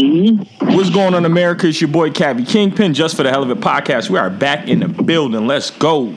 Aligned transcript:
What's 0.00 0.88
going 0.88 1.12
on, 1.12 1.26
America? 1.26 1.66
It's 1.66 1.78
your 1.78 1.88
boy 1.88 2.08
Cavi 2.08 2.48
Kingpin, 2.48 2.94
just 2.94 3.16
for 3.18 3.22
the 3.22 3.28
hell 3.28 3.42
of 3.42 3.50
it 3.50 3.60
podcast. 3.60 4.08
We 4.08 4.18
are 4.18 4.30
back 4.30 4.66
in 4.66 4.80
the 4.80 4.88
building. 4.88 5.46
Let's 5.46 5.70
go. 5.70 6.14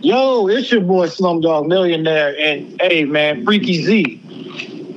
Yo, 0.00 0.46
it's 0.46 0.70
your 0.70 0.82
boy 0.82 1.06
Slumdog 1.06 1.66
Millionaire, 1.68 2.36
and 2.38 2.78
hey 2.82 3.06
man, 3.06 3.46
Freaky 3.46 3.82
Zee, 3.82 4.20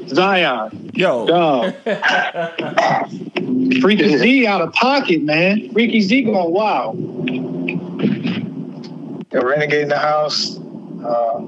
Zion, 0.09 0.91
Yo, 0.93 1.25
dog. 1.25 1.73
Freaky 3.81 4.18
Zee 4.18 4.45
out 4.45 4.61
of 4.61 4.73
pocket, 4.73 5.23
man. 5.23 5.71
Freaky 5.71 6.02
Zee 6.02 6.23
going 6.23 6.52
wild. 6.52 6.97
the 9.29 9.39
renegade 9.41 9.84
in 9.84 9.88
the 9.88 9.97
house. 9.97 10.59
Uh, 11.02 11.39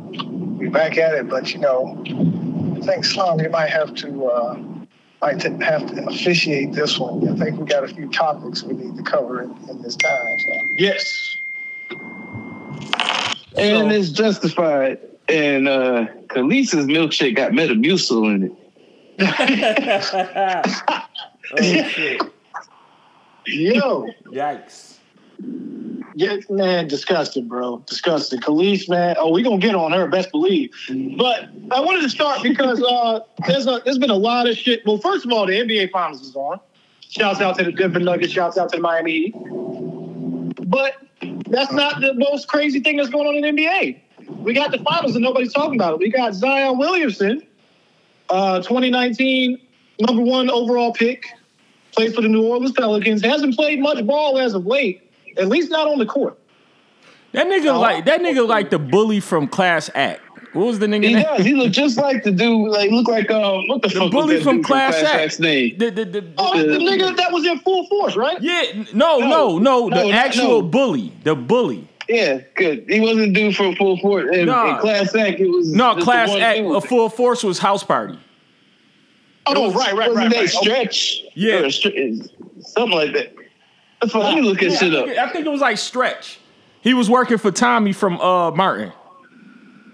we 0.57 0.70
back 0.70 0.97
at 0.97 1.13
it, 1.13 1.27
but 1.27 1.54
you 1.54 1.59
know, 1.59 2.02
I 2.77 2.86
think 2.86 3.04
Slum, 3.04 3.41
you 3.41 3.49
might 3.49 3.70
have 3.70 3.93
to 3.95 4.25
uh, 4.27 4.70
might 5.21 5.39
t- 5.39 5.49
have 5.63 5.85
to 5.93 6.07
officiate 6.07 6.73
this 6.73 6.97
one. 6.97 7.27
I 7.29 7.35
think 7.45 7.59
we 7.59 7.66
got 7.66 7.84
a 7.84 7.88
few 7.88 8.09
topics 8.09 8.63
we 8.63 8.73
need 8.73 8.98
to 8.98 9.03
cover 9.03 9.43
in, 9.43 9.52
in 9.70 9.81
this 9.81 9.95
time. 9.95 10.39
So. 10.39 10.70
Yes. 10.77 11.38
And 13.57 13.91
it's 13.91 14.09
justified. 14.09 14.99
And 15.27 15.67
uh 15.67 16.07
Kelis's 16.29 16.88
milkshake 16.88 17.35
got 17.35 17.52
Metamucil 17.52 18.35
in 18.35 18.43
it. 18.43 18.53
oh, 21.53 21.62
shit. 21.62 22.21
Yo, 23.45 24.07
Yikes. 24.26 24.98
Yeah, 26.15 26.38
man, 26.49 26.88
disgusting, 26.88 27.47
bro. 27.47 27.79
Disgusting. 27.88 28.39
Kelis, 28.39 28.89
man. 28.89 29.15
Oh, 29.17 29.31
we 29.31 29.43
gonna 29.43 29.57
get 29.57 29.75
on 29.75 29.91
her, 29.91 30.07
best 30.07 30.31
believe. 30.31 30.71
But 31.17 31.49
I 31.71 31.79
wanted 31.79 32.01
to 32.01 32.09
start 32.09 32.43
because 32.43 32.81
uh, 32.84 33.21
there's 33.47 33.67
a, 33.67 33.81
there's 33.85 33.97
been 33.97 34.09
a 34.09 34.15
lot 34.15 34.49
of 34.49 34.57
shit. 34.57 34.85
Well, 34.85 34.97
first 34.97 35.25
of 35.25 35.31
all, 35.31 35.45
the 35.45 35.53
NBA 35.53 35.91
Finals 35.91 36.21
is 36.21 36.35
on. 36.35 36.59
Shouts 37.09 37.41
out 37.41 37.57
to 37.57 37.65
the 37.65 37.71
Denver 37.71 37.99
Nuggets. 37.99 38.31
Shouts 38.31 38.57
out 38.57 38.70
to 38.70 38.77
the 38.77 38.81
Miami 38.81 39.11
Heat. 39.11 39.35
But 40.70 40.95
that's 41.48 41.71
not 41.71 41.99
the 41.99 42.13
most 42.13 42.48
crazy 42.48 42.79
thing 42.79 42.98
that's 42.98 43.09
going 43.09 43.27
on 43.27 43.35
in 43.35 43.55
the 43.55 43.62
NBA. 43.62 43.99
We 44.43 44.53
got 44.53 44.71
the 44.71 44.79
finals 44.79 45.15
and 45.15 45.23
nobody's 45.23 45.53
talking 45.53 45.75
about 45.75 45.93
it. 45.93 45.99
We 45.99 46.09
got 46.09 46.34
Zion 46.34 46.77
Williamson, 46.77 47.46
uh, 48.29 48.59
2019 48.59 49.59
number 49.99 50.21
one 50.21 50.49
overall 50.49 50.93
pick, 50.93 51.27
plays 51.91 52.13
for 52.15 52.21
the 52.21 52.27
New 52.27 52.43
Orleans 52.43 52.71
Pelicans. 52.71 53.21
Hasn't 53.21 53.55
played 53.55 53.79
much 53.79 54.05
ball 54.05 54.40
as 54.40 54.53
of 54.53 54.65
late, 54.65 55.10
at 55.37 55.48
least 55.48 55.70
not 55.71 55.87
on 55.87 55.99
the 55.99 56.05
court. 56.05 56.37
That 57.34 57.48
nigga 57.48 57.77
like 57.79 58.05
that 58.05 58.21
nigga 58.21 58.48
like 58.48 58.70
the 58.70 58.79
bully 58.79 59.20
from 59.20 59.48
Class 59.48 59.90
Act. 59.96 60.21
What 60.54 60.65
was 60.65 60.79
the 60.79 60.85
nigga 60.87 61.05
He 61.07 61.13
name? 61.13 61.24
does. 61.24 61.46
He 61.46 61.54
look 61.54 61.71
just 61.71 61.98
like 61.98 62.24
the 62.24 62.32
dude. 62.32 62.70
Like 62.71 62.91
look 62.91 63.07
like 63.07 63.32
um 63.32 63.68
what 63.70 63.82
the, 63.82 63.87
The 63.87 63.93
fuck 63.93 64.02
was 64.03 64.12
bully 64.12 64.44
from 64.44 64.57
dude 64.57 64.66
Class 64.66 64.96
Act. 64.96 65.06
Act's 65.16 65.40
name? 65.40 65.78
The, 65.78 65.90
the, 65.91 66.03
the, 66.06 66.34
Oh, 66.38 66.53
that's 66.57 66.68
the 66.68 66.78
nigga 66.78 67.16
that 67.16 67.31
was 67.31 67.46
in 67.46 67.57
full 67.59 67.88
force, 67.88 68.18
right? 68.18 68.38
yeah, 68.41 68.84
no, 68.94 69.19
no, 69.19 69.57
no, 69.59 69.88
No, 69.88 69.90
the 69.90 70.03
no, 70.07 70.12
actual 70.12 70.62
bully, 70.62 71.13
the 71.24 71.35
bully. 71.35 71.88
Yeah, 72.09 72.41
good. 72.56 72.84
He 72.90 73.00
wasn't 73.00 73.34
due 73.34 73.53
for 73.53 73.74
full 73.78 73.97
force. 74.00 74.29
In, 74.35 74.47
Nah. 74.47 74.75
in 74.75 74.81
Class 74.81 75.16
Act, 75.16 75.40
it 75.40 75.47
was 75.47 75.72
No, 75.72 75.96
Class 75.96 76.29
Act, 76.31 76.59
a 76.59 76.81
full 76.81 77.07
force 77.07 77.44
was 77.46 77.57
House 77.57 77.84
Party. 77.85 78.19
Oh, 79.46 79.72
right, 79.72 79.94
right, 79.96 80.09
Wasn't 80.09 80.18
right, 80.18 80.29
that 80.31 80.40
right. 80.40 80.50
stretch? 80.50 81.22
Yeah. 81.34 81.69
Something 81.69 82.91
like 82.97 83.13
that. 83.13 83.34
That's 84.02 84.13
what, 84.13 84.24
let 84.25 84.35
me 84.35 84.41
look 84.41 84.59
that 84.59 84.72
shit 84.78 84.94
up. 84.96 85.07
I 85.07 85.30
think 85.31 85.46
it 85.46 85.50
was 85.50 85.62
like 85.62 85.78
Stretch. 85.78 86.40
He 86.81 86.94
was 86.94 87.09
working 87.09 87.38
for 87.38 87.52
Tommy 87.52 87.94
from 87.94 88.19
uh 88.19 88.52
Martin. 88.52 88.91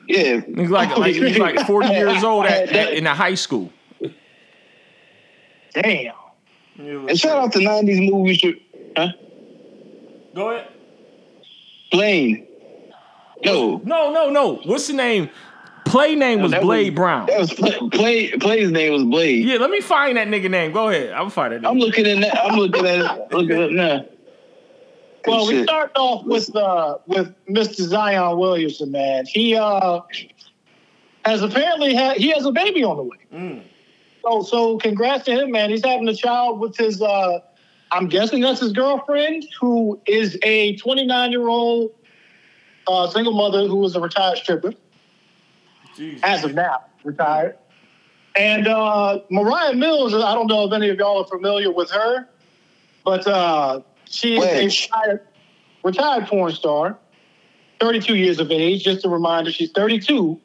Yeah, 0.07 0.39
He's 0.55 0.69
like, 0.69 0.97
like 0.97 1.15
he's 1.15 1.37
like 1.37 1.59
40 1.67 1.89
years 1.89 2.23
old 2.23 2.45
at, 2.45 2.69
at, 2.69 2.93
in 2.93 3.05
a 3.05 3.13
high 3.13 3.35
school. 3.35 3.73
Damn. 5.73 6.13
and 6.79 7.19
shout 7.19 7.37
out 7.37 7.51
to 7.51 7.59
'90s 7.59 8.09
movies. 8.09 8.41
Huh? 8.95 9.09
Go 10.33 10.51
ahead. 10.51 10.69
Blaine. 11.91 12.47
No, 13.45 13.81
No, 13.83 14.11
no, 14.11 14.29
no. 14.29 14.55
What's 14.63 14.87
the 14.87 14.93
name? 14.93 15.29
Play 15.89 16.15
name 16.15 16.41
was 16.41 16.51
that 16.51 16.61
Blade 16.61 16.95
Brown. 16.95 17.27
that 17.27 17.39
was 17.39 17.53
play, 17.53 17.77
play. 17.89 18.31
Play's 18.31 18.71
name 18.71 18.93
was 18.93 19.03
Blade. 19.03 19.45
Yeah, 19.45 19.57
let 19.57 19.69
me 19.69 19.81
find 19.81 20.17
that 20.17 20.27
nigga 20.27 20.49
name. 20.49 20.71
Go 20.71 20.89
ahead. 20.89 21.13
I'm 21.13 21.29
find 21.29 21.53
it. 21.53 21.65
I'm 21.65 21.77
looking 21.77 22.05
at 22.05 22.19
that. 22.21 22.45
I'm 22.45 22.57
looking 22.57 22.85
at 22.85 22.99
it. 22.99 23.31
Looking 23.33 23.51
at 23.51 23.61
it 23.69 23.71
now. 23.73 24.05
Well, 25.25 25.45
we 25.45 25.55
Shit. 25.55 25.63
start 25.63 25.91
off 25.95 26.25
with 26.25 26.55
uh 26.55 26.97
with 27.05 27.33
Mr. 27.49 27.81
Zion 27.81 28.37
Williamson, 28.37 28.91
man. 28.91 29.25
He 29.25 29.55
uh 29.55 30.01
has 31.25 31.41
apparently 31.41 31.93
had 31.93 32.17
he 32.17 32.31
has 32.31 32.45
a 32.45 32.51
baby 32.51 32.83
on 32.83 32.97
the 32.97 33.03
way. 33.03 33.17
Mm. 33.33 33.63
So 34.23 34.41
so 34.43 34.77
congrats 34.77 35.25
to 35.25 35.31
him, 35.31 35.51
man. 35.51 35.69
He's 35.69 35.83
having 35.83 36.07
a 36.07 36.15
child 36.15 36.59
with 36.59 36.77
his 36.77 37.01
uh 37.01 37.39
I'm 37.91 38.07
guessing 38.07 38.41
that's 38.41 38.59
his 38.59 38.73
girlfriend, 38.73 39.45
who 39.59 39.99
is 40.05 40.37
a 40.43 40.75
29 40.77 41.31
year 41.31 41.47
old 41.47 41.91
uh, 42.87 43.09
single 43.09 43.33
mother 43.33 43.67
who 43.67 43.83
is 43.85 43.95
a 43.95 43.99
retired 43.99 44.37
stripper. 44.37 44.73
As 46.23 46.43
of 46.43 46.53
now, 46.53 46.83
retired. 47.03 47.57
And 48.35 48.67
uh, 48.67 49.19
Mariah 49.31 49.73
Mills, 49.73 50.13
I 50.13 50.33
don't 50.33 50.47
know 50.47 50.65
if 50.65 50.73
any 50.73 50.89
of 50.89 50.97
y'all 50.97 51.23
are 51.23 51.27
familiar 51.27 51.71
with 51.71 51.89
her, 51.91 52.27
but 53.03 53.25
uh, 53.25 53.81
she 54.05 54.37
is 54.37 54.43
a 54.43 54.65
retired, 54.65 55.27
retired 55.83 56.27
porn 56.27 56.51
star, 56.53 56.97
32 57.79 58.15
years 58.15 58.39
of 58.39 58.51
age. 58.51 58.83
Just 58.83 59.05
a 59.05 59.09
reminder, 59.09 59.51
she's 59.51 59.71
32. 59.71 60.39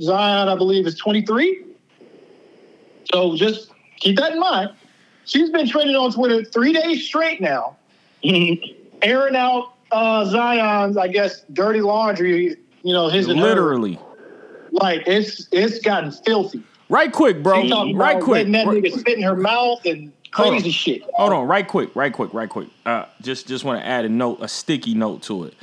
Zion, 0.00 0.48
I 0.48 0.56
believe, 0.56 0.86
is 0.86 0.96
23. 0.96 1.64
So 3.12 3.36
just 3.36 3.70
keep 3.96 4.16
that 4.18 4.32
in 4.32 4.40
mind. 4.40 4.70
She's 5.24 5.50
been 5.50 5.68
trending 5.68 5.96
on 5.96 6.12
Twitter 6.12 6.44
three 6.44 6.72
days 6.72 7.06
straight 7.06 7.40
now, 7.40 7.76
airing 8.22 9.36
out 9.36 9.74
uh, 9.90 10.24
Zion's, 10.24 10.96
I 10.96 11.08
guess, 11.08 11.44
dirty 11.52 11.80
laundry. 11.80 12.56
You 12.82 12.92
know, 12.92 13.08
his 13.08 13.28
and 13.28 13.38
her. 13.38 13.46
Literally. 13.46 13.98
Like 14.72 15.02
it's 15.06 15.48
it's 15.52 15.78
gotten 15.80 16.10
filthy. 16.12 16.62
Right 16.88 17.12
quick, 17.12 17.42
bro. 17.42 17.62
Right 17.94 18.20
quick. 18.20 18.28
letting 18.48 18.52
that 18.52 18.66
Right- 18.66 18.82
nigga 18.82 18.98
spit 18.98 19.18
in 19.18 19.22
her 19.24 19.36
mouth 19.36 19.84
and 19.84 20.10
crazy 20.30 20.66
on. 20.68 20.70
shit. 20.72 21.02
Hold 21.14 21.32
on, 21.32 21.46
right 21.46 21.66
quick, 21.66 21.94
right 21.94 22.12
quick, 22.12 22.32
right 22.32 22.48
quick. 22.48 22.68
Uh, 22.86 23.04
just 23.22 23.46
just 23.46 23.64
want 23.64 23.80
to 23.80 23.86
add 23.86 24.04
a 24.04 24.08
note, 24.08 24.38
a 24.40 24.48
sticky 24.48 24.94
note 24.94 25.22
to 25.24 25.44
it. 25.44 25.54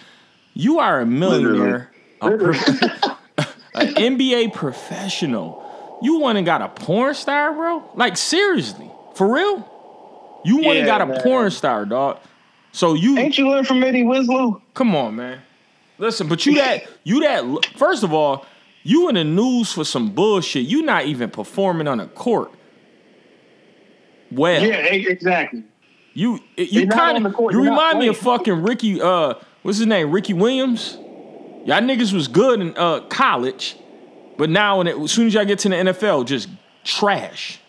You 0.53 0.79
are 0.79 1.01
a 1.01 1.05
millionaire, 1.05 1.91
a 2.21 2.31
prof- 2.37 2.67
an 3.75 3.93
NBA 3.95 4.53
professional. 4.53 5.63
You 6.01 6.19
went 6.19 6.37
and 6.37 6.45
got 6.45 6.61
a 6.61 6.69
porn 6.69 7.13
star, 7.15 7.53
bro? 7.53 7.83
Like 7.95 8.17
seriously, 8.17 8.89
for 9.15 9.31
real? 9.33 9.71
You 10.45 10.57
went 10.57 10.77
and 10.77 10.79
Yeah, 10.79 10.85
got 10.85 11.01
a 11.01 11.05
man. 11.07 11.21
porn 11.21 11.51
star, 11.51 11.85
dog. 11.85 12.19
So 12.71 12.93
you 12.93 13.17
Ain't 13.17 13.37
you 13.37 13.49
learn 13.49 13.63
from 13.65 13.83
Eddie 13.83 14.03
Winslow? 14.03 14.61
come 14.73 14.95
on, 14.95 15.15
man. 15.15 15.39
Listen, 15.97 16.27
but 16.27 16.45
you 16.45 16.55
that 16.55 16.83
you 17.03 17.21
that 17.21 17.43
first 17.77 18.03
of 18.03 18.13
all, 18.13 18.45
you 18.87 19.09
in 19.09 19.15
the 19.15 19.23
news 19.23 19.73
for 19.73 19.83
some 19.83 20.11
bullshit. 20.11 20.65
You 20.67 20.83
not 20.83 21.05
even 21.05 21.31
performing 21.31 21.87
on 21.87 21.99
a 21.99 22.05
court. 22.07 22.51
Well, 24.31 24.61
Yeah, 24.63 24.75
exactly. 24.75 25.63
you 26.13 26.39
you 26.55 26.87
kind 26.87 27.25
of 27.25 27.35
you 27.51 27.63
remind 27.63 27.99
me 27.99 28.07
of 28.07 28.17
fucking 28.17 28.61
Ricky. 28.63 29.01
Uh, 29.01 29.35
what's 29.63 29.77
his 29.79 29.87
name? 29.87 30.11
Ricky 30.11 30.33
Williams. 30.33 30.97
Y'all 31.65 31.81
niggas 31.81 32.13
was 32.13 32.27
good 32.27 32.61
in 32.61 32.77
uh 32.77 32.99
college, 33.09 33.75
but 34.37 34.49
now 34.49 34.77
when 34.77 34.87
it, 34.87 34.97
as 34.99 35.11
soon 35.11 35.27
as 35.27 35.33
y'all 35.33 35.45
get 35.45 35.59
to 35.59 35.69
the 35.69 35.75
NFL, 35.75 36.25
just 36.25 36.47
trash. 36.83 37.59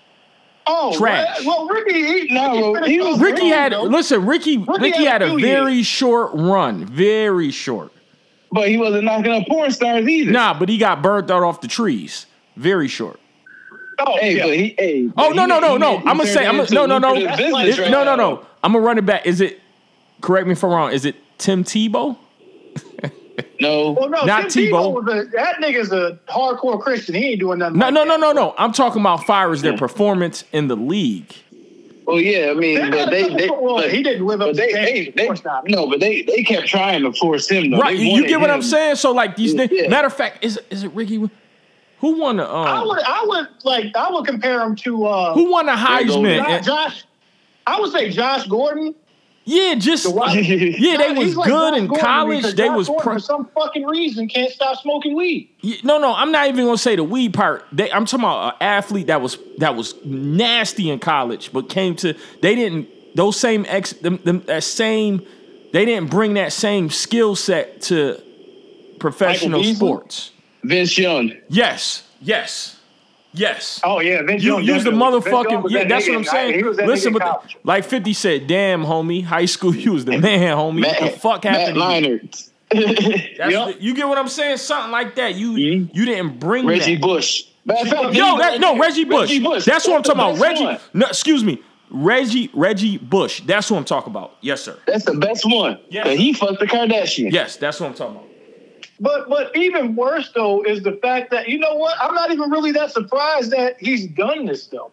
Oh, 0.68 0.92
Trash. 0.98 1.44
well, 1.46 1.68
Ricky, 1.68 2.26
he, 2.26 2.34
No, 2.34 2.72
Ricky, 2.72 2.90
he 2.90 3.00
was- 3.00 3.20
Ricky 3.20 3.46
had 3.48 3.70
though. 3.72 3.84
listen. 3.84 4.26
Ricky 4.26 4.56
Ricky, 4.58 5.04
had 5.04 5.22
had 5.22 5.22
a 5.22 5.26
a 5.26 5.36
few 5.36 5.40
very 5.46 5.82
short 5.84 6.32
run, 6.34 6.84
very 6.84 7.52
short. 7.52 7.92
But 8.56 8.68
he 8.68 8.76
wasn't 8.78 9.04
knocking 9.04 9.32
up 9.32 9.46
porn 9.46 9.70
stars 9.70 10.08
either. 10.08 10.30
Nah, 10.32 10.58
but 10.58 10.68
he 10.68 10.78
got 10.78 11.02
burnt 11.02 11.30
out 11.30 11.42
off 11.44 11.60
the 11.60 11.68
trees. 11.68 12.26
Very 12.56 12.88
short. 12.88 13.20
Oh, 13.98 14.16
Hey, 14.18 14.36
yeah. 14.36 14.44
but 14.46 14.54
he. 14.56 14.74
Hey, 14.78 15.06
Oh 15.16 15.28
but 15.30 15.34
no 15.34 15.42
he- 15.42 15.48
no 15.48 15.60
no 15.60 15.72
he 15.74 15.78
no! 15.78 15.96
I'm 15.98 16.16
gonna 16.18 16.26
say 16.26 16.46
I'm 16.46 16.56
gonna, 16.56 16.68
no 16.70 16.84
no 16.86 16.98
no 16.98 17.14
lucrative 17.14 17.28
That's 17.38 17.40
business 17.42 17.78
It- 17.78 17.82
right 17.82 17.90
no 17.90 18.04
no 18.04 18.16
no. 18.16 18.46
I'm 18.64 18.72
gonna 18.72 18.84
run 18.84 18.98
it 18.98 19.06
back. 19.06 19.24
Is 19.26 19.40
it? 19.40 19.60
Correct 20.20 20.46
me 20.46 20.52
if 20.52 20.64
I'm 20.64 20.70
wrong. 20.70 20.92
Is 20.92 21.04
it 21.04 21.16
Tim 21.38 21.62
Tebow? 21.64 22.16
No. 23.60 23.92
well, 23.92 24.08
no, 24.10 24.24
not 24.24 24.50
Tim 24.50 24.64
Tebow. 24.64 24.70
Tebow 24.70 25.04
was 25.04 25.14
a, 25.26 25.28
that 25.30 25.56
nigga's 25.56 25.90
a 25.92 26.18
hardcore 26.28 26.78
Christian. 26.80 27.14
He 27.14 27.30
ain't 27.32 27.40
doing 27.40 27.58
nothing. 27.58 27.78
No 27.78 27.86
like 27.86 27.94
no 27.94 28.04
no 28.04 28.16
no 28.16 28.32
no. 28.32 28.54
I'm 28.58 28.72
talking 28.72 29.00
about 29.00 29.24
fire 29.24 29.50
as 29.50 29.62
their 29.62 29.76
performance 29.78 30.44
in 30.52 30.68
the 30.68 30.76
league. 30.76 31.34
Well, 32.06 32.20
yeah, 32.20 32.50
I 32.50 32.54
mean, 32.54 32.76
They're 32.76 32.90
but 32.90 32.96
not- 32.96 33.10
they, 33.10 33.28
they 33.34 33.50
well, 33.50 33.76
but, 33.76 33.90
he 33.92 34.02
didn't 34.02 34.24
live 34.26 34.40
up 34.40 34.50
to 34.50 34.54
they, 34.54 34.70
standards, 34.70 35.16
they, 35.16 35.26
they, 35.26 35.74
no, 35.74 35.88
but 35.90 35.98
they, 35.98 36.22
they 36.22 36.42
kept 36.44 36.68
trying 36.68 37.02
to 37.02 37.12
force 37.12 37.48
him 37.50 37.70
though. 37.72 37.78
Right? 37.80 37.96
You 37.98 38.26
get 38.28 38.40
what 38.40 38.48
I'm 38.50 38.62
saying? 38.62 38.96
So 38.96 39.10
like 39.12 39.34
these. 39.34 39.54
Yeah. 39.54 39.66
things 39.66 39.88
Matter 39.90 40.06
of 40.06 40.14
fact, 40.14 40.44
is 40.44 40.60
is 40.70 40.84
it 40.84 40.92
Ricky? 40.92 41.16
Who 42.00 42.20
won 42.20 42.36
the? 42.36 42.44
I 42.44 42.78
Um, 42.78 42.86
would, 42.88 43.00
I 43.00 43.24
would 43.26 43.48
like, 43.64 43.96
I 43.96 44.10
would 44.10 44.24
compare 44.26 44.60
him 44.62 44.76
to 44.76 45.06
uh, 45.06 45.34
who 45.34 45.50
won 45.50 45.66
the 45.66 45.74
There 45.74 46.00
you. 46.02 46.12
Heisman? 46.12 46.46
Josh, 46.46 46.64
Josh. 46.66 47.04
I 47.66 47.80
would 47.80 47.90
say 47.90 48.10
Josh 48.10 48.46
Gordon 48.46 48.94
Yeah, 49.48 49.76
just 49.76 50.02
So 50.02 50.10
why- 50.10 50.32
yeah, 50.34 50.96
they 50.96 51.12
was 51.12 51.36
like 51.36 51.46
good 51.48 51.70
Josh 51.74 51.78
in 51.78 51.86
Gordon 51.86 52.04
college. 52.04 52.42
They 52.56 52.66
Josh 52.66 52.76
was 52.76 52.88
Gordon, 52.88 53.12
for 53.14 53.18
some 53.20 53.48
fucking 53.54 53.86
reason 53.86 54.26
can't 54.28 54.50
stop 54.50 54.76
smoking 54.82 55.14
weed. 55.14 55.48
Yeah, 55.60 55.76
no, 55.84 55.98
no, 55.98 56.12
I'm 56.12 56.32
not 56.32 56.48
even 56.48 56.64
gonna 56.64 56.76
say 56.76 56.96
the 56.96 57.04
weed 57.04 57.32
part. 57.32 57.64
They, 57.70 57.90
I'm 57.92 58.06
talking 58.06 58.24
about 58.24 58.54
an 58.54 58.58
athlete 58.60 59.06
that 59.06 59.22
was 59.22 59.38
that 59.58 59.76
was 59.76 59.94
nasty 60.04 60.90
in 60.90 60.98
college, 60.98 61.52
but 61.52 61.68
came 61.68 61.94
to 61.96 62.14
they 62.42 62.56
didn't 62.56 62.88
those 63.14 63.38
same 63.38 63.64
ex 63.68 63.92
them, 63.92 64.18
them 64.24 64.40
that 64.46 64.64
same 64.64 65.24
they 65.72 65.84
didn't 65.84 66.10
bring 66.10 66.34
that 66.34 66.52
same 66.52 66.90
skill 66.90 67.36
set 67.36 67.82
to 67.82 68.20
professional 68.98 69.62
sports. 69.62 70.32
Vince 70.64 70.98
Young. 70.98 71.32
Yes, 71.48 72.02
yes, 72.20 72.75
yes. 73.36 73.80
Oh 73.84 74.00
yeah, 74.00 74.22
Vince 74.22 74.42
You 74.42 74.58
use 74.60 74.84
the. 74.84 74.90
Motherfucking 74.90 75.70
yeah. 75.70 75.80
that 75.80 75.88
That's 75.88 76.06
nigga 76.06 76.10
what 76.10 76.16
I'm 76.18 76.24
saying. 76.24 76.64
That 76.76 76.86
Listen, 76.86 77.12
but 77.12 77.22
college. 77.22 77.56
like 77.64 77.84
Fifty 77.84 78.12
said, 78.12 78.46
"Damn, 78.46 78.82
homie, 78.84 79.22
high 79.24 79.44
school, 79.46 79.74
you 79.84 79.92
was 79.92 80.04
the 80.04 80.18
man, 80.18 80.56
homie. 80.56 80.84
what 80.86 80.98
the 81.00 81.18
fuck 81.18 81.44
Matt 81.44 81.76
happened?" 81.76 81.76
you? 81.76 82.18
Leinart. 82.18 82.50
That's 83.38 83.52
Yup. 83.52 83.74
the- 83.74 83.76
you 83.82 83.94
get 83.94 84.08
what 84.08 84.18
I'm 84.18 84.28
saying? 84.28 84.56
Something 84.56 84.90
like 84.90 85.14
that. 85.16 85.34
You 85.36 85.52
Mhm. 85.52 85.94
you 85.94 86.04
didn't 86.04 86.40
bring 86.40 86.66
Reggie 86.66 86.94
that. 86.96 87.02
Bush. 87.02 87.44
Fact, 87.66 88.14
Yo, 88.14 88.38
that, 88.38 88.60
no, 88.60 88.78
Reggie 88.78 89.04
Bush. 89.04 89.28
Reggie 89.30 89.40
Bush. 89.42 89.64
That's 89.64 89.86
what 89.88 89.96
I'm 89.96 90.02
talking 90.02 90.20
about. 90.20 90.38
Reggie. 90.40 90.78
No, 90.94 91.06
excuse 91.06 91.42
me. 91.44 91.60
Reggie 91.90 92.50
Reggie 92.54 92.98
Bush. 92.98 93.40
That's 93.42 93.70
what 93.70 93.78
I'm 93.78 93.84
talking 93.84 94.10
about. 94.12 94.36
Yes, 94.40 94.62
sir. 94.62 94.76
That's 94.86 95.04
the 95.04 95.14
best 95.14 95.44
one. 95.44 95.78
Yeah. 95.88 96.08
he 96.08 96.32
fucked 96.32 96.58
the 96.60 96.66
Kardashian. 96.66 97.30
Yes, 97.32 97.56
that's 97.56 97.78
what 97.80 97.88
I'm 97.88 97.94
talking 97.94 98.16
about. 98.16 98.25
But 98.98 99.28
but 99.28 99.54
even 99.56 99.94
worse 99.94 100.32
though 100.34 100.62
is 100.62 100.82
the 100.82 100.92
fact 100.92 101.30
that 101.30 101.48
you 101.48 101.58
know 101.58 101.76
what? 101.76 101.96
I'm 102.00 102.14
not 102.14 102.30
even 102.30 102.50
really 102.50 102.72
that 102.72 102.90
surprised 102.92 103.50
that 103.50 103.76
he's 103.78 104.06
done 104.06 104.46
this 104.46 104.66
though. 104.66 104.90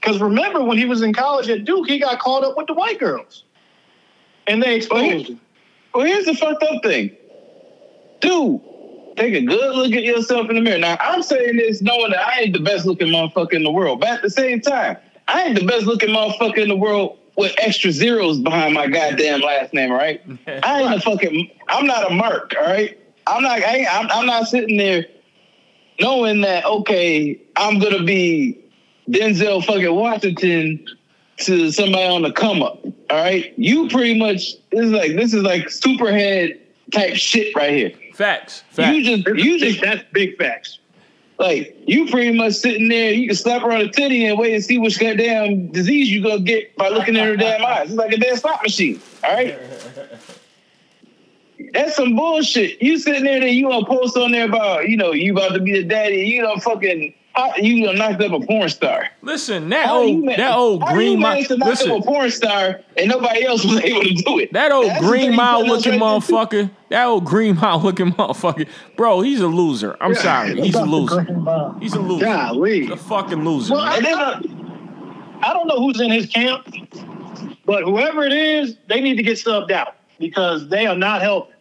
Because 0.00 0.20
remember 0.20 0.64
when 0.64 0.78
he 0.78 0.86
was 0.86 1.02
in 1.02 1.12
college 1.12 1.48
at 1.50 1.64
Duke, 1.64 1.86
he 1.86 1.98
got 1.98 2.18
caught 2.18 2.42
up 2.42 2.56
with 2.56 2.66
the 2.66 2.74
white 2.74 2.98
girls, 2.98 3.44
and 4.46 4.62
they 4.62 4.76
exposed 4.76 5.28
him. 5.28 5.40
Well, 5.94 6.06
here's 6.06 6.24
the 6.24 6.34
fucked 6.34 6.62
up 6.62 6.82
thing. 6.82 7.16
Dude, 8.20 8.60
take 9.16 9.34
a 9.34 9.42
good 9.42 9.74
look 9.74 9.92
at 9.92 10.02
yourself 10.02 10.48
in 10.48 10.56
the 10.56 10.62
mirror. 10.62 10.78
Now, 10.78 10.96
I'm 11.00 11.22
saying 11.22 11.56
this 11.56 11.82
knowing 11.82 12.12
that 12.12 12.26
I 12.26 12.40
ain't 12.40 12.52
the 12.54 12.60
best 12.60 12.86
looking 12.86 13.08
motherfucker 13.08 13.54
in 13.54 13.62
the 13.62 13.70
world. 13.70 14.00
But 14.00 14.10
at 14.10 14.22
the 14.22 14.30
same 14.30 14.60
time, 14.60 14.96
I 15.28 15.44
ain't 15.44 15.58
the 15.58 15.66
best 15.66 15.84
looking 15.86 16.10
motherfucker 16.10 16.58
in 16.58 16.68
the 16.68 16.76
world 16.76 17.18
with 17.36 17.54
extra 17.58 17.90
zeros 17.90 18.38
behind 18.38 18.74
my 18.74 18.86
goddamn 18.86 19.40
last 19.40 19.74
name, 19.74 19.90
right? 19.90 20.22
I 20.62 20.82
ain't 20.82 20.94
a 20.94 21.00
fucking, 21.00 21.50
I'm 21.68 21.86
not 21.86 22.10
a 22.10 22.14
mark, 22.14 22.54
all 22.58 22.66
right? 22.66 22.99
I'm 23.26 23.42
not, 23.42 23.62
I, 23.62 23.86
I'm, 23.86 24.08
I'm 24.10 24.26
not 24.26 24.48
sitting 24.48 24.76
there 24.76 25.06
knowing 26.00 26.40
that, 26.42 26.64
okay, 26.64 27.40
I'm 27.56 27.78
going 27.78 27.96
to 27.96 28.04
be 28.04 28.58
Denzel 29.08 29.64
fucking 29.64 29.94
Washington 29.94 30.86
to 31.38 31.70
somebody 31.70 32.06
on 32.06 32.22
the 32.22 32.32
come 32.32 32.62
up. 32.62 32.84
All 32.84 33.16
right, 33.16 33.52
you 33.58 33.88
pretty 33.88 34.18
much 34.18 34.54
this 34.70 34.86
is 34.86 34.92
like 34.92 35.16
this 35.16 35.34
is 35.34 35.42
like 35.42 35.66
superhead 35.66 36.60
type 36.92 37.14
shit 37.16 37.54
right 37.56 37.72
here. 37.72 37.92
Facts. 38.14 38.62
Facts. 38.70 38.96
You 38.96 39.02
just 39.02 39.26
you 39.26 39.58
just 39.58 39.80
that's 39.80 40.04
big 40.12 40.38
facts. 40.38 40.78
like 41.38 41.76
you 41.86 42.06
pretty 42.08 42.36
much 42.36 42.54
sitting 42.54 42.88
there. 42.88 43.12
You 43.12 43.26
can 43.26 43.36
slap 43.36 43.62
her 43.62 43.72
on 43.72 43.80
the 43.80 43.88
titty 43.88 44.26
and 44.26 44.38
wait 44.38 44.54
and 44.54 44.62
see 44.62 44.78
which 44.78 45.00
goddamn 45.00 45.72
disease 45.72 46.10
you 46.10 46.22
gonna 46.22 46.40
get 46.40 46.76
by 46.76 46.88
looking 46.88 47.16
in 47.16 47.24
her 47.24 47.36
damn 47.36 47.64
eyes. 47.64 47.88
It's 47.88 47.96
like 47.96 48.12
a 48.12 48.18
damn 48.18 48.36
slot 48.36 48.62
machine. 48.62 49.00
All 49.24 49.34
right. 49.34 49.58
That's 51.72 51.96
some 51.96 52.16
bullshit. 52.16 52.80
You 52.82 52.98
sitting 52.98 53.24
there, 53.24 53.40
then 53.40 53.52
you 53.54 53.68
gonna 53.68 53.86
post 53.86 54.16
on 54.16 54.32
there 54.32 54.46
about 54.46 54.88
you 54.88 54.96
know 54.96 55.12
you 55.12 55.32
about 55.32 55.52
to 55.54 55.60
be 55.60 55.72
the 55.72 55.84
daddy. 55.84 56.16
You 56.26 56.42
don't 56.42 56.62
fucking 56.62 57.14
you 57.58 57.86
gonna 57.86 57.96
knock 57.96 58.20
up 58.20 58.32
a 58.32 58.44
porn 58.44 58.68
star. 58.68 59.08
listen, 59.22 59.68
that 59.70 59.86
How 59.86 60.02
you 60.02 60.14
old 60.16 60.24
ma- 60.24 60.36
that 60.36 60.52
old 60.52 60.82
how 60.82 60.92
green 60.92 61.12
you 61.12 61.18
mile. 61.18 61.44
to 61.44 61.56
knock 61.56 61.68
Listen, 61.68 61.90
up 61.92 62.00
a 62.00 62.02
porn 62.02 62.30
star 62.30 62.80
and 62.96 63.08
nobody 63.08 63.44
else 63.46 63.64
was 63.66 63.80
able 63.82 64.02
to 64.02 64.14
do 64.14 64.38
it. 64.40 64.52
that 64.52 64.72
old 64.72 64.86
That's 64.88 65.00
green 65.00 65.28
thing 65.28 65.36
mile 65.36 65.64
looking 65.64 65.92
right 65.92 66.00
motherfucker. 66.00 66.70
That 66.90 67.04
old 67.06 67.24
green 67.24 67.56
mile 67.60 67.80
looking 67.80 68.12
motherfucker. 68.12 68.66
Bro, 68.96 69.20
he's 69.22 69.40
a 69.40 69.46
loser. 69.46 69.96
I'm 70.00 70.14
sorry. 70.16 70.60
He's 70.60 70.74
a 70.74 70.84
loser. 70.84 71.22
He's 71.80 71.94
a 71.94 72.00
loser. 72.00 72.24
Golly. 72.24 72.80
He's 72.82 72.90
a 72.90 72.96
fucking 72.96 73.44
loser. 73.44 73.74
Well, 73.74 73.84
man. 73.84 73.96
And 73.98 74.04
then, 74.06 74.18
uh, 74.18 74.40
I 75.42 75.52
don't 75.54 75.68
know 75.68 75.78
who's 75.78 76.00
in 76.00 76.10
his 76.10 76.26
camp, 76.26 76.66
but 77.64 77.84
whoever 77.84 78.24
it 78.24 78.32
is, 78.32 78.76
they 78.88 79.00
need 79.00 79.16
to 79.16 79.22
get 79.22 79.36
subbed 79.38 79.70
out 79.70 79.94
because 80.20 80.68
they 80.68 80.86
are 80.86 80.94
not 80.94 81.22
helping. 81.22 81.56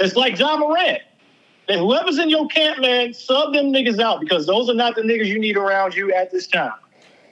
It's 0.00 0.16
like 0.16 0.38
Ja 0.38 0.56
Morant. 0.56 1.02
And 1.68 1.80
whoever's 1.80 2.18
in 2.18 2.30
your 2.30 2.48
camp, 2.48 2.80
man, 2.80 3.12
sub 3.12 3.52
them 3.52 3.66
niggas 3.66 4.00
out 4.00 4.20
because 4.20 4.46
those 4.46 4.68
are 4.68 4.74
not 4.74 4.94
the 4.94 5.02
niggas 5.02 5.26
you 5.26 5.38
need 5.38 5.56
around 5.56 5.94
you 5.94 6.12
at 6.12 6.30
this 6.30 6.46
time. 6.46 6.72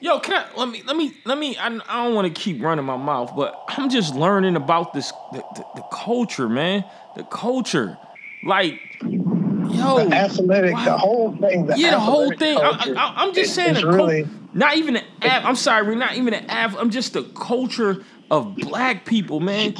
Yo, 0.01 0.19
can 0.19 0.35
I 0.35 0.59
let 0.59 0.69
me 0.69 0.83
let 0.87 0.97
me 0.97 1.13
let 1.27 1.37
me? 1.37 1.57
I, 1.59 1.67
I 1.67 2.05
don't 2.05 2.15
want 2.15 2.35
to 2.35 2.41
keep 2.41 2.63
running 2.63 2.85
my 2.85 2.97
mouth, 2.97 3.33
but 3.37 3.65
I'm 3.69 3.91
just 3.91 4.15
learning 4.15 4.57
about 4.57 4.95
this 4.95 5.13
the, 5.33 5.45
the, 5.55 5.67
the 5.77 5.83
culture, 5.93 6.49
man. 6.49 6.85
The 7.17 7.25
culture, 7.25 7.99
like, 8.43 8.81
yo, 9.03 10.09
The 10.09 10.15
athletic, 10.15 10.75
the 10.85 10.97
whole 10.97 11.37
thing. 11.37 11.67
The 11.67 11.77
yeah, 11.77 11.91
the 11.91 12.01
whole 12.01 12.33
thing. 12.33 12.57
I, 12.57 12.71
culture 12.71 12.95
I, 12.97 13.15
I'm 13.17 13.35
just 13.35 13.51
is- 13.51 13.55
saying, 13.55 13.75
the 13.75 13.87
really 13.87 14.27
not 14.55 14.77
even 14.77 14.97
an 14.97 15.05
app. 15.21 15.45
I'm 15.45 15.57
sorry, 15.57 15.87
we're 15.87 15.97
not 15.97 16.17
even 16.17 16.33
an 16.33 16.49
app. 16.49 16.75
I'm 16.79 16.91
just 16.91 17.13
the 17.13 17.25
culture 17.25 18.03
of 18.31 18.57
black 18.57 19.05
people, 19.05 19.41
man. 19.41 19.75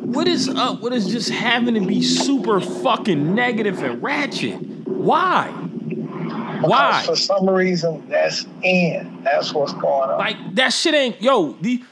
What 0.00 0.26
is 0.26 0.48
up? 0.48 0.80
What 0.80 0.92
is 0.92 1.08
just 1.08 1.28
having 1.28 1.74
to 1.74 1.80
be 1.80 2.02
super 2.02 2.60
fucking 2.60 3.34
negative 3.34 3.82
and 3.82 4.02
ratchet? 4.02 4.56
Why? 4.88 5.48
Why? 5.48 7.00
because 7.02 7.06
for 7.06 7.16
some 7.16 7.48
reason 7.48 8.08
that's 8.08 8.46
in. 8.62 9.22
That's 9.22 9.52
what's 9.52 9.72
going 9.74 10.10
on. 10.10 10.18
Like 10.18 10.54
that 10.54 10.72
shit 10.72 10.94
ain't 10.94 11.20
yo. 11.22 11.52
The 11.60 11.82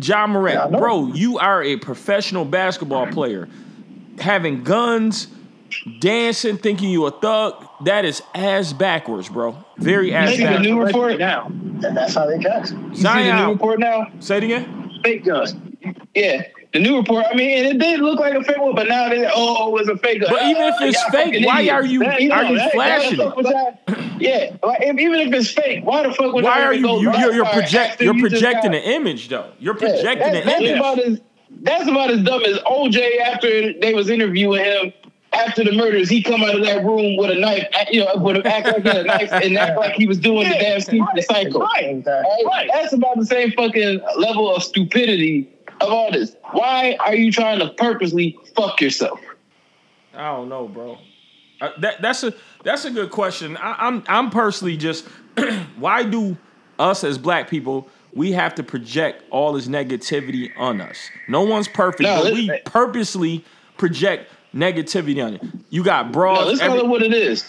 Ja 0.00 0.26
Morant, 0.26 0.72
Yeah, 0.72 0.78
bro, 0.78 1.08
you 1.08 1.38
are 1.38 1.62
a 1.62 1.76
professional 1.76 2.44
basketball 2.44 3.08
player. 3.08 3.48
Having 4.18 4.64
guns, 4.64 5.26
dancing, 5.98 6.56
thinking 6.56 6.90
you 6.90 7.06
a 7.06 7.10
thug, 7.10 7.66
that 7.84 8.04
is 8.04 8.22
ass 8.34 8.72
backwards, 8.72 9.28
bro. 9.28 9.56
Very 9.78 10.14
ass 10.14 10.30
see 10.30 10.36
the 10.38 10.44
backwards. 10.44 10.68
new 10.68 10.80
report? 10.80 11.18
now. 11.18 11.46
and 11.46 11.96
that's 11.96 12.14
how 12.14 12.26
they 12.26 12.38
catch 12.38 12.70
it. 12.70 12.78
you 12.78 12.94
see 12.94 13.02
the 13.02 13.44
new 13.46 13.52
report 13.52 13.80
now? 13.80 14.06
say 14.20 14.38
it 14.38 14.44
again. 14.44 15.00
Fake 15.02 15.24
gun. 15.24 15.76
Yeah, 16.14 16.42
the 16.72 16.78
new 16.78 16.96
report. 16.98 17.26
I 17.30 17.34
mean, 17.34 17.50
and 17.58 17.66
it 17.74 17.78
did 17.78 18.00
look 18.00 18.20
like 18.20 18.34
a 18.34 18.44
fake 18.44 18.58
one, 18.58 18.74
but 18.74 18.86
now 18.88 19.08
they 19.08 19.26
oh, 19.26 19.30
oh 19.34 19.76
it's 19.78 19.88
a 19.88 19.96
fake. 19.96 20.22
But 20.28 20.42
even 20.44 20.62
if 20.62 20.74
uh, 20.74 20.84
it's 20.84 21.02
fake, 21.10 21.44
why 21.46 21.60
idiots. 21.60 21.72
are 21.74 21.84
you 21.84 21.98
That- 22.00 22.20
are 22.20 22.42
know, 22.44 22.50
you 22.50 22.56
that- 22.58 22.72
flashing 22.72 23.18
that 23.18 23.34
it? 23.36 23.86
fuck. 23.88 23.98
Yeah, 24.20 24.54
like, 24.62 24.82
if, 24.82 24.98
even 24.98 25.18
if 25.20 25.32
it's 25.32 25.50
fake, 25.50 25.82
why 25.82 26.02
the 26.06 26.12
fuck 26.12 26.34
would 26.34 26.44
Why 26.44 26.58
y'all 26.58 26.68
are 26.68 26.74
you 26.74 26.82
go 26.82 27.00
you 27.00 27.10
you're, 27.18 27.32
you're 27.32 27.44
project 27.46 28.02
you're 28.02 28.18
projecting 28.18 28.74
an 28.74 28.82
image 28.82 29.28
though. 29.30 29.50
You're 29.58 29.74
Yeah, 29.80 29.88
projecting 29.88 30.32
that- 30.32 30.42
an 30.42 30.46
that's 30.46 30.60
image. 30.60 30.76
About 30.78 30.98
as, 30.98 31.20
that's 31.62 31.88
about 31.88 32.10
as 32.10 32.22
dumb 32.22 32.42
as 32.44 32.58
OJ 32.58 33.18
after 33.20 33.72
they 33.80 33.94
was 33.94 34.10
interviewing 34.10 34.62
him 34.62 34.92
after 35.32 35.64
the 35.64 35.72
murders. 35.72 36.08
He 36.10 36.22
come 36.22 36.42
out 36.42 36.54
of 36.54 36.62
that 36.66 36.84
room 36.84 37.16
with 37.16 37.30
a 37.30 37.34
knife, 37.36 37.66
you 37.90 38.04
know, 38.04 38.14
with 38.16 38.44
a, 38.44 38.46
act 38.54 38.66
like 38.66 38.82
he 38.82 38.88
had 38.88 38.96
a 38.98 39.04
knife 39.04 39.32
and 39.32 39.56
act 39.56 39.78
like 39.78 39.94
he 39.94 40.06
was 40.06 40.18
doing 40.18 40.48
the 40.50 40.54
damn 40.54 40.80
scene 40.80 41.04
for 41.04 41.12
the 41.14 41.22
cycle. 41.22 41.60
Right. 41.62 42.02
Right? 42.06 42.68
That's 42.72 42.92
about 42.92 43.16
the 43.16 43.24
same 43.26 43.52
fucking 43.52 44.00
level 44.18 44.54
of 44.54 44.62
stupidity 44.62 45.48
of 45.80 45.90
all 45.90 46.10
this. 46.12 46.36
Why 46.52 46.96
are 47.00 47.14
you 47.14 47.32
trying 47.32 47.58
to 47.60 47.70
purposely 47.70 48.38
fuck 48.54 48.80
yourself? 48.80 49.20
I 50.14 50.36
don't 50.36 50.48
know, 50.48 50.68
bro. 50.68 50.98
Uh, 51.60 51.70
that 51.78 52.00
that's 52.00 52.22
a 52.22 52.32
that's 52.64 52.84
a 52.84 52.90
good 52.90 53.10
question. 53.10 53.56
I, 53.56 53.86
I'm 53.86 54.02
I'm 54.08 54.30
personally 54.30 54.76
just 54.76 55.06
why 55.76 56.02
do 56.02 56.36
us 56.78 57.04
as 57.04 57.18
black 57.18 57.48
people 57.50 57.88
we 58.12 58.32
have 58.32 58.54
to 58.56 58.62
project 58.62 59.22
all 59.30 59.52
this 59.52 59.68
negativity 59.68 60.50
on 60.56 60.80
us? 60.80 60.96
No 61.28 61.42
one's 61.42 61.68
perfect, 61.68 62.02
No, 62.02 62.22
but 62.22 62.32
we 62.32 62.50
purposely 62.64 63.44
project 63.76 64.30
negativity 64.54 65.24
on 65.24 65.34
it. 65.34 65.42
You 65.70 65.84
got 65.84 66.06
No, 66.06 66.12
broads. 66.12 66.46
let's 66.48 66.60
every- 66.60 66.78
call 66.80 66.86
it 66.86 66.90
what 66.90 67.02
it 67.02 67.14
is. 67.14 67.44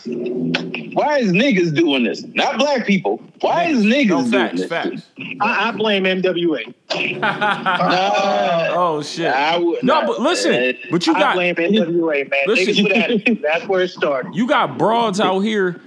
Why 0.93 1.17
is 1.19 1.31
niggas 1.31 1.73
doing 1.75 2.03
this? 2.03 2.23
Not 2.35 2.59
black 2.59 2.85
people. 2.85 3.19
Why 3.39 3.63
is 3.65 3.83
niggas 3.83 4.07
no 4.07 4.19
doing 4.21 4.31
facts, 4.31 4.57
this? 4.59 4.69
facts. 4.69 5.01
I, 5.39 5.69
I 5.69 5.71
blame 5.71 6.03
NWA. 6.03 6.73
Nah, 7.19 8.67
Oh 8.71 9.01
shit. 9.01 9.27
I 9.33 9.57
would 9.57 9.83
no, 9.83 9.95
not. 10.01 10.07
but 10.07 10.21
listen, 10.21 10.53
Uh, 10.53 10.73
but 10.91 11.07
you 11.07 11.13
got 11.13 11.21
I 11.21 11.25
got 11.25 11.35
blame 11.35 11.55
NWA, 11.55 12.29
man. 12.29 12.39
Listen. 12.47 12.85
Niggas. 12.85 13.41
That's 13.43 13.67
where 13.67 13.81
it 13.81 13.89
started. 13.89 14.35
You 14.35 14.47
got 14.47 14.77
broads 14.77 15.19
out 15.19 15.39
here. 15.39 15.81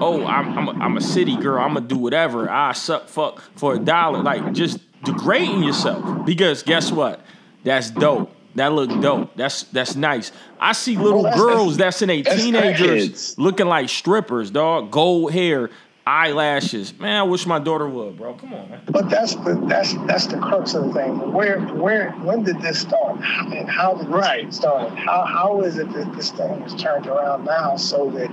Oh, 0.00 0.24
I'm 0.26 0.58
I'm 0.58 0.68
a, 0.68 0.72
I'm 0.84 0.96
a 0.96 1.00
city 1.00 1.36
girl. 1.36 1.62
I'm 1.62 1.74
gonna 1.74 1.86
do 1.86 1.96
whatever. 1.98 2.50
I 2.50 2.72
suck 2.72 3.08
fuck 3.08 3.42
for 3.56 3.74
a 3.74 3.78
dollar. 3.78 4.22
Like 4.22 4.52
just 4.52 4.78
degrading 5.04 5.62
yourself 5.62 6.24
because 6.26 6.62
guess 6.62 6.90
what? 6.90 7.20
That's 7.64 7.90
dope. 7.90 8.34
That 8.58 8.72
look 8.72 8.90
dope. 9.00 9.34
That's 9.36 9.62
that's 9.64 9.94
nice. 9.96 10.32
I 10.60 10.72
see 10.72 10.96
little 10.96 11.20
Oh, 11.20 11.22
that's- 11.22 11.40
girls 11.40 11.76
that's 11.76 12.02
in 12.02 12.10
a 12.10 12.22
that's 12.22 12.42
teenagers 12.42 13.38
looking 13.38 13.66
like 13.66 13.88
strippers, 13.88 14.50
dog. 14.50 14.90
Gold 14.90 15.32
hair, 15.32 15.70
eyelashes. 16.06 16.98
Man, 16.98 17.16
I 17.16 17.22
wish 17.22 17.46
my 17.46 17.60
daughter 17.60 17.88
would, 17.88 18.16
bro. 18.18 18.34
Come 18.34 18.54
on, 18.54 18.68
man. 18.70 18.80
But 18.90 19.08
that's 19.10 19.36
the 19.36 19.54
that's 19.68 19.94
that's 20.06 20.26
the 20.26 20.38
crux 20.38 20.74
of 20.74 20.86
the 20.86 20.92
thing. 20.92 21.32
Where 21.32 21.60
where 21.60 22.10
when 22.12 22.42
did 22.42 22.60
this 22.60 22.80
start? 22.80 23.18
And 23.22 23.68
how 23.68 23.94
did 23.94 24.06
this 24.08 24.14
Right. 24.14 24.52
start? 24.52 24.90
How 24.98 25.24
how 25.24 25.60
is 25.62 25.78
it 25.78 25.92
that 25.92 26.12
this 26.16 26.30
thing 26.32 26.62
is 26.62 26.74
turned 26.74 27.06
around 27.06 27.44
now 27.44 27.76
so 27.76 28.10
that 28.10 28.28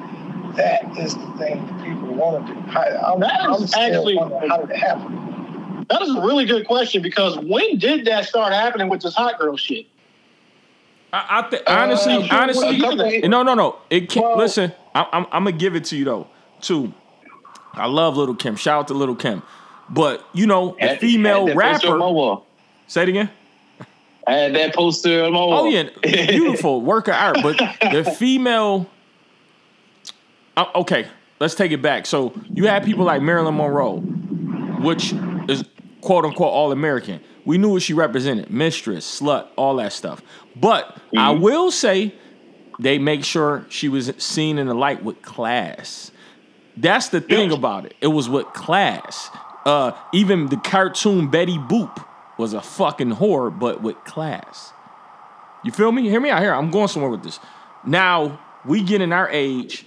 that 0.56 0.98
is 0.98 1.14
the 1.14 1.32
thing 1.38 1.66
that 1.68 1.84
people 1.84 2.16
want 2.16 2.48
to 2.48 2.54
do? 2.54 2.60
I, 2.72 3.12
I'm, 3.14 3.20
That 3.20 3.42
I'm 3.42 3.64
actually- 3.64 4.18
how 4.18 4.58
did 4.62 4.72
it 4.72 4.78
happen? 4.78 5.86
That 5.90 6.02
is 6.02 6.16
a 6.16 6.22
really 6.22 6.46
good 6.46 6.66
question 6.66 7.04
because 7.04 7.38
when 7.38 7.78
did 7.78 8.06
that 8.06 8.26
start 8.26 8.54
happening 8.54 8.90
with 8.90 9.02
this 9.04 9.14
hot 9.14 9.38
girl 9.38 9.56
shit? 9.56 9.86
I, 11.16 11.40
I 11.40 11.50
th- 11.50 11.64
honestly, 11.68 12.14
Uh, 12.30 12.38
honestly, 12.42 13.22
a 13.24 13.28
no, 13.28 13.44
no, 13.44 13.54
no. 13.54 13.78
It 13.90 14.10
can't. 14.10 14.26
Well- 14.26 14.38
listen, 14.38 14.74
I, 14.94 15.08
I'm, 15.14 15.26
I'm 15.32 15.44
gonna 15.46 15.52
give 15.54 15.76
it 15.76 15.86
to 15.86 15.96
you 15.98 16.04
though. 16.06 16.28
Too, 16.62 16.94
I 17.74 17.86
love 17.88 18.18
Little 18.18 18.36
Kim. 18.36 18.56
Shout 18.56 18.80
out 18.80 18.88
to 18.90 18.94
Little 18.94 19.16
Kim. 19.16 19.42
But 19.90 20.26
you 20.34 20.48
know, 20.48 20.76
the 20.80 20.88
Had- 20.90 21.00
female 21.00 21.48
had 21.48 21.58
that 21.58 21.86
my 21.98 22.06
rapper. 22.12 22.42
Say 22.88 23.04
it 23.04 23.10
again. 23.10 23.30
I 24.28 24.34
had 24.34 24.56
that 24.56 24.74
poster 24.74 25.24
on 25.24 25.34
my 25.34 25.40
wall. 25.40 25.54
Oh 25.60 25.70
yeah, 25.70 25.90
beautiful 26.02 26.82
work 26.92 27.08
of 27.08 27.14
art. 27.14 27.38
But 27.44 27.58
the 27.82 28.04
female. 28.18 28.90
Uh, 30.58 30.66
okay, 30.76 31.08
let's 31.40 31.54
take 31.56 31.72
it 31.72 31.82
back. 31.82 32.06
So 32.06 32.34
you 32.54 32.66
had 32.68 32.84
people 32.84 33.06
like 33.06 33.22
Marilyn 33.22 33.56
Monroe, 33.58 33.98
which 34.82 35.14
is 35.48 35.64
quote 36.02 36.26
unquote 36.26 36.52
all 36.52 36.72
American. 36.72 37.20
We 37.46 37.58
knew 37.58 37.70
what 37.70 37.82
she 37.82 37.94
represented: 37.94 38.50
mistress, 38.50 39.22
slut, 39.22 39.48
all 39.56 39.76
that 39.78 39.94
stuff. 39.94 40.22
But 40.56 40.98
I 41.16 41.32
will 41.32 41.72
say, 41.72 42.14
they 42.80 42.98
make 42.98 43.24
sure 43.24 43.66
she 43.70 43.90
was 43.90 44.12
seen 44.18 44.58
in 44.58 44.68
the 44.68 44.74
light 44.74 45.04
with 45.04 45.22
class. 45.22 46.12
That's 46.78 47.10
the 47.10 47.22
thing 47.22 47.52
about 47.52 47.86
it. 47.86 47.96
It 48.02 48.08
was 48.08 48.28
with 48.28 48.48
class. 48.48 49.30
Uh, 49.66 49.94
even 50.14 50.48
the 50.48 50.58
cartoon 50.58 51.30
Betty 51.30 51.58
Boop 51.58 52.06
was 52.38 52.54
a 52.54 52.62
fucking 52.62 53.16
whore, 53.16 53.58
but 53.58 53.82
with 53.82 53.96
class. 54.04 54.74
You 55.64 55.72
feel 55.72 55.92
me? 55.92 56.10
Hear 56.10 56.20
me 56.20 56.30
out 56.30 56.42
here. 56.42 56.54
I'm 56.54 56.70
going 56.70 56.88
somewhere 56.88 57.10
with 57.10 57.24
this. 57.24 57.40
Now 57.86 58.40
we 58.66 58.84
get 58.84 59.02
in 59.02 59.14
our 59.14 59.30
age. 59.30 59.86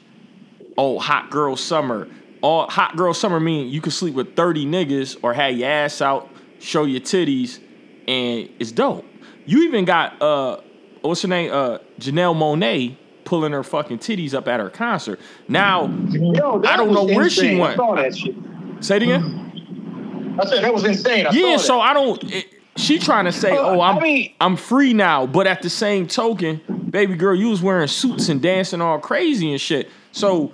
Oh, 0.76 0.98
hot 0.98 1.30
girl 1.30 1.56
summer. 1.56 2.08
All 2.40 2.68
hot 2.68 2.96
girl 2.96 3.12
summer 3.12 3.40
mean 3.40 3.68
you 3.68 3.80
can 3.80 3.92
sleep 3.92 4.14
with 4.14 4.34
30 4.34 4.64
niggas 4.66 5.18
or 5.22 5.34
have 5.34 5.56
your 5.56 5.68
ass 5.68 6.00
out, 6.00 6.28
show 6.60 6.84
your 6.84 7.00
titties, 7.00 7.58
and 8.06 8.48
it's 8.58 8.72
dope. 8.72 9.04
You 9.46 9.62
even 9.64 9.84
got 9.84 10.20
uh 10.22 10.60
what's 11.02 11.22
her 11.22 11.28
name? 11.28 11.50
Uh 11.52 11.78
Janelle 11.98 12.34
Monáe 12.36 12.96
pulling 13.24 13.52
her 13.52 13.62
fucking 13.62 13.98
titties 13.98 14.32
up 14.34 14.48
at 14.48 14.58
her 14.60 14.70
concert. 14.70 15.20
Now, 15.48 15.86
Yo, 15.86 16.62
I 16.66 16.76
don't 16.76 16.92
know 16.92 17.04
where 17.04 17.28
she 17.28 17.56
went. 17.56 17.74
I 17.74 17.76
saw 17.76 17.94
that 17.94 18.16
shit. 18.16 18.34
say 18.80 18.96
it 18.96 19.02
again. 19.02 20.36
I 20.40 20.46
said 20.46 20.64
that 20.64 20.72
was 20.72 20.84
insane. 20.84 21.26
I 21.26 21.30
Yeah, 21.30 21.56
so. 21.56 21.80
I 21.80 21.92
don't. 21.92 22.22
It, 22.24 22.46
she 22.76 22.98
trying 23.00 23.24
to 23.24 23.32
say, 23.32 23.50
"Oh, 23.50 23.80
I'm 23.80 23.98
I 23.98 24.00
mean- 24.00 24.34
I'm 24.40 24.56
free 24.56 24.92
now," 24.92 25.26
but 25.26 25.46
at 25.48 25.62
the 25.62 25.68
same 25.70 26.06
token, 26.06 26.60
baby 26.90 27.16
girl, 27.16 27.34
you 27.34 27.48
was 27.50 27.60
wearing 27.60 27.88
suits 27.88 28.28
and 28.28 28.40
dancing 28.40 28.80
all 28.80 29.00
crazy 29.00 29.50
and 29.50 29.60
shit. 29.60 29.90
So 30.12 30.52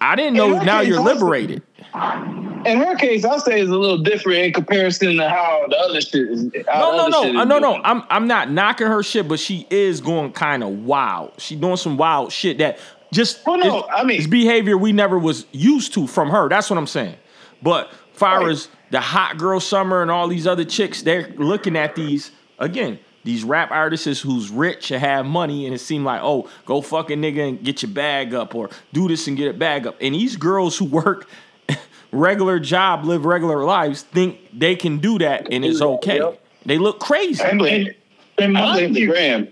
I 0.00 0.16
didn't 0.16 0.34
know. 0.34 0.62
Now 0.62 0.80
you're 0.80 1.00
liberated. 1.00 1.62
In 1.94 2.78
her 2.78 2.96
case, 2.96 3.24
I'll 3.24 3.40
say 3.40 3.60
it's 3.60 3.70
a 3.70 3.76
little 3.76 3.98
different 3.98 4.38
in 4.38 4.52
comparison 4.52 5.16
to 5.16 5.28
how 5.28 5.66
the 5.68 5.76
other 5.76 6.00
shit 6.00 6.28
is. 6.30 6.50
how 6.68 6.80
No, 6.96 7.08
no, 7.08 7.08
no, 7.32 7.40
uh, 7.40 7.44
no, 7.44 7.58
no. 7.58 7.70
doing. 7.72 7.82
I'm 7.84 8.02
I'm 8.08 8.26
not 8.26 8.50
knocking 8.50 8.86
her 8.86 9.02
shit, 9.02 9.28
but 9.28 9.38
she 9.40 9.66
is 9.68 10.00
going 10.00 10.32
kind 10.32 10.62
of 10.62 10.70
wild. 10.70 11.32
She 11.38 11.56
doing 11.56 11.76
some 11.76 11.96
wild 11.96 12.32
shit 12.32 12.58
that 12.58 12.78
just 13.12 13.44
Well, 13.46 13.58
no, 13.58 13.86
I 13.94 14.04
mean- 14.04 14.20
is 14.20 14.26
behavior 14.26 14.76
we 14.78 14.92
never 14.92 15.18
was 15.18 15.44
used 15.52 15.92
to 15.94 16.06
from 16.06 16.30
her. 16.30 16.48
That's 16.48 16.70
what 16.70 16.78
I'm 16.78 16.86
saying. 16.86 17.16
But 17.62 17.90
far 18.14 18.40
Right. 18.40 18.52
as 18.52 18.68
the 18.90 19.00
hot 19.00 19.36
girl 19.36 19.60
summer 19.60 20.00
and 20.00 20.10
all 20.10 20.28
these 20.28 20.46
other 20.46 20.64
chicks, 20.64 21.02
they're 21.02 21.32
looking 21.36 21.76
at 21.76 21.94
these 21.94 22.30
again. 22.58 22.98
These 23.24 23.44
rap 23.44 23.70
artists 23.70 24.20
who's 24.20 24.50
rich 24.50 24.90
and 24.90 25.00
have 25.00 25.24
money, 25.26 25.66
and 25.66 25.72
it 25.74 25.78
seemed 25.78 26.04
like, 26.04 26.20
oh, 26.24 26.48
go 26.66 26.80
fuck 26.80 27.08
a 27.10 27.14
nigga 27.14 27.50
and 27.50 27.62
get 27.62 27.80
your 27.82 27.90
bag 27.92 28.34
up, 28.34 28.52
or 28.54 28.68
do 28.92 29.06
this 29.06 29.28
and 29.28 29.36
get 29.36 29.54
a 29.54 29.56
bag 29.56 29.86
up. 29.86 29.94
And 30.00 30.12
these 30.14 30.34
girls 30.36 30.76
who 30.76 30.86
work 30.86 31.28
regular 32.12 32.60
job, 32.60 33.04
live 33.04 33.24
regular 33.24 33.64
lives, 33.64 34.02
think 34.02 34.38
they 34.56 34.76
can 34.76 34.98
do 34.98 35.18
that 35.18 35.48
and 35.50 35.64
it's 35.64 35.80
okay. 35.80 36.18
Yep. 36.18 36.40
They 36.66 36.78
look 36.78 37.00
crazy. 37.00 37.42
And, 37.42 37.60
and, 37.62 37.94
and 38.38 38.56
I 38.56 38.72
blame 38.74 38.82
mind 38.84 38.96
the 38.96 39.00
you, 39.00 39.10
gram. 39.10 39.48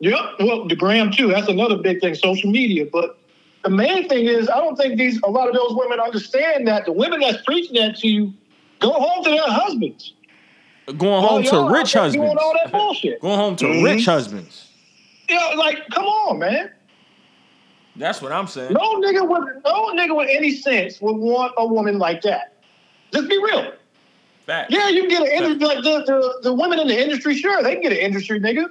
Yep. 0.00 0.18
Well, 0.40 0.68
the 0.68 0.76
gram 0.76 1.10
too. 1.10 1.28
That's 1.28 1.48
another 1.48 1.76
big 1.76 2.00
thing, 2.00 2.14
social 2.14 2.50
media. 2.50 2.86
But 2.92 3.18
the 3.62 3.70
main 3.70 4.08
thing 4.08 4.26
is, 4.26 4.48
I 4.50 4.56
don't 4.56 4.76
think 4.76 4.98
these 4.98 5.18
a 5.22 5.30
lot 5.30 5.48
of 5.48 5.54
those 5.54 5.72
women 5.74 6.00
understand 6.00 6.66
that 6.68 6.84
the 6.84 6.92
women 6.92 7.20
that's 7.20 7.42
preaching 7.44 7.76
that 7.76 7.96
to 8.00 8.08
you 8.08 8.34
go 8.80 8.92
home 8.92 9.24
to 9.24 9.30
their 9.30 9.48
husbands. 9.48 10.12
Going 10.86 11.00
While 11.00 11.22
home 11.22 11.42
to 11.44 11.72
rich 11.72 11.94
husbands. 11.94 12.16
Doing 12.26 12.36
all 12.38 12.52
that 12.62 12.70
bullshit. 12.70 13.20
Going 13.22 13.38
home 13.38 13.56
to 13.56 13.64
Mhm. 13.64 13.84
rich 13.84 14.04
husbands. 14.04 14.66
Yeah, 15.30 15.54
like, 15.56 15.88
come 15.90 16.04
on, 16.04 16.38
man. 16.38 16.70
That's 17.96 18.20
what 18.20 18.32
I'm 18.32 18.46
saying. 18.46 18.72
No 18.72 19.00
nigga 19.00 19.28
with 19.28 19.62
no 19.64 19.92
nigga 19.92 20.16
with 20.16 20.28
any 20.30 20.52
sense 20.52 21.00
would 21.00 21.16
want 21.16 21.52
a 21.56 21.66
woman 21.66 21.98
like 21.98 22.22
that. 22.22 22.54
Just 23.12 23.28
be 23.28 23.38
real. 23.38 23.72
Fact. 24.46 24.70
Yeah, 24.70 24.88
you 24.88 25.02
can 25.02 25.10
get 25.10 25.22
an 25.22 25.28
industry 25.28 25.66
like 25.66 25.84
the, 25.84 26.04
the, 26.04 26.50
the 26.50 26.52
women 26.52 26.78
in 26.78 26.88
the 26.88 27.00
industry, 27.00 27.34
sure, 27.34 27.62
they 27.62 27.74
can 27.74 27.82
get 27.82 27.92
an 27.92 27.98
industry 27.98 28.40
nigga. 28.40 28.66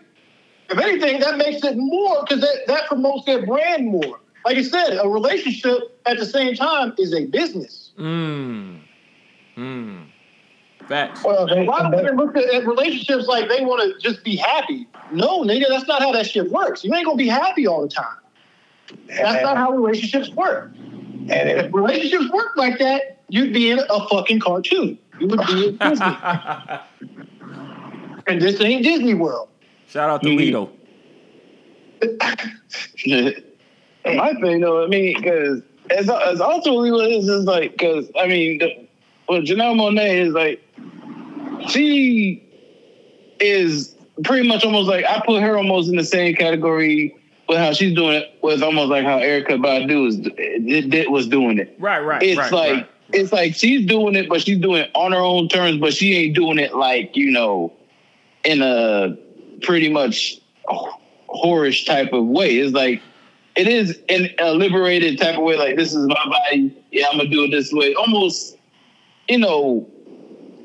If 0.70 0.78
anything, 0.78 1.20
that 1.20 1.38
makes 1.38 1.64
it 1.64 1.76
more 1.78 2.24
because 2.24 2.42
that, 2.42 2.68
that 2.68 2.88
promotes 2.88 3.26
their 3.26 3.46
brand 3.46 3.88
more. 3.88 4.20
Like 4.46 4.58
I 4.58 4.62
said, 4.62 5.00
a 5.02 5.08
relationship 5.08 6.00
at 6.06 6.18
the 6.18 6.26
same 6.26 6.54
time 6.54 6.94
is 6.98 7.14
a 7.14 7.26
business. 7.26 7.92
Mmm. 7.98 8.82
Mmm. 9.58 10.06
Facts. 10.88 11.24
Well, 11.24 11.52
A 11.52 11.64
lot 11.64 11.86
of 11.86 11.94
women 11.94 12.18
look 12.18 12.36
at, 12.36 12.54
at 12.54 12.68
relationships 12.68 13.26
like 13.28 13.48
they 13.48 13.64
want 13.64 13.82
to 13.82 14.00
just 14.00 14.24
be 14.24 14.36
happy. 14.36 14.88
No, 15.12 15.44
nigga, 15.44 15.66
that's 15.70 15.88
not 15.88 16.02
how 16.02 16.12
that 16.12 16.28
shit 16.28 16.52
works. 16.52 16.84
You 16.84 16.94
ain't 16.94 17.06
gonna 17.06 17.18
be 17.18 17.28
happy 17.28 17.66
all 17.66 17.82
the 17.82 17.88
time. 17.88 18.18
That's 19.08 19.42
not 19.44 19.58
how 19.58 19.72
relationships 19.72 20.30
work. 20.32 20.72
and 20.76 21.32
it, 21.32 21.66
If 21.66 21.74
relationships 21.74 22.30
work 22.32 22.56
like 22.58 22.80
that, 22.80 23.20
you'd 23.30 23.54
be 23.54 23.70
in 23.72 23.80
a 23.80 24.08
fucking 24.10 24.40
cartoon. 24.40 24.98
You 25.20 25.28
would 25.28 25.40
be 25.48 25.68
in 25.70 25.78
Disney. 25.82 26.18
and 28.28 28.42
this 28.42 28.60
ain't 28.62 28.84
Disney 28.84 29.14
World. 29.14 29.50
Shout 29.88 30.10
out 30.10 30.22
to 30.24 30.30
Mhm. 30.30 30.38
Lito. 30.40 30.70
My 34.06 34.34
thing, 34.42 34.60
though, 34.62 34.84
I 34.84 34.88
mean, 34.88 35.16
because 35.18 35.62
as 35.90 36.10
as 36.10 36.42
ultimately 36.42 36.92
what 36.92 37.06
it 37.10 37.14
is 37.14 37.28
is 37.30 37.46
like, 37.46 37.72
because 37.72 38.10
I 38.20 38.28
mean, 38.28 38.58
the, 38.58 38.88
well, 39.30 39.42
Janelle 39.42 39.76
Monáe 39.76 40.16
is 40.28 40.34
like, 40.34 40.62
she 41.70 42.44
is 43.40 43.96
pretty 44.24 44.48
much 44.48 44.64
almost 44.66 44.90
like 44.90 45.06
I 45.06 45.22
put 45.26 45.42
her 45.42 45.58
almost 45.58 45.90
in 45.90 45.96
the 45.96 46.04
same 46.04 46.36
category 46.36 47.16
with 47.48 47.58
how 47.58 47.74
she's 47.74 47.94
doing 47.94 48.16
it 48.16 48.38
was 48.42 48.62
almost 48.62 48.90
like 48.90 49.06
how 49.06 49.20
Erykah 49.20 49.62
Badu 49.62 50.08
is 50.08 50.18
did, 50.18 50.90
did, 50.90 51.10
was 51.10 51.28
doing 51.28 51.60
it. 51.60 51.76
Right, 51.80 52.00
right. 52.00 52.22
It's 52.22 52.38
right, 52.38 52.52
like 52.52 52.74
right. 52.74 52.90
it's 53.12 53.34
like 53.34 53.56
she's 53.56 53.86
doing 53.86 54.16
it, 54.16 54.30
but 54.30 54.42
she's 54.42 54.60
doing 54.60 54.84
it 54.84 54.92
on 54.96 55.12
her 55.12 55.18
own 55.18 55.50
terms, 55.50 55.78
but 55.80 55.94
she 55.94 56.16
ain't 56.16 56.36
doing 56.36 56.60
it 56.60 56.76
like 56.76 57.16
you 57.16 57.32
know, 57.32 57.74
in 58.44 58.62
a 58.62 59.18
pretty 59.62 59.90
much 59.90 60.40
whorish 61.30 61.86
type 61.86 62.14
of 62.14 62.26
way. 62.26 62.58
It's 62.58 62.74
like 62.74 63.02
it 63.56 63.68
is 63.68 64.00
in 64.08 64.30
a 64.40 64.54
liberated 64.54 65.20
type 65.20 65.38
of 65.38 65.44
way. 65.44 65.58
Like 65.58 65.76
this 65.76 65.94
is 65.94 66.08
my 66.08 66.26
body. 66.26 66.76
Yeah, 66.92 67.08
I'm 67.12 67.18
gonna 67.18 67.30
do 67.30 67.44
it 67.46 67.52
this 67.52 67.72
way. 67.72 67.94
Almost, 67.96 68.58
you 69.28 69.38
know, 69.38 69.90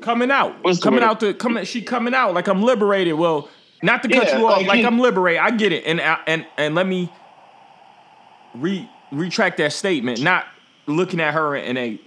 coming 0.01 0.31
out. 0.31 0.63
What's 0.63 0.79
coming 0.79 1.03
out 1.03 1.19
to 1.19 1.33
coming 1.33 1.65
she 1.65 1.81
coming 1.81 2.13
out 2.13 2.33
like 2.33 2.47
I'm 2.47 2.61
liberated. 2.61 3.15
Well, 3.15 3.49
not 3.81 4.03
to 4.03 4.09
cut 4.09 4.27
Yeah, 4.27 4.37
you 4.39 4.47
off, 4.47 4.57
like 4.57 4.67
like 4.67 4.79
he- 4.79 4.85
I'm 4.85 4.99
liberated. 4.99 5.41
I 5.41 5.51
get 5.51 5.71
it. 5.71 5.85
And 5.85 5.99
and 6.01 6.45
and 6.57 6.75
let 6.75 6.87
me 6.87 7.09
re 8.55 8.89
retract 9.11 9.57
that 9.57 9.73
statement. 9.73 10.21
Not 10.21 10.45
looking 10.87 11.19
at 11.19 11.33
her 11.33 11.55
in 11.55 11.77
a 11.77 11.99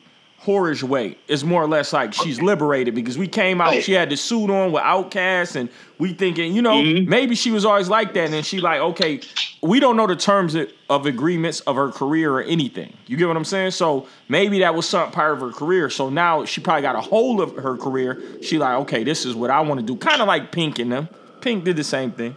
whorish 0.45 0.83
way. 0.83 1.17
It's 1.29 1.45
more 1.45 1.63
or 1.63 1.69
less 1.69 1.93
like 1.93 2.13
she's 2.13 2.43
liberated 2.43 2.97
because 2.97 3.17
we 3.17 3.29
came 3.29 3.61
out, 3.61 3.81
she 3.81 3.93
had 3.93 4.11
the 4.11 4.17
suit 4.17 4.51
on 4.51 4.73
with 4.73 4.83
outcasts, 4.83 5.55
and 5.55 5.69
we 5.99 6.13
thinking, 6.15 6.53
you 6.53 6.61
know, 6.63 6.83
Mhm. 6.83 7.07
maybe 7.07 7.37
she 7.37 7.53
was 7.53 7.65
always 7.65 7.89
like 7.89 8.13
that. 8.15 8.33
And 8.33 8.45
she 8.45 8.61
like, 8.61 8.81
okay, 8.81 9.21
we 9.63 9.79
don't 9.79 9.97
know 9.97 10.09
the 10.09 10.17
terms 10.17 10.57
of, 10.57 10.69
agreements 11.07 11.61
of 11.61 11.77
her 11.77 11.91
career 11.91 12.33
or 12.33 12.43
anything. 12.43 12.93
You 13.07 13.17
get 13.17 13.27
what 13.29 13.37
I'm 13.37 13.45
saying? 13.45 13.71
So 13.71 14.07
maybe 14.29 14.59
that 14.59 14.75
was 14.75 14.87
some 14.89 15.11
part 15.13 15.33
of 15.33 15.41
her 15.41 15.51
career. 15.53 15.89
So 15.89 16.11
now 16.11 16.45
she 16.45 16.61
probably 16.61 16.83
got 16.83 16.97
a 16.97 17.01
hold 17.01 17.41
of 17.41 17.55
her 17.57 17.77
career. 17.79 18.21
She 18.43 18.59
like, 18.59 18.75
okay, 18.81 19.03
this 19.05 19.25
is 19.25 19.35
what 19.37 19.49
I 19.51 19.61
want 19.63 19.81
to 19.81 19.87
do. 19.87 19.97
Kind 19.97 20.21
of 20.21 20.27
like 20.29 20.51
Pink 20.53 20.79
and 20.81 20.91
them. 20.93 21.09
Pink 21.43 21.65
did 21.65 21.77
the 21.77 21.85
same 21.85 22.13
thing. 22.13 22.37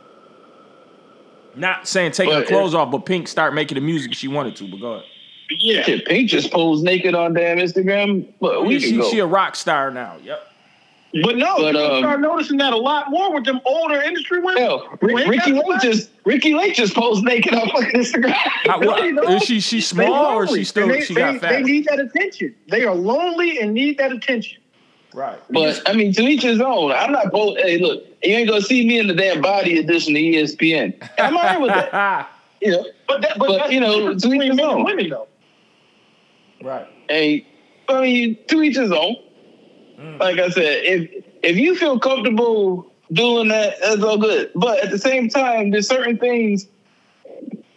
Not 1.56 1.88
saying 1.88 2.12
take 2.12 2.28
her 2.30 2.36
But 2.36 2.44
it- 2.44 2.48
clothes 2.50 2.74
off, 2.74 2.92
but 2.92 3.06
Pink 3.06 3.28
start 3.28 3.54
making 3.54 3.76
the 3.76 3.82
music 3.82 4.14
she 4.14 4.28
wanted 4.28 4.56
to. 4.58 4.68
But 4.70 4.82
go 4.82 4.92
ahead. 4.94 5.06
Yeah. 5.50 5.84
shit, 5.84 6.06
Pink 6.06 6.30
just 6.30 6.52
posed 6.52 6.84
naked 6.84 7.14
on 7.14 7.34
damn 7.34 7.60
Instagram. 7.60 8.28
But 8.42 8.66
we 8.66 8.76
Yeah, 8.76 8.80
week 8.80 8.82
she, 8.82 8.96
ago. 8.96 9.10
she 9.12 9.20
a 9.20 9.26
rock 9.26 9.56
star 9.56 9.92
now. 9.92 10.16
Yep. 10.24 10.52
But 11.24 11.38
no, 11.38 11.56
But, 11.58 11.76
you 11.76 11.80
um, 11.80 12.02
start 12.02 12.20
noticing 12.20 12.58
that 12.58 12.74
a 12.74 12.78
lot 12.78 13.10
more 13.10 13.34
with 13.34 13.46
them 13.46 13.62
older 13.64 14.02
industry 14.02 14.40
women. 14.42 14.62
Hell, 14.62 14.90
Rick, 15.02 15.28
Ricky 15.28 15.52
got 15.54 15.66
Lake 15.70 15.82
just 15.82 16.10
Ricki 16.26 16.54
Lake 16.56 16.76
just 16.76 16.94
posed 16.94 17.24
naked 17.24 17.54
on 17.54 17.70
fucking 17.70 18.02
Instagram. 18.02 18.34
How, 18.34 18.82
what, 18.82 19.02
you 19.06 19.14
know, 19.14 19.22
is 19.24 19.44
she 19.44 19.62
she 19.62 19.80
small 19.80 20.14
or 20.36 20.46
lonely, 20.46 20.60
she 20.60 20.64
still 20.66 20.90
they, 20.90 21.02
she 21.02 21.14
they, 21.14 21.22
got 21.22 21.40
fat? 21.40 21.52
They 21.52 21.62
need 21.62 21.86
that 21.86 22.02
attention. 22.02 22.54
They 22.70 22.84
are 22.84 22.94
lonely 22.94 23.60
and 23.62 23.74
need 23.74 23.98
that 24.00 24.12
attention. 24.12 24.62
Right. 25.16 25.40
But 25.50 25.82
I 25.88 25.94
mean, 25.94 26.12
to 26.14 26.24
each 26.24 26.44
his 26.44 26.60
own. 26.60 26.92
I'm 26.92 27.14
not 27.14 27.32
both. 27.32 27.58
Hey, 27.58 27.78
look, 27.78 28.04
you 28.22 28.36
ain't 28.36 28.50
gonna 28.50 28.62
see 28.62 28.86
me 28.86 29.00
in 29.00 29.08
the 29.08 29.14
damn 29.14 29.42
body 29.42 29.80
edition 29.80 30.14
of 30.14 30.20
ESPN. 30.20 30.94
And 31.02 31.10
I'm 31.18 31.38
alright 31.38 31.62
with 31.62 31.70
that. 31.72 32.30
You 32.62 32.72
know, 32.72 32.86
But 33.08 33.22
that, 33.22 33.38
but, 33.38 33.48
But, 33.48 33.72
you 33.72 33.80
know, 33.80 33.92
the 34.14 34.16
difference 34.16 34.24
to 34.24 34.34
each 34.34 34.52
his 34.52 34.60
own. 34.60 34.84
women 34.86 35.10
though. 35.10 35.28
right. 36.64 36.88
hey, 37.10 37.46
I 37.90 38.02
mean, 38.02 38.38
to 38.48 38.62
each 38.64 38.78
his 38.78 38.92
own. 38.92 39.18
Like 40.20 40.40
I 40.40 40.50
said, 40.50 40.84
if 40.84 41.24
if 41.44 41.58
you 41.58 41.76
feel 41.76 42.00
comfortable 42.00 42.92
doing 43.14 43.50
that, 43.50 43.76
that's 43.82 44.02
all 44.02 44.18
good. 44.18 44.52
But 44.56 44.84
at 44.84 44.90
the 44.90 44.98
same 44.98 45.30
time, 45.30 45.72
there's 45.72 45.88
certain 45.88 46.18
things 46.18 46.66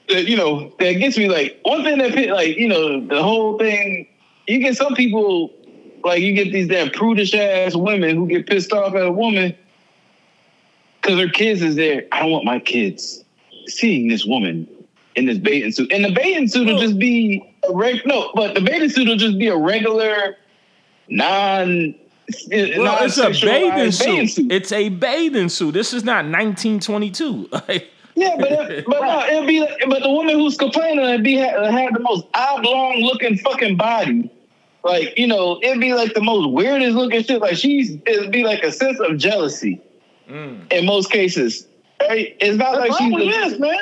that 0.08 0.26
you 0.26 0.36
know 0.36 0.72
that 0.78 0.92
gets 0.94 1.18
me 1.18 1.28
like 1.28 1.58
one 1.64 1.82
thing 1.84 1.98
that 1.98 2.12
fit- 2.12 2.30
like 2.30 2.56
you 2.56 2.68
know 2.68 3.06
the 3.06 3.22
whole 3.22 3.58
thing. 3.58 4.08
You 4.46 4.60
get 4.60 4.76
some 4.76 4.94
people 4.94 5.52
like 6.04 6.22
you 6.22 6.34
get 6.34 6.52
these 6.52 6.68
damn 6.68 6.90
prudish 6.90 7.34
ass 7.34 7.74
women 7.74 8.16
who 8.16 8.26
get 8.26 8.46
pissed 8.46 8.72
off 8.72 8.94
at 8.94 9.02
a 9.02 9.12
woman 9.12 9.56
because 11.00 11.16
their 11.16 11.30
kids 11.30 11.62
is 11.62 11.76
there. 11.76 12.06
I 12.12 12.20
don't 12.20 12.30
want 12.30 12.44
my 12.44 12.58
kids 12.58 13.24
seeing 13.66 14.08
this 14.08 14.24
woman 14.24 14.68
in 15.16 15.26
this 15.26 15.38
bathing 15.38 15.72
suit, 15.72 15.92
and 15.92 16.04
the 16.04 16.12
bathing 16.12 16.48
suit 16.48 16.66
will 16.66 16.78
just 16.78 16.98
be 16.98 17.54
a 17.68 17.74
reg. 17.74 18.02
No, 18.06 18.30
but 18.34 18.54
the 18.54 18.60
bathing 18.60 18.90
suit 18.90 19.08
will 19.08 19.16
just 19.16 19.38
be 19.38 19.48
a 19.48 19.56
regular 19.56 20.36
non. 21.08 21.94
Well, 22.50 22.52
it's 22.52 22.76
a 22.76 22.82
non-sexualized 22.82 24.04
bathing 24.04 24.28
suit. 24.28 24.52
It's 24.52 24.70
a 24.70 24.90
bathing 24.90 25.48
suit. 25.48 25.72
This 25.72 25.94
is 25.94 26.04
not 26.04 26.26
1922. 26.26 27.48
Yeah, 28.18 28.34
but 28.36 28.50
it, 28.50 28.84
but 28.88 29.00
no, 29.00 29.26
it'd 29.26 29.46
be 29.46 29.64
but 29.88 30.02
the 30.02 30.10
woman 30.10 30.34
who's 30.34 30.56
complaining 30.56 31.04
it'd 31.04 31.22
be 31.22 31.36
had, 31.36 31.54
had 31.70 31.94
the 31.94 32.00
most 32.00 32.26
oblong 32.34 33.00
looking 33.00 33.38
fucking 33.38 33.76
body. 33.76 34.28
Like 34.84 35.18
you 35.18 35.26
know, 35.26 35.58
it'd 35.62 35.80
be 35.80 35.94
like 35.94 36.14
the 36.14 36.22
most 36.22 36.50
weirdest 36.52 36.94
looking 36.96 37.22
shit. 37.22 37.40
Like 37.40 37.56
she's 37.56 37.96
it'd 38.06 38.30
be 38.30 38.44
like 38.44 38.62
a 38.62 38.72
sense 38.72 39.00
of 39.00 39.16
jealousy 39.16 39.80
mm. 40.28 40.72
in 40.72 40.86
most 40.86 41.10
cases. 41.10 41.66
Right? 42.00 42.36
It's 42.40 42.56
not 42.56 42.76
That's 42.76 42.90
like 42.90 42.98
she's 42.98 43.08
probably 43.08 43.30
the, 43.30 43.38
is, 43.38 43.58
man. 43.58 43.78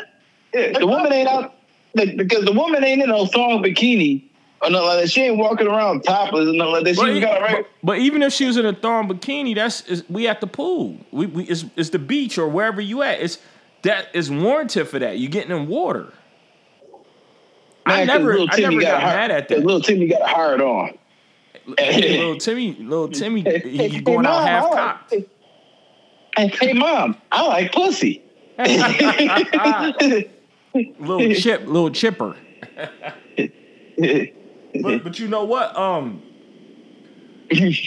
yeah, 0.54 0.78
the 0.78 0.86
woman 0.86 1.12
ain't 1.12 1.28
out 1.28 1.54
like, 1.94 2.16
because 2.16 2.44
the 2.44 2.52
woman 2.52 2.82
ain't 2.84 3.02
in 3.02 3.08
no 3.08 3.26
thong 3.26 3.62
bikini 3.62 4.24
or 4.62 4.70
nothing 4.70 4.86
like 4.86 5.00
that. 5.02 5.10
She 5.10 5.22
ain't 5.22 5.38
walking 5.38 5.66
around 5.66 6.02
topless 6.02 6.48
or 6.48 6.52
nothing 6.52 6.72
like 6.72 6.84
that. 6.84 6.94
She 6.96 7.00
But, 7.00 7.20
got 7.20 7.40
a 7.40 7.44
reg- 7.44 7.54
but, 7.56 7.66
but 7.82 7.98
even 7.98 8.22
if 8.22 8.32
she 8.32 8.46
was 8.46 8.56
in 8.56 8.64
a 8.64 8.72
thong 8.72 9.08
bikini, 9.08 9.54
that's 9.54 9.82
is, 9.82 10.08
we 10.08 10.26
at 10.28 10.40
the 10.40 10.46
pool. 10.46 10.98
We, 11.10 11.26
we 11.26 11.44
it's, 11.44 11.64
it's 11.76 11.90
the 11.90 11.98
beach 11.98 12.38
or 12.38 12.48
wherever 12.48 12.80
you 12.80 13.02
at. 13.02 13.20
It's 13.20 13.38
that 13.82 14.08
is 14.14 14.30
warranted 14.30 14.88
for 14.88 14.98
that. 14.98 15.18
You're 15.18 15.30
getting 15.30 15.54
in 15.54 15.68
water. 15.68 16.12
I 17.87 18.05
never, 18.05 18.33
little 18.33 18.49
I 18.50 18.57
Timmy 18.57 18.76
never 18.76 18.93
got 18.93 19.00
hard- 19.02 19.14
mad 19.16 19.31
at 19.31 19.49
that. 19.49 19.64
Little 19.64 19.81
Timmy 19.81 20.09
got 20.09 20.28
hard 20.28 20.61
on. 20.61 20.99
little 21.66 22.37
Timmy, 22.38 22.75
little 22.78 23.09
Timmy, 23.09 23.40
he, 23.43 23.59
he 23.71 23.76
Hey, 23.88 24.00
going 24.00 24.26
out 24.26 24.47
half 24.47 24.64
I 24.64 24.69
like- 24.69 24.76
cocked. 24.76 25.14
Hey, 26.37 26.49
hey, 26.49 26.73
mom, 26.75 27.16
I 27.33 27.47
like 27.47 27.73
pussy. 27.73 28.23
little 28.59 30.23
chip, 31.35 31.66
little 31.66 31.90
chipper. 31.90 32.37
But, 34.83 35.05
but 35.05 35.19
you 35.19 35.26
know 35.28 35.45
what? 35.45 35.75
Um, 35.75 36.23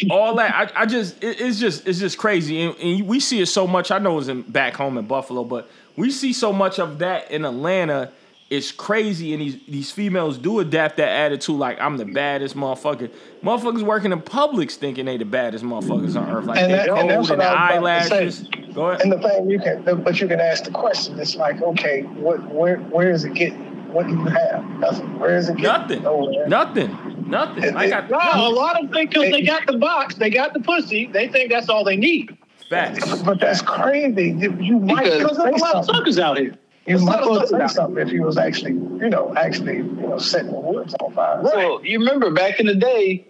all 0.09 0.33
that 0.37 0.71
I, 0.75 0.81
I 0.81 0.85
just 0.87 1.23
it, 1.23 1.39
it's 1.39 1.59
just 1.59 1.87
it's 1.87 1.99
just 1.99 2.17
crazy, 2.17 2.61
and, 2.63 2.75
and 2.79 3.07
we 3.07 3.19
see 3.19 3.39
it 3.41 3.45
so 3.45 3.67
much. 3.67 3.91
I 3.91 3.99
know 3.99 4.17
it's 4.17 4.27
in 4.27 4.41
back 4.41 4.73
home 4.75 4.97
in 4.97 5.05
Buffalo, 5.05 5.43
but 5.43 5.69
we 5.95 6.09
see 6.09 6.33
so 6.33 6.51
much 6.51 6.79
of 6.79 6.97
that 6.99 7.29
in 7.29 7.45
Atlanta. 7.45 8.11
It's 8.49 8.71
crazy, 8.71 9.33
and 9.33 9.41
these 9.43 9.57
these 9.67 9.91
females 9.91 10.39
do 10.39 10.59
adapt 10.59 10.97
that 10.97 11.09
attitude. 11.09 11.57
Like 11.57 11.79
I'm 11.79 11.97
the 11.97 12.05
baddest 12.05 12.55
motherfucker. 12.55 13.11
Motherfuckers 13.43 13.83
working 13.83 14.11
in 14.11 14.21
Publix 14.21 14.71
thinking 14.73 15.05
they 15.05 15.17
the 15.17 15.25
baddest 15.25 15.63
motherfuckers 15.63 16.19
on 16.19 16.29
earth. 16.35 16.45
Like 16.45 16.57
And 16.57 16.71
they 16.71 16.77
that- 16.77 16.89
and 16.89 16.97
cold 16.97 17.09
that's 17.11 17.29
and 17.29 17.41
the 17.41 17.45
I 17.45 17.69
was 17.69 18.07
about 18.07 18.09
to 18.09 18.15
eyelashes. 18.15 18.49
Go 18.73 18.89
ahead. 18.89 19.01
And 19.01 19.11
the 19.11 19.19
thing 19.19 19.49
you 19.51 19.59
can, 19.59 19.83
but 20.03 20.19
you 20.19 20.27
can 20.27 20.39
ask 20.39 20.63
the 20.63 20.71
question. 20.71 21.19
It's 21.19 21.35
like, 21.35 21.61
okay, 21.61 22.01
what, 22.01 22.43
where, 22.51 22.77
where 22.77 23.11
is 23.11 23.23
it 23.23 23.33
getting? 23.35 23.65
What 23.93 24.07
do 24.07 24.13
you 24.13 24.23
have? 24.25 24.63
Nothing. 24.79 25.19
Where 25.19 25.35
is 25.37 25.49
it 25.49 25.57
getting? 25.57 25.63
Nothing. 25.81 26.03
Nowhere. 26.03 26.47
Nothing. 26.47 27.25
Nothing. 27.27 27.75
I 27.75 27.87
got 27.89 28.09
No, 28.09 28.17
a 28.17 28.49
lot 28.49 28.75
of 28.79 28.85
them 28.85 28.93
think 28.93 29.11
because 29.11 29.29
they 29.31 29.41
got 29.43 29.67
the 29.67 29.77
box, 29.77 30.15
they 30.15 30.29
got 30.31 30.53
the 30.53 30.59
pussy, 30.59 31.05
they 31.07 31.27
think 31.27 31.51
that's 31.51 31.69
all 31.69 31.83
they 31.83 31.97
need. 31.97 32.35
facts. 32.69 33.21
But 33.23 33.39
that's 33.39 33.61
crazy. 33.61 34.29
You, 34.37 34.55
you 34.59 34.79
might 34.79 35.03
Because- 35.03 35.21
Because 35.21 35.37
there's 35.37 35.61
a 35.61 35.63
lot 35.63 35.75
of 35.75 35.85
suckers 35.85 36.17
out 36.19 36.37
here. 36.39 36.55
You 36.89 36.97
There's 36.97 37.03
a 37.03 37.05
might 37.05 37.23
lot 37.23 37.43
of 37.43 37.49
say 37.49 37.67
something 37.67 38.01
if 38.01 38.09
he 38.09 38.19
was 38.19 38.35
actually, 38.35 38.71
you 38.71 39.09
know, 39.09 39.31
actually, 39.37 39.77
you 39.77 39.83
know, 39.83 40.17
setting 40.17 40.51
the 40.51 40.59
woods 40.59 40.95
on 40.99 41.13
fire. 41.13 41.39
So 41.45 41.83
you 41.83 41.99
remember 41.99 42.31
back 42.31 42.59
in 42.59 42.65
the 42.65 42.73
day, 42.73 43.27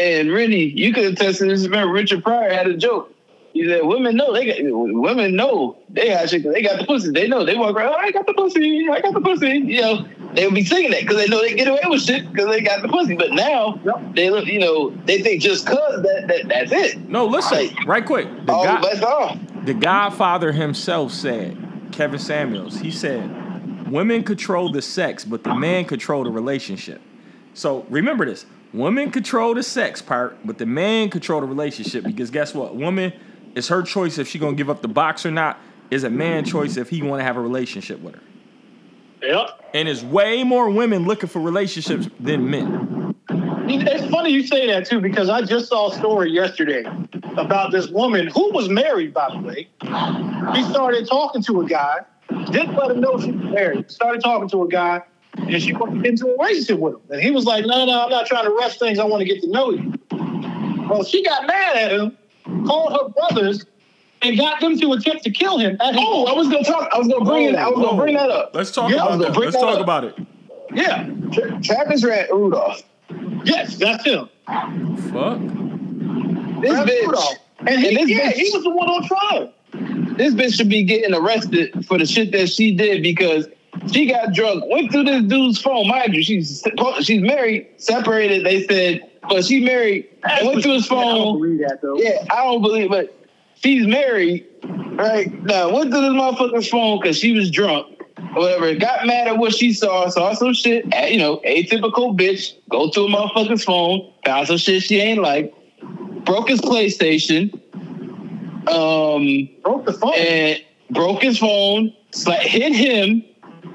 and 0.00 0.30
really, 0.30 0.64
you 0.64 0.94
could 0.94 1.12
attest 1.12 1.40
to 1.40 1.44
this. 1.44 1.64
Remember, 1.64 1.92
Richard 1.92 2.24
Pryor 2.24 2.50
had 2.50 2.66
a 2.66 2.74
joke. 2.74 3.12
He 3.52 3.68
said, 3.68 3.84
"Women 3.84 4.16
know 4.16 4.32
they 4.32 4.46
got 4.46 4.56
women 4.62 5.36
know 5.36 5.76
they 5.90 6.08
got 6.08 6.30
shit 6.30 6.44
'cause 6.44 6.54
they 6.54 6.62
got 6.62 6.78
the 6.78 6.86
pussy. 6.86 7.10
They 7.10 7.28
know 7.28 7.44
they 7.44 7.54
walk 7.56 7.76
around. 7.76 7.92
"Oh, 7.94 7.98
I 7.98 8.10
got 8.10 8.26
the 8.26 8.32
pussy. 8.32 8.88
I 8.90 9.02
got 9.02 9.12
the 9.12 9.20
pussy. 9.20 9.50
You 9.50 9.82
know, 9.82 10.06
they 10.32 10.46
would 10.46 10.54
be 10.54 10.64
singing 10.64 10.90
that 10.92 11.02
because 11.02 11.18
they 11.18 11.26
know 11.26 11.42
they 11.42 11.52
get 11.52 11.68
away 11.68 11.82
with 11.86 12.00
shit 12.00 12.32
because 12.32 12.48
they 12.48 12.62
got 12.62 12.80
the 12.80 12.88
pussy. 12.88 13.16
But 13.16 13.32
now 13.32 13.78
they 14.14 14.30
look, 14.30 14.46
you 14.46 14.60
know, 14.60 14.94
they 15.04 15.20
think 15.20 15.42
just 15.42 15.66
cause 15.66 16.02
that, 16.02 16.24
that 16.28 16.48
that's 16.48 16.72
it. 16.72 17.06
No, 17.06 17.26
listen, 17.26 17.58
Like, 17.58 17.86
right 17.86 18.06
quick. 18.06 18.28
The 18.46 18.54
oh, 18.54 18.64
guy, 18.64 18.80
that's 18.80 19.02
all. 19.02 19.38
The 19.66 19.74
Godfather 19.74 20.52
himself 20.52 21.12
said, 21.12 21.56
Kevin 21.94 22.18
Samuels, 22.18 22.78
he 22.78 22.90
said, 22.90 23.90
women 23.90 24.22
control 24.22 24.72
the 24.72 24.82
sex, 24.82 25.24
but 25.24 25.44
the 25.44 25.54
man 25.54 25.84
control 25.84 26.24
the 26.24 26.30
relationship. 26.30 27.00
So 27.54 27.86
remember 27.88 28.26
this. 28.26 28.46
Women 28.72 29.12
control 29.12 29.54
the 29.54 29.62
sex 29.62 30.02
part, 30.02 30.36
but 30.44 30.58
the 30.58 30.66
man 30.66 31.08
control 31.08 31.40
the 31.40 31.46
relationship 31.46 32.02
because 32.02 32.30
guess 32.30 32.52
what? 32.54 32.74
Woman, 32.74 33.12
it's 33.54 33.68
her 33.68 33.82
choice 33.82 34.18
if 34.18 34.28
she 34.28 34.40
gonna 34.40 34.56
give 34.56 34.68
up 34.68 34.82
the 34.82 34.88
box 34.88 35.24
or 35.24 35.30
not. 35.30 35.58
Is 35.90 36.02
a 36.02 36.10
man 36.10 36.44
choice 36.44 36.76
if 36.76 36.88
he 36.88 37.02
want 37.02 37.20
to 37.20 37.24
have 37.24 37.36
a 37.36 37.40
relationship 37.40 38.00
with 38.00 38.14
her. 38.16 38.22
Yep. 39.22 39.70
And 39.74 39.86
there's 39.86 40.02
way 40.02 40.42
more 40.42 40.70
women 40.70 41.04
looking 41.04 41.28
for 41.28 41.40
relationships 41.40 42.08
than 42.18 42.50
men. 42.50 43.03
It's 43.66 44.10
funny 44.10 44.30
you 44.30 44.46
say 44.46 44.66
that 44.68 44.86
too 44.86 45.00
because 45.00 45.28
I 45.28 45.42
just 45.42 45.68
saw 45.68 45.90
a 45.90 45.94
story 45.94 46.30
yesterday 46.30 46.84
about 47.36 47.72
this 47.72 47.88
woman 47.88 48.26
who 48.28 48.52
was 48.52 48.68
married, 48.68 49.14
by 49.14 49.30
the 49.30 49.38
way. 49.40 49.68
She 50.54 50.62
started 50.64 51.06
talking 51.08 51.42
to 51.44 51.60
a 51.62 51.66
guy, 51.66 52.00
didn't 52.50 52.74
let 52.76 52.90
him 52.90 53.00
know 53.00 53.18
she 53.18 53.30
was 53.32 53.44
married. 53.52 53.90
Started 53.90 54.22
talking 54.22 54.48
to 54.50 54.62
a 54.62 54.68
guy, 54.68 55.02
and 55.36 55.62
she 55.62 55.72
went 55.72 56.06
into 56.06 56.26
a 56.28 56.32
relationship 56.38 56.78
with 56.78 56.94
him. 56.94 57.00
And 57.10 57.22
he 57.22 57.30
was 57.30 57.44
like, 57.44 57.64
"No, 57.66 57.84
no, 57.86 58.04
I'm 58.04 58.10
not 58.10 58.26
trying 58.26 58.44
to 58.44 58.50
rush 58.50 58.78
things. 58.78 58.98
I 58.98 59.04
want 59.04 59.20
to 59.20 59.26
get 59.26 59.40
to 59.42 59.48
know 59.50 59.70
you." 59.70 59.94
Well, 60.88 61.02
she 61.04 61.24
got 61.24 61.46
mad 61.46 61.76
at 61.76 61.90
him, 61.92 62.16
called 62.66 62.92
her 62.92 63.08
brothers, 63.08 63.64
and 64.22 64.36
got 64.36 64.60
them 64.60 64.78
to 64.78 64.92
attempt 64.92 65.24
to 65.24 65.30
kill 65.30 65.58
him. 65.58 65.76
At 65.80 65.94
Oh, 65.96 66.26
I 66.26 66.32
was 66.34 66.48
gonna 66.48 66.64
talk. 66.64 66.90
I 66.92 66.98
was 66.98 67.08
gonna 67.08 67.24
bring 67.24 67.44
it. 67.48 67.54
I 67.56 67.68
was 67.68 67.76
gonna 67.76 67.88
oh, 67.88 67.96
bring 67.96 68.14
that 68.16 68.30
up. 68.30 68.50
Oh. 68.52 68.58
Let's 68.58 68.70
talk 68.70 68.90
Yeah, 68.90 69.06
about 69.06 69.18
that. 69.20 69.36
Let's 69.36 69.54
that 69.56 69.60
talk 69.62 69.76
up. 69.76 69.80
about 69.82 70.04
it. 70.04 70.14
yeah, 70.74 71.08
Tra- 71.32 71.60
Travis 71.62 72.04
Rat 72.04 72.30
Rudolph. 72.30 72.82
Yes, 73.44 73.76
that's 73.76 74.04
him. 74.04 74.28
Fuck. 74.46 75.40
This 76.60 76.70
Travis 76.72 76.94
bitch. 76.94 77.06
Rudolph. 77.06 77.34
And 77.60 77.80
he, 77.80 77.88
And 77.88 77.96
this 77.96 78.08
yeah, 78.08 78.32
bitch- 78.32 78.36
he 78.36 78.50
was 78.52 78.62
the 78.64 78.70
one 78.70 78.88
on 78.88 79.06
trial. 79.06 79.52
this 80.16 80.34
bitch 80.34 80.54
should 80.56 80.68
be 80.68 80.82
getting 80.82 81.14
arrested 81.14 81.86
for 81.86 81.98
the 81.98 82.06
shit 82.06 82.32
that 82.32 82.48
she 82.48 82.74
did 82.74 83.02
because 83.02 83.48
she 83.92 84.06
got 84.06 84.32
drunk, 84.34 84.64
went 84.68 84.92
through 84.92 85.04
this 85.04 85.22
dude's 85.24 85.60
phone. 85.60 85.88
Mind 85.88 86.14
you, 86.14 86.22
she's 86.22 86.62
she's 87.02 87.20
married, 87.22 87.68
separated. 87.76 88.44
They 88.44 88.64
said, 88.66 89.10
but 89.28 89.44
she 89.44 89.64
married, 89.64 90.08
and 90.22 90.46
went 90.46 90.62
through 90.62 90.74
his 90.74 90.90
Yeah, 90.90 90.96
I 90.96 91.04
don't 91.04 91.16
phone. 91.24 91.40
believe 91.40 91.58
that 91.60 91.78
though. 91.82 91.96
Yeah, 91.98 92.24
I 92.30 92.44
don't 92.44 92.62
believe, 92.62 92.88
but 92.90 93.16
she's 93.56 93.86
married, 93.86 94.46
right? 94.64 95.32
Now 95.44 95.72
went 95.74 95.90
through 95.90 96.02
this 96.02 96.10
motherfucker's 96.12 96.68
phone 96.68 97.00
because 97.00 97.18
she 97.18 97.32
was 97.32 97.50
drunk. 97.50 97.93
Whatever, 98.32 98.74
got 98.74 99.06
mad 99.06 99.28
at 99.28 99.38
what 99.38 99.54
she 99.54 99.72
saw, 99.72 100.08
saw 100.08 100.32
some 100.34 100.54
shit, 100.54 100.84
you 101.10 101.18
know, 101.18 101.38
atypical 101.46 102.16
bitch, 102.18 102.54
go 102.70 102.90
through 102.90 103.06
a 103.06 103.08
motherfucker's 103.10 103.62
phone, 103.64 104.12
found 104.24 104.48
some 104.48 104.56
shit 104.56 104.82
she 104.82 104.98
ain't 105.00 105.20
like, 105.20 105.54
broke 106.24 106.48
his 106.48 106.60
PlayStation, 106.60 107.52
um, 108.68 109.48
Broke 109.62 109.84
the 109.86 109.92
phone. 109.92 110.14
and 110.14 110.62
broke 110.90 111.22
his 111.22 111.38
phone, 111.38 111.92
sla- 112.12 112.38
hit 112.38 112.74
him, 112.74 113.22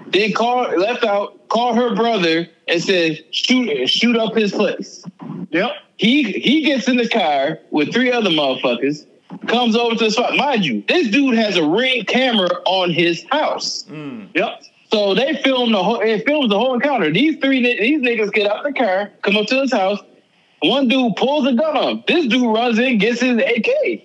then 0.08 0.34
called, 0.34 0.78
left 0.78 1.04
out, 1.04 1.48
called 1.50 1.76
her 1.76 1.96
brother 1.96 2.48
and 2.68 2.84
said, 2.84 3.24
shoot, 3.32 3.88
shoot 3.88 4.16
up 4.18 4.36
his 4.36 4.52
place. 4.52 5.04
Yep. 5.52 5.72
He 5.98 6.24
he 6.24 6.64
gets 6.64 6.88
in 6.88 6.96
the 6.98 7.10
car 7.10 7.60
with 7.72 7.92
three 7.94 8.12
other 8.12 8.30
motherfuckers, 8.30 9.06
comes 9.48 9.76
over 9.76 9.96
to 9.96 10.06
the 10.06 10.12
spot. 10.12 10.36
Mind 10.36 10.66
you, 10.66 10.84
this 10.88 11.08
dude 11.10 11.36
has 11.36 11.58
a 11.58 11.66
ring 11.66 12.06
camera 12.06 12.50
on 12.66 12.92
his 12.92 13.26
house. 13.32 13.84
Mm. 13.84 14.30
Yep. 14.36 14.64
So 14.92 15.14
they 15.14 15.36
film 15.44 15.72
the 15.72 15.84
whole. 15.84 16.00
It 16.02 16.26
films 16.26 16.50
the 16.50 16.58
whole 16.58 16.74
encounter. 16.74 17.12
These 17.12 17.40
three 17.40 17.62
these 17.62 18.02
niggas 18.02 18.34
get 18.34 18.50
out 18.50 18.64
the 18.64 18.74
car, 18.74 19.12
come 19.22 19.38
up 19.38 19.48
to 19.48 19.62
his 19.62 19.72
house. 19.72 20.00
One 20.62 20.88
dude 20.88 21.16
pulls 21.16 21.48
a 21.48 21.54
gun 21.54 21.78
on 21.78 21.90
him. 21.90 22.04
This 22.08 22.26
dude 22.26 22.54
runs 22.54 22.80
in, 22.80 22.98
gets 22.98 23.22
his 23.22 23.38
AK, 23.38 24.04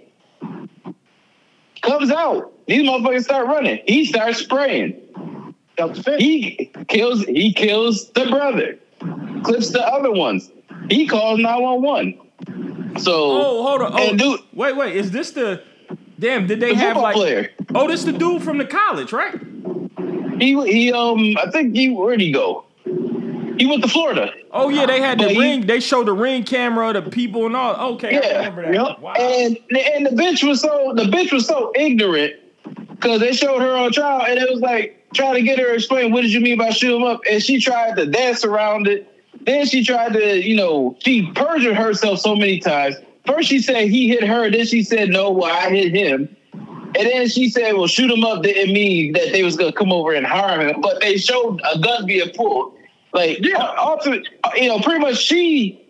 comes 1.83 2.11
out. 2.11 2.53
These 2.67 2.83
motherfuckers 2.89 3.25
start 3.25 3.47
running. 3.47 3.81
He 3.87 4.05
starts 4.05 4.39
spraying. 4.39 5.01
He 6.19 6.71
kills. 6.89 7.25
He 7.25 7.53
kills 7.53 8.11
the 8.11 8.27
brother. 8.27 8.79
Clips 9.43 9.71
the 9.71 9.85
other 9.87 10.13
ones. 10.13 10.51
He 10.91 11.07
calls 11.07 11.41
nine 11.41 11.63
one 11.63 11.83
one. 11.83 12.19
So 12.99 13.13
Oh, 13.15 13.63
hold 13.63 13.83
on. 13.83 13.93
Oh, 13.95 14.17
dude, 14.17 14.41
wait, 14.53 14.77
wait. 14.77 14.97
Is 14.97 15.11
this 15.11 15.31
the? 15.33 15.63
Damn, 16.19 16.47
did 16.47 16.61
they 16.61 16.71
the 16.71 16.77
have 16.77 16.97
like? 16.97 17.15
player. 17.17 17.51
Oh, 17.75 17.89
this 17.89 18.05
the 18.05 18.13
dude 18.13 18.43
from 18.43 18.59
the 18.59 18.65
college, 18.65 19.13
right? 19.13 19.35
He 20.41 20.55
he 20.71 20.93
um 20.93 21.35
I 21.39 21.51
think 21.51 21.75
he 21.75 21.91
where'd 21.91 22.21
he 22.21 22.31
go? 22.33 22.65
He 23.57 23.67
went 23.67 23.83
to 23.83 23.89
Florida. 23.89 24.33
Oh 24.53 24.69
yeah, 24.69 24.87
they 24.87 25.01
had 25.01 25.19
the 25.19 25.25
But 25.25 25.33
he- 25.33 25.39
ring. 25.41 25.67
They 25.67 25.81
showed 25.81 26.07
the 26.07 26.13
ring 26.13 26.43
camera, 26.45 26.93
the 26.93 27.03
people 27.03 27.47
and 27.47 27.55
all. 27.57 27.93
Okay, 27.95 28.09
I 28.09 28.21
Yeah. 28.21 28.37
remember 28.39 28.63
that. 28.63 28.75
Yep. 28.75 28.99
Wow. 29.01 29.13
And 29.15 29.59
and 29.71 30.07
the 30.07 30.11
bitch 30.11 30.47
was 30.47 30.61
so 30.61 30.93
the 30.95 31.05
bitch 31.05 31.33
was 31.33 31.47
so 31.47 31.73
ignorant 31.77 32.35
because 32.91 33.21
they 33.21 33.33
showed 33.33 33.61
her 33.61 33.77
on 33.77 33.93
trial 33.93 34.23
and 34.27 34.39
it 34.39 34.49
was 34.51 34.61
like 34.61 35.05
trying 35.15 35.35
to 35.35 35.43
get 35.43 35.59
her 35.59 35.67
to 35.67 35.75
explain 35.75 36.13
what 36.13 36.23
did 36.23 36.33
you 36.33 36.41
mean 36.41 36.59
by 36.59 36.71
shoot 36.71 36.97
him 36.97 37.05
up 37.05 37.21
and 37.31 37.43
she 37.43 37.61
tried 37.61 37.97
to 37.97 38.07
dance 38.07 38.45
around 38.45 38.87
it. 38.89 39.09
Then 39.47 39.67
she 39.67 39.85
tried 39.85 40.15
to, 40.15 40.43
you 40.43 40.57
know, 40.57 40.97
she 41.01 41.31
perjured 41.33 41.77
herself 41.77 42.21
so 42.21 42.35
many 42.35 42.59
times. 42.59 42.97
First 43.27 43.49
she 43.49 43.61
said 43.61 43.89
he 43.89 44.09
hit 44.09 44.25
her, 44.25 44.51
then 44.51 44.67
she 44.67 44.83
said 44.83 45.11
no, 45.11 45.31
well 45.31 45.53
I 45.53 45.71
hit 45.71 45.95
him. 45.95 46.35
And 46.97 47.09
then 47.11 47.29
she 47.29 47.49
said, 47.49 47.73
well, 47.73 47.89
shoot 47.89 48.11
him 48.11 48.23
up 48.25 48.43
didn't 48.43 48.73
mean 48.73 49.15
that 49.15 49.33
they 49.33 49.43
was 49.43 49.57
gonna 49.57 49.73
come 49.73 49.93
over 49.93 50.13
and 50.13 50.27
harm 50.27 50.61
him, 50.61 50.81
but 50.81 51.01
they 51.01 51.17
showed 51.17 51.61
a 51.73 51.79
gun 51.79 52.07
being 52.07 52.31
pulled. 52.31 52.77
Like, 53.13 53.39
yeah, 53.41 53.75
ultimately, 53.79 54.29
you 54.57 54.69
know, 54.69 54.81
pretty 54.81 55.01
much 55.01 55.19
she 55.19 55.81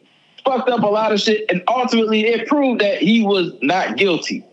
fucked 0.44 0.68
up 0.68 0.82
a 0.82 0.86
lot 0.86 1.12
of 1.12 1.20
shit, 1.20 1.50
and 1.50 1.62
ultimately 1.68 2.26
it 2.26 2.46
proved 2.46 2.80
that 2.80 3.00
he 3.00 3.22
was 3.22 3.52
not 3.62 3.96
guilty. 3.96 4.44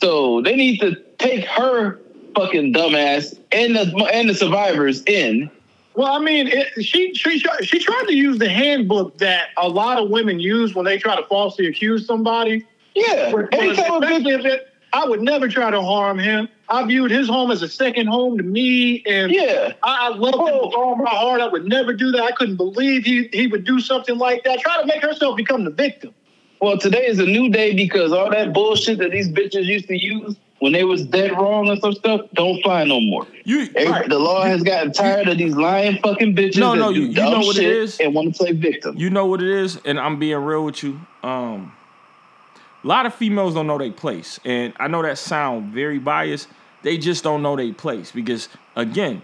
So 0.00 0.40
they 0.42 0.54
need 0.54 0.80
to 0.80 0.96
take 1.18 1.44
her 1.46 1.98
fucking 2.34 2.72
dumbass 2.72 3.38
and 3.52 3.76
the 3.76 4.10
and 4.12 4.28
the 4.28 4.34
survivors 4.34 5.02
in. 5.04 5.50
Well, 5.94 6.12
I 6.12 6.18
mean, 6.20 6.46
it, 6.46 6.84
she 6.84 7.14
she 7.14 7.38
she 7.62 7.78
tried 7.78 8.04
to 8.06 8.14
use 8.14 8.38
the 8.38 8.48
handbook 8.48 9.18
that 9.18 9.48
a 9.56 9.68
lot 9.68 9.98
of 9.98 10.10
women 10.10 10.38
use 10.38 10.74
when 10.74 10.84
they 10.84 10.98
try 10.98 11.16
to 11.16 11.26
falsely 11.26 11.66
accuse 11.66 12.06
somebody. 12.06 12.64
Yeah, 12.94 13.32
anytime 13.52 14.02
a 14.02 14.06
Especially 14.06 14.32
if 14.32 14.44
it, 14.44 14.68
I 14.92 15.04
would 15.04 15.20
never 15.20 15.48
try 15.48 15.70
to 15.70 15.82
harm 15.82 16.18
him. 16.18 16.48
I 16.68 16.84
viewed 16.86 17.10
his 17.10 17.28
home 17.28 17.50
as 17.50 17.62
a 17.62 17.68
second 17.68 18.06
home 18.06 18.38
to 18.38 18.44
me, 18.44 19.02
and 19.04 19.32
yeah, 19.32 19.72
I, 19.82 20.06
I 20.06 20.08
loved 20.10 20.36
him 20.36 20.66
with 20.66 20.74
all 20.74 20.96
my 20.96 21.10
heart. 21.10 21.40
I 21.40 21.48
would 21.48 21.66
never 21.66 21.92
do 21.92 22.12
that. 22.12 22.22
I 22.22 22.32
couldn't 22.32 22.56
believe 22.56 23.04
he 23.04 23.28
he 23.32 23.48
would 23.48 23.64
do 23.64 23.80
something 23.80 24.16
like 24.16 24.44
that. 24.44 24.60
Try 24.60 24.80
to 24.80 24.86
make 24.86 25.02
herself 25.02 25.36
become 25.36 25.64
the 25.64 25.70
victim. 25.70 26.14
Well, 26.60 26.78
today 26.78 27.06
is 27.06 27.18
a 27.18 27.26
new 27.26 27.48
day 27.48 27.74
because 27.74 28.12
all 28.12 28.30
that 28.30 28.52
bullshit 28.52 28.98
that 28.98 29.10
these 29.10 29.28
bitches 29.28 29.64
used 29.64 29.88
to 29.88 29.96
use 29.96 30.36
when 30.60 30.72
they 30.72 30.84
was 30.84 31.04
dead 31.04 31.32
wrong 31.32 31.68
and 31.68 31.80
some 31.80 31.92
stuff 31.92 32.20
don't 32.34 32.62
fly 32.62 32.84
no 32.84 33.00
more. 33.00 33.26
you 33.44 33.68
Every- 33.74 34.08
The 34.08 34.18
law 34.18 34.42
has 34.44 34.62
gotten 34.62 34.92
tired 34.92 35.26
of 35.28 35.36
these 35.38 35.56
lying 35.56 35.98
fucking 36.02 36.36
bitches 36.36 36.58
No, 36.58 36.74
no, 36.74 36.90
you- 36.90 37.02
you 37.02 37.14
know 37.14 37.40
what 37.40 37.56
it 37.56 37.64
is, 37.64 37.98
and 37.98 38.14
want 38.14 38.34
to 38.34 38.44
play 38.44 38.52
victim. 38.52 38.94
you 38.96 39.10
know 39.10 39.26
what 39.26 39.42
it 39.42 39.48
is, 39.48 39.80
and 39.84 39.98
I'm 39.98 40.18
being 40.18 40.36
real 40.38 40.64
with 40.64 40.82
you. 40.82 41.00
Um, 41.22 41.72
a 42.84 42.86
lot 42.86 43.06
of 43.06 43.14
females 43.14 43.54
don't 43.54 43.66
know 43.66 43.78
their 43.78 43.90
place, 43.90 44.38
and 44.44 44.72
I 44.78 44.86
know 44.88 45.02
that 45.02 45.18
sound 45.18 45.72
very 45.72 45.98
biased. 45.98 46.48
They 46.82 46.96
just 46.98 47.24
don't 47.24 47.42
know 47.42 47.56
their 47.56 47.72
place 47.74 48.10
because, 48.12 48.48
again, 48.76 49.22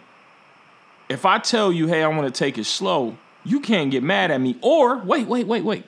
if 1.08 1.24
I 1.24 1.38
tell 1.38 1.72
you, 1.72 1.86
"Hey, 1.86 2.02
I 2.02 2.08
want 2.08 2.32
to 2.34 2.36
take 2.38 2.58
it 2.58 2.64
slow," 2.64 3.16
you 3.44 3.60
can't 3.60 3.90
get 3.90 4.02
mad 4.02 4.30
at 4.30 4.40
me. 4.40 4.56
Or 4.60 4.98
wait, 5.04 5.26
wait, 5.26 5.46
wait, 5.46 5.64
wait. 5.64 5.84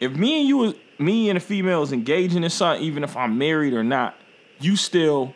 If 0.00 0.12
me 0.16 0.40
and 0.40 0.48
you, 0.48 0.74
me 0.98 1.28
and 1.30 1.36
a 1.36 1.40
female 1.40 1.82
is 1.82 1.92
engaging 1.92 2.42
in 2.44 2.50
something, 2.50 2.82
even 2.84 3.04
if 3.04 3.16
I'm 3.16 3.38
married 3.38 3.72
or 3.74 3.84
not, 3.84 4.14
you 4.60 4.76
still, 4.76 5.34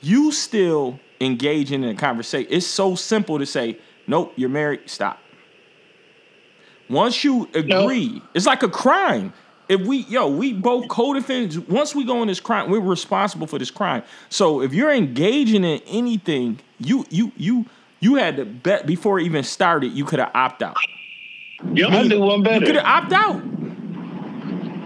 you 0.00 0.32
still 0.32 0.98
engaging 1.20 1.82
in 1.82 1.90
a 1.90 1.94
conversation. 1.94 2.48
It's 2.50 2.66
so 2.66 2.94
simple 2.94 3.38
to 3.38 3.46
say, 3.46 3.78
"Nope, 4.06 4.32
you're 4.36 4.48
married. 4.48 4.88
Stop." 4.88 5.18
Once 6.88 7.22
you 7.22 7.48
agree, 7.54 8.20
it's 8.34 8.46
like 8.46 8.64
a 8.64 8.68
crime. 8.68 9.32
If 9.68 9.82
we, 9.82 9.98
yo, 9.98 10.26
we 10.28 10.52
both 10.52 10.88
co-defendants. 10.88 11.56
Once 11.68 11.94
we 11.94 12.04
go 12.04 12.22
in 12.22 12.28
this 12.28 12.40
crime, 12.40 12.68
we're 12.68 12.80
responsible 12.80 13.46
for 13.46 13.60
this 13.60 13.70
crime. 13.70 14.02
So 14.28 14.60
if 14.60 14.74
you're 14.74 14.90
engaging 14.90 15.62
in 15.62 15.80
anything, 15.86 16.58
you, 16.80 17.06
you, 17.08 17.30
you, 17.36 17.66
you 18.00 18.16
had 18.16 18.36
to 18.38 18.44
bet 18.44 18.84
before 18.84 19.20
it 19.20 19.26
even 19.26 19.44
started. 19.44 19.92
You 19.92 20.04
could 20.04 20.18
have 20.18 20.32
opted 20.34 20.68
out. 20.68 20.76
I 21.60 22.08
do 22.08 22.20
one 22.20 22.44
You 22.44 22.60
could 22.66 22.74
have 22.74 22.84
opted 22.84 23.12
out. 23.12 23.42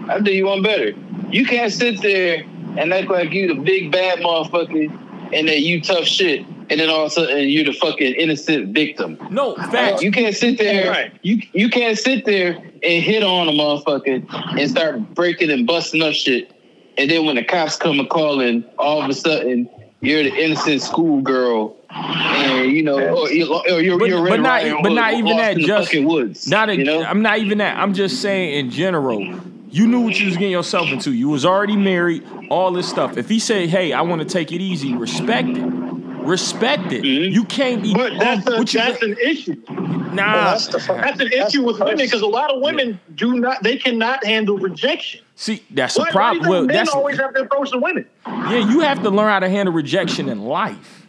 I 0.07 0.19
do 0.19 0.31
you 0.31 0.45
one 0.45 0.61
better. 0.61 0.93
You 1.31 1.47
can't 1.47 1.73
sit 1.73 2.03
there 2.03 2.45
and 2.77 2.93
act 2.93 3.09
like 3.09 3.31
you 3.31 3.47
the 3.47 3.61
big 3.61 3.91
bad 3.91 4.19
motherfucker 4.19 5.31
and 5.33 5.47
that 5.47 5.61
you 5.61 5.81
tough 5.81 6.05
shit, 6.05 6.45
and 6.69 6.79
then 6.79 6.89
all 6.89 7.01
of 7.01 7.07
a 7.07 7.09
sudden 7.09 7.49
you're 7.49 7.65
the 7.65 7.73
fucking 7.73 8.13
innocent 8.13 8.73
victim. 8.73 9.17
No, 9.31 9.55
facts. 9.55 10.01
You 10.01 10.11
can't 10.11 10.35
sit 10.35 10.57
there. 10.57 10.89
Right. 10.89 11.11
You 11.23 11.41
you 11.53 11.69
can't 11.69 11.97
sit 11.97 12.25
there 12.25 12.51
and 12.55 13.03
hit 13.03 13.23
on 13.23 13.47
a 13.47 13.51
motherfucker 13.51 14.25
and 14.59 14.69
start 14.69 15.13
breaking 15.15 15.49
and 15.51 15.65
busting 15.65 16.01
up 16.01 16.13
shit, 16.13 16.51
and 16.97 17.09
then 17.09 17.25
when 17.25 17.35
the 17.35 17.43
cops 17.43 17.75
come 17.75 17.99
and 17.99 18.09
calling, 18.09 18.63
all 18.77 19.01
of 19.01 19.09
a 19.09 19.13
sudden 19.13 19.69
you're 20.01 20.21
the 20.23 20.35
innocent 20.35 20.81
schoolgirl, 20.83 21.75
and 21.89 22.71
you 22.71 22.83
know, 22.83 22.99
or 23.15 23.31
you're, 23.31 23.49
or 23.71 23.81
you're, 23.81 23.97
But- 23.97 24.09
you're 24.09 24.27
but 24.27 24.39
not- 24.41 24.83
but 24.83 24.89
not 24.91 25.13
even 25.13 25.37
that, 25.37 25.53
in 25.53 25.61
the 25.61 25.67
just- 25.67 25.87
fucking 25.87 26.05
woods. 26.05 26.47
Not 26.47 26.69
a, 26.69 26.75
you 26.77 26.83
know. 26.83 27.01
I'm 27.03 27.23
not 27.23 27.39
even 27.39 27.57
that. 27.57 27.77
I'm 27.77 27.93
just 27.93 28.21
saying 28.21 28.53
in 28.59 28.69
general. 28.69 29.39
You 29.75 29.87
knew 29.87 29.99
what 29.99 30.17
you 30.17 30.27
was 30.27 30.35
getting 30.37 30.51
yourself 30.53 30.87
into. 30.89 31.11
You 31.11 31.27
was 31.27 31.43
already 31.45 31.75
married. 31.75 32.25
All 32.49 32.71
this 32.71 32.87
stuff. 32.87 33.17
If 33.17 33.27
he 33.27 33.39
said, 33.39 33.67
"Hey, 33.67 33.91
I 33.91 34.03
want 34.03 34.21
to 34.21 34.25
take 34.27 34.53
it 34.53 34.61
easy," 34.61 34.95
respect 34.95 35.49
it. 35.49 35.61
Respect 35.65 36.93
it. 36.93 37.03
Mhm. 37.03 37.33
You 37.33 37.43
can't 37.43 37.83
be. 37.83 37.93
But 37.93 38.13
that's 38.17 38.47
oh, 38.47 38.53
a, 38.53 38.57
what 38.59 38.69
that's 38.69 39.03
an 39.03 39.17
issue. 39.21 39.61
nah. 39.67 39.75
Well, 39.75 40.11
that's 40.13 40.67
the 40.67 40.77
That's 40.77 41.19
an 41.19 41.29
That's 41.37 41.53
issue 41.53 41.63
with 41.65 41.79
women 41.81 41.97
because 41.97 42.21
a 42.21 42.25
lot 42.25 42.51
of 42.51 42.61
women 42.61 43.01
do 43.15 43.37
not. 43.37 43.63
They 43.63 43.75
cannot 43.75 44.23
handle 44.23 44.57
rejection. 44.57 45.19
See, 45.35 45.61
that's 45.69 45.97
Why, 45.97 46.03
a 46.03 46.05
why 46.05 46.09
do 46.09 46.13
problem. 46.13 46.39
think 46.43 46.49
Well, 46.51 46.61
men 46.61 46.75
that's 46.77 46.89
always 46.95 47.17
have 47.17 47.33
to 47.33 47.41
approach 47.41 47.71
the 47.71 47.79
women? 47.79 48.05
yeah. 48.25 48.59
You 48.59 48.79
have 48.79 49.03
to 49.03 49.09
learn 49.09 49.27
how 49.29 49.39
to 49.39 49.49
handle 49.49 49.73
rejection 49.75 50.29
in 50.29 50.45
life. 50.45 51.05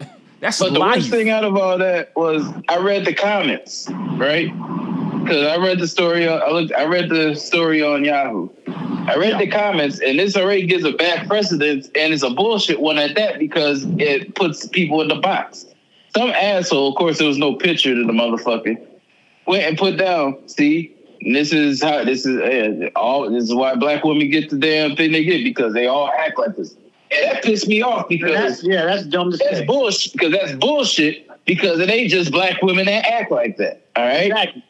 That's 0.40 0.58
But 0.58 0.72
the 0.72 0.78
life. 0.78 0.96
worst 0.96 1.10
thing 1.10 1.28
out 1.30 1.44
of 1.44 1.54
all 1.56 1.76
that 1.78 2.14
was 2.16 2.46
I 2.68 2.78
read 2.78 3.04
the 3.04 3.12
comments, 3.14 3.88
right? 3.90 4.50
Because 5.26 5.46
I 5.46 5.56
read 5.56 5.80
the 5.80 5.88
story. 5.88 6.28
On, 6.28 6.40
I 6.40 6.50
looked. 6.50 6.72
I 6.72 6.84
read 6.84 7.08
the 7.08 7.34
story 7.34 7.82
on 7.82 8.04
Yahoo. 8.04 8.48
I 8.68 9.16
read 9.16 9.40
the 9.40 9.48
comments, 9.48 10.00
and 10.00 10.18
this 10.18 10.36
already 10.36 10.66
gives 10.66 10.84
a 10.84 10.92
bad 10.92 11.26
precedent, 11.26 11.86
and 11.96 12.14
it's 12.14 12.22
a 12.22 12.30
bullshit 12.30 12.80
one 12.80 12.96
at 12.98 13.16
that 13.16 13.40
because 13.40 13.84
it 13.98 14.36
puts 14.36 14.68
people 14.68 15.00
in 15.00 15.08
the 15.08 15.16
box. 15.16 15.66
Some 16.14 16.30
asshole, 16.30 16.90
of 16.90 16.94
course, 16.94 17.18
there 17.18 17.26
was 17.26 17.38
no 17.38 17.56
picture 17.56 17.92
to 17.92 18.04
the 18.04 18.12
motherfucker, 18.12 18.80
went 19.46 19.64
and 19.64 19.76
put 19.76 19.96
down. 19.96 20.48
See, 20.48 20.94
and 21.20 21.34
this 21.34 21.52
is 21.52 21.82
how 21.82 22.04
this 22.04 22.24
is 22.24 22.38
uh, 22.38 22.90
all. 22.94 23.28
This 23.28 23.44
is 23.44 23.54
why 23.54 23.74
black 23.74 24.04
women 24.04 24.30
get 24.30 24.50
the 24.50 24.58
damn 24.58 24.94
thing 24.94 25.10
they 25.10 25.24
get 25.24 25.42
because 25.42 25.74
they 25.74 25.88
all 25.88 26.08
act 26.08 26.38
like 26.38 26.54
this. 26.54 26.76
And 27.10 27.30
that 27.30 27.42
pissed 27.42 27.66
me 27.66 27.82
off 27.82 28.08
because 28.08 28.32
That's 28.32 28.62
yeah, 28.62 28.84
that's 28.84 29.04
dumb 29.06 29.32
to 29.32 29.36
that's 29.36 29.66
bullshit 29.66 30.12
because 30.12 30.32
that's 30.32 30.52
bullshit 30.52 31.28
because 31.46 31.80
it 31.80 31.90
ain't 31.90 32.10
just 32.10 32.30
black 32.30 32.62
women 32.62 32.86
that 32.86 33.06
act 33.06 33.32
like 33.32 33.56
that. 33.56 33.86
All 33.96 34.04
right. 34.04 34.26
Exactly. 34.26 34.64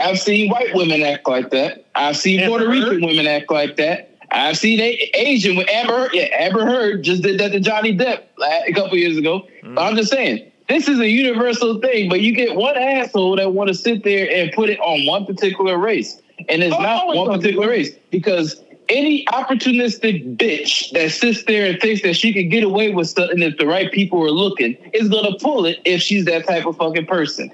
I've 0.00 0.18
seen 0.18 0.50
white 0.50 0.74
women 0.74 1.02
act 1.02 1.28
like 1.28 1.50
that. 1.50 1.84
I've 1.94 2.16
seen 2.16 2.40
Amber 2.40 2.50
Puerto 2.58 2.66
Heard? 2.66 2.88
Rican 2.92 3.06
women 3.06 3.26
act 3.26 3.50
like 3.50 3.76
that. 3.76 4.06
I've 4.32 4.56
seen 4.56 4.80
a- 4.80 5.10
Asian 5.14 5.56
with 5.56 5.68
Amber. 5.68 5.92
Heard- 5.92 6.10
Yeah, 6.14 6.28
Amber 6.38 6.64
Heard 6.64 7.02
just 7.02 7.22
did 7.22 7.38
that 7.40 7.52
to 7.52 7.60
Johnny 7.60 7.96
Depp 7.96 8.20
a 8.66 8.72
couple 8.72 8.96
years 8.96 9.16
ago. 9.16 9.46
But 9.62 9.82
I'm 9.82 9.96
just 9.96 10.10
saying, 10.10 10.44
this 10.68 10.88
is 10.88 11.00
a 11.00 11.08
universal 11.08 11.80
thing. 11.80 12.08
But 12.08 12.20
you 12.20 12.32
get 12.32 12.54
one 12.54 12.76
asshole 12.76 13.36
that 13.36 13.52
want 13.52 13.68
to 13.68 13.74
sit 13.74 14.04
there 14.04 14.30
and 14.32 14.52
put 14.52 14.70
it 14.70 14.78
on 14.80 15.04
one 15.04 15.26
particular 15.26 15.76
race, 15.78 16.20
and 16.48 16.62
it's 16.62 16.74
Oh, 16.74 16.80
not 16.80 17.06
one 17.08 17.28
be. 17.28 17.36
particular 17.38 17.68
race 17.68 17.90
because 18.10 18.62
any 18.88 19.24
opportunistic 19.26 20.36
bitch 20.36 20.90
that 20.92 21.10
sits 21.12 21.44
there 21.44 21.66
and 21.66 21.80
thinks 21.80 22.02
that 22.02 22.14
she 22.16 22.32
can 22.32 22.48
get 22.48 22.64
away 22.64 22.90
with 22.90 23.08
something 23.08 23.40
if 23.40 23.56
the 23.56 23.66
right 23.66 23.90
people 23.92 24.20
are 24.22 24.30
looking 24.32 24.76
is 24.92 25.08
gonna 25.08 25.36
pull 25.40 25.64
it 25.64 25.78
if 25.84 26.02
she's 26.02 26.24
that 26.24 26.44
type 26.46 26.66
of 26.66 26.76
fucking 26.76 27.06
person. 27.06 27.50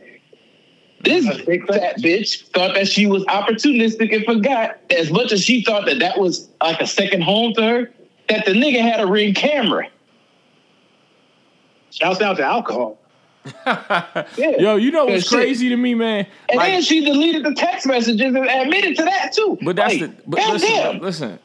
This 1.07 1.42
big 1.42 1.66
fat 1.66 1.99
bitch 1.99 2.49
thought 2.49 2.75
that 2.75 2.88
she 2.88 3.07
was 3.07 3.25
opportunistic 3.25 4.14
and 4.14 4.25
forgot 4.25 4.79
as 4.90 5.11
much 5.11 5.33
as 5.33 5.42
she 5.42 5.62
thought 5.62 5.87
that 5.87 5.99
that 6.01 6.19
was 6.19 6.49
like 6.61 6.81
a 6.81 6.87
second 6.87 7.23
home 7.23 7.55
to 7.55 7.62
her, 7.62 7.90
that 8.29 8.45
the 8.45 8.53
nigga 8.53 8.81
had 8.81 9.01
a 9.01 9.07
ring 9.07 9.33
camera. 9.35 9.88
Shouts 11.90 12.21
out 12.21 12.37
to 12.38 12.45
alcohol. 12.45 12.99
Yeah. 14.37 14.57
Yo, 14.59 14.77
you 14.77 14.90
know 14.90 15.05
what's 15.05 15.29
shit. 15.29 15.38
crazy 15.38 15.69
to 15.69 15.77
me, 15.77 15.95
man? 15.95 16.27
And 16.49 16.57
Like- 16.59 16.73
then 16.73 16.83
she 16.83 17.05
deleted 17.05 17.45
the 17.45 17.55
text 17.55 17.87
messages 17.87 18.35
and 18.35 18.45
admitted 18.49 18.97
to 18.97 19.05
that 19.05 19.33
too. 19.33 19.57
but 19.62 19.77
that's 19.77 20.01
Like, 20.01 20.16
the. 20.16 20.23
But 20.27 20.40
listen, 20.53 20.69
goddamn. 20.69 21.01
listen, 21.03 21.38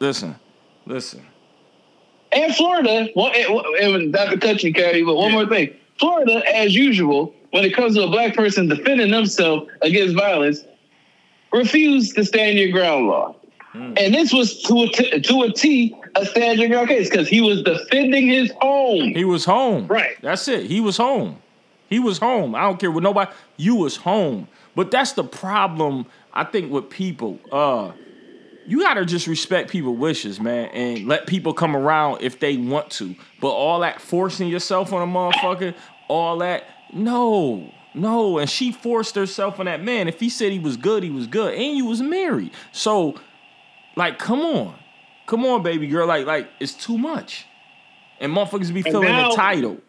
listen, 0.00 0.34
listen. 0.86 1.22
And 2.32 2.52
Florida, 2.56 3.08
one, 3.14 3.30
it, 3.36 3.46
it 3.48 3.86
was 3.92 4.02
not 4.08 4.30
the 4.30 4.38
country 4.38 4.72
carry, 4.72 5.04
but 5.04 5.14
one 5.14 5.28
Yeah. 5.30 5.36
more 5.36 5.46
thing. 5.46 5.70
Florida, 6.00 6.42
as 6.52 6.74
usual, 6.74 7.32
when 7.54 7.64
it 7.64 7.72
comes 7.72 7.94
to 7.94 8.02
a 8.02 8.08
black 8.08 8.34
person 8.34 8.66
defending 8.66 9.12
themselves 9.12 9.70
against 9.82 10.16
violence, 10.16 10.64
refused 11.52 12.16
to 12.16 12.24
stand 12.24 12.58
your 12.58 12.72
ground 12.72 13.06
law. 13.06 13.36
Hmm. 13.70 13.94
And 13.96 14.12
this 14.12 14.32
was 14.32 14.60
to 14.62 14.82
a, 14.82 14.88
t- 14.88 15.20
to 15.20 15.42
a 15.42 15.52
T 15.52 15.94
a 16.16 16.26
stand 16.26 16.58
your 16.58 16.68
ground 16.68 16.88
case 16.88 17.08
because 17.08 17.28
he 17.28 17.40
was 17.40 17.62
defending 17.62 18.26
his 18.26 18.50
home. 18.60 19.14
He 19.14 19.24
was 19.24 19.44
home. 19.44 19.86
Right. 19.86 20.16
That's 20.20 20.48
it. 20.48 20.66
He 20.66 20.80
was 20.80 20.96
home. 20.96 21.40
He 21.88 22.00
was 22.00 22.18
home. 22.18 22.56
I 22.56 22.62
don't 22.62 22.80
care 22.80 22.90
what 22.90 23.04
nobody. 23.04 23.30
You 23.56 23.76
was 23.76 23.98
home. 23.98 24.48
But 24.74 24.90
that's 24.90 25.12
the 25.12 25.22
problem. 25.22 26.06
I 26.32 26.42
think 26.42 26.72
with 26.72 26.90
people. 26.90 27.38
Uh, 27.52 27.92
you 28.66 28.80
gotta 28.80 29.04
just 29.04 29.28
respect 29.28 29.70
people's 29.70 29.98
wishes, 29.98 30.40
man, 30.40 30.70
and 30.70 31.06
let 31.06 31.28
people 31.28 31.54
come 31.54 31.76
around 31.76 32.20
if 32.20 32.40
they 32.40 32.56
want 32.56 32.90
to. 32.92 33.14
But 33.40 33.50
all 33.50 33.78
that 33.80 34.00
forcing 34.00 34.48
yourself 34.48 34.92
on 34.92 35.08
a 35.08 35.12
motherfucker, 35.12 35.74
all 36.08 36.38
that, 36.38 36.64
no, 36.94 37.70
No, 37.94 38.38
and 38.38 38.48
she 38.50 38.72
forced 38.72 39.14
herself 39.14 39.60
on 39.60 39.66
that 39.66 39.82
man. 39.82 40.08
If 40.08 40.18
he 40.20 40.28
said 40.28 40.50
he 40.52 40.58
was 40.58 40.76
good, 40.76 41.02
he 41.02 41.10
was 41.10 41.26
good, 41.26 41.54
and 41.54 41.76
you 41.76 41.84
was 41.86 42.00
married. 42.02 42.52
So, 42.72 43.14
like, 43.96 44.18
come 44.18 44.40
on, 44.40 44.74
come 45.26 45.44
on, 45.44 45.62
baby 45.62 45.86
girl. 45.86 46.06
Like, 46.06 46.26
like 46.26 46.48
it's 46.60 46.74
too 46.74 46.98
much, 46.98 47.46
and 48.20 48.32
motherfuckers 48.32 48.72
be 48.74 48.82
feeling 48.82 49.08
now- 49.08 49.30
entitled. 49.30 49.80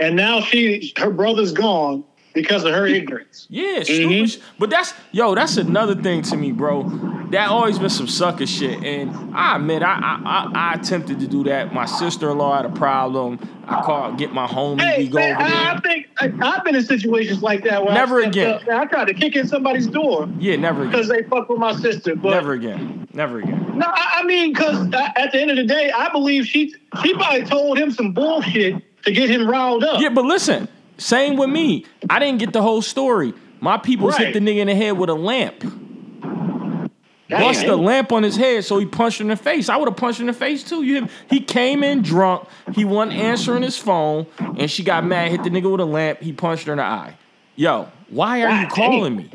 And 0.00 0.16
now 0.16 0.40
she, 0.40 0.94
her 0.96 1.10
brother's 1.10 1.52
gone 1.52 2.02
because 2.32 2.64
of 2.64 2.72
her 2.72 2.86
ignorance. 2.86 3.46
Yeah, 3.50 3.80
mm-hmm. 3.80 3.82
stupid. 3.82 4.30
sh- 4.30 4.38
But 4.58 4.70
that's 4.70 4.94
yo, 5.12 5.34
that's 5.34 5.58
another 5.58 5.94
thing 5.94 6.22
to 6.22 6.36
me, 6.38 6.52
bro. 6.52 6.84
That 7.30 7.50
always 7.50 7.78
been 7.78 7.90
some 7.90 8.08
sucker 8.08 8.46
shit, 8.46 8.82
and 8.82 9.10
ah, 9.34 9.52
I 9.52 9.56
admit 9.56 9.82
I 9.82 9.92
I, 9.92 10.22
I, 10.24 10.70
I 10.70 10.74
attempted 10.74 11.20
to 11.20 11.26
do 11.26 11.44
that. 11.44 11.74
My 11.74 11.84
sister 11.84 12.30
in 12.30 12.38
law 12.38 12.56
had 12.56 12.64
a 12.64 12.70
problem. 12.70 13.38
I 13.66 13.82
called 13.82 14.16
get 14.16 14.32
my 14.32 14.46
homie. 14.46 14.80
Hey, 14.80 15.04
we 15.04 15.08
go 15.08 15.18
man, 15.18 15.36
over. 15.36 15.44
I, 15.44 15.74
I 15.74 15.80
think 15.80 16.08
I, 16.18 16.32
I've 16.40 16.64
been 16.64 16.74
in 16.74 16.82
situations 16.82 17.42
like 17.42 17.64
that. 17.64 17.84
Where 17.84 17.92
Never 17.92 18.22
I 18.22 18.28
again. 18.28 18.54
up, 18.54 18.68
I 18.68 18.86
tried 18.86 19.06
to 19.08 19.14
kick 19.14 19.36
in 19.36 19.46
somebody's 19.46 19.86
door 19.86 20.26
yeah, 20.38 20.56
never 20.56 20.82
again. 20.82 20.92
because 20.92 21.08
they 21.08 21.22
fuck 21.24 21.50
with 21.50 21.58
my 21.58 21.74
sister. 21.76 22.16
But 22.16 22.30
Never 22.30 22.54
again. 22.54 23.06
Never 23.12 23.40
again. 23.40 23.78
No, 23.78 23.86
I 23.86 24.20
I 24.20 24.22
mean, 24.24 24.54
because 24.54 24.92
uh, 24.94 25.08
at 25.16 25.32
the 25.32 25.40
end 25.40 25.50
of 25.50 25.56
the 25.58 25.64
day, 25.64 25.90
I 25.90 26.10
believe 26.10 26.46
she 26.46 26.74
she 27.02 27.14
probably 27.14 27.44
told 27.44 27.78
him 27.78 27.90
some 27.90 28.12
bullshit 28.12 28.82
to 29.04 29.12
get 29.12 29.28
him 29.28 29.48
riled 29.48 29.84
up. 29.84 30.00
Yeah, 30.00 30.08
but 30.08 30.24
listen, 30.24 30.66
same 30.96 31.36
with 31.36 31.50
me. 31.50 31.84
I 32.08 32.18
didn't 32.18 32.38
get 32.38 32.54
the 32.54 32.62
whole 32.62 32.80
story. 32.80 33.34
My 33.60 33.76
peoples 33.76 34.16
hit 34.16 34.32
the 34.32 34.40
nigga 34.40 34.58
in 34.58 34.68
the 34.68 34.74
head 34.74 34.96
with 34.96 35.10
a 35.10 35.14
lamp. 35.14 35.64
Damn. 37.28 37.40
Bust 37.42 37.66
the 37.66 37.76
lamp 37.76 38.10
on 38.12 38.22
his 38.22 38.36
head, 38.36 38.64
so 38.64 38.78
he 38.78 38.86
punched 38.86 39.18
her 39.18 39.22
in 39.22 39.28
the 39.28 39.36
face. 39.36 39.68
I 39.68 39.76
would 39.76 39.88
have 39.88 39.96
punched 39.98 40.18
her 40.18 40.22
in 40.22 40.28
the 40.28 40.32
face 40.32 40.64
too. 40.64 40.82
You, 40.82 41.08
he 41.28 41.40
came 41.40 41.84
in 41.84 42.00
drunk. 42.02 42.48
He 42.74 42.84
wasn't 42.86 43.18
answering 43.18 43.62
his 43.62 43.76
phone, 43.76 44.26
and 44.38 44.70
she 44.70 44.82
got 44.82 45.04
mad. 45.04 45.30
Hit 45.30 45.44
the 45.44 45.50
nigga 45.50 45.70
with 45.70 45.80
a 45.80 45.84
lamp. 45.84 46.20
He 46.20 46.32
punched 46.32 46.66
her 46.66 46.72
in 46.72 46.78
the 46.78 46.84
eye. 46.84 47.14
Yo, 47.54 47.88
why 48.08 48.42
are 48.44 48.62
you 48.62 48.66
God 48.68 48.72
calling 48.72 49.16
me? 49.16 49.30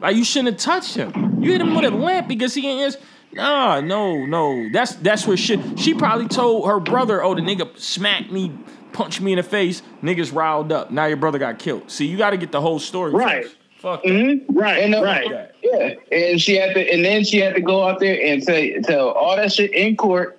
Like 0.00 0.16
you 0.16 0.24
shouldn't 0.24 0.54
have 0.54 0.60
touched 0.60 0.94
him. 0.94 1.42
You 1.42 1.52
hit 1.52 1.60
him 1.60 1.74
with 1.74 1.84
a 1.84 1.90
lamp 1.90 2.26
because 2.28 2.54
he 2.54 2.66
ain't 2.66 2.80
answer. 2.82 3.00
Nah, 3.32 3.80
no, 3.80 4.24
no. 4.24 4.68
That's 4.72 4.94
that's 4.94 5.26
where 5.26 5.36
shit. 5.36 5.78
She 5.78 5.92
probably 5.94 6.26
told 6.26 6.66
her 6.66 6.80
brother, 6.80 7.22
"Oh, 7.22 7.34
the 7.34 7.42
nigga 7.42 7.76
smacked 7.78 8.30
me, 8.30 8.50
punched 8.92 9.20
me 9.20 9.32
in 9.32 9.36
the 9.36 9.42
face. 9.42 9.82
Niggas 10.02 10.34
riled 10.34 10.72
up. 10.72 10.90
Now 10.90 11.04
your 11.04 11.16
brother 11.18 11.38
got 11.38 11.58
killed. 11.58 11.90
See, 11.90 12.06
you 12.06 12.16
got 12.16 12.30
to 12.30 12.36
get 12.38 12.50
the 12.50 12.60
whole 12.60 12.78
story. 12.78 13.12
Right. 13.12 13.44
First. 13.44 13.56
Fuck. 13.78 14.02
that. 14.02 14.08
Mhm, 14.10 14.44
Right, 14.48 14.82
And, 14.82 14.94
uh, 14.94 15.02
right. 15.02 15.49
Yeah, 15.62 15.94
and 16.10 16.40
she 16.40 16.56
had 16.56 16.74
to, 16.74 16.92
and 16.92 17.04
then 17.04 17.24
she 17.24 17.38
had 17.38 17.54
to 17.54 17.60
go 17.60 17.86
out 17.86 18.00
there 18.00 18.18
and 18.22 18.42
say 18.42 18.80
tell 18.80 19.10
all 19.10 19.36
that 19.36 19.52
shit 19.52 19.72
in 19.74 19.96
court. 19.96 20.38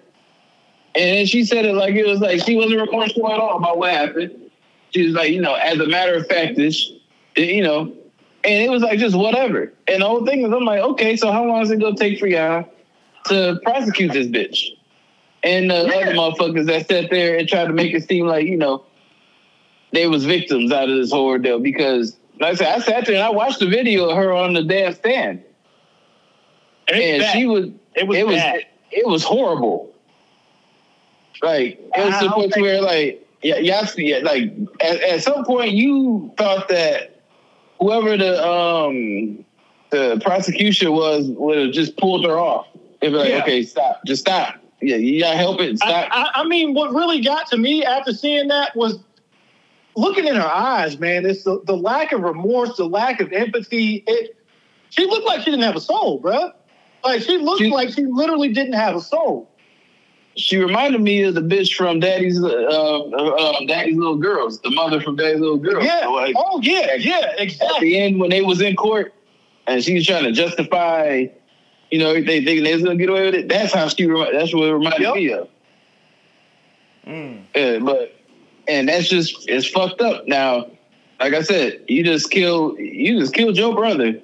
And 0.96 1.04
then 1.06 1.26
she 1.26 1.46
said 1.46 1.66
it 1.66 1.74
like 1.74 1.96
it 1.96 2.08
was 2.08 2.20
like 2.20 2.44
she 2.44 2.56
wasn't 2.56 2.82
remorseful 2.82 3.32
at 3.32 3.40
all 3.40 3.58
about 3.58 3.78
what 3.78 3.92
happened. 3.92 4.50
She 4.90 5.06
was 5.06 5.14
like, 5.14 5.32
you 5.32 5.42
know, 5.42 5.54
as 5.54 5.80
a 5.80 5.88
matter 5.88 6.16
of 6.16 6.28
fact, 6.28 6.58
this, 6.58 6.92
you 7.38 7.64
know, 7.64 7.94
and 8.44 8.64
it 8.64 8.70
was 8.70 8.82
like 8.82 9.00
just 9.00 9.16
whatever. 9.16 9.72
And 9.88 10.02
the 10.02 10.08
whole 10.08 10.26
thing 10.26 10.42
is, 10.42 10.52
I'm 10.52 10.66
like, 10.66 10.82
okay, 10.82 11.16
so 11.16 11.32
how 11.32 11.46
long 11.46 11.62
is 11.62 11.72
it 11.72 11.80
gonna 11.80 11.96
take 11.96 12.20
for 12.20 12.28
y'all 12.28 12.68
to 13.28 13.60
prosecute 13.64 14.12
this 14.12 14.28
bitch? 14.28 14.70
And 15.44 15.70
the 15.70 15.76
other 15.76 16.14
motherfuckers 16.14 16.66
that 16.66 16.88
sat 16.88 17.10
there 17.10 17.38
and 17.38 17.48
tried 17.48 17.68
to 17.68 17.74
make 17.74 17.94
it 17.94 18.08
seem 18.08 18.26
like 18.26 18.48
you 18.48 18.58
know 18.58 18.84
they 19.94 20.08
was 20.08 20.26
victims 20.26 20.72
out 20.72 20.90
of 20.90 20.98
this 20.98 21.12
whole 21.12 21.28
ordeal 21.28 21.60
because. 21.60 22.18
Like 22.42 22.54
I 22.54 22.56
said, 22.56 22.68
I 22.68 22.80
sat 22.80 23.06
there 23.06 23.16
and 23.16 23.24
I 23.24 23.30
watched 23.30 23.60
the 23.60 23.68
video 23.68 24.10
of 24.10 24.18
her 24.18 24.34
on 24.34 24.54
the 24.54 24.64
damn 24.64 24.94
stand, 24.94 25.44
and 26.88 27.22
bad. 27.22 27.34
she 27.34 27.46
was 27.46 27.70
it 27.96 28.08
was 28.08 28.18
it 28.18 28.26
was 28.26 28.38
bad. 28.38 28.66
it 28.92 29.08
was 29.08 29.24
horrible. 29.24 29.94
Like 31.44 31.80
it 31.96 32.04
was 32.04 32.16
I 32.16 32.20
to 32.22 32.28
the 32.30 32.34
point 32.34 32.56
where 32.58 32.82
like 32.82 33.28
yeah, 33.44 33.58
yeah, 33.58 33.88
yeah 33.96 34.20
like 34.24 34.52
at, 34.80 35.02
at 35.02 35.24
some 35.24 35.46
point 35.46 35.74
you 35.74 36.34
thought 36.36 36.68
that 36.70 37.22
whoever 37.80 38.18
the 38.18 38.44
um 38.44 39.46
the 39.92 40.20
prosecution 40.24 40.94
was 40.94 41.28
would 41.28 41.60
have 41.60 41.72
just 41.72 41.96
pulled 41.98 42.26
her 42.26 42.40
off. 42.40 42.66
It'd 43.02 43.14
be 43.14 43.20
like, 43.20 43.30
Yeah. 43.30 43.44
okay, 43.44 43.62
stop, 43.62 44.02
just 44.06 44.22
stop. 44.22 44.56
Yeah, 44.82 44.96
you 44.96 45.20
gotta 45.20 45.38
help 45.38 45.62
it. 45.62 45.74
I, 45.84 45.88
Stop. 45.88 46.10
I, 46.12 46.42
I 46.42 46.44
mean, 46.46 46.74
what 46.74 46.92
really 46.92 47.22
got 47.22 47.46
to 47.52 47.58
me 47.58 47.86
after 47.86 48.14
seeing 48.14 48.48
that 48.48 48.76
was 48.76 48.98
looking 49.96 50.26
in 50.26 50.36
her 50.36 50.42
eyes, 50.48 51.00
man. 51.00 51.26
It's 51.26 51.44
the, 51.44 51.62
the 51.66 51.76
lack 51.76 52.12
of 52.12 52.22
remorse, 52.22 52.78
the 52.78 52.86
lack 52.86 53.20
of 53.22 53.32
empathy. 53.34 54.04
It, 54.08 54.36
she 54.90 55.06
looked 55.06 55.26
like 55.26 55.40
she 55.42 55.52
didn't 55.52 55.64
have 55.64 55.76
a 55.76 55.82
soul, 55.82 56.22
bruh. 56.22 56.54
Like 57.04 57.22
she 57.22 57.38
looked 57.38 57.62
She- 57.62 57.72
like 57.72 57.90
she 57.90 58.06
literally 58.06 58.54
didn't 58.54 58.74
have 58.74 58.96
a 58.96 59.02
soul. 59.02 59.50
she 60.38 60.58
reminded 60.58 61.02
me 61.02 61.24
of 61.24 61.34
the 61.36 61.42
bitch 61.42 61.76
from 61.76 62.00
Daddy's 62.00 62.42
uh, 62.42 62.48
uh, 62.48 63.56
um, 63.58 63.66
Daddy's 63.68 63.98
Little 63.98 64.16
Girls, 64.18 64.60
the 64.62 64.70
mother 64.72 65.02
from 65.02 65.16
Daddy's 65.18 65.42
Little 65.42 65.58
Girls. 65.58 65.84
Yeah. 65.84 66.08
Like, 66.08 66.36
oh 66.38 66.60
yeah. 66.62 66.96
Yeah. 66.98 67.20
exactly. 67.20 67.32
at 67.34 67.40
Exactly. 67.40 67.90
the 67.90 67.98
end 68.00 68.20
when 68.20 68.30
they 68.30 68.42
was 68.42 68.62
in 68.62 68.76
court 68.76 69.14
and 69.68 69.84
she 69.84 69.94
was 69.96 70.06
trying 70.06 70.24
to 70.24 70.32
justify, 70.32 71.26
you 71.90 72.00
know, 72.00 72.14
they 72.14 72.24
thinking 72.46 72.64
they 72.64 72.74
was 72.74 72.84
gonna 72.84 72.96
get 72.96 73.10
away 73.10 73.26
with 73.26 73.36
it. 73.36 73.50
That's 73.50 73.74
how 73.74 73.88
she. 73.90 74.06
That's 74.06 74.54
what 74.54 74.68
it 74.70 74.74
reminded 74.74 75.02
Yep. 75.02 75.16
me 75.16 75.32
of. 75.34 75.48
Yeah, 77.56 77.80
but 77.80 78.16
and 78.68 78.90
that's 78.90 79.10
just 79.10 79.48
it's 79.48 79.68
fucked 79.68 80.02
up. 80.02 80.28
Now, 80.28 80.72
like 81.20 81.34
I 81.34 81.42
said, 81.42 81.84
you 81.88 82.04
just 82.04 82.32
killed 82.32 82.78
you 82.80 83.20
just 83.20 83.34
killed 83.34 83.58
your 83.58 83.76
brother 83.76 84.20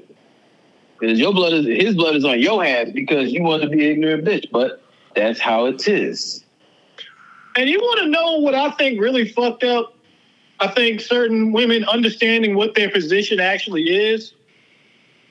because 0.99 1.19
your 1.19 1.33
blood 1.33 1.53
is 1.53 1.65
his 1.65 1.95
blood 1.95 2.15
is 2.15 2.25
on 2.25 2.39
your 2.39 2.63
hands 2.63 2.91
because 2.93 3.31
you 3.31 3.43
want 3.43 3.63
to 3.63 3.69
be 3.69 3.85
an 3.85 3.91
ignorant 3.93 4.25
bitch. 4.25 4.49
But 4.51 4.81
that's 5.15 5.39
how 5.39 5.65
it 5.65 5.87
is. 5.87 6.43
And 7.55 7.69
you 7.69 7.79
want 7.79 8.01
to 8.01 8.07
know 8.07 8.37
what 8.37 8.53
I 8.53 8.71
think 8.71 8.99
really 8.99 9.27
fucked 9.27 9.63
up? 9.63 9.95
I 10.59 10.67
think 10.67 11.01
certain 11.01 11.51
women 11.51 11.85
understanding 11.85 12.55
what 12.55 12.75
their 12.75 12.89
position 12.89 13.39
actually 13.39 13.83
is. 13.83 14.33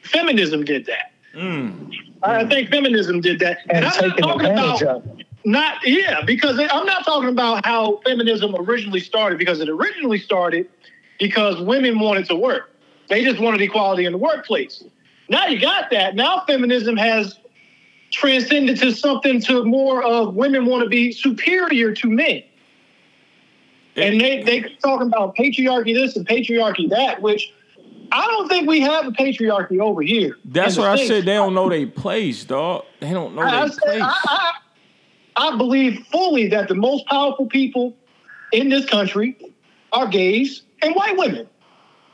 Feminism 0.03 0.65
did 0.65 0.87
that. 0.87 1.13
Mm. 1.35 1.93
I 2.23 2.47
think 2.47 2.71
feminism 2.71 3.21
did 3.21 3.41
that. 3.41 3.59
and 3.69 3.79
I'm 3.79 3.83
not 3.85 3.95
taking 3.95 4.25
talking 4.25 4.47
advantage 4.47 4.83
about 4.83 4.97
of 4.97 5.21
it. 5.21 5.26
Not 5.47 5.79
yeah, 5.85 6.23
because 6.23 6.59
I'm 6.59 6.87
not 6.87 7.05
talking 7.05 7.29
about 7.29 7.65
how 7.65 8.01
feminism 8.05 8.55
originally 8.59 9.01
started. 9.01 9.39
Because 9.39 9.61
it 9.61 9.69
originally 9.69 10.19
started 10.19 10.69
because 11.19 11.61
women 11.61 11.99
wanted 12.01 12.27
to 12.27 12.35
work. 12.35 12.71
They 13.09 13.25
just 13.25 13.41
wanted 13.41 13.61
equality 13.63 14.05
in 14.05 14.13
the 14.13 14.19
workplace. 14.19 14.83
Now 15.29 15.47
you 15.47 15.61
got 15.61 15.91
that. 15.91 16.17
Now 16.17 16.43
feminism 16.47 16.97
has 16.97 17.39
transcended 18.11 18.79
to 18.79 18.93
something 18.93 19.41
to 19.43 19.65
more 19.65 20.03
of 20.03 20.35
women 20.35 20.67
want 20.67 20.83
to 20.83 20.89
be 20.89 21.13
superior 21.13 21.93
to 21.93 22.11
men. 22.11 22.43
And 23.95 24.21
they 24.21 24.43
they 24.43 24.63
talking 24.83 25.07
about 25.07 25.37
patriarchy 25.37 25.95
this 25.95 26.17
and 26.17 26.27
patriarchy 26.27 26.91
that, 26.91 27.23
which 27.23 27.53
I 28.11 28.27
don't 28.27 28.49
think 28.49 28.69
we 28.69 28.81
have 28.81 29.07
a 29.07 29.13
patriarchy 29.13 29.79
over 29.79 30.03
here. 30.03 30.37
That's 30.45 30.77
what 30.77 30.89
I 30.89 31.07
said. 31.07 31.25
They 31.25 31.35
don't 31.35 31.55
know 31.55 31.69
their 31.69 31.87
place, 31.87 32.45
dog. 32.45 32.85
They 33.01 33.13
don't 33.13 33.37
know 33.37 33.49
their 33.49 33.69
place. 33.69 34.03
I, 34.03 34.19
I, 34.27 34.53
I 35.37 35.57
believe 35.57 36.07
fully 36.11 36.49
that 36.49 36.69
the 36.69 36.75
most 36.75 37.07
powerful 37.07 37.47
people 37.47 37.97
in 38.53 38.69
this 38.69 38.87
country 38.87 39.37
are 39.93 40.07
gays 40.07 40.63
and 40.83 40.95
white 40.95 41.17
women. 41.17 41.49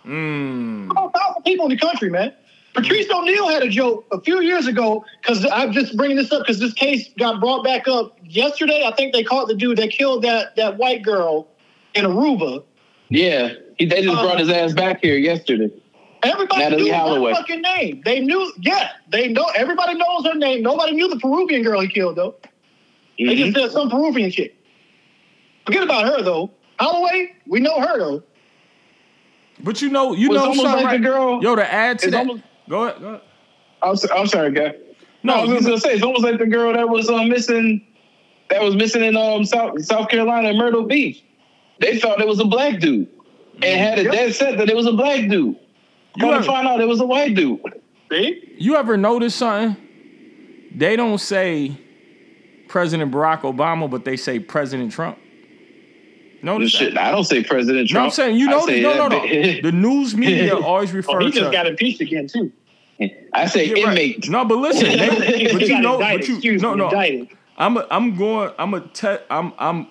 Mm. 0.04 0.88
The 0.88 0.94
most 0.94 1.14
powerful 1.14 1.42
people 1.42 1.66
in 1.66 1.70
the 1.70 1.78
country, 1.78 2.10
man. 2.10 2.34
Patrice 2.74 3.08
O'Neal 3.10 3.48
had 3.48 3.62
a 3.62 3.68
joke 3.68 4.06
a 4.12 4.20
few 4.20 4.40
years 4.40 4.66
ago 4.66 5.04
because 5.20 5.46
I'm 5.52 5.72
just 5.72 5.94
bringing 5.96 6.16
this 6.16 6.32
up 6.32 6.40
because 6.40 6.58
this 6.58 6.72
case 6.72 7.10
got 7.18 7.38
brought 7.38 7.62
back 7.62 7.86
up 7.86 8.16
yesterday. 8.24 8.82
I 8.86 8.92
think 8.96 9.12
they 9.12 9.22
caught 9.22 9.46
the 9.46 9.54
dude 9.54 9.76
that 9.76 9.90
killed 9.90 10.22
that 10.24 10.56
that 10.56 10.78
white 10.78 11.02
girl 11.02 11.48
in 11.94 12.06
Aruba. 12.06 12.64
Yeah, 13.10 13.52
he, 13.78 13.84
they 13.84 14.00
just 14.02 14.16
Uh, 14.16 14.22
brought 14.22 14.40
his 14.40 14.48
ass 14.48 14.72
back 14.72 15.00
here 15.02 15.16
yesterday. 15.16 15.70
Everybody 16.22 16.62
Natalee 16.62 16.84
knew 16.84 16.92
Holloway. 16.92 17.30
her 17.32 17.36
fucking 17.36 17.60
name. 17.60 18.00
They 18.04 18.20
knew, 18.20 18.52
yeah, 18.60 18.90
they 19.10 19.28
know. 19.28 19.44
Everybody 19.54 19.94
knows 19.94 20.24
her 20.24 20.34
name. 20.34 20.62
Nobody 20.62 20.92
knew 20.92 21.08
the 21.08 21.18
Peruvian 21.18 21.62
girl 21.62 21.80
he 21.80 21.88
killed 21.88 22.16
though. 22.16 22.36
They 23.18 23.24
Mhm. 23.24 23.36
just 23.36 23.56
said 23.56 23.70
some 23.72 23.90
Peruvian 23.90 24.30
chick. 24.30 24.54
Forget 25.66 25.82
about 25.84 26.06
her 26.06 26.22
though. 26.22 26.50
Holloway, 26.78 27.32
we 27.46 27.60
know 27.60 27.80
her 27.80 27.98
though. 27.98 28.22
But 29.62 29.80
you 29.82 29.90
know, 29.90 30.12
you 30.14 30.28
know 30.28 30.40
almost 30.40 30.62
like 30.64 30.84
right? 30.84 31.00
the 31.00 31.06
girl- 31.08 31.40
Yo, 31.42 31.54
to 31.54 31.72
add 31.72 31.98
to 32.00 32.10
that. 32.10 32.18
almost- 32.18 32.42
go 32.68 32.84
ahead. 32.84 33.00
Go 33.00 33.08
ahead. 33.08 33.20
I'm, 33.82 33.96
so- 33.96 34.08
I'm 34.14 34.26
sorry, 34.26 34.52
guy. 34.52 34.74
No, 35.22 35.34
No, 35.34 35.40
I 35.40 35.44
was 35.44 35.50
just 35.52 35.64
gonna 35.66 35.78
say 35.80 35.92
it's 35.94 36.02
almost 36.02 36.24
like 36.24 36.38
the 36.38 36.46
girl 36.46 36.72
that 36.72 36.88
was 36.88 37.08
um, 37.08 37.28
missing, 37.28 37.86
that 38.50 38.60
was 38.62 38.74
missing 38.74 39.04
in 39.04 39.16
um 39.16 39.44
South 39.44 39.80
South 39.84 40.08
Carolina, 40.08 40.48
in 40.50 40.56
Myrtle 40.58 40.82
Beach. 40.84 41.22
They 41.78 41.98
thought 41.98 42.20
it 42.20 42.26
was 42.26 42.40
a 42.40 42.44
black 42.44 42.80
dude, 42.80 43.06
and 43.62 43.80
had 43.80 43.98
a 44.00 44.04
Yep. 44.04 44.12
dead 44.12 44.34
set 44.34 44.58
that 44.58 44.68
it 44.68 44.74
was 44.76 44.86
a 44.86 44.92
black 44.92 45.20
dude. 45.28 45.54
You 46.16 46.20
Come 46.20 46.30
to 46.30 46.34
ever, 46.36 46.44
find 46.44 46.66
out 46.66 46.80
it 46.80 46.88
was 46.88 47.00
a 47.00 47.06
white 47.06 47.34
dude. 47.34 47.60
See? 48.10 48.42
you 48.58 48.76
ever 48.76 48.96
notice 48.96 49.34
something? 49.36 49.76
They 50.74 50.96
don't 50.96 51.18
say 51.18 51.72
President 52.72 53.12
Barack 53.12 53.42
Obama, 53.42 53.88
but 53.88 54.06
they 54.06 54.16
say 54.16 54.38
President 54.38 54.90
Trump. 54.92 55.18
Notice 56.42 56.72
that? 56.72 56.78
Shit, 56.78 56.96
I 56.98 57.10
don't 57.10 57.24
say 57.24 57.44
President 57.44 57.90
No, 57.90 57.92
Trump. 57.92 58.04
I'm 58.06 58.10
saying 58.12 58.36
you 58.36 58.46
know. 58.48 58.64
No, 58.64 58.94
no, 58.96 59.08
no. 59.08 59.20
The 59.60 59.70
news 59.72 60.16
media 60.16 60.56
always 60.70 60.90
refer 60.90 61.20
Oh, 61.20 61.24
he 61.26 61.30
to. 61.32 61.40
just 61.40 61.52
got 61.52 61.66
impeached 61.66 62.00
again 62.00 62.26
too. 62.28 62.50
I 63.34 63.44
say 63.46 63.66
Yeah, 63.66 63.84
right. 63.84 63.98
inmate. 63.98 64.30
No, 64.30 64.46
but 64.46 64.56
listen, 64.56 64.84
they, 64.98 65.52
but 65.52 65.60
you 65.68 65.80
know, 65.80 65.94
indicted, 65.96 66.20
but 66.20 66.28
you 66.28 66.34
excuse 66.36 66.62
no, 66.62 66.72
no. 66.74 66.86
indicted. 66.86 67.28
I'm 67.58 67.76
a, 67.76 67.86
I'm 67.90 68.16
going. 68.16 68.50
I'm 68.58 68.72
a 68.72 68.80
te- 68.80 69.18
I'm 69.30 69.52
I'm 69.58 69.88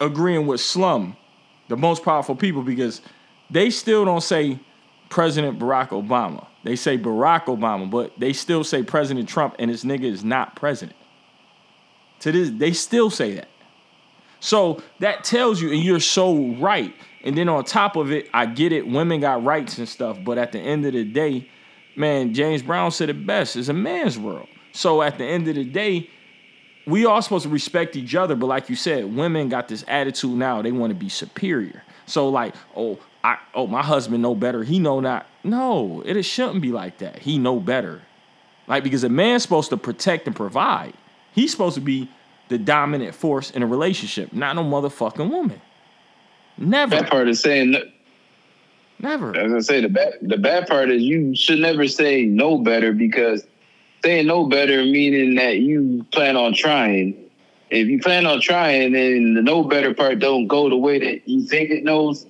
agreeing 0.00 0.46
with 0.46 0.62
Slum, 0.62 1.14
the 1.68 1.76
most 1.76 2.02
powerful 2.04 2.34
people, 2.34 2.62
because 2.62 3.02
they 3.50 3.68
still 3.68 4.06
don't 4.06 4.22
say 4.22 4.58
President 5.10 5.58
Barack 5.58 5.90
Obama. 5.90 6.46
They 6.64 6.74
say 6.76 6.96
Barack 6.96 7.44
Obama, 7.44 7.90
but 7.90 8.18
they 8.18 8.32
still 8.32 8.64
say 8.64 8.82
President 8.82 9.28
Trump, 9.28 9.56
and 9.58 9.70
this 9.70 9.84
nigga 9.84 10.04
is 10.04 10.24
not 10.24 10.56
president. 10.56 10.96
To 12.22 12.32
this, 12.32 12.50
they 12.50 12.72
still 12.72 13.10
say 13.10 13.34
that. 13.34 13.48
So 14.40 14.82
that 14.98 15.22
tells 15.22 15.60
you, 15.60 15.70
and 15.70 15.82
you're 15.82 16.00
so 16.00 16.54
right. 16.54 16.94
And 17.24 17.36
then 17.36 17.48
on 17.48 17.64
top 17.64 17.96
of 17.96 18.10
it, 18.10 18.28
I 18.34 18.46
get 18.46 18.72
it, 18.72 18.86
women 18.86 19.20
got 19.20 19.44
rights 19.44 19.78
and 19.78 19.88
stuff, 19.88 20.18
but 20.24 20.38
at 20.38 20.52
the 20.52 20.58
end 20.58 20.84
of 20.84 20.92
the 20.92 21.04
day, 21.04 21.48
man, 21.94 22.34
James 22.34 22.62
Brown 22.62 22.90
said 22.90 23.08
it 23.08 23.26
best, 23.26 23.56
it's 23.56 23.68
a 23.68 23.72
man's 23.72 24.18
world. 24.18 24.48
So 24.72 25.02
at 25.02 25.18
the 25.18 25.24
end 25.24 25.46
of 25.46 25.54
the 25.54 25.64
day, 25.64 26.10
we 26.86 27.06
all 27.06 27.22
supposed 27.22 27.44
to 27.44 27.48
respect 27.48 27.94
each 27.94 28.14
other, 28.14 28.34
but 28.34 28.46
like 28.46 28.68
you 28.68 28.76
said, 28.76 29.04
women 29.14 29.48
got 29.48 29.68
this 29.68 29.84
attitude 29.86 30.36
now, 30.36 30.62
they 30.62 30.72
want 30.72 30.90
to 30.90 30.98
be 30.98 31.08
superior. 31.08 31.82
So 32.06 32.28
like, 32.28 32.54
oh, 32.76 32.98
I 33.22 33.38
oh, 33.54 33.68
my 33.68 33.82
husband 33.82 34.22
know 34.22 34.34
better, 34.34 34.64
he 34.64 34.78
know 34.80 34.98
not. 34.98 35.26
No, 35.44 36.02
it 36.04 36.20
shouldn't 36.24 36.62
be 36.62 36.72
like 36.72 36.98
that. 36.98 37.20
He 37.20 37.38
know 37.38 37.60
better. 37.60 38.02
Like 38.66 38.82
because 38.82 39.04
a 39.04 39.08
man's 39.08 39.42
supposed 39.42 39.70
to 39.70 39.76
protect 39.76 40.26
and 40.26 40.34
provide. 40.34 40.94
He's 41.34 41.50
supposed 41.50 41.74
to 41.76 41.80
be 41.80 42.08
the 42.48 42.58
dominant 42.58 43.14
force 43.14 43.50
in 43.50 43.62
a 43.62 43.66
relationship, 43.66 44.32
not 44.32 44.56
no 44.56 44.64
motherfucking 44.64 45.30
woman. 45.30 45.60
Never. 46.58 46.96
That 46.96 47.10
part 47.10 47.28
is 47.28 47.40
saying 47.40 47.74
Never. 49.02 49.36
I 49.36 49.42
was 49.42 49.50
gonna 49.52 49.62
say 49.62 49.80
the 49.80 49.88
bad 49.88 50.14
the 50.22 50.38
bad 50.38 50.68
part 50.68 50.88
is 50.90 51.02
you 51.02 51.34
should 51.34 51.58
never 51.58 51.88
say 51.88 52.22
no 52.22 52.58
better 52.58 52.92
because 52.92 53.44
saying 54.04 54.26
no 54.28 54.46
better 54.46 54.84
meaning 54.84 55.34
that 55.34 55.58
you 55.58 56.06
plan 56.12 56.36
on 56.36 56.54
trying. 56.54 57.16
If 57.70 57.88
you 57.88 57.98
plan 58.00 58.26
on 58.26 58.40
trying 58.40 58.94
and 58.94 59.36
the 59.36 59.42
no 59.42 59.64
better 59.64 59.92
part 59.92 60.20
don't 60.20 60.46
go 60.46 60.68
the 60.68 60.76
way 60.76 60.98
that 61.00 61.28
you 61.28 61.42
think 61.46 61.70
it 61.70 61.82
knows, 61.82 62.26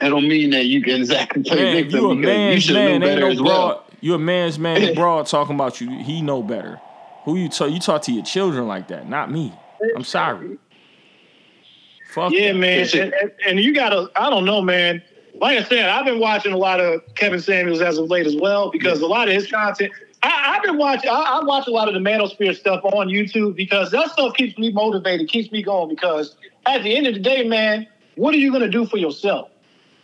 that 0.00 0.08
don't 0.08 0.26
mean 0.26 0.50
that 0.50 0.64
you 0.64 0.82
can 0.82 0.94
exactly 1.00 1.42
play 1.42 1.62
Man, 1.64 1.74
victim 1.82 2.00
you 2.00 2.10
a 2.10 2.14
you 2.14 2.20
man's 2.22 2.62
should 2.62 2.74
man, 2.74 3.00
know 3.00 3.06
better 3.06 3.20
no 3.20 3.26
as 3.28 3.38
broad. 3.38 3.46
well. 3.48 3.84
You 4.00 4.14
a 4.14 4.18
man's 4.18 4.58
man, 4.58 4.94
broad 4.94 5.26
talking 5.26 5.56
about 5.56 5.80
you. 5.80 5.90
He 5.98 6.22
know 6.22 6.42
better. 6.42 6.80
Who 7.28 7.36
you 7.36 7.50
talk? 7.50 7.70
You 7.70 7.78
talk 7.78 8.00
to 8.02 8.12
your 8.12 8.24
children 8.24 8.66
like 8.66 8.88
that, 8.88 9.06
not 9.06 9.30
me. 9.30 9.52
I'm 9.94 10.02
sorry. 10.02 10.56
Fuck 12.10 12.32
Yeah, 12.32 12.52
that. 12.52 12.58
man. 12.58 12.88
And, 12.94 13.12
and, 13.12 13.32
and 13.46 13.60
you 13.60 13.74
gotta, 13.74 14.10
I 14.16 14.30
don't 14.30 14.46
know, 14.46 14.62
man. 14.62 15.02
Like 15.34 15.58
I 15.58 15.62
said, 15.64 15.90
I've 15.90 16.06
been 16.06 16.20
watching 16.20 16.54
a 16.54 16.56
lot 16.56 16.80
of 16.80 17.02
Kevin 17.16 17.38
Samuels 17.38 17.82
as 17.82 17.98
of 17.98 18.08
late 18.08 18.26
as 18.26 18.34
well 18.34 18.70
because 18.70 19.02
a 19.02 19.06
lot 19.06 19.28
of 19.28 19.34
his 19.34 19.46
content. 19.46 19.92
I, 20.22 20.54
I've 20.56 20.62
been 20.62 20.78
watching. 20.78 21.10
I, 21.10 21.38
I 21.40 21.44
watch 21.44 21.66
a 21.66 21.70
lot 21.70 21.86
of 21.86 21.92
the 21.92 22.00
Manosphere 22.00 22.56
stuff 22.56 22.82
on 22.82 23.08
YouTube 23.08 23.56
because 23.56 23.90
that 23.90 24.10
stuff 24.10 24.32
keeps 24.32 24.56
me 24.56 24.72
motivated, 24.72 25.28
keeps 25.28 25.52
me 25.52 25.62
going. 25.62 25.90
Because 25.90 26.34
at 26.64 26.82
the 26.82 26.96
end 26.96 27.06
of 27.08 27.12
the 27.12 27.20
day, 27.20 27.46
man, 27.46 27.86
what 28.16 28.32
are 28.32 28.38
you 28.38 28.50
gonna 28.50 28.70
do 28.70 28.86
for 28.86 28.96
yourself? 28.96 29.50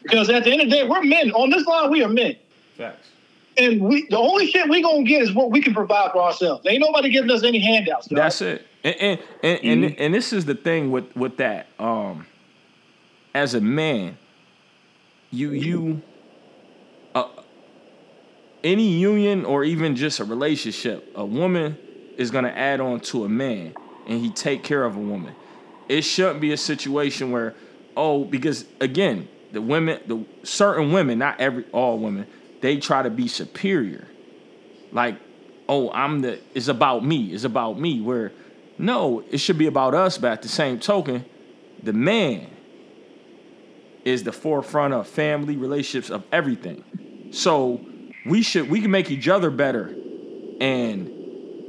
Because 0.02 0.28
at 0.28 0.44
the 0.44 0.52
end 0.52 0.60
of 0.60 0.68
the 0.68 0.76
day, 0.76 0.86
we're 0.86 1.02
men. 1.02 1.32
On 1.32 1.48
this 1.48 1.64
line, 1.64 1.90
we 1.90 2.04
are 2.04 2.08
men. 2.10 2.36
Facts. 2.76 3.08
And 3.56 3.80
we 3.80 4.06
the 4.08 4.18
only 4.18 4.46
shit 4.48 4.68
we 4.68 4.82
gonna 4.82 5.04
get 5.04 5.22
is 5.22 5.32
what 5.32 5.50
we 5.50 5.60
can 5.60 5.74
provide 5.74 6.12
for 6.12 6.22
ourselves. 6.22 6.66
Ain't 6.66 6.80
nobody 6.80 7.10
giving 7.10 7.30
us 7.30 7.44
any 7.44 7.58
handouts. 7.58 8.08
dog. 8.08 8.16
That's 8.16 8.40
it. 8.40 8.66
And 8.82 8.96
and 8.96 9.20
and, 9.42 9.64
and, 9.64 9.98
and 9.98 10.14
this 10.14 10.32
is 10.32 10.44
the 10.44 10.54
thing 10.54 10.90
with 10.90 11.14
with 11.16 11.36
that. 11.38 11.68
Um, 11.78 12.26
as 13.34 13.54
a 13.54 13.60
man, 13.60 14.18
you 15.30 15.50
you 15.50 16.02
uh, 17.14 17.28
any 18.62 18.88
union 18.88 19.44
or 19.44 19.64
even 19.64 19.94
just 19.94 20.20
a 20.20 20.24
relationship, 20.24 21.10
a 21.14 21.24
woman 21.24 21.78
is 22.16 22.30
gonna 22.30 22.48
add 22.48 22.80
on 22.80 23.00
to 23.00 23.24
a 23.24 23.28
man, 23.28 23.74
and 24.06 24.20
he 24.20 24.30
take 24.30 24.62
care 24.62 24.84
of 24.84 24.96
a 24.96 25.00
woman. 25.00 25.34
It 25.88 26.02
shouldn't 26.02 26.40
be 26.40 26.52
a 26.52 26.56
situation 26.56 27.30
where, 27.30 27.54
oh, 27.96 28.24
because 28.24 28.64
again, 28.80 29.28
the 29.52 29.60
women, 29.60 30.00
the 30.06 30.24
certain 30.42 30.92
women, 30.92 31.18
not 31.18 31.40
every 31.40 31.64
all 31.72 31.98
women, 31.98 32.26
they 32.64 32.78
try 32.78 33.02
to 33.02 33.10
be 33.10 33.28
superior 33.28 34.06
like 34.90 35.16
oh 35.68 35.90
i'm 35.90 36.22
the 36.22 36.38
it's 36.54 36.68
about 36.68 37.04
me 37.04 37.26
it's 37.34 37.44
about 37.44 37.78
me 37.78 38.00
where 38.00 38.32
no 38.78 39.22
it 39.30 39.36
should 39.38 39.58
be 39.58 39.66
about 39.66 39.94
us 39.94 40.16
but 40.16 40.32
at 40.32 40.40
the 40.40 40.48
same 40.48 40.80
token 40.80 41.22
the 41.82 41.92
man 41.92 42.46
is 44.06 44.22
the 44.24 44.32
forefront 44.32 44.94
of 44.94 45.06
family 45.06 45.56
relationships 45.58 46.08
of 46.10 46.24
everything 46.32 46.82
so 47.32 47.80
we 48.24 48.40
should 48.40 48.70
we 48.70 48.80
can 48.80 48.90
make 48.90 49.10
each 49.10 49.28
other 49.28 49.50
better 49.50 49.94
and 50.58 51.10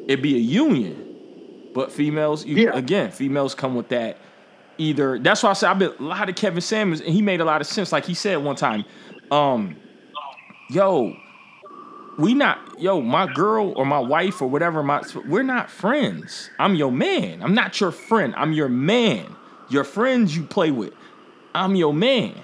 it 0.07 0.21
be 0.21 0.35
a 0.35 0.39
union 0.39 1.01
but 1.73 1.91
females 1.91 2.45
you, 2.45 2.55
Yeah. 2.55 2.77
again 2.77 3.11
females 3.11 3.53
come 3.53 3.75
with 3.75 3.89
that 3.89 4.17
either 4.77 5.19
that's 5.19 5.43
why 5.43 5.49
i 5.49 5.53
said 5.53 5.69
i've 5.71 5.79
been 5.79 5.93
a 5.99 6.03
lot 6.03 6.29
of 6.29 6.35
kevin 6.35 6.61
samuels 6.61 7.01
and 7.01 7.09
he 7.09 7.21
made 7.21 7.41
a 7.41 7.45
lot 7.45 7.59
of 7.59 7.67
sense 7.67 7.91
like 7.91 8.05
he 8.05 8.13
said 8.13 8.37
one 8.37 8.55
time 8.55 8.85
um 9.31 9.75
yo 10.69 11.15
we 12.17 12.33
not 12.33 12.79
yo 12.79 13.01
my 13.01 13.31
girl 13.33 13.73
or 13.75 13.85
my 13.85 13.99
wife 13.99 14.41
or 14.41 14.49
whatever 14.49 14.81
my 14.83 15.03
we're 15.27 15.43
not 15.43 15.69
friends. 15.69 16.49
I'm 16.59 16.75
your 16.75 16.91
man. 16.91 17.43
I'm 17.43 17.53
not 17.53 17.79
your 17.79 17.91
friend. 17.91 18.33
I'm 18.37 18.53
your 18.53 18.69
man. 18.69 19.35
Your 19.69 19.83
friends 19.83 20.35
you 20.35 20.43
play 20.43 20.71
with 20.71 20.93
i'm 21.53 21.75
your 21.75 21.93
man. 21.93 22.35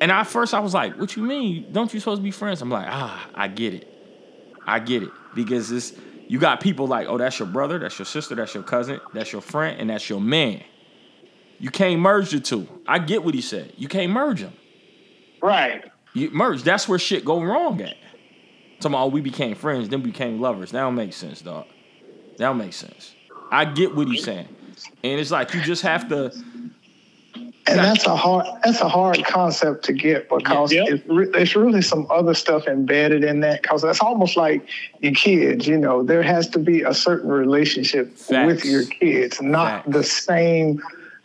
And 0.00 0.10
at 0.10 0.24
first 0.24 0.54
i 0.54 0.60
was 0.60 0.74
like 0.74 0.96
what 0.96 1.16
you 1.16 1.22
mean? 1.22 1.72
Don't 1.72 1.92
you 1.92 2.00
supposed 2.00 2.20
to 2.20 2.24
be 2.24 2.30
friends? 2.30 2.62
I'm 2.62 2.70
like 2.70 2.86
ah 2.88 3.28
i 3.34 3.48
get 3.48 3.74
it. 3.74 3.88
I 4.66 4.80
get 4.80 5.02
it. 5.02 5.10
Because 5.34 5.68
this 5.68 5.96
you 6.26 6.38
got 6.38 6.60
people 6.60 6.86
like 6.86 7.06
oh 7.08 7.18
that's 7.18 7.38
your 7.38 7.48
brother 7.48 7.78
that's 7.78 7.98
your 7.98 8.06
sister 8.06 8.34
that's 8.34 8.54
your 8.54 8.62
cousin 8.62 9.00
that's 9.14 9.32
your 9.32 9.42
friend 9.42 9.80
and 9.80 9.90
that's 9.90 10.08
your 10.08 10.20
man. 10.20 10.62
You 11.60 11.70
can't 11.70 12.00
merge 12.00 12.30
the 12.30 12.40
two. 12.40 12.68
I 12.86 12.98
get 12.98 13.24
what 13.24 13.34
he 13.34 13.40
said. 13.40 13.72
You 13.76 13.88
can't 13.88 14.12
merge 14.12 14.40
them 14.42 14.52
right. 15.42 15.90
You 16.14 16.30
merge. 16.30 16.62
That's 16.62 16.88
where 16.88 16.98
shit 16.98 17.24
go 17.24 17.42
wrong 17.42 17.80
at. 17.80 17.96
Talking 18.80 18.94
about, 18.94 19.04
oh, 19.04 19.08
we 19.08 19.20
became 19.20 19.54
friends, 19.54 19.88
then 19.88 20.02
became 20.02 20.40
lovers. 20.40 20.70
That 20.70 20.80
don't 20.82 20.94
make 20.94 21.12
sense, 21.12 21.42
dog. 21.42 21.66
That 22.36 22.46
don't 22.46 22.58
make 22.58 22.72
sense. 22.72 23.14
I 23.50 23.64
get 23.64 23.94
what 23.96 24.08
he's 24.08 24.24
saying, 24.24 24.48
and 25.02 25.20
it's 25.20 25.30
like 25.30 25.52
you 25.54 25.60
just 25.62 25.82
have 25.82 26.08
to. 26.10 26.32
And 27.66 27.78
that's 27.78 28.06
a 28.06 28.16
hard 28.16 28.46
that's 28.64 28.80
a 28.80 28.88
hard 28.88 29.22
concept 29.24 29.84
to 29.86 29.92
get 29.92 30.28
because 30.30 30.72
Yeah. 30.72 30.84
it's, 30.86 31.06
re- 31.06 31.28
there's 31.30 31.54
really 31.54 31.82
some 31.82 32.06
other 32.10 32.32
stuff 32.32 32.66
embedded 32.66 33.24
in 33.24 33.40
that 33.40 33.60
because 33.62 33.82
that's 33.82 34.00
almost 34.00 34.36
like 34.38 34.66
your 35.00 35.12
kids. 35.12 35.66
You 35.66 35.76
know, 35.76 36.02
there 36.02 36.22
has 36.22 36.48
to 36.50 36.58
be 36.58 36.82
a 36.82 36.94
certain 36.94 37.30
relationship 37.30 38.16
Facts. 38.16 38.46
with 38.46 38.64
your 38.64 38.84
kids, 38.86 39.42
not 39.42 39.84
Facts. 39.84 39.92
the 39.96 40.02
same 40.04 40.80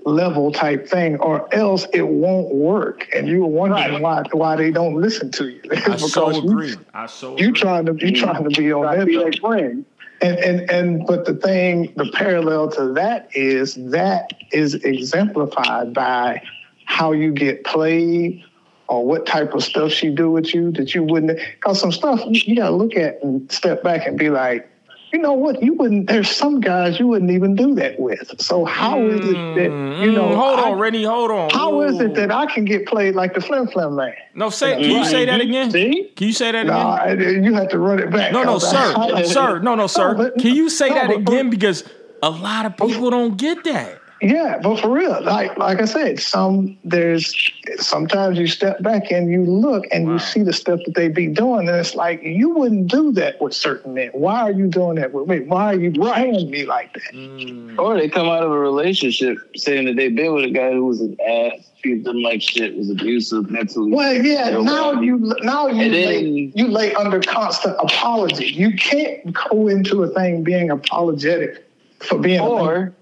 level 0.05 0.51
type 0.51 0.87
thing, 0.87 1.17
or 1.19 1.53
else 1.53 1.85
it 1.93 2.07
won't 2.07 2.53
work. 2.53 3.07
And 3.15 3.27
you 3.27 3.41
were 3.41 3.47
wondering 3.47 3.93
Right. 3.93 4.01
why 4.01 4.23
why 4.31 4.55
they 4.55 4.71
don't 4.71 4.95
listen 4.95 5.31
to 5.31 5.47
you 5.49 5.61
I 5.87 5.95
so 5.97 6.29
you- 6.31 6.39
agree. 6.49 6.75
I 6.93 7.05
so 7.07 7.37
You 7.37 7.49
agree. 7.49 7.59
trying 7.59 7.85
to 7.85 7.93
you 7.93 8.11
mm-hmm. 8.13 8.23
trying 8.23 8.43
to 8.43 8.49
be 8.49 8.71
on 8.73 8.97
that 8.97 9.05
Be 9.07 9.15
a 9.21 9.31
friend. 9.39 9.85
and, 10.21 10.37
and 10.39 10.69
and 10.71 11.07
but 11.07 11.25
the 11.25 11.33
thing, 11.35 11.93
the 11.95 12.09
parallel 12.13 12.69
to 12.71 12.93
that 12.93 13.29
is 13.35 13.75
that 13.91 14.33
is 14.51 14.75
exemplified 14.75 15.93
by 15.93 16.41
how 16.85 17.11
you 17.13 17.31
get 17.31 17.63
played 17.63 18.43
or 18.89 19.05
what 19.05 19.25
type 19.25 19.53
of 19.53 19.63
stuff 19.63 19.91
she 19.91 20.09
do 20.09 20.29
with 20.29 20.53
you 20.53 20.69
that 20.71 20.93
you 20.93 21.01
wouldn't. 21.03 21.39
Because 21.55 21.79
some 21.79 21.91
stuff 21.91 22.19
you, 22.27 22.41
you 22.45 22.55
gotta 22.55 22.75
look 22.75 22.95
at 22.95 23.23
and 23.23 23.49
step 23.51 23.81
back 23.83 24.05
and 24.05 24.17
be 24.19 24.29
like, 24.29 24.69
you 25.13 25.19
know 25.19 25.33
what, 25.33 25.61
you 25.61 25.73
wouldn't. 25.73 26.07
There's 26.07 26.29
some 26.29 26.59
guys 26.59 26.99
you 26.99 27.07
wouldn't 27.07 27.29
even 27.31 27.55
do 27.55 27.75
that 27.75 27.99
with. 27.99 28.41
So 28.41 28.65
how 28.65 28.99
is 29.05 29.19
it 29.29 29.33
that 29.55 29.63
you 30.03 30.11
know? 30.11 30.29
Mm, 30.29 30.35
hold 30.35 30.59
I- 30.59 30.71
on, 30.71 30.79
Rennie. 30.79 31.03
Hold 31.03 31.29
on. 31.31 31.49
How 31.51 31.81
is 31.81 31.99
Ooh. 32.01 32.05
it 32.05 32.15
that 32.15 32.31
I 32.31 32.47
can 32.47 32.65
get 32.65 32.87
played 32.87 33.13
like 33.13 33.35
the 33.35 33.41
Flim 33.41 33.67
Flam 33.67 33.95
man? 33.95 34.13
No, 34.33 34.49
say. 34.49 34.81
Can 34.81 34.89
you 34.89 35.05
say 35.05 35.25
that 35.25 35.39
again? 35.39 35.69
See? 35.71 36.11
Can 36.15 36.27
you 36.27 36.33
say 36.33 36.51
that 36.51 36.65
Nah, 36.65 36.95
again? 37.03 37.27
I- 37.27 37.45
you 37.45 37.53
have 37.53 37.69
to 37.69 37.77
run 37.79 37.99
it 37.99 38.09
back. 38.11 38.33
No, 38.33 38.43
no, 38.43 38.53
'cause 38.53 38.71
sir, 38.71 38.93
I- 38.97 39.21
sir. 39.37 39.59
No, 39.59 39.75
no, 39.75 39.85
sir. 39.87 40.15
but- 40.15 40.37
Can 40.39 40.55
you 40.55 40.69
say 40.69 40.89
no, 40.89 40.95
that 40.95 41.07
but- 41.09 41.17
again? 41.17 41.49
Because 41.51 41.83
a 42.23 42.29
lot 42.31 42.65
of 42.65 42.75
people 42.75 43.09
don't 43.11 43.37
get 43.37 43.63
that. 43.65 43.99
Yeah, 44.23 44.57
but 44.63 44.79
for 44.79 44.89
real, 44.89 45.21
like 45.21 45.57
like 45.57 45.81
I 45.81 45.85
said, 45.85 46.17
some 46.19 46.77
there's 46.85 47.33
sometimes 47.77 48.37
you 48.39 48.47
step 48.47 48.81
back 48.81 49.11
and 49.11 49.29
you 49.29 49.43
look 49.43 49.85
and 49.91 50.05
Wow. 50.07 50.13
you 50.13 50.19
see 50.19 50.43
the 50.43 50.53
stuff 50.53 50.79
that 50.85 50.95
they 50.95 51.09
be 51.09 51.27
doing, 51.27 51.67
and 51.67 51.77
it's 51.77 51.93
like 51.93 52.23
you 52.23 52.49
wouldn't 52.51 52.87
do 52.87 53.11
that 53.13 53.41
with 53.41 53.53
certain 53.53 53.93
men. 53.93 54.11
Why 54.13 54.39
are 54.43 54.51
you 54.51 54.67
doing 54.67 54.95
that 54.95 55.11
with 55.11 55.27
me? 55.27 55.41
Why 55.41 55.73
are 55.73 55.77
you 55.79 55.91
playing 55.91 56.49
me 56.49 56.65
like 56.65 56.93
that? 56.93 57.13
Mm, 57.13 57.77
Or 57.77 57.97
they 57.97 58.07
come 58.07 58.27
out 58.27 58.43
of 58.43 58.51
a 58.51 58.57
relationship 58.57 59.37
saying 59.57 59.85
that 59.87 59.97
they've 59.97 60.15
been 60.15 60.33
with 60.33 60.45
a 60.45 60.51
guy 60.51 60.71
who 60.71 60.85
was 60.85 61.01
an 61.01 61.17
ass, 61.27 61.69
treated 61.81 62.05
them 62.05 62.21
like 62.21 62.41
shit, 62.41 62.77
was 62.77 62.89
abusive 62.89 63.51
mentally. 63.51 63.91
Well, 63.91 64.13
yeah, 64.13 64.49
Yeah, 64.51 64.61
now 64.61 64.91
well, 64.93 65.03
you 65.03 65.33
now 65.41 65.67
you 65.67 65.91
lay, 65.91 66.23
then- 66.23 66.51
you 66.55 66.67
lay 66.69 66.93
under 66.95 67.19
constant 67.19 67.75
apology. 67.79 68.45
You 68.53 68.73
can't 68.77 69.33
go 69.49 69.67
into 69.67 70.01
a 70.03 70.07
thing 70.07 70.43
being 70.43 70.69
apologetic 70.71 71.67
for 71.99 72.17
being 72.17 72.39
a 72.39 72.47
Or, 72.47 72.93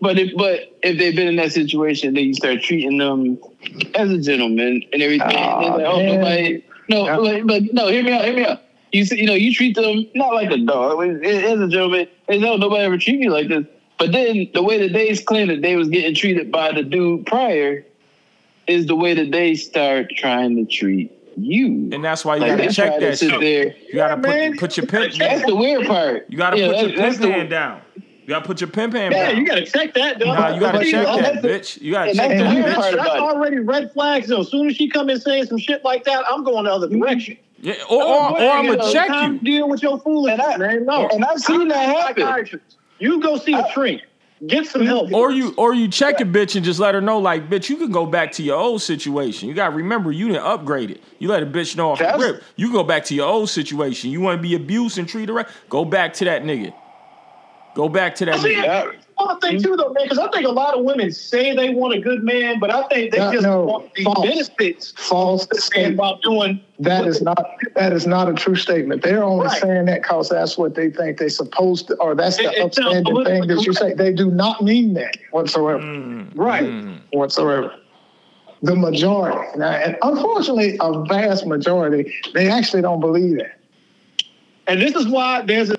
but 0.00 0.18
if 0.18 0.32
but 0.36 0.76
if 0.82 0.98
they've 0.98 1.14
been 1.16 1.28
in 1.28 1.36
that 1.36 1.52
situation, 1.52 2.14
then 2.14 2.24
you 2.24 2.34
start 2.34 2.60
treating 2.62 2.98
them 2.98 3.38
as 3.94 4.10
a 4.10 4.18
gentleman 4.18 4.82
and 4.92 5.02
everything. 5.02 5.36
Aw, 5.36 5.64
and 5.64 5.76
like, 5.76 5.86
oh, 5.86 5.96
man. 5.98 6.20
nobody, 6.20 6.64
no, 6.88 7.04
Yeah. 7.06 7.16
like, 7.16 7.46
but 7.46 7.62
no, 7.74 7.88
hear 7.88 8.02
me 8.02 8.12
out, 8.12 8.24
hear 8.24 8.34
me 8.34 8.44
out. 8.44 8.62
You 8.92 9.04
see, 9.04 9.18
you 9.20 9.26
know, 9.26 9.34
you 9.34 9.52
treat 9.54 9.74
them 9.74 10.06
not 10.14 10.32
like 10.34 10.50
a 10.50 10.58
dog, 10.58 10.98
but 10.98 11.08
as 11.26 11.60
a 11.60 11.68
gentleman. 11.68 12.08
And 12.28 12.40
no, 12.40 12.56
nobody 12.56 12.84
ever 12.84 12.98
treat 12.98 13.18
me 13.18 13.28
like 13.28 13.48
this. 13.48 13.66
But 13.98 14.12
then 14.12 14.48
the 14.54 14.62
way 14.62 14.78
that 14.86 14.92
they 14.92 15.14
claimed 15.16 15.50
that 15.50 15.62
they 15.62 15.76
was 15.76 15.88
getting 15.88 16.14
treated 16.14 16.52
by 16.52 16.72
the 16.72 16.82
dude 16.82 17.26
prior, 17.26 17.84
is 18.66 18.86
the 18.86 18.96
way 18.96 19.14
that 19.14 19.30
they 19.32 19.54
start 19.54 20.10
trying 20.16 20.56
to 20.56 20.64
treat 20.70 21.12
you. 21.36 21.90
And 21.92 22.04
that's 22.04 22.24
why 22.24 22.36
you 22.36 22.42
Like, 22.42 22.58
gotta 22.58 22.72
check 22.72 22.98
that 23.00 23.18
shit. 23.18 23.40
there. 23.40 23.74
You 23.88 23.94
gotta 23.94 24.14
Yeah, 24.14 24.14
put, 24.16 24.22
man. 24.22 24.56
put 24.56 24.76
your 24.76 24.86
pimp. 24.86 25.14
That's 25.14 25.44
the 25.46 25.54
weird 25.54 25.86
part. 25.86 26.26
You 26.28 26.36
gotta 26.38 26.58
Yeah, 26.58 26.66
put 26.68 26.72
that- 26.76 26.88
your 26.90 26.96
that's 26.96 27.18
pimp 27.18 27.20
the- 27.32 27.38
hand 27.38 27.50
down. 27.50 27.80
You 28.26 28.30
gotta 28.30 28.44
put 28.44 28.60
your 28.60 28.68
pimp 28.68 28.94
hand 28.94 29.14
Yeah, 29.14 29.28
down. 29.28 29.36
you 29.36 29.46
gotta 29.46 29.64
check 29.64 29.94
that, 29.94 30.18
dog. 30.18 30.36
Nah, 30.36 30.48
you 30.54 30.58
gotta 30.58 30.78
But 30.78 30.86
check 30.88 31.06
you- 31.06 31.22
that, 31.22 31.42
bitch. 31.44 31.80
You 31.80 31.92
gotta 31.92 32.10
and 32.10 32.18
check 32.18 32.28
that, 32.30 32.56
bitch. 32.56 32.74
part 32.74 32.94
That's 32.96 33.06
about 33.06 33.18
already 33.20 33.58
red 33.60 33.92
flags 33.92 34.26
though. 34.26 34.40
As 34.40 34.48
soon 34.48 34.68
as 34.68 34.74
she 34.74 34.88
come 34.88 35.08
and 35.10 35.22
saying 35.22 35.46
some 35.46 35.58
shit 35.58 35.84
like 35.84 36.02
that, 36.04 36.24
I'm 36.28 36.42
going 36.42 36.64
the 36.64 36.72
other 36.72 36.88
mm-hmm. 36.88 37.02
direction. 37.02 37.36
Yeah, 37.60 37.74
or, 37.88 38.02
or, 38.02 38.42
or 38.42 38.50
I'm 38.50 38.66
gonna 38.66 38.92
check 38.92 39.06
Time 39.06 39.34
you. 39.34 39.38
deal 39.40 39.68
with 39.68 39.80
your 39.80 40.00
foolishness, 40.00 40.44
And 40.44 40.62
I- 40.64 40.66
man. 40.66 40.86
No, 40.86 41.06
and 41.06 41.24
I've 41.24 41.38
seen 41.38 41.62
I'm 41.62 41.68
that 41.68 42.16
happen. 42.16 42.60
You 42.98 43.20
go 43.20 43.36
see 43.36 43.54
a 43.54 43.64
shrink. 43.72 44.02
Get 44.44 44.66
some 44.66 44.84
help. 44.84 45.12
Or 45.12 45.30
you 45.30 45.54
or 45.56 45.72
you 45.72 45.86
check 45.86 46.20
a 46.20 46.24
bitch 46.24 46.56
and 46.56 46.64
just 46.64 46.80
let 46.80 46.94
her 46.96 47.00
know, 47.00 47.18
like, 47.20 47.48
bitch, 47.48 47.70
you 47.70 47.76
can 47.76 47.92
go 47.92 48.04
back 48.06 48.32
to 48.32 48.42
your 48.42 48.56
old 48.58 48.82
situation. 48.82 49.48
You 49.48 49.54
gotta 49.54 49.74
remember 49.74 50.10
you 50.10 50.26
didn't 50.26 50.44
upgrade 50.44 50.90
it. 50.90 51.00
You 51.20 51.28
let 51.28 51.44
a 51.44 51.46
bitch 51.46 51.76
know 51.76 51.92
off 51.92 51.98
the 51.98 52.04
That's- 52.04 52.20
rip. 52.20 52.42
You 52.56 52.72
go 52.72 52.82
back 52.82 53.04
to 53.06 53.14
your 53.14 53.28
old 53.28 53.48
situation. 53.50 54.10
You 54.10 54.20
wanna 54.20 54.42
be 54.42 54.54
abused 54.56 54.98
and 54.98 55.08
treated 55.08 55.32
right? 55.32 55.46
Go 55.70 55.84
back 55.84 56.12
to 56.14 56.24
that 56.26 56.42
nigga. 56.42 56.74
Go 57.76 57.90
back 57.90 58.14
to 58.16 58.24
that 58.24 58.40
See, 58.40 58.54
nigga. 58.54 58.64
Yeah. 58.64 58.90
I 59.20 59.36
think 59.42 59.62
too 59.62 59.76
though, 59.76 59.92
man, 59.92 60.04
because 60.04 60.16
I 60.18 60.28
think 60.30 60.46
a 60.46 60.50
lot 60.50 60.72
of 60.78 60.82
women 60.82 61.12
say 61.12 61.54
they 61.54 61.68
want 61.74 61.92
a 61.92 62.00
good 62.00 62.22
man, 62.24 62.58
but 62.58 62.70
I 62.70 62.88
think 62.88 63.12
they 63.12 63.18
No, 63.18 63.32
just 63.32 63.42
no, 63.44 63.64
want 63.64 63.92
the 63.94 64.04
false. 64.04 64.26
benefits 64.26 64.92
False 64.96 65.46
statement. 65.62 65.94
about 65.96 66.22
doing 66.22 66.58
That 66.78 67.06
is 67.06 67.20
not 67.20 67.36
that 67.74 67.92
is 67.92 68.06
not 68.06 68.30
a 68.30 68.32
true 68.32 68.56
statement. 68.56 69.02
They're 69.02 69.22
only 69.22 69.44
Right. 69.48 69.60
saying 69.60 69.84
that 69.86 70.00
because 70.02 70.30
that's 70.30 70.56
what 70.56 70.74
they 70.74 70.88
think 70.88 71.18
they're 71.18 71.28
supposed 71.28 71.88
to, 71.88 71.96
or 71.96 72.14
that's 72.14 72.38
the 72.38 72.44
It- 72.44 72.54
it 72.54 72.62
upstanding 72.62 73.24
thing 73.26 73.46
that 73.46 73.66
you 73.66 73.74
say. 73.74 73.92
They 73.92 74.12
do 74.14 74.30
not 74.30 74.62
mean 74.62 74.94
that 74.94 75.18
whatsoever. 75.32 75.78
Mm, 75.82 76.28
right. 76.34 76.64
mm. 76.64 76.96
Whatsoever. 77.12 77.74
The 78.62 78.74
majority, 78.74 79.38
now, 79.58 79.68
and 79.68 79.98
unfortunately, 80.02 80.78
a 80.80 81.04
vast 81.04 81.46
majority, 81.46 82.10
they 82.32 82.48
actually 82.48 82.80
don't 82.80 83.00
believe 83.00 83.36
that. 83.36 83.58
And 84.66 84.80
this 84.80 84.94
is 84.94 85.06
why 85.08 85.42
there's 85.42 85.70
a 85.70 85.76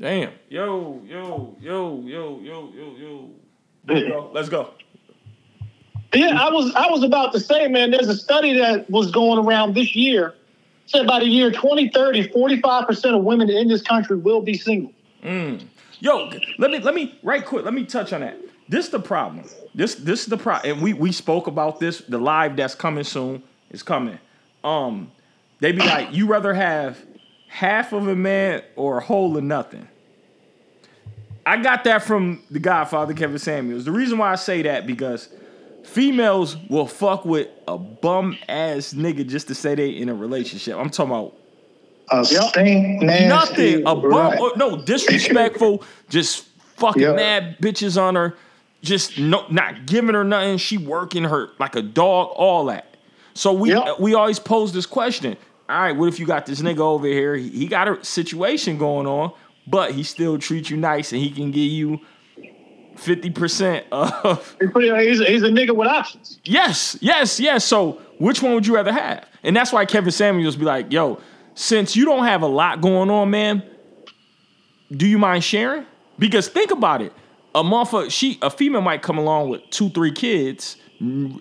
Damn. 0.00 0.32
Yo, 0.48 1.02
yo, 1.04 1.56
yo, 1.60 2.04
yo, 2.06 2.40
yo, 2.40 2.72
yo, 2.72 2.96
yo. 2.96 3.30
There. 3.84 4.20
Let's 4.32 4.48
go. 4.48 4.70
Yeah, 6.14 6.40
I 6.40 6.50
was 6.50 6.72
I 6.74 6.88
was 6.88 7.02
about 7.02 7.32
to 7.32 7.40
say, 7.40 7.66
man, 7.68 7.90
there's 7.90 8.08
a 8.08 8.16
study 8.16 8.56
that 8.58 8.88
was 8.88 9.10
going 9.10 9.44
around 9.44 9.74
this 9.74 9.94
year. 9.96 10.34
Said 10.86 11.06
by 11.06 11.20
the 11.20 11.26
year 11.26 11.50
2030, 11.50 12.28
45% 12.28 13.18
of 13.18 13.22
women 13.22 13.50
in 13.50 13.68
this 13.68 13.82
country 13.82 14.16
will 14.16 14.40
be 14.40 14.56
single. 14.56 14.90
Mm. 15.22 15.66
Yo, 16.00 16.30
let 16.58 16.70
me 16.70 16.78
let 16.78 16.94
me 16.94 17.18
right 17.22 17.44
quick. 17.44 17.64
Let 17.64 17.74
me 17.74 17.84
touch 17.84 18.12
on 18.12 18.20
that. 18.20 18.38
This 18.68 18.88
the 18.88 19.00
problem. 19.00 19.44
This 19.74 19.96
this 19.96 20.20
is 20.20 20.26
the 20.26 20.38
problem. 20.38 20.72
And 20.72 20.82
we 20.82 20.92
we 20.92 21.12
spoke 21.12 21.46
about 21.46 21.80
this. 21.80 21.98
The 21.98 22.18
live 22.18 22.56
that's 22.56 22.74
coming 22.74 23.04
soon 23.04 23.42
is 23.70 23.82
coming. 23.82 24.18
Um, 24.64 25.10
they 25.60 25.72
be 25.72 25.80
like, 25.80 26.12
you 26.12 26.26
rather 26.26 26.54
have 26.54 26.98
half 27.48 27.92
of 27.92 28.06
a 28.08 28.14
man 28.16 28.62
or 28.76 28.98
a 28.98 29.00
whole 29.02 29.36
of 29.36 29.44
nothing. 29.44 29.88
I 31.46 31.56
got 31.62 31.84
that 31.84 32.02
from 32.02 32.42
the 32.50 32.58
Godfather 32.58 33.14
Kevin 33.14 33.38
Samuels. 33.38 33.84
The 33.84 33.92
reason 33.92 34.18
why 34.18 34.32
I 34.32 34.36
say 34.36 34.62
that 34.62 34.86
because 34.86 35.28
females 35.82 36.56
will 36.68 36.86
fuck 36.86 37.24
with 37.24 37.48
a 37.66 37.78
bum 37.78 38.36
ass 38.48 38.92
nigga 38.92 39.26
just 39.26 39.48
to 39.48 39.54
say 39.54 39.74
they 39.74 39.88
in 39.90 40.08
a 40.10 40.14
relationship. 40.14 40.76
I'm 40.76 40.90
talking 40.90 41.12
about 41.12 41.34
A 42.10 42.24
stink, 42.24 43.02
nasty, 43.02 43.76
Nothing. 43.76 43.86
A 43.86 43.94
bum. 43.96 44.04
right. 44.04 44.38
oh, 44.40 44.52
no, 44.56 44.76
disrespectful. 44.82 45.82
just 46.10 46.44
fucking 46.76 47.02
Yep. 47.02 47.16
mad 47.16 47.56
bitches 47.60 48.00
on 48.00 48.14
her. 48.14 48.34
Just 48.82 49.18
no, 49.18 49.46
not 49.48 49.86
giving 49.86 50.14
her 50.14 50.24
nothing. 50.24 50.58
She 50.58 50.76
working 50.76 51.24
her 51.24 51.48
like 51.58 51.74
a 51.76 51.82
dog. 51.82 52.28
All 52.36 52.66
that. 52.66 52.96
So 53.34 53.52
we 53.54 53.70
Yep. 53.70 54.00
we 54.00 54.14
always 54.14 54.38
pose 54.38 54.72
this 54.72 54.86
question. 54.86 55.36
All 55.68 55.78
right, 55.78 55.92
what 55.92 56.08
if 56.08 56.18
you 56.18 56.26
got 56.26 56.46
this 56.46 56.62
nigga 56.62 56.80
over 56.80 57.06
here? 57.06 57.36
He, 57.36 57.50
he 57.50 57.66
got 57.66 57.88
a 57.88 58.02
situation 58.02 58.78
going 58.78 59.06
on, 59.06 59.32
but 59.66 59.92
he 59.92 60.02
still 60.02 60.38
treats 60.38 60.70
you 60.70 60.78
nice 60.78 61.12
and 61.12 61.20
he 61.20 61.30
can 61.30 61.50
give 61.50 61.70
you 61.70 62.00
fifty 62.96 63.30
percent 63.30 63.86
of 63.92 64.56
He's, 64.60 64.70
he's, 64.72 65.26
he's 65.26 65.42
a 65.42 65.48
nigga 65.48 65.76
with 65.76 65.88
options. 65.88 66.40
Yes, 66.44 66.96
yes, 67.00 67.38
yes. 67.38 67.64
So 67.64 68.00
which 68.18 68.42
one 68.42 68.54
would 68.54 68.66
you 68.66 68.74
rather 68.74 68.92
have? 68.92 69.26
And 69.42 69.54
that's 69.54 69.72
why 69.72 69.84
Kevin 69.84 70.10
Samuels 70.10 70.56
be 70.56 70.64
like, 70.64 70.90
yo, 70.90 71.20
since 71.54 71.94
you 71.96 72.04
don't 72.04 72.24
have 72.24 72.42
a 72.42 72.46
lot 72.46 72.80
going 72.80 73.10
on, 73.10 73.30
man, 73.30 73.62
do 74.90 75.06
you 75.06 75.18
mind 75.18 75.44
sharing? 75.44 75.84
Because 76.18 76.48
think 76.48 76.70
about 76.70 77.02
it. 77.02 77.12
A 77.54 77.62
motherfucker, 77.62 78.10
she 78.10 78.38
a 78.42 78.50
female 78.50 78.80
might 78.80 79.02
come 79.02 79.18
along 79.18 79.50
with 79.50 79.62
two, 79.70 79.90
three 79.90 80.12
kids. 80.12 80.76
You 80.98 81.40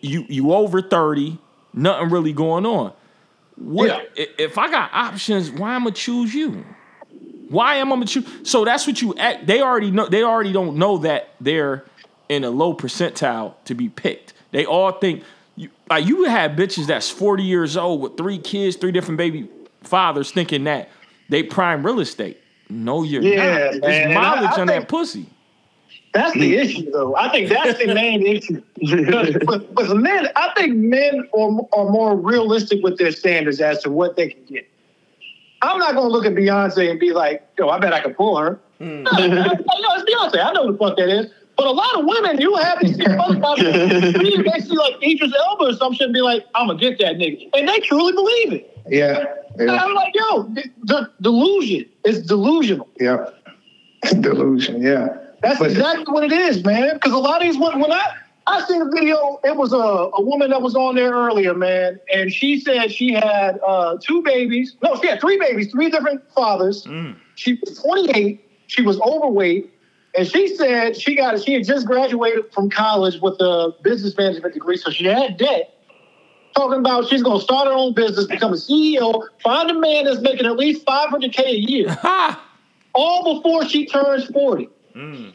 you 0.00 0.52
over 0.52 0.80
30, 0.80 1.38
nothing 1.72 2.10
really 2.10 2.32
going 2.32 2.66
on. 2.66 2.92
What 3.56 3.88
Yeah. 4.16 4.24
if 4.38 4.58
I 4.58 4.70
got 4.70 4.90
options, 4.92 5.50
why 5.50 5.74
am 5.76 5.82
I'ma 5.82 5.90
choose 5.90 6.34
you? 6.34 6.64
Why 7.48 7.76
am 7.76 7.88
I 7.92 7.96
gonna 7.96 8.06
choose? 8.06 8.26
So 8.42 8.64
that's 8.64 8.86
what 8.86 9.00
you 9.00 9.14
act. 9.16 9.46
They 9.46 9.60
already 9.62 9.90
know. 9.90 10.06
They 10.08 10.22
already 10.22 10.52
don't 10.52 10.76
know 10.76 10.98
that 10.98 11.30
they're 11.40 11.84
in 12.28 12.42
a 12.42 12.50
low 12.50 12.74
percentile 12.74 13.54
to 13.66 13.74
be 13.74 13.88
picked. 13.88 14.32
They 14.50 14.64
all 14.64 14.92
think 14.92 15.22
you 15.56 15.68
like 15.88 16.06
you 16.06 16.24
have 16.24 16.52
bitches 16.52 16.86
that's 16.86 17.10
forty 17.10 17.42
years 17.44 17.76
old 17.76 18.00
with 18.00 18.16
three 18.16 18.38
kids, 18.38 18.76
three 18.76 18.92
different 18.92 19.18
baby 19.18 19.48
fathers, 19.82 20.30
thinking 20.32 20.64
that 20.64 20.88
they 21.28 21.42
prime 21.42 21.84
real 21.84 22.00
estate. 22.00 22.40
No, 22.70 23.02
you're 23.02 23.22
Yeah, 23.22 23.36
not. 23.36 23.44
man. 23.44 23.80
There's 23.80 24.04
And 24.06 24.12
I- 24.12 24.14
mileage 24.14 24.50
I 24.58 24.60
on 24.62 24.66
think- 24.66 24.80
that 24.82 24.88
pussy. 24.88 25.26
That's 26.14 26.32
the 26.34 26.56
issue, 26.56 26.90
though. 26.92 27.16
I 27.16 27.28
think 27.30 27.48
that's 27.48 27.78
the 27.78 27.92
main 27.92 28.24
issue. 28.24 28.62
With 28.80 29.92
men, 29.94 30.28
I 30.36 30.52
think 30.56 30.76
men 30.76 31.28
are, 31.36 31.50
are 31.72 31.90
more 31.90 32.16
realistic 32.16 32.82
with 32.84 32.98
their 32.98 33.10
standards 33.10 33.60
as 33.60 33.82
to 33.82 33.90
what 33.90 34.14
they 34.16 34.28
can 34.28 34.44
get. 34.44 34.68
I'm 35.62 35.78
not 35.78 35.94
going 35.94 36.06
to 36.08 36.12
look 36.12 36.24
at 36.24 36.34
Beyonce 36.34 36.88
and 36.90 37.00
be 37.00 37.12
like, 37.12 37.46
yo, 37.58 37.68
I 37.68 37.78
bet 37.80 37.92
I 37.92 38.00
can 38.00 38.14
pull 38.14 38.36
her. 38.38 38.60
Hmm. 38.78 39.02
No, 39.04 39.10
I- 39.10 39.22
I- 39.22 39.26
yo, 39.26 39.88
it's 39.96 40.10
Beyonce. 40.10 40.44
I 40.44 40.52
know 40.52 40.66
who 40.66 40.72
the 40.72 40.78
fuck 40.78 40.96
that 40.98 41.08
is. 41.08 41.26
But 41.56 41.66
a 41.66 41.70
lot 41.70 41.98
of 41.98 42.04
women, 42.04 42.40
you 42.40 42.54
have 42.56 42.78
these 42.80 42.96
motherfuckers, 42.98 44.52
they 44.52 44.60
see 44.60 44.76
like 44.76 44.94
Idris 45.02 45.32
Elba 45.46 45.64
or 45.66 45.72
some 45.74 45.94
shit 45.94 46.06
and 46.06 46.12
be 46.14 46.20
like, 46.20 46.44
I'm 46.54 46.66
going 46.66 46.78
to 46.78 46.90
get 46.90 46.98
that 46.98 47.16
nigga. 47.16 47.48
And 47.56 47.68
they 47.68 47.78
truly 47.80 48.12
believe 48.12 48.52
it. 48.54 48.78
Yeah, 48.88 49.24
And 49.58 49.68
yeah, 49.70 49.82
I'm 49.82 49.94
like, 49.94 50.12
yo, 50.14 50.42
the, 50.44 50.64
the 50.82 51.10
delusion 51.22 51.86
is 52.04 52.22
delusional. 52.26 52.88
yeah. 53.00 53.30
Delusion, 54.20 54.82
yeah. 54.82 55.16
That's 55.44 55.58
But- 55.58 55.70
exactly 55.72 56.12
what 56.12 56.24
it 56.24 56.32
is, 56.32 56.64
man. 56.64 56.94
Because 56.94 57.12
a 57.12 57.18
lot 57.18 57.42
of 57.42 57.42
these 57.42 57.58
women, 57.58 57.80
when 57.80 57.92
I 57.92 58.14
I 58.46 58.64
seen 58.66 58.82
a 58.82 58.90
video, 58.90 59.40
it 59.42 59.56
was 59.56 59.72
a, 59.72 59.76
a 59.76 60.22
woman 60.22 60.50
that 60.50 60.60
was 60.60 60.74
on 60.74 60.96
there 60.96 61.12
earlier, 61.12 61.54
man, 61.54 61.98
and 62.12 62.32
she 62.32 62.60
said 62.60 62.92
she 62.92 63.12
had 63.14 63.58
uh, 63.66 63.96
two 64.02 64.22
babies. 64.22 64.76
No, 64.82 64.96
she 65.00 65.06
had 65.06 65.20
three 65.20 65.38
babies, 65.38 65.70
three 65.70 65.88
different 65.90 66.22
fathers. 66.34 66.84
Mm. 66.84 67.16
She 67.36 67.54
was 67.54 67.78
28. 67.78 68.46
She 68.66 68.82
was 68.82 69.00
overweight, 69.00 69.70
and 70.16 70.26
she 70.26 70.54
said 70.56 70.96
she 70.96 71.14
got 71.14 71.40
she 71.40 71.54
had 71.54 71.64
just 71.64 71.86
graduated 71.86 72.52
from 72.52 72.68
college 72.68 73.20
with 73.20 73.34
a 73.40 73.72
business 73.82 74.16
management 74.16 74.54
degree, 74.54 74.76
so 74.76 74.90
she 74.90 75.04
had 75.04 75.36
debt. 75.36 75.70
Talking 76.54 76.80
about 76.80 77.08
she's 77.08 77.22
gonna 77.22 77.40
start 77.40 77.66
her 77.66 77.72
own 77.72 77.94
business, 77.94 78.26
become 78.26 78.52
a 78.52 78.56
CEO, 78.56 79.26
find 79.42 79.70
a 79.70 79.74
man 79.74 80.04
that's 80.04 80.20
making 80.20 80.46
at 80.46 80.56
least 80.56 80.84
500k 80.86 81.38
a 81.40 81.58
year, 81.58 81.98
all 82.94 83.36
before 83.36 83.66
she 83.68 83.86
turns 83.86 84.26
40. 84.26 84.68
Mm. 84.94 85.32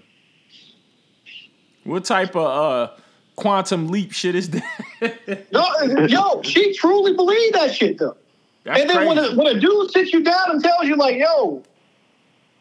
What 1.84 2.06
type 2.06 2.36
of 2.36 2.46
uh 2.46 2.92
quantum 3.36 3.88
leap 3.90 4.12
shit 4.12 4.36
is 4.36 4.50
that? 4.52 4.64
No, 5.52 5.66
yo, 6.08 6.42
she 6.42 6.74
truly 6.74 7.14
believed 7.14 7.56
that 7.56 7.74
shit 7.74 7.98
though. 7.98 8.18
That's 8.66 8.82
and 8.82 8.90
then 8.90 9.08
when 9.08 9.18
a, 9.18 9.34
when 9.36 9.48
a 9.56 9.60
dude 9.60 9.92
sits 9.92 10.12
you 10.12 10.22
down 10.22 10.52
and 10.52 10.62
tells 10.64 10.86
you 10.88 10.98
like, 10.98 11.16
yo, 11.18 11.64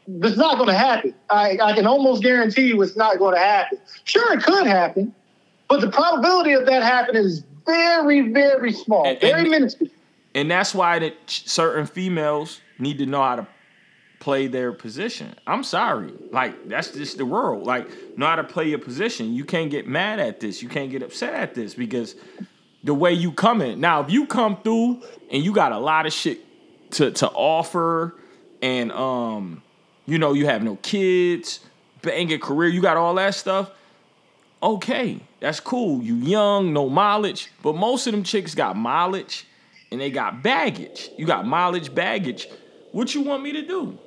this 0.07 0.33
is 0.33 0.39
not 0.39 0.57
going 0.57 0.69
to 0.69 0.77
happen. 0.79 1.13
I, 1.29 1.59
I 1.61 1.73
can 1.75 1.87
almost 1.87 2.23
guarantee 2.23 2.69
you 2.69 2.81
it's 2.83 2.97
not 2.97 3.19
going 3.19 3.35
to 3.35 3.41
happen. 3.41 3.79
Sure, 4.05 4.33
it 4.33 4.43
could 4.45 4.67
happen, 4.69 5.13
but 5.69 5.81
the 5.81 5.91
probability 5.91 6.53
of 6.53 6.65
that 6.67 6.83
happening 6.85 7.25
is 7.25 7.43
very, 7.67 8.31
very 8.31 8.73
small, 8.73 9.05
And- 9.07 9.21
very 9.21 9.41
and- 9.43 9.51
minuscule. 9.51 9.91
and 10.37 10.49
that's 10.51 10.73
why 10.75 11.01
that 11.01 11.15
certain 11.27 11.85
females 11.87 12.61
need 12.79 12.99
to 12.99 13.07
know 13.07 13.21
how 13.23 13.37
to 13.37 13.47
play 14.21 14.47
their 14.47 14.73
position. 14.73 15.35
I'm 15.47 15.63
sorry, 15.63 16.13
like 16.31 16.69
that's 16.69 16.91
just 16.91 17.19
the 17.19 17.27
world. 17.27 17.67
Like 17.67 17.89
know 18.19 18.27
how 18.27 18.37
to 18.37 18.45
play 18.45 18.69
your 18.69 18.79
position. 18.79 19.33
You 19.35 19.45
can't 19.45 19.71
get 19.71 19.87
mad 19.87 20.19
at 20.19 20.41
this. 20.41 20.63
You 20.63 20.69
can't 20.69 20.91
get 20.91 21.03
upset 21.03 21.35
at 21.35 21.55
this 21.55 21.75
because 21.75 22.15
the 22.85 22.95
way 22.95 23.13
you 23.13 23.33
come 23.33 23.61
in. 23.63 23.81
Now, 23.81 24.01
if 24.01 24.11
you 24.11 24.27
come 24.27 24.61
through 24.63 25.03
and 25.31 25.45
you 25.45 25.53
got 25.53 25.73
a 25.73 25.79
lot 25.79 26.07
of 26.07 26.13
shit 26.13 26.41
to 26.93 27.11
to 27.13 27.29
offer, 27.29 28.15
and 28.63 28.93
um, 28.93 29.63
you 30.07 30.19
know 30.19 30.33
you 30.33 30.47
have 30.47 30.63
no 30.63 30.77
kids, 30.77 31.61
bang 32.03 32.27
banging 32.27 32.41
career, 32.41 32.69
you 32.69 32.83
got 32.83 32.97
all 32.97 33.15
that 33.15 33.35
stuff. 33.35 33.71
Okay, 34.61 35.21
that's 35.39 35.61
cool. 35.61 36.03
You 36.03 36.17
young, 36.17 36.73
no 36.73 36.89
mileage, 36.89 37.51
but 37.63 37.77
most 37.77 38.09
of 38.09 38.13
them 38.13 38.25
chicks 38.25 38.57
got 38.57 38.77
mileage 38.77 39.47
and 39.91 40.01
they 40.01 40.11
got 40.11 40.43
baggage. 40.43 41.11
You 41.17 41.27
got 41.27 41.47
mileage, 41.47 41.95
baggage. 41.95 42.49
What 42.93 43.15
you 43.15 43.23
want 43.23 43.43
me 43.43 43.53
to 43.53 43.63
do? 43.63 43.99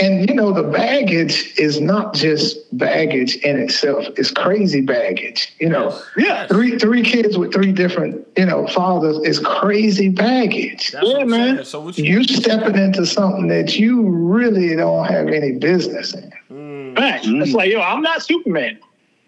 And 0.00 0.28
you 0.28 0.34
know, 0.34 0.52
the 0.52 0.62
baggage 0.62 1.52
is 1.56 1.80
not 1.80 2.14
just 2.14 2.56
baggage 2.76 3.36
in 3.36 3.58
itself; 3.58 4.06
it's 4.16 4.30
crazy 4.30 4.80
baggage. 4.80 5.52
You 5.58 5.68
know, 5.68 5.98
Yeah. 6.16 6.46
three 6.46 6.78
three 6.78 7.02
kids 7.02 7.36
with 7.36 7.52
three 7.52 7.72
different 7.72 8.26
you 8.36 8.46
know 8.46 8.66
fathers 8.68 9.18
is 9.24 9.38
crazy 9.38 10.08
baggage. 10.08 10.92
That's 10.92 11.06
Yeah, 11.06 11.24
man. 11.24 11.64
So 11.64 11.80
what 11.80 11.98
you, 11.98 12.04
You 12.04 12.24
stepping 12.24 12.76
into 12.76 13.04
something 13.06 13.48
that 13.48 13.78
you 13.78 14.02
really 14.02 14.74
don't 14.76 15.06
have 15.06 15.28
any 15.28 15.52
business 15.52 16.14
in. 16.14 16.32
Mm. 16.50 16.96
Facts. 16.96 17.26
Mm. 17.26 17.42
It's 17.42 17.52
like, 17.52 17.70
yo, 17.70 17.80
I'm 17.80 18.02
not 18.02 18.22
Superman. 18.22 18.78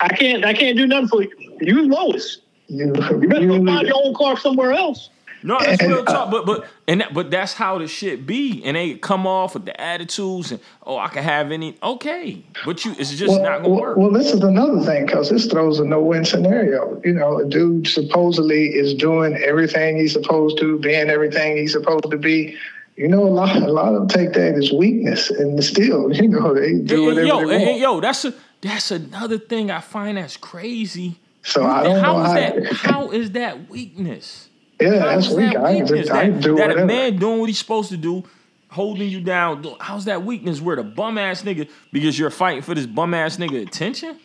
I 0.00 0.08
can't 0.08 0.44
I 0.44 0.54
can't 0.54 0.76
do 0.76 0.86
nothing 0.86 1.08
for 1.08 1.22
you. 1.22 1.30
You 1.60 1.88
Lois. 1.88 2.38
You, 2.68 2.86
You 2.86 3.28
better 3.28 3.46
go 3.46 3.64
find 3.64 3.86
your 3.88 3.96
own 3.96 4.14
car 4.14 4.36
somewhere 4.38 4.72
else. 4.72 5.10
No, 5.42 5.58
that's 5.58 5.82
And, 5.82 5.92
real 5.92 6.02
uh, 6.02 6.04
talk. 6.04 6.30
But 6.30 6.46
but 6.46 6.66
and 6.86 7.00
that, 7.00 7.14
but 7.14 7.30
that's 7.30 7.54
how 7.54 7.78
the 7.78 7.86
shit 7.86 8.26
be, 8.26 8.62
and 8.64 8.76
they 8.76 8.94
come 8.94 9.26
off 9.26 9.54
with 9.54 9.64
the 9.64 9.80
attitudes 9.80 10.52
and 10.52 10.60
oh, 10.84 10.98
I 10.98 11.08
can 11.08 11.22
have 11.22 11.50
any. 11.50 11.76
Okay, 11.82 12.42
but 12.64 12.84
you, 12.84 12.94
it's 12.98 13.10
just 13.14 13.28
well, 13.28 13.42
not 13.42 13.62
gonna 13.62 13.68
well, 13.68 13.80
work. 13.80 13.96
well, 13.96 14.10
this 14.10 14.32
is 14.32 14.42
another 14.42 14.80
thing 14.80 15.06
because 15.06 15.30
this 15.30 15.46
throws 15.46 15.80
a 15.80 15.84
no-win 15.84 16.24
scenario. 16.24 17.00
You 17.04 17.14
know, 17.14 17.38
a 17.38 17.44
dude 17.46 17.86
supposedly 17.86 18.66
is 18.66 18.94
doing 18.94 19.34
everything 19.36 19.96
he's 19.96 20.12
supposed 20.12 20.58
to, 20.58 20.78
being 20.78 21.08
everything 21.08 21.56
he's 21.56 21.72
supposed 21.72 22.10
to 22.10 22.18
be. 22.18 22.56
You 22.96 23.08
know, 23.08 23.22
a 23.22 23.30
lot, 23.30 23.56
a 23.56 23.72
lot 23.72 23.94
of 23.94 23.94
them 23.94 24.08
take 24.08 24.34
that 24.34 24.54
as 24.56 24.72
weakness, 24.72 25.30
and 25.30 25.62
still, 25.64 26.12
you 26.14 26.28
know, 26.28 26.54
they 26.54 26.74
do 26.74 27.06
whatever 27.06 27.26
yo, 27.26 27.38
they 27.40 27.56
want. 27.56 27.68
and 27.70 27.80
yo, 27.80 28.00
that's 28.00 28.24
a 28.26 28.34
that's 28.60 28.90
another 28.90 29.38
thing 29.38 29.70
I 29.70 29.80
find 29.80 30.18
that's 30.18 30.36
crazy. 30.36 31.18
so 31.42 31.64
I 31.64 31.82
don't 31.82 32.00
how 32.00 32.18
know 32.18 32.22
is 32.24 32.28
how. 32.28 32.34
that? 32.34 32.72
How 32.72 33.10
is 33.10 33.30
that 33.30 33.70
weakness? 33.70 34.49
Yeah, 34.80 34.98
How 34.98 35.06
that's 35.06 35.28
is 35.28 35.34
weak. 35.34 35.52
that 35.52 35.64
I 35.64 35.72
can 35.74 35.82
weakness? 35.84 36.00
just, 36.00 36.10
I 36.10 36.30
That, 36.30 36.40
do 36.42 36.56
that 36.56 36.78
a 36.78 36.84
man 36.86 37.16
doing 37.16 37.38
what 37.40 37.46
he's 37.48 37.58
supposed 37.58 37.90
to 37.90 37.96
do, 37.96 38.24
holding 38.68 39.08
you 39.08 39.20
down. 39.20 39.64
How's 39.80 40.04
that 40.06 40.22
weakness? 40.24 40.60
Where 40.60 40.76
the 40.76 40.82
bum 40.84 41.18
ass 41.18 41.42
nigga 41.42 41.68
because 41.92 42.18
you're 42.18 42.30
fighting 42.30 42.62
for 42.62 42.74
this 42.74 42.86
bum 42.86 43.14
ass 43.14 43.36
nigga 43.36 43.66
attention? 43.66 44.18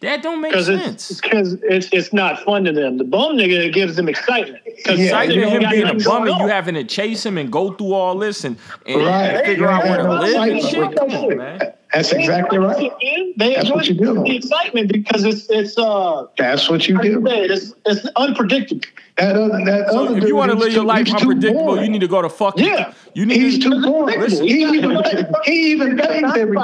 That 0.00 0.22
don't 0.22 0.42
make 0.42 0.52
Because 0.52 0.66
sense. 0.66 1.20
because 1.22 1.54
it's, 1.62 1.88
it's 1.90 2.12
not 2.12 2.40
fun 2.44 2.64
to 2.64 2.72
them. 2.72 2.98
The 2.98 3.04
bum 3.04 3.36
nigga 3.36 3.72
gives 3.72 3.96
them 3.96 4.10
excitement. 4.10 4.62
'Cause 4.84 4.98
Yeah, 4.98 5.04
Excited 5.06 5.34
you 5.34 5.40
to 5.40 5.48
him 5.48 5.70
being 5.70 5.86
a 5.88 5.94
bum 5.94 6.28
and 6.28 6.38
you 6.38 6.46
having 6.48 6.74
to 6.74 6.84
chase 6.84 7.24
him 7.24 7.38
and 7.38 7.50
go 7.50 7.72
through 7.72 7.94
all 7.94 8.18
this 8.18 8.44
and, 8.44 8.58
and, 8.84 9.00
Right. 9.02 9.22
and 9.30 9.46
figure 9.46 9.64
You 9.64 9.70
out 9.70 9.84
where 9.84 9.96
to 9.96 10.02
got 10.02 10.20
no 10.20 10.38
live 10.38 10.50
and 10.52 10.62
shit. 10.62 10.96
Come 10.96 11.10
on, 11.12 11.36
man. 11.38 11.60
That's 11.96 12.12
exactly 12.12 12.58
right. 12.58 12.92
They 13.38 13.54
That's 13.54 13.70
what 13.70 13.88
you 13.88 13.94
do. 13.94 14.22
the 14.22 14.36
excitement 14.36 14.92
because 14.92 15.24
it's 15.24 15.48
it's 15.48 15.78
uh 15.78 16.26
That's 16.36 16.68
what 16.68 16.86
you 16.86 16.96
how 16.96 17.02
do. 17.02 17.24
say 17.26 17.44
it's 17.46 17.74
it's 17.86 18.06
unpredictable. 18.16 18.82
That 19.16 19.34
other, 19.34 19.64
that 19.64 19.88
So 19.90 20.04
other 20.04 20.14
if 20.16 20.20
dude, 20.20 20.28
you 20.28 20.36
want 20.36 20.52
to 20.52 20.58
live 20.58 20.74
your 20.74 20.84
life 20.84 21.10
unpredictable, 21.10 21.82
you 21.82 21.88
need 21.88 22.02
to 22.02 22.08
go 22.08 22.20
to 22.20 22.28
fuck. 22.28 22.58
Yeah. 22.58 22.92
You 23.14 23.24
need 23.24 23.38
He's 23.40 23.58
to. 23.60 23.70
too 23.70 23.82
boring. 23.82 24.20
Listen, 24.20 24.46
he, 24.46 24.62
even, 24.62 25.02
he 25.44 25.72
even 25.72 25.96
pays 25.96 26.24
every, 26.36 26.58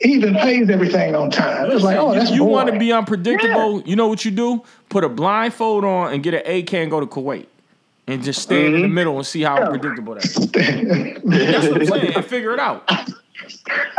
he 0.00 0.12
even 0.12 0.34
pays 0.34 0.70
everything 0.70 1.16
on 1.16 1.32
time. 1.32 1.68
It's 1.72 1.82
like, 1.82 1.96
oh, 1.96 2.14
that's 2.14 2.30
you 2.30 2.44
want 2.44 2.72
to 2.72 2.78
be 2.78 2.92
unpredictable. 2.92 3.82
You 3.82 3.96
know 3.96 4.06
what 4.06 4.24
you 4.24 4.30
do? 4.30 4.62
Put 4.88 5.02
a 5.02 5.08
blindfold 5.08 5.84
on 5.84 6.12
and 6.12 6.22
get 6.22 6.34
an 6.34 6.42
AK 6.46 6.74
and 6.74 6.90
go 6.92 7.00
to 7.00 7.06
Kuwait. 7.06 7.46
And 8.06 8.22
just 8.22 8.42
stand 8.42 8.74
in 8.74 8.82
the 8.82 8.88
middle 8.88 9.16
and 9.16 9.26
see 9.26 9.42
how 9.42 9.56
unpredictable 9.56 10.14
that 10.14 10.24
is. 10.26 10.34
That's 11.24 11.66
what 11.68 11.80
I'm 11.80 11.86
saying. 12.02 12.14
And 12.14 12.24
figure 12.24 12.52
it 12.52 12.60
out. 12.60 12.88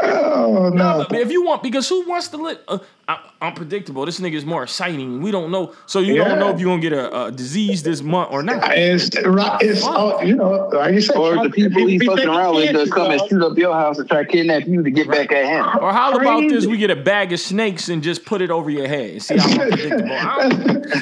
Oh 0.02 0.70
no. 0.70 1.06
But 1.10 1.20
if 1.20 1.32
you 1.32 1.44
want, 1.44 1.64
because 1.64 1.88
who 1.88 2.08
wants 2.08 2.28
to 2.30 2.38
live 2.38 2.60
uh, 2.68 2.80
uh, 3.08 3.18
unpredictable? 3.42 4.06
This 4.06 4.20
nigga 4.20 4.36
is 4.36 4.46
more 4.46 4.64
exciting. 4.64 5.22
We 5.22 5.32
don't 5.32 5.52
know. 5.52 5.74
So 5.86 6.00
you 6.00 6.16
don't 6.16 6.40
know 6.40 6.50
if 6.50 6.60
you're 6.60 6.70
going 6.70 6.82
to 6.82 6.90
get 6.90 6.98
a, 6.98 7.26
a 7.26 7.32
disease 7.32 7.84
this 7.84 8.02
month 8.02 8.32
or 8.32 8.44
not. 8.44 8.72
It's 8.76 9.10
right. 9.26 9.62
It's 9.62 9.82
oh, 9.84 10.22
you 10.22 10.36
know, 10.36 10.70
like 10.74 10.94
you 10.94 11.02
said, 11.02 11.18
Or 11.18 11.44
the 11.44 11.50
people 11.50 11.86
he's 11.86 12.04
fucking 12.04 12.28
around 12.28 12.56
with 12.56 12.66
chances, 12.66 12.90
to 12.90 12.96
come 12.96 13.12
and 13.12 13.22
shoot 13.30 13.42
up 13.42 13.58
your 13.58 13.74
house 13.74 13.98
and 14.00 14.08
try 14.10 14.24
to 14.24 14.30
kidnap 14.30 14.68
you 14.68 14.84
to 14.84 14.92
get 14.92 15.10
back 15.10 15.32
at 15.32 15.46
him. 15.46 15.66
Or 15.82 15.92
how 15.92 16.16
about 16.18 16.50
this? 16.50 16.66
We 16.66 16.78
get 16.78 16.90
a 16.90 16.96
bag 16.96 17.34
of 17.34 17.40
snakes 17.40 17.90
and 17.90 18.02
just 18.04 18.26
put 18.26 18.42
it 18.42 18.52
over 18.52 18.70
your 18.70 18.88
head 18.88 19.12
and 19.12 19.24
see 19.24 19.38
how 19.38 19.50
unpredictable. 19.50 20.12
I 20.12 20.48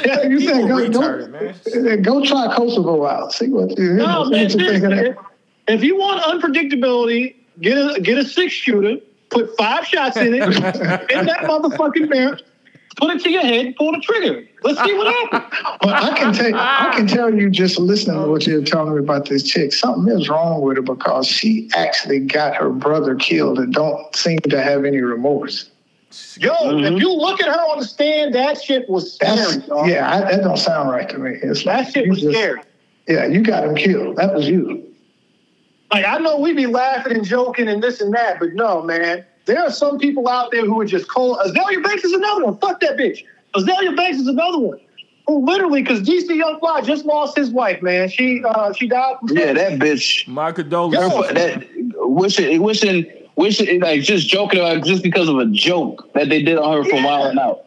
Yeah, 0.05 0.23
you 0.27 0.39
said 0.39 0.67
go, 0.67 0.75
retarded, 0.75 2.03
go, 2.03 2.19
go 2.19 2.25
try 2.25 2.55
Kosovo 2.55 3.05
out. 3.05 3.33
See 3.33 3.49
what 3.49 3.77
you, 3.77 3.93
No, 3.93 4.25
see 4.25 4.31
man, 4.31 4.43
what 4.43 4.53
you 4.53 4.69
think 4.69 4.83
of 4.83 4.91
if, 4.93 5.17
if 5.67 5.83
you 5.83 5.97
want 5.97 6.21
unpredictability, 6.21 7.35
get 7.61 7.77
a 7.77 8.01
get 8.01 8.17
a 8.17 8.25
six 8.25 8.53
shooter, 8.53 8.97
put 9.29 9.55
five 9.57 9.85
shots 9.85 10.17
in 10.17 10.33
it, 10.33 10.43
in 10.43 11.25
that 11.25 11.41
motherfucking 11.43 12.09
barrel, 12.09 12.37
put 12.97 13.15
it 13.15 13.23
to 13.23 13.29
your 13.29 13.41
head, 13.41 13.75
pull 13.75 13.91
the 13.91 13.99
trigger. 13.99 14.47
Let's 14.63 14.81
see 14.83 14.93
what 14.93 15.31
happens. 15.31 15.77
But 15.81 16.03
I 16.03 16.17
can 16.17 16.33
tell 16.33 16.55
I 16.55 16.93
can 16.95 17.07
tell 17.07 17.33
you 17.33 17.49
just 17.49 17.79
listening 17.79 18.21
to 18.21 18.27
what 18.27 18.47
you're 18.47 18.63
telling 18.63 18.93
me 18.93 18.99
about 18.99 19.27
this 19.27 19.43
chick, 19.43 19.73
something 19.73 20.11
is 20.17 20.29
wrong 20.29 20.61
with 20.61 20.77
her 20.77 20.83
because 20.83 21.27
she 21.27 21.69
actually 21.75 22.19
got 22.19 22.55
her 22.55 22.69
brother 22.69 23.15
killed 23.15 23.59
and 23.59 23.73
don't 23.73 24.15
seem 24.15 24.39
to 24.39 24.61
have 24.61 24.85
any 24.85 24.99
remorse. 24.99 25.69
Yo, 26.37 26.51
if 26.51 26.59
mm-hmm. 26.59 26.97
you 26.97 27.11
look 27.11 27.41
at 27.41 27.47
her 27.47 27.59
on 27.59 27.79
the 27.79 27.85
stand, 27.85 28.35
that 28.35 28.61
shit 28.61 28.87
was 28.87 29.15
scary. 29.15 29.57
dog. 29.67 29.89
yeah, 29.89 30.11
I, 30.11 30.19
that 30.19 30.43
don't 30.43 30.57
sound 30.57 30.89
right 30.89 31.09
to 31.09 31.17
me. 31.17 31.31
It's 31.41 31.65
like 31.65 31.85
That 31.85 31.93
shit 31.93 32.07
was 32.09 32.21
just- 32.21 32.35
scary. 32.35 32.61
Yeah, 33.07 33.25
you 33.25 33.41
got 33.41 33.65
him 33.65 33.75
killed. 33.75 34.15
That 34.15 34.33
was 34.33 34.47
you. 34.47 34.92
Like 35.93 36.05
I 36.05 36.17
know 36.17 36.39
we 36.39 36.53
be 36.53 36.65
laughing 36.65 37.13
and 37.13 37.23
joking 37.23 37.67
and 37.67 37.81
this 37.83 38.01
and 38.01 38.11
that, 38.15 38.39
but 38.39 38.53
no, 38.53 38.81
man. 38.81 39.23
There 39.45 39.59
are 39.61 39.69
some 39.71 39.99
people 39.99 40.27
out 40.27 40.51
there 40.51 40.65
who 40.65 40.79
are 40.81 40.85
just 40.85 41.07
cold. 41.07 41.37
Azealia 41.45 41.83
Banks 41.83 42.03
is 42.03 42.13
another 42.13 42.45
one. 42.45 42.57
Fuck 42.57 42.79
that 42.79 42.97
bitch. 42.97 43.23
Azealia 43.55 43.95
Banks 43.95 44.17
is 44.19 44.27
another 44.27 44.57
one. 44.57 44.79
Who 45.27 45.45
literally, 45.45 45.83
because 45.83 46.01
DC 46.01 46.35
Young 46.35 46.59
Fly 46.59 46.81
just 46.81 47.05
lost 47.05 47.37
his 47.37 47.51
wife, 47.51 47.81
man. 47.83 48.09
She 48.09 48.41
uh 48.43 48.73
she 48.73 48.87
died. 48.87 49.17
From 49.19 49.37
Yeah, 49.37 49.53
that 49.53 49.73
bitch. 49.79 50.27
My 50.27 50.51
condolences. 50.51 51.11
Yo, 51.11 51.21
That 51.33 51.63
wishing, 51.97 52.61
wishing, 52.63 53.05
wishing, 53.35 53.79
like 53.81 54.01
just 54.01 54.27
joking 54.27 54.61
about 54.61 54.83
just 54.83 55.03
because 55.03 55.29
of 55.29 55.37
a 55.37 55.45
joke 55.45 56.11
that 56.13 56.29
they 56.29 56.41
did 56.41 56.57
on 56.57 56.75
her 56.75 56.83
for 56.89 56.95
Yeah. 56.95 57.05
wilding 57.05 57.37
out. 57.39 57.65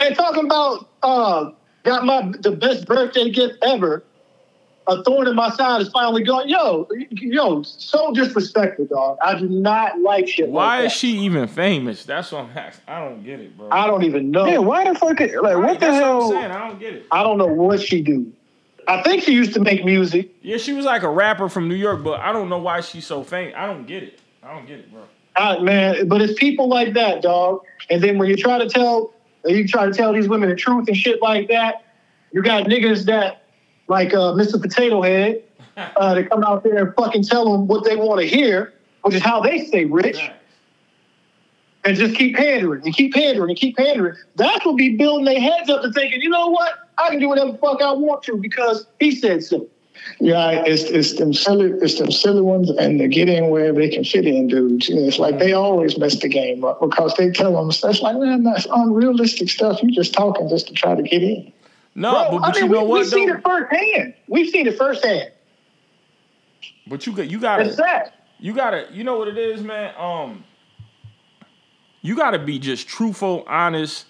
And 0.00 0.14
talking 0.14 0.44
about 0.44 0.88
uh 1.02 1.50
got 1.82 2.04
my 2.04 2.30
the 2.40 2.52
best 2.52 2.86
birthday 2.86 3.30
gift 3.30 3.54
ever. 3.62 4.04
A 4.86 5.02
thorn 5.02 5.26
in 5.26 5.34
my 5.34 5.50
side 5.50 5.80
is 5.80 5.88
finally 5.88 6.22
gone. 6.22 6.48
Yo, 6.48 6.86
yo, 7.10 7.62
so 7.62 8.12
disrespectful, 8.12 8.84
dog. 8.86 9.16
I 9.22 9.38
do 9.38 9.48
not 9.48 10.00
like 10.00 10.28
shit. 10.28 10.48
Why 10.48 10.78
like 10.78 10.86
is 10.86 10.92
that. 10.92 10.98
she 10.98 11.18
even 11.20 11.48
famous? 11.48 12.04
That's 12.04 12.32
what 12.32 12.44
I'm 12.44 12.58
asking. 12.58 12.84
I 12.86 13.00
don't 13.00 13.24
get 13.24 13.40
it, 13.40 13.56
bro. 13.56 13.70
I 13.70 13.86
don't 13.86 14.04
even 14.04 14.30
know. 14.30 14.46
Yeah, 14.46 14.58
why 14.58 14.84
the 14.84 14.98
fuck? 14.98 15.18
Like, 15.20 15.34
Right, 15.34 15.56
what 15.56 15.80
the 15.80 15.92
hell? 15.92 16.18
What 16.28 16.36
I'm 16.36 16.42
saying. 16.42 16.50
I 16.50 16.68
don't 16.68 16.78
get 16.78 16.94
it. 16.94 17.06
I 17.10 17.22
don't 17.22 17.38
know 17.38 17.46
what 17.46 17.80
she 17.80 18.02
do. 18.02 18.30
I 18.86 19.02
think 19.02 19.22
she 19.22 19.32
used 19.32 19.54
to 19.54 19.60
make 19.60 19.84
music. 19.84 20.34
Yeah, 20.42 20.58
she 20.58 20.72
was 20.74 20.84
like 20.84 21.02
a 21.02 21.08
rapper 21.08 21.48
from 21.48 21.68
New 21.68 21.74
York, 21.74 22.02
but 22.02 22.20
I 22.20 22.32
don't 22.32 22.48
know 22.48 22.58
why 22.58 22.80
she's 22.82 23.06
so 23.06 23.22
famous. 23.24 23.54
I 23.56 23.66
don't 23.66 23.86
get 23.86 24.02
it. 24.02 24.20
I 24.42 24.54
don't 24.54 24.66
get 24.66 24.80
it, 24.80 24.92
bro. 24.92 25.02
Uh, 25.36 25.58
man, 25.60 26.06
but 26.06 26.20
it's 26.20 26.38
people 26.38 26.68
like 26.68 26.92
that, 26.94 27.22
dog. 27.22 27.62
And 27.90 28.02
then 28.02 28.18
when 28.18 28.28
you 28.28 28.36
try 28.36 28.58
to 28.58 28.68
tell, 28.68 29.14
you 29.46 29.66
try 29.66 29.86
to 29.86 29.92
tell 29.92 30.12
these 30.12 30.28
women 30.28 30.48
the 30.48 30.54
truth 30.54 30.86
and 30.88 30.96
shit 30.96 31.20
like 31.22 31.48
that, 31.48 31.84
you 32.32 32.42
got 32.42 32.66
niggas 32.66 33.06
that, 33.06 33.43
like 33.88 34.14
uh, 34.14 34.32
Mr. 34.32 34.60
Potato 34.60 35.02
Head, 35.02 35.42
uh, 35.76 36.14
to 36.14 36.24
come 36.24 36.44
out 36.44 36.64
there 36.64 36.86
and 36.86 36.94
fucking 36.94 37.24
tell 37.24 37.50
them 37.50 37.66
what 37.66 37.84
they 37.84 37.96
want 37.96 38.20
to 38.20 38.26
hear, 38.26 38.72
which 39.02 39.14
is 39.14 39.22
how 39.22 39.40
they 39.40 39.64
stay 39.66 39.84
rich, 39.84 40.30
and 41.84 41.96
just 41.96 42.14
keep 42.14 42.36
pandering 42.36 42.82
and 42.84 42.94
keep 42.94 43.14
pandering 43.14 43.50
and 43.50 43.58
keep 43.58 43.76
pandering. 43.76 44.16
That's 44.36 44.64
what 44.64 44.76
be 44.76 44.96
building 44.96 45.26
their 45.26 45.40
heads 45.40 45.68
up 45.68 45.82
to 45.82 45.92
thinking, 45.92 46.22
you 46.22 46.30
know 46.30 46.48
what? 46.48 46.88
I 46.96 47.10
can 47.10 47.18
do 47.18 47.28
whatever 47.28 47.52
the 47.52 47.58
fuck 47.58 47.82
I 47.82 47.92
want 47.92 48.22
to 48.24 48.36
because 48.36 48.86
he 49.00 49.14
said 49.14 49.42
so. 49.42 49.66
Yeah, 50.20 50.64
it's 50.66 50.82
it's 50.84 51.14
them 51.14 51.32
silly 51.32 51.70
it's 51.70 51.98
them 51.98 52.10
silly 52.10 52.42
ones 52.42 52.68
and 52.68 53.00
they 53.00 53.08
get 53.08 53.28
in 53.28 53.48
where 53.48 53.72
they 53.72 53.88
can 53.88 54.04
fit 54.04 54.26
in 54.26 54.48
dudes. 54.48 54.88
You 54.88 54.96
know, 54.96 55.02
it's 55.02 55.18
like 55.18 55.38
they 55.38 55.52
always 55.52 55.96
mess 55.98 56.20
the 56.20 56.28
game 56.28 56.64
up 56.64 56.80
because 56.80 57.14
they 57.14 57.30
tell 57.30 57.54
them 57.54 57.70
stuff 57.72 58.02
like, 58.02 58.16
man, 58.16 58.42
that's 58.42 58.66
unrealistic 58.70 59.48
stuff. 59.48 59.82
You 59.82 59.90
just 59.92 60.12
talking 60.12 60.48
just 60.48 60.66
to 60.68 60.74
try 60.74 60.94
to 60.94 61.02
get 61.02 61.22
in. 61.22 61.52
No, 61.94 62.10
Bro, 62.10 62.30
but, 62.30 62.38
but 62.38 62.56
I 62.56 62.60
mean, 62.60 62.70
you 62.70 62.76
know 62.76 62.82
we, 62.82 62.88
what 62.88 62.98
We've 63.00 63.08
seen 63.08 63.30
it 63.30 63.42
firsthand. 63.42 64.14
We've 64.26 64.50
seen 64.50 64.66
it 64.66 64.76
firsthand. 64.76 65.30
But 66.86 67.06
you 67.06 67.12
got 67.12 67.30
you 67.30 67.40
gotta 67.40 68.12
you 68.38 68.52
gotta 68.52 68.86
you 68.92 69.04
know 69.04 69.16
what 69.18 69.28
it 69.28 69.38
is, 69.38 69.62
man. 69.62 69.94
Um, 69.98 70.44
you 72.02 72.16
gotta 72.16 72.38
be 72.38 72.58
just 72.58 72.88
truthful, 72.88 73.44
honest, 73.46 74.06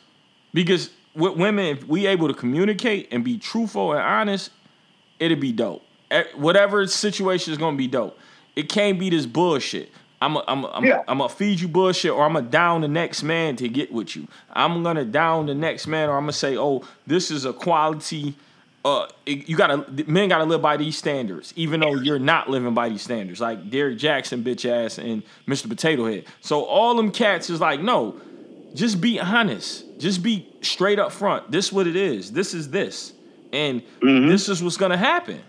because 0.53 0.91
with 1.15 1.37
women, 1.37 1.67
if 1.67 1.87
we 1.87 2.07
able 2.07 2.29
to 2.29 2.35
communicate 2.35 3.09
and 3.13 3.23
be 3.23 3.39
truthful 3.39 3.93
and 3.93 4.01
honest, 4.01 4.51
it'll 5.21 5.39
be 5.39 5.53
dope. 5.53 5.83
Whatever 6.35 6.87
situation 6.87 7.53
is 7.53 7.59
gonna 7.59 7.77
be 7.77 7.87
dope. 7.87 8.19
It 8.57 8.69
can't 8.69 8.99
be 8.99 9.11
this 9.11 9.27
bullshit. 9.27 9.91
I'm 10.25 10.37
a, 10.37 10.45
I'm 10.49 10.65
a, 10.65 10.69
I'm, 10.71 10.85
Yeah. 10.85 11.03
I'm 11.09 11.19
gonna 11.19 11.29
feed 11.29 11.61
you 11.61 11.69
bullshit, 11.69 12.13
or 12.13 12.25
I'm 12.25 12.33
gonna 12.35 12.47
down 12.49 12.81
the 12.81 12.89
next 12.89 13.23
man 13.23 13.57
to 13.57 13.69
get 13.69 13.93
with 13.93 14.17
you. 14.17 14.27
I'm 14.53 14.83
gonna 14.83 15.05
down 15.05 15.47
the 15.47 15.55
next 15.55 15.87
man, 15.87 16.09
or 16.09 16.17
I'm 16.17 16.23
gonna 16.23 16.33
say, 16.33 16.57
oh, 16.57 16.83
this 17.07 17.31
is 17.31 17.45
a 17.45 17.53
quality. 17.53 18.35
Uh, 18.85 19.07
it- 19.25 19.49
you 19.49 19.57
gotta 19.57 19.85
men 20.07 20.29
gotta 20.29 20.45
live 20.45 20.61
by 20.61 20.77
these 20.77 20.97
standards, 20.99 21.53
even 21.57 21.81
though 21.81 21.95
you're 21.95 22.19
not 22.19 22.51
living 22.51 22.75
by 22.75 22.89
these 22.89 23.03
standards. 23.03 23.41
Like 23.41 23.71
Derrick 23.71 23.99
Jaxn, 23.99 24.43
bitch 24.43 24.69
ass, 24.69 24.99
and 24.99 25.23
Mr. 25.49 25.69
Potato 25.69 26.07
Head. 26.07 26.25
So 26.43 26.65
all 26.65 26.95
them 26.95 27.11
cats 27.11 27.49
is 27.51 27.61
like, 27.61 27.81
no, 27.81 28.17
just 28.75 29.01
be 29.01 29.19
honest. 29.21 29.85
Just 29.99 30.23
be 30.23 30.47
straight 30.61 30.99
up 30.99 31.13
front. 31.13 31.51
This 31.51 31.73
what 31.73 31.87
it 31.87 31.97
is. 31.97 32.33
This 32.33 32.53
is 32.53 32.69
this, 32.71 33.13
and 33.53 33.83
this 34.03 34.49
is 34.49 34.63
what's 34.63 34.77
gonna 34.77 34.97
happen. 34.99 35.41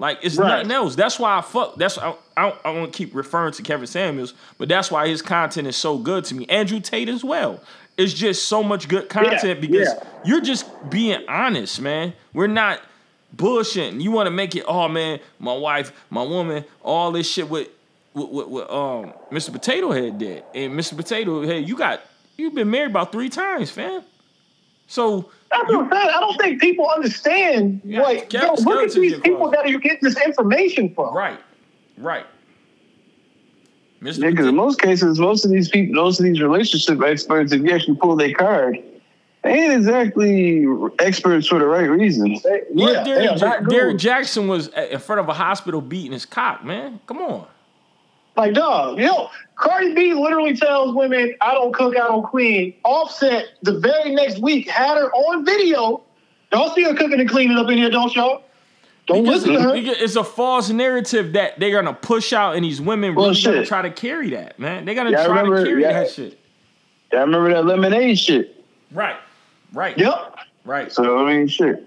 Like 0.00 0.18
it's 0.22 0.36
Right. 0.36 0.48
nothing 0.56 0.72
else. 0.72 0.94
That's 0.96 1.18
why 1.18 1.36
I 1.36 1.42
fuck. 1.42 1.76
That's 1.76 1.98
I. 1.98 2.14
I, 2.36 2.54
I 2.64 2.70
want 2.70 2.90
to 2.90 2.96
keep 2.96 3.14
referring 3.14 3.52
to 3.52 3.62
Kevin 3.62 3.86
Samuels, 3.86 4.32
but 4.56 4.66
that's 4.66 4.90
why 4.90 5.06
his 5.06 5.20
content 5.20 5.68
is 5.68 5.76
so 5.76 5.98
good 5.98 6.24
to 6.24 6.34
me. 6.34 6.46
Andrew 6.48 6.80
Tate 6.80 7.10
as 7.10 7.22
well. 7.22 7.62
It's 7.98 8.14
just 8.14 8.48
so 8.48 8.62
much 8.62 8.88
good 8.88 9.10
content 9.10 9.60
because 9.60 9.88
yeah. 9.88 10.04
you're 10.24 10.40
just 10.40 10.66
being 10.88 11.22
honest, 11.28 11.82
man. 11.82 12.14
We're 12.32 12.46
not 12.46 12.80
bullshitting. 13.36 14.00
You 14.00 14.10
want 14.10 14.26
to 14.26 14.30
make 14.30 14.56
it, 14.56 14.64
oh 14.66 14.88
man, 14.88 15.20
my 15.38 15.54
wife, 15.54 15.92
my 16.08 16.22
woman, 16.22 16.64
all 16.82 17.12
this 17.12 17.30
shit 17.30 17.50
with 17.50 17.68
with, 18.14 18.30
with, 18.30 18.48
with 18.48 18.70
um 18.70 19.12
Mr. 19.30 19.52
Potato 19.52 19.92
Head 19.92 20.18
did. 20.18 20.42
And 20.54 20.72
Mr. 20.72 20.96
Potato 20.96 21.42
Head, 21.46 21.68
you 21.68 21.76
got 21.76 22.00
you've 22.38 22.54
been 22.54 22.70
married 22.70 22.90
about 22.90 23.12
three 23.12 23.28
times, 23.28 23.70
fam. 23.70 24.02
So 24.86 25.30
That's 25.50 25.64
what 25.68 25.84
I'm 25.84 25.90
saying. 25.90 26.10
I 26.16 26.20
don't 26.20 26.40
think 26.40 26.60
people 26.60 26.88
understand. 26.88 27.80
Yeah, 27.84 28.02
like, 28.02 28.32
yo, 28.32 28.54
look 28.54 28.84
at 28.84 28.92
these 28.92 29.18
people 29.20 29.48
crossed. 29.48 29.52
that 29.54 29.68
you 29.68 29.80
get 29.80 30.00
this 30.00 30.16
information 30.20 30.94
from. 30.94 31.14
right, 31.14 31.40
right. 31.98 32.26
Mr. 34.00 34.22
Yeah, 34.22 34.30
because 34.30 34.46
in 34.46 34.54
most 34.56 34.80
cases, 34.80 35.18
most 35.18 35.44
of 35.44 35.50
these 35.50 35.68
people, 35.68 36.02
most 36.02 36.20
of 36.20 36.24
these 36.24 36.40
relationship 36.40 37.02
experts, 37.02 37.52
if 37.52 37.60
you 37.62 37.70
actually 37.72 37.96
pull 37.96 38.16
their 38.16 38.32
card, 38.32 38.78
they 39.42 39.50
ain't 39.50 39.72
exactly 39.74 40.64
experts 41.00 41.46
for 41.48 41.58
the 41.58 41.66
right 41.66 41.90
reasons. 41.90 42.42
They- 42.42 42.62
yeah, 42.72 43.04
Derrick, 43.04 43.04
they 43.04 43.26
are 43.26 43.36
Ja- 43.36 43.46
not 43.46 43.64
good. 43.64 43.70
Derrick 43.70 43.96
Jaxn 43.98 44.48
was 44.48 44.68
in 44.68 44.98
front 45.00 45.20
of 45.20 45.28
a 45.28 45.34
hospital 45.34 45.80
beating 45.82 46.12
his 46.12 46.24
cock, 46.24 46.64
man. 46.64 47.00
Come 47.06 47.18
on. 47.18 47.46
Like, 48.36 48.54
dog, 48.54 48.98
yo, 48.98 49.28
Cardi 49.56 49.94
B 49.94 50.14
literally 50.14 50.56
tells 50.56 50.94
women, 50.94 51.34
I 51.40 51.52
don't 51.52 51.74
cook, 51.74 51.94
I 51.96 52.06
don't 52.06 52.26
clean. 52.26 52.74
Offset 52.84 53.46
the 53.62 53.78
very 53.80 54.14
next 54.14 54.38
week 54.40 54.68
had 54.68 54.96
her 54.96 55.12
on 55.12 55.44
video. 55.44 56.02
Y'all 56.52 56.70
see 56.74 56.82
her 56.84 56.94
cooking 56.94 57.20
and 57.20 57.28
cleaning 57.28 57.56
up 57.58 57.68
in 57.68 57.76
here, 57.78 57.90
don't 57.90 58.14
y'all? 58.14 58.42
Don't 59.06 59.24
Because, 59.24 59.46
listen 59.46 59.54
to 59.54 59.60
her. 59.70 59.74
it's 59.74 60.16
a 60.16 60.24
false 60.24 60.70
narrative 60.70 61.32
that 61.32 61.58
they're 61.58 61.72
gonna 61.72 61.92
push 61.94 62.32
out, 62.32 62.54
and 62.54 62.64
these 62.64 62.80
women 62.80 63.14
Well, 63.14 63.30
really 63.30 63.42
gonna 63.42 63.66
try 63.66 63.82
to 63.82 63.90
carry 63.90 64.30
that, 64.30 64.58
man. 64.58 64.84
They're 64.84 64.94
gonna 64.94 65.10
Yeah, 65.10 65.26
try 65.26 65.36
remember- 65.40 65.64
to 65.64 65.68
carry 65.68 65.82
yeah. 65.82 65.92
that 65.92 66.10
shit. 66.10 66.38
Yeah, 67.12 67.18
I 67.18 67.22
remember 67.22 67.50
that 67.52 67.64
lemonade 67.66 68.18
shit. 68.18 68.64
Right, 68.92 69.16
right, 69.72 69.98
Yep. 69.98 70.36
right. 70.64 70.92
So 70.92 71.18
I 71.26 71.32
mean, 71.32 71.48
shit. 71.48 71.84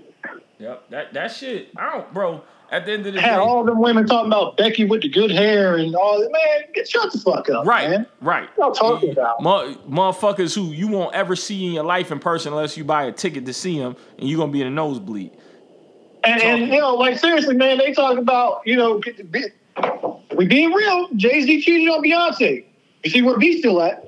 Yep. 0.59 0.89
That 0.89 1.13
that 1.13 1.31
shit. 1.31 1.69
I 1.77 1.91
don't, 1.91 2.13
bro. 2.13 2.41
At 2.71 2.85
the 2.87 2.93
end 2.93 3.05
of 3.05 3.13
the 3.13 3.19
day, 3.19 3.27
Had 3.27 3.39
all 3.39 3.63
them 3.63 3.79
women 3.79 4.07
talking 4.07 4.31
about 4.31 4.57
Becky 4.57 4.85
with 4.85 5.01
the 5.03 5.09
good 5.09 5.29
hair 5.29 5.75
and 5.75 5.95
all 5.95 6.19
that. 6.19 6.31
Man, 6.31 6.71
get 6.73 6.89
shut 6.89 7.11
the 7.11 7.19
fuck 7.19 7.47
up, 7.49 7.67
right, 7.67 7.89
man. 7.89 8.07
right. 8.19 8.49
What 8.55 8.75
y'all 8.79 8.91
talking 8.91 9.11
about? 9.11 9.41
Mo- 9.43 9.75
motherfuckers 9.87 10.55
who 10.55 10.71
you 10.71 10.87
won't 10.87 11.13
ever 11.13 11.35
see 11.35 11.67
in 11.67 11.73
your 11.73 11.83
life 11.83 12.11
in 12.11 12.17
person 12.19 12.51
unless 12.51 12.75
you 12.75 12.83
buy 12.83 13.03
a 13.03 13.11
ticket 13.11 13.45
to 13.45 13.53
see 13.53 13.77
them, 13.77 13.95
and 14.17 14.27
you're 14.27 14.39
gonna 14.39 14.51
be 14.51 14.61
in 14.61 14.67
a 14.67 14.71
nosebleed. 14.71 15.31
And, 16.23 16.41
and 16.41 16.61
you 16.73 16.79
know, 16.79 16.95
like 16.95 17.19
seriously, 17.19 17.55
man, 17.55 17.77
they 17.77 17.93
talk 17.93 18.17
about 18.17 18.61
you 18.65 18.75
know, 18.75 18.99
be- 19.29 19.49
we 20.35 20.47
being 20.47 20.71
real. 20.71 21.09
Jay 21.15 21.41
Z 21.41 21.61
cheated 21.61 21.89
on 21.89 22.03
Beyonce. 22.03 22.65
You 23.03 23.11
see 23.11 23.21
where 23.21 23.37
B 23.37 23.59
still 23.59 23.81
at? 23.81 24.03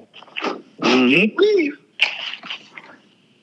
Mm-hmm. 0.79 1.37
Leave. 1.37 1.77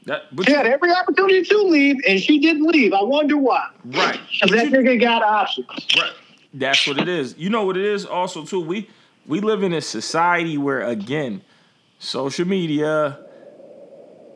That, 0.07 0.34
but 0.34 0.46
She 0.46 0.50
you- 0.53 0.57
had 0.59 0.66
every 0.66 0.90
opportunity 0.92 1.42
to 1.44 1.59
leave, 1.62 1.96
and 2.09 2.20
she 2.20 2.38
didn't 2.40 2.66
leave. 2.66 2.92
I 2.92 3.03
wonder 3.03 3.36
why. 3.36 3.68
right. 3.86 4.18
That 4.48 4.66
nigga 4.68 5.00
got 5.00 5.22
options. 5.22 5.68
Right. 5.96 6.11
That's 6.55 6.86
what 6.86 6.98
it 6.98 7.09
is. 7.09 7.34
You 7.38 7.50
know 7.50 7.64
what 7.64 7.76
it 7.76 7.84
is 7.84 8.05
also 8.05 8.44
too. 8.44 8.61
We 8.61 8.88
we 9.26 9.40
live 9.40 9.62
in 9.62 9.72
a 9.72 9.80
society 9.80 10.59
where 10.59 10.82
again, 10.82 11.42
social 11.98 12.46
media, 12.46 13.18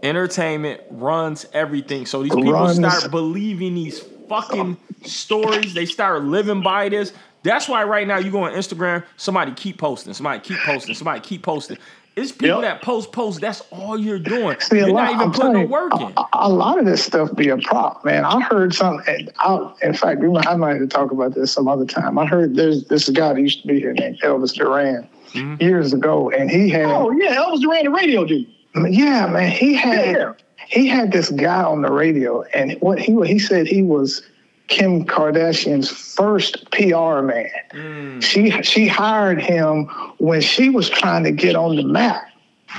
entertainment 0.02 0.80
runs 0.90 1.46
everything. 1.52 2.06
So 2.06 2.22
these 2.22 2.34
people 2.34 2.52
Runs. 2.52 2.76
start 2.76 3.10
believing 3.10 3.74
these 3.74 4.00
fucking 4.28 4.76
stories. 5.04 5.74
They 5.74 5.86
start 5.86 6.22
living 6.24 6.62
by 6.62 6.88
this. 6.88 7.12
That's 7.42 7.68
why 7.68 7.84
right 7.84 8.06
now 8.08 8.18
you 8.18 8.30
go 8.30 8.42
on 8.44 8.52
Instagram, 8.54 9.04
somebody 9.16 9.52
keep 9.52 9.78
posting, 9.78 10.12
somebody 10.14 10.40
keep 10.40 10.58
posting, 10.60 10.94
somebody 10.94 11.20
keep 11.20 11.42
posting. 11.42 11.78
It's 12.16 12.32
people 12.32 12.62
Yep. 12.62 12.80
that 12.80 12.82
post 12.82 13.12
post. 13.12 13.42
That's 13.42 13.60
all 13.70 13.98
you're 14.00 14.18
doing. 14.18 14.58
See, 14.60 14.78
a 14.78 14.86
you're 14.86 14.94
lot, 14.94 15.02
not 15.04 15.10
even 15.10 15.20
I'm 15.20 15.32
putting 15.32 15.40
telling 15.52 15.52
no 15.54 15.60
you, 15.60 15.66
work 15.68 16.00
in. 16.00 16.12
a, 16.16 16.24
a 16.32 16.48
lot 16.48 16.78
of 16.78 16.86
this 16.86 17.04
stuff 17.04 17.34
be 17.36 17.50
a 17.50 17.58
prop, 17.58 18.06
man. 18.06 18.24
I 18.24 18.40
heard 18.40 18.74
something. 18.74 19.28
I, 19.38 19.72
in 19.82 19.92
fact, 19.92 20.20
we 20.20 20.28
might, 20.30 20.46
I 20.46 20.56
might 20.56 20.70
have 20.70 20.78
to 20.80 20.86
talk 20.86 21.10
about 21.10 21.34
this 21.34 21.52
some 21.52 21.68
other 21.68 21.84
time. 21.84 22.18
I 22.18 22.24
heard 22.24 22.56
there's 22.56 22.84
this 22.84 23.10
guy 23.10 23.34
that 23.34 23.40
used 23.40 23.60
to 23.62 23.68
be 23.68 23.78
here 23.80 23.92
named 23.92 24.18
Elvis 24.22 24.54
Duran 24.54 25.06
Mhm. 25.34 25.60
years 25.60 25.92
ago, 25.92 26.30
and 26.30 26.50
he 26.50 26.70
had, 26.70 26.86
Oh 26.86 27.10
yeah, 27.10 27.34
Elvis 27.36 27.60
Duran, 27.60 27.84
the 27.84 27.90
radio 27.90 28.24
dude. 28.24 28.46
yeah, 28.88 29.26
man, 29.26 29.50
he 29.50 29.74
had 29.74 30.06
Yeah. 30.16 30.32
he 30.68 30.86
had 30.88 31.12
this 31.12 31.28
guy 31.28 31.62
on 31.64 31.82
the 31.82 31.92
radio, 31.92 32.42
and 32.54 32.78
what 32.80 32.98
he 32.98 33.14
he 33.26 33.38
said 33.38 33.66
he 33.66 33.82
was 33.82 34.22
Kim 34.68 35.04
Kardashian's 35.04 35.88
first 35.90 36.70
PR 36.72 37.20
man. 37.22 37.50
Mm. 37.72 38.22
She 38.22 38.50
she 38.62 38.88
hired 38.88 39.40
him 39.40 39.86
when 40.18 40.40
she 40.40 40.70
was 40.70 40.88
trying 40.88 41.24
to 41.24 41.32
get 41.32 41.54
on 41.56 41.76
the 41.76 41.84
map. 41.84 42.22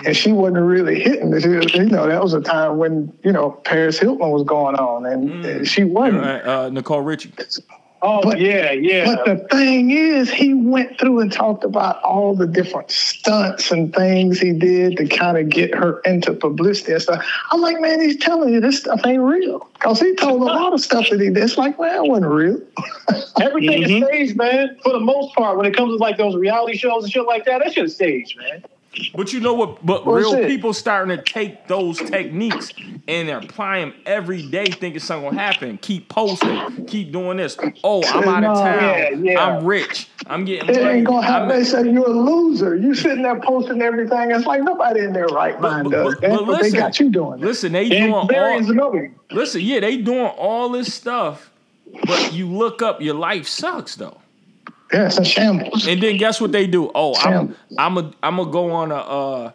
And 0.06 0.16
she 0.16 0.32
wasn't 0.32 0.60
really 0.64 1.00
hitting 1.00 1.34
it. 1.34 1.44
It 1.46 1.74
You 1.74 1.86
know, 1.86 2.08
that 2.08 2.22
was 2.22 2.34
a 2.34 2.42
time 2.42 2.78
when, 2.78 3.12
you 3.24 3.32
know, 3.32 3.52
Paris 3.64 3.98
Hilton 3.98 4.30
was 4.30 4.44
going 4.44 4.76
on 4.76 5.06
and 5.06 5.30
Mm. 5.44 5.66
she 5.66 5.86
wasn't. 5.86 6.24
Uh, 6.24 6.66
uh, 6.66 6.70
Nicole 6.72 7.02
Richie. 7.02 7.32
Oh 8.02 8.22
But- 8.22 8.40
yeah, 8.40 8.72
yeah. 8.72 9.16
But 9.16 9.26
the 9.26 9.48
thing 9.50 9.90
is, 9.92 10.30
he 10.30 10.54
went 10.54 11.00
through 11.00 11.20
and 11.22 11.32
talked 11.32 11.64
about 11.64 12.02
all 12.04 12.36
the 12.36 12.46
different 12.46 12.92
stunts 12.92 13.72
and 13.72 13.94
things 13.94 14.40
he 14.40 14.54
did 14.54 14.98
to 14.98 15.08
kind 15.08 15.36
of 15.38 15.50
get 15.50 15.74
her 15.74 16.00
into 16.02 16.34
publicity 16.34 16.94
and 16.94 17.02
stuff. 17.02 17.26
I'm 17.52 17.60
like, 17.62 17.80
man, 17.82 18.00
he's 18.00 18.18
telling 18.18 18.54
you 18.54 18.60
this 18.62 18.80
stuff 18.80 19.02
ain't 19.06 19.22
real. 19.24 19.68
Because 19.74 20.00
he 20.00 20.14
told 20.16 20.42
a 20.42 20.46
lot 20.46 20.74
of 20.74 20.82
stuff 20.82 21.10
that 21.10 21.20
he 21.20 21.28
did. 21.28 21.38
It's 21.38 21.58
like, 21.58 21.80
man, 21.80 22.06
it 22.06 22.10
wasn't 22.10 22.32
real. 22.32 22.62
Everything 23.42 23.82
Mm-hmm. 23.84 24.04
is 24.04 24.08
staged, 24.10 24.38
man. 24.38 24.78
For 24.84 24.92
the 24.94 25.00
most 25.00 25.34
part, 25.36 25.58
when 25.58 25.66
it 25.66 25.76
comes 25.76 25.92
to 25.94 25.98
like 25.98 26.18
those 26.18 26.36
reality 26.36 26.78
shows 26.78 27.04
and 27.04 27.12
shit 27.12 27.26
like 27.26 27.46
that, 27.46 27.64
that 27.64 27.74
shit 27.74 27.86
is 27.86 27.96
staged, 27.96 28.38
man. 28.38 28.64
But 29.16 29.34
you 29.34 29.40
know 29.40 29.54
what? 29.54 29.86
But 29.86 30.06
Well, 30.06 30.16
real 30.16 30.32
shit. 30.34 30.48
people 30.48 30.74
starting 30.74 31.16
to 31.16 31.24
take 31.24 31.68
those 31.68 31.98
techniques 31.98 32.72
and 33.08 33.30
they're 33.30 33.38
applying 33.40 33.90
them 33.92 34.00
every 34.06 34.42
day, 34.50 34.66
thinking 34.66 35.00
something 35.00 35.30
gonna 35.30 35.42
happen. 35.42 35.78
Keep 35.82 36.10
posting, 36.10 36.86
keep 36.88 37.12
doing 37.12 37.38
this. 37.38 37.58
Oh, 37.84 38.04
I'm 38.08 38.28
out 38.28 38.44
of 38.44 38.58
town. 38.58 38.82
yeah, 39.26 39.32
yeah. 39.32 39.44
I'm 39.46 39.66
rich. 39.66 40.08
I'm 40.28 40.46
getting 40.46 40.70
It 40.70 40.82
money. 40.82 40.98
ain't 41.00 41.08
gonna 41.08 41.26
happen. 41.26 41.50
I'm- 41.52 41.60
They 41.60 41.64
say 41.64 41.84
you're 41.90 42.06
a 42.08 42.12
loser. 42.12 42.76
You 42.76 42.94
sitting 42.96 43.24
there 43.24 43.40
posting 43.40 43.82
everything. 43.82 44.32
It's 44.32 44.46
like 44.46 44.64
nobody 44.64 45.02
in 45.02 45.14
their 45.14 45.28
right 45.28 45.60
mind 45.62 45.86
but- 45.86 45.92
does 45.92 46.16
but- 46.16 46.30
but 46.30 46.46
But, 46.46 46.62
they 46.62 46.72
got 46.72 47.00
you 47.00 47.10
doing. 47.10 47.40
Listen, 47.40 47.72
they 47.72 47.84
And 47.90 48.12
doing 48.12 48.28
Barry 48.28 48.54
all. 48.80 49.08
Listen, 49.32 49.62
yeah, 49.62 49.80
they 49.80 49.98
doing 49.98 50.26
all 50.38 50.70
this 50.70 50.94
stuff, 50.94 51.52
but 52.06 52.34
you 52.34 52.48
look 52.48 52.82
up, 52.82 53.02
your 53.02 53.16
life 53.16 53.48
sucks 53.48 53.96
though. 53.96 54.18
Yeah, 54.94 55.08
it's 55.08 55.18
a 55.18 55.26
shambles. 55.26 55.86
And 55.88 56.02
then 56.02 56.18
guess 56.18 56.40
what 56.40 56.52
they 56.52 56.68
do? 56.68 56.90
Oh, 56.96 57.16
I'm 57.16 57.56
I'm 57.78 57.98
a 57.98 58.14
I'm 58.24 58.38
gonna 58.38 58.52
go 58.52 58.72
on 58.72 58.92
a 58.92 58.96
uh, 58.96 59.52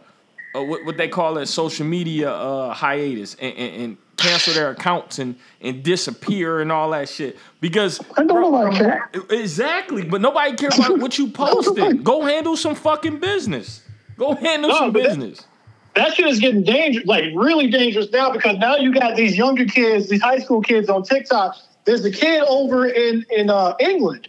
a 0.55 0.63
what, 0.65 0.85
what 0.85 0.97
they 0.97 1.09
call 1.09 1.39
it 1.39 1.47
social 1.47 1.87
media 1.87 2.31
uh, 2.31 2.75
hiatus 2.75 3.35
and, 3.37 3.55
and, 3.57 3.83
and 3.83 3.97
cancel 4.19 4.53
their 4.55 4.71
accounts 4.71 5.19
and 5.19 5.37
and 5.63 5.83
disappear 5.83 6.61
and 6.61 6.71
all 6.71 6.91
that 6.91 7.09
shit 7.09 7.39
because 7.61 7.99
I 8.17 8.25
don't 8.25 8.41
nobody 8.43 8.77
care. 8.77 9.11
exactly. 9.31 10.05
But 10.05 10.21
nobody 10.21 10.55
cares 10.57 10.79
about 10.79 10.99
what 10.99 11.17
you 11.19 11.29
posted. 11.33 12.05
Go 12.05 12.23
handle 12.27 12.57
some 12.57 12.75
fucking 12.75 13.19
business. 13.21 13.83
Go 14.19 14.35
handle 14.35 14.69
No, 14.71 14.77
some 14.77 14.93
but 14.93 15.03
that- 15.03 15.09
business. 15.11 15.47
That 15.95 16.15
shit 16.15 16.27
is 16.27 16.39
getting 16.39 16.63
dangerous, 16.63 17.07
like 17.07 17.25
really 17.35 17.69
dangerous 17.69 18.11
now 18.11 18.33
because 18.33 18.57
now 18.57 18.77
you 18.77 18.95
got 18.95 19.15
these 19.15 19.37
younger 19.37 19.67
kids, 19.67 20.09
these 20.09 20.23
high 20.23 20.39
school 20.39 20.63
kids 20.63 20.89
on 20.89 21.03
TikTok. 21.03 21.55
There's 21.85 22.03
a 22.07 22.11
kid 22.11 22.43
over 22.49 22.87
in 22.87 23.27
in 23.31 23.51
uh, 23.51 23.75
England, 23.79 24.29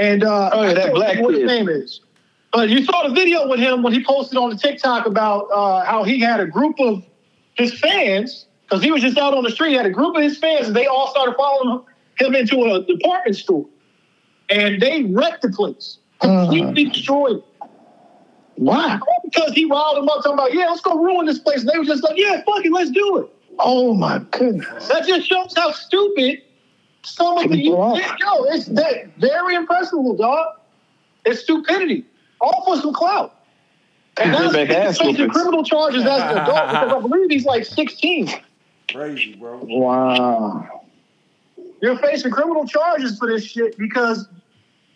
and 0.00 0.24
uh, 0.24 0.50
Oh, 0.52 0.62
yeah, 0.62 0.74
that 0.74 0.94
black 0.94 1.20
what 1.20 1.34
his 1.34 1.44
name 1.44 1.68
is. 1.68 2.00
But 2.52 2.68
you 2.68 2.84
saw 2.84 3.06
the 3.06 3.14
video 3.14 3.46
with 3.48 3.60
him 3.60 3.82
when 3.82 3.92
he 3.92 4.02
posted 4.04 4.36
on 4.36 4.50
the 4.50 4.56
TikTok 4.56 5.06
about 5.06 5.48
uh, 5.52 5.84
how 5.84 6.02
he 6.02 6.18
had 6.18 6.40
a 6.40 6.46
group 6.46 6.80
of 6.80 7.04
his 7.54 7.78
fans 7.78 8.46
because 8.64 8.82
he 8.82 8.90
was 8.90 9.02
just 9.02 9.18
out 9.18 9.34
on 9.34 9.44
the 9.44 9.50
street. 9.50 9.70
He 9.70 9.76
had 9.76 9.86
a 9.86 9.90
group 9.90 10.16
of 10.16 10.22
his 10.22 10.36
fans, 10.38 10.66
and 10.68 10.74
they 10.74 10.86
all 10.86 11.08
started 11.10 11.36
following 11.36 11.84
him 12.18 12.34
into 12.34 12.62
a 12.64 12.82
department 12.84 13.36
store, 13.36 13.66
and 14.48 14.80
they 14.80 15.04
wrecked 15.04 15.42
the 15.42 15.50
place, 15.50 15.98
completely 16.20 16.86
destroyed. 16.86 17.36
it. 17.36 17.44
Why? 18.56 18.98
Because 19.24 19.52
he 19.52 19.64
riled 19.64 19.96
them 19.96 20.08
up 20.08 20.16
talking 20.22 20.34
about, 20.34 20.52
yeah, 20.52 20.66
let's 20.66 20.82
go 20.82 20.98
ruin 21.02 21.26
this 21.26 21.38
place. 21.38 21.60
And 21.60 21.70
they 21.72 21.78
were 21.78 21.84
just 21.84 22.02
like, 22.02 22.16
yeah, 22.16 22.42
fuck 22.44 22.64
it, 22.64 22.72
let's 22.72 22.90
do 22.90 23.18
it. 23.18 23.28
Oh 23.58 23.94
my 23.94 24.18
goodness. 24.30 24.88
That 24.88 25.06
just 25.06 25.26
shows 25.28 25.54
how 25.56 25.72
stupid 25.72 26.42
some 27.02 27.38
of 27.38 27.50
the 27.50 27.58
youth 27.58 27.78
Wow. 27.78 27.94
Yo, 27.94 28.44
it's 28.44 28.66
that 28.66 29.16
very 29.18 29.54
impressionable, 29.54 30.16
dog. 30.16 30.56
It's 31.24 31.40
stupidity. 31.40 32.04
All 32.40 32.64
for 32.64 32.80
some 32.80 32.92
clout. 32.92 33.36
And 34.16 34.34
They're 34.34 34.66
now 34.66 34.74
ass 34.74 34.98
he's 34.98 35.16
facing 35.16 35.30
criminal 35.30 35.64
charges 35.64 36.04
as 36.04 36.20
an 36.22 36.38
adult 36.38 36.68
because 36.68 36.92
I 36.92 37.00
believe 37.00 37.30
he's 37.30 37.44
like 37.44 37.64
16. 37.64 38.30
Crazy, 38.90 39.34
bro. 39.34 39.60
Wow. 39.62 40.82
You're 41.80 41.96
facing 41.98 42.30
criminal 42.30 42.66
charges 42.66 43.18
for 43.18 43.28
this 43.28 43.44
shit 43.44 43.78
because 43.78 44.28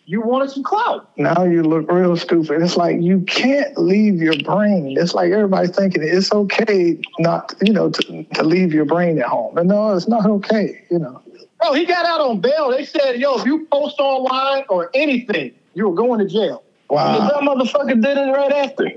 you 0.05 0.21
wanted 0.21 0.51
some 0.51 0.63
clout. 0.63 1.09
Now 1.17 1.43
you 1.43 1.63
look 1.63 1.91
real 1.91 2.15
stupid. 2.15 2.61
It's 2.61 2.77
like 2.77 3.01
you 3.01 3.21
can't 3.21 3.75
leave 3.77 4.21
your 4.21 4.37
brain. 4.43 4.95
It's 4.99 5.15
like 5.15 5.31
everybody's 5.31 5.75
thinking 5.75 6.03
it's 6.03 6.31
okay 6.31 7.01
not, 7.17 7.55
you 7.61 7.73
know, 7.73 7.89
to, 7.89 8.23
to 8.23 8.43
leave 8.43 8.73
your 8.73 8.85
brain 8.85 9.17
at 9.17 9.25
home. 9.25 9.55
But 9.55 9.65
no, 9.65 9.95
it's 9.95 10.07
not 10.07 10.25
okay, 10.27 10.85
you 10.91 10.99
know. 10.99 11.21
Bro, 11.59 11.73
he 11.73 11.85
got 11.85 12.05
out 12.05 12.21
on 12.21 12.41
bail. 12.41 12.71
They 12.71 12.85
said, 12.85 13.17
yo, 13.19 13.39
if 13.39 13.45
you 13.45 13.65
post 13.71 13.99
online 13.99 14.65
or 14.69 14.89
anything, 14.93 15.53
you 15.73 15.87
were 15.89 15.95
going 15.95 16.19
to 16.19 16.27
jail. 16.27 16.63
And 16.89 16.97
Wow. 16.97 17.27
that 17.29 17.41
motherfucker 17.41 17.99
did 18.01 18.17
it 18.17 18.31
right 18.31 18.51
after. 18.51 18.91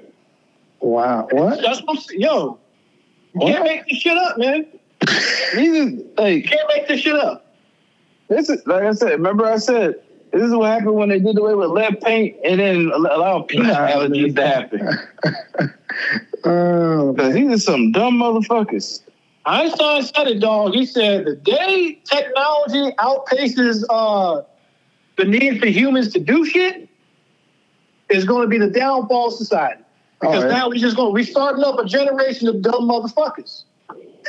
Wow. 0.80 1.28
What? 1.30 1.60
That's 1.62 1.80
what 1.82 1.96
I'm 1.96 2.02
saying. 2.02 2.20
Yo, 2.20 2.58
you 3.34 3.40
can't 3.40 3.64
make 3.64 3.86
this 3.88 3.98
shit 3.98 4.16
up, 4.16 4.38
man. 4.38 4.66
You 5.56 6.06
like 6.18 6.44
can't 6.44 6.68
make 6.74 6.88
this 6.88 7.00
shit 7.00 7.14
up. 7.14 7.46
this 8.28 8.50
is 8.50 8.66
like 8.66 8.82
I 8.82 8.92
said. 8.92 9.12
Remember 9.12 9.46
I 9.46 9.56
said 9.56 9.94
this 10.32 10.42
is 10.42 10.52
what 10.52 10.70
happened 10.70 10.94
when 10.96 11.08
they 11.08 11.18
did 11.18 11.38
away 11.38 11.54
with 11.54 11.70
lead 11.70 12.00
paint 12.02 12.36
and 12.44 12.60
then 12.60 12.90
allow 12.94 13.40
peanut 13.48 13.74
allergies 13.74 14.36
to 14.36 14.46
happen. 14.46 14.98
Oh, 16.44 17.14
Cause 17.16 17.32
these 17.32 17.50
are 17.52 17.58
some 17.58 17.92
dumb 17.92 18.18
motherfuckers. 18.18 19.00
Einstein 19.48 20.02
said 20.02 20.28
it, 20.28 20.40
dog. 20.40 20.74
He 20.74 20.84
said 20.84 21.24
the 21.24 21.34
day 21.34 21.98
technology 22.04 22.94
outpaces 22.98 23.82
uh, 23.88 24.42
the 25.16 25.24
need 25.24 25.58
for 25.58 25.66
humans 25.66 26.12
to 26.12 26.20
do 26.20 26.44
shit 26.44 26.86
is 28.10 28.24
going 28.24 28.42
to 28.42 28.48
be 28.48 28.58
the 28.58 28.68
downfall 28.68 29.28
of 29.28 29.34
society. 29.34 29.82
Because 30.20 30.44
right. 30.44 30.50
now 30.50 30.68
we 30.68 30.78
just 30.78 30.96
going 30.96 31.14
we 31.14 31.24
starting 31.24 31.64
up 31.64 31.78
a 31.78 31.86
generation 31.86 32.46
of 32.46 32.60
dumb 32.60 32.88
motherfuckers. 32.90 33.64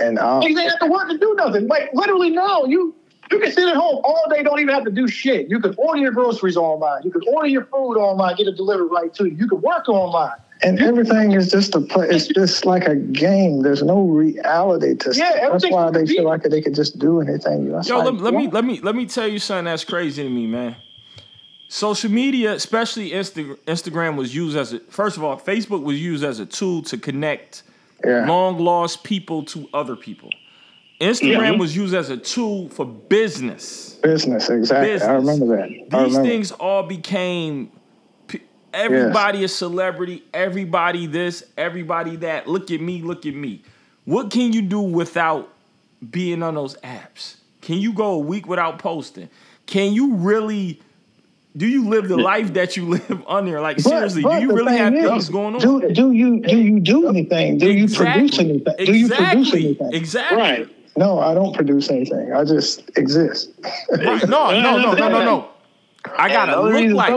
and 0.01 0.19
uh, 0.19 0.39
Niggas 0.39 0.57
ain't 0.57 0.71
have 0.71 0.79
to 0.79 0.87
work 0.87 1.09
to 1.09 1.17
do 1.17 1.35
nothing. 1.35 1.67
Like 1.67 1.89
literally 1.93 2.29
now, 2.29 2.63
you 2.63 2.95
you 3.29 3.39
can 3.39 3.51
sit 3.51 3.67
at 3.67 3.75
home 3.75 3.99
all 4.05 4.23
day, 4.29 4.41
don't 4.41 4.59
even 4.61 4.73
have 4.73 4.85
to 4.85 4.91
do 4.91 5.07
shit. 5.09 5.49
You 5.49 5.59
can 5.59 5.75
order 5.77 5.99
your 5.99 6.11
groceries 6.11 6.55
online. 6.55 7.03
You 7.03 7.11
can 7.11 7.23
order 7.27 7.47
your 7.47 7.65
food 7.65 7.97
online, 7.97 8.37
get 8.37 8.47
it 8.47 8.55
delivered 8.55 8.87
right 8.87 9.13
to 9.15 9.25
you. 9.25 9.35
You 9.35 9.49
can 9.49 9.61
work 9.61 9.89
online. 9.89 10.37
And 10.61 10.79
everything 10.81 11.31
is 11.31 11.49
just 11.51 11.75
a 11.75 11.81
play. 11.81 12.07
It's 12.09 12.27
just 12.27 12.65
like 12.65 12.85
a 12.85 12.95
game. 12.95 13.61
There's 13.61 13.81
no 13.83 14.01
reality 14.01 14.95
to. 14.95 15.13
Yeah, 15.15 15.49
That's 15.49 15.69
why 15.69 15.89
they 15.91 16.05
feel 16.05 16.25
like 16.25 16.43
they 16.43 16.61
could 16.61 16.75
just 16.75 16.99
do 16.99 17.21
anything. 17.21 17.71
That's 17.71 17.87
Yo, 17.87 17.99
like, 17.99 18.13
let, 18.13 18.21
let 18.21 18.33
me 18.33 18.47
let 18.49 18.65
me 18.65 18.79
let 18.81 18.95
me 18.95 19.05
tell 19.05 19.27
you 19.27 19.39
something 19.39 19.65
that's 19.65 19.83
crazy 19.85 20.23
to 20.23 20.29
me, 20.29 20.47
man. 20.47 20.75
Social 21.71 22.09
media, 22.09 22.53
especially 22.53 23.11
Insta- 23.11 23.57
Instagram, 23.67 24.15
was 24.15 24.33
used 24.33 24.57
as 24.57 24.73
a 24.73 24.79
first 24.89 25.17
of 25.17 25.23
all, 25.23 25.39
Facebook 25.39 25.83
was 25.83 26.01
used 26.01 26.23
as 26.23 26.39
a 26.39 26.45
tool 26.45 26.81
to 26.83 26.97
connect 26.97 27.63
Yeah. 28.03 28.25
long 28.27 28.57
lost 28.57 29.03
people 29.03 29.43
to 29.45 29.69
other 29.73 29.95
people. 29.95 30.29
Instagram 30.99 31.57
was 31.59 31.75
used 31.75 31.93
as 31.93 32.09
a 32.09 32.17
tool 32.17 32.67
for 32.69 32.85
business. 32.85 33.97
business. 34.03 34.49
Exactly. 34.49 34.91
Business. 34.91 35.07
I 35.09 35.13
remember 35.13 35.55
that. 35.57 35.69
These 35.69 35.91
remember. 35.93 36.23
things 36.23 36.51
all 36.51 36.83
became 36.83 37.71
everybody 38.73 39.43
a 39.43 39.47
celebrity, 39.47 40.23
everybody 40.33 41.07
this, 41.07 41.43
everybody 41.57 42.17
that. 42.17 42.47
Look 42.47 42.71
at 42.71 42.81
me, 42.81 43.01
look 43.01 43.25
at 43.25 43.35
me. 43.35 43.61
What 44.05 44.31
can 44.31 44.53
you 44.53 44.61
do 44.61 44.79
without 44.79 45.49
being 46.09 46.41
on 46.43 46.55
those 46.55 46.75
apps? 46.77 47.35
Can 47.61 47.77
you 47.77 47.93
go 47.93 48.11
a 48.13 48.19
week 48.19 48.47
without 48.47 48.79
posting? 48.79 49.29
Can 49.65 49.93
you 49.93 50.15
really 50.15 50.81
do 51.57 51.67
you 51.67 51.89
live 51.89 52.07
the 52.07 52.17
life 52.17 52.53
that 52.53 52.77
you 52.77 52.85
live 52.89 53.23
on 53.27 53.45
there? 53.45 53.61
Like 53.61 53.77
But- 53.77 53.83
seriously, 53.83 54.23
but 54.23 54.39
do 54.39 54.45
you 54.45 54.53
really 54.53 54.77
have 54.77 54.93
is, 54.93 55.05
things 55.05 55.29
going 55.29 55.55
on? 55.55 55.61
Do, 55.61 55.91
do 55.91 56.11
you 56.11 56.41
do 56.41 56.57
you 56.57 56.79
do 56.79 57.07
anything? 57.09 57.57
Do 57.57 57.71
you 57.71 57.87
produce 57.87 58.39
anything? 58.39 58.63
Do 58.77 58.93
you 58.97 59.09
produce 59.09 59.53
anything? 59.53 59.93
Exactly. 59.93 60.37
Right. 60.37 60.75
No, 60.97 61.19
I 61.19 61.33
don't 61.33 61.55
produce 61.55 61.89
anything. 61.89 62.33
I 62.33 62.43
just 62.43 62.89
exist. 62.97 63.51
Right. 63.89 64.27
No, 64.27 64.51
no, 64.51 64.77
no, 64.77 64.93
no, 64.93 65.09
no, 65.09 65.23
no. 65.23 65.48
I 66.17 66.27
gotta 66.29 66.61
look 66.61 66.93
like. 66.93 67.09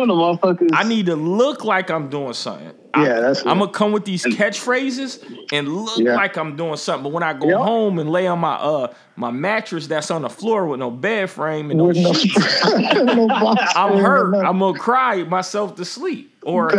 I 0.73 0.83
need 0.85 1.07
to 1.07 1.17
look 1.17 1.65
like 1.65 1.91
I'm 1.91 2.09
doing 2.09 2.33
something. 2.35 2.73
Yeah, 2.97 3.21
that's 3.21 3.41
I'm 3.47 3.59
gonna 3.59 3.71
come 3.71 3.93
with 3.93 4.05
these 4.05 4.23
catchphrases 4.25 5.25
and 5.51 5.67
look 5.69 5.99
Yeah. 5.99 6.15
like 6.15 6.37
I'm 6.37 6.57
doing 6.57 6.77
something. 6.77 7.05
But 7.05 7.13
when 7.13 7.23
I 7.23 7.33
go 7.33 7.49
Yeah. 7.49 7.57
home 7.57 7.99
and 7.99 8.11
lay 8.11 8.27
on 8.27 8.39
my 8.41 8.55
uh 8.55 8.93
my 9.17 9.31
mattress 9.31 9.87
that's 9.87 10.11
on 10.11 10.23
the 10.23 10.29
floor 10.29 10.67
with 10.67 10.79
no 10.81 10.91
bed 10.91 11.31
frame 11.31 11.71
and 11.71 11.79
no 11.79 11.85
With 11.87 11.97
no, 11.97 12.13
sheets, 12.13 12.37
no 12.95 13.29
I'm 13.75 13.99
hurt. 13.99 14.35
I'm 14.45 14.59
gonna 14.59 14.79
cry 14.79 15.23
myself 15.25 15.77
to 15.77 15.85
sleep. 15.85 16.37
Or 16.43 16.71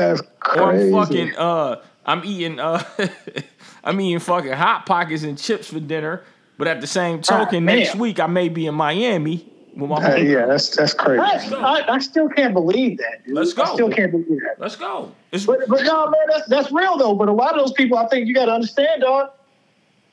or 0.55 0.71
I'm 0.73 0.91
fucking 0.91 1.35
uh 1.35 1.77
I'm 2.05 2.21
eating 2.25 2.59
uh 2.59 2.83
I'm 3.83 3.99
eating 3.99 4.19
fucking 4.19 4.51
hot 4.53 4.85
pockets 4.85 5.23
and 5.23 5.37
chips 5.37 5.67
for 5.71 5.79
dinner. 5.79 6.21
But 6.59 6.67
at 6.67 6.81
the 6.81 6.87
same 6.87 7.21
token, 7.21 7.65
man. 7.65 7.79
next 7.79 7.95
week 7.95 8.19
I 8.19 8.27
may 8.27 8.49
be 8.49 8.67
in 8.67 8.75
Miami 8.75 9.51
Uh, 9.79 10.15
yeah, 10.15 10.45
that's 10.45 10.75
that's 10.75 10.93
crazy. 10.93 11.21
I, 11.21 11.37
I, 11.55 11.95
I 11.95 11.99
still 11.99 12.29
can't 12.29 12.53
believe 12.53 12.99
that. 12.99 13.25
Dude. 13.25 13.35
Let's 13.35 13.53
go. 13.53 13.63
I 13.63 13.73
still 13.73 13.89
can't 13.89 14.11
believe 14.11 14.39
that. 14.41 14.55
Let's 14.59 14.75
go. 14.75 15.11
It's, 15.31 15.45
But 15.45 15.61
but 15.67 15.83
no, 15.83 16.05
man, 16.05 16.21
that's 16.31 16.47
that's 16.47 16.71
real 16.71 16.97
though. 16.97 17.15
But 17.15 17.27
a 17.27 17.33
lot 17.33 17.53
of 17.53 17.59
those 17.59 17.73
people, 17.73 17.97
I 17.97 18.07
think 18.07 18.27
you 18.27 18.35
got 18.35 18.45
to 18.45 18.51
understand, 18.53 19.01
dog. 19.01 19.31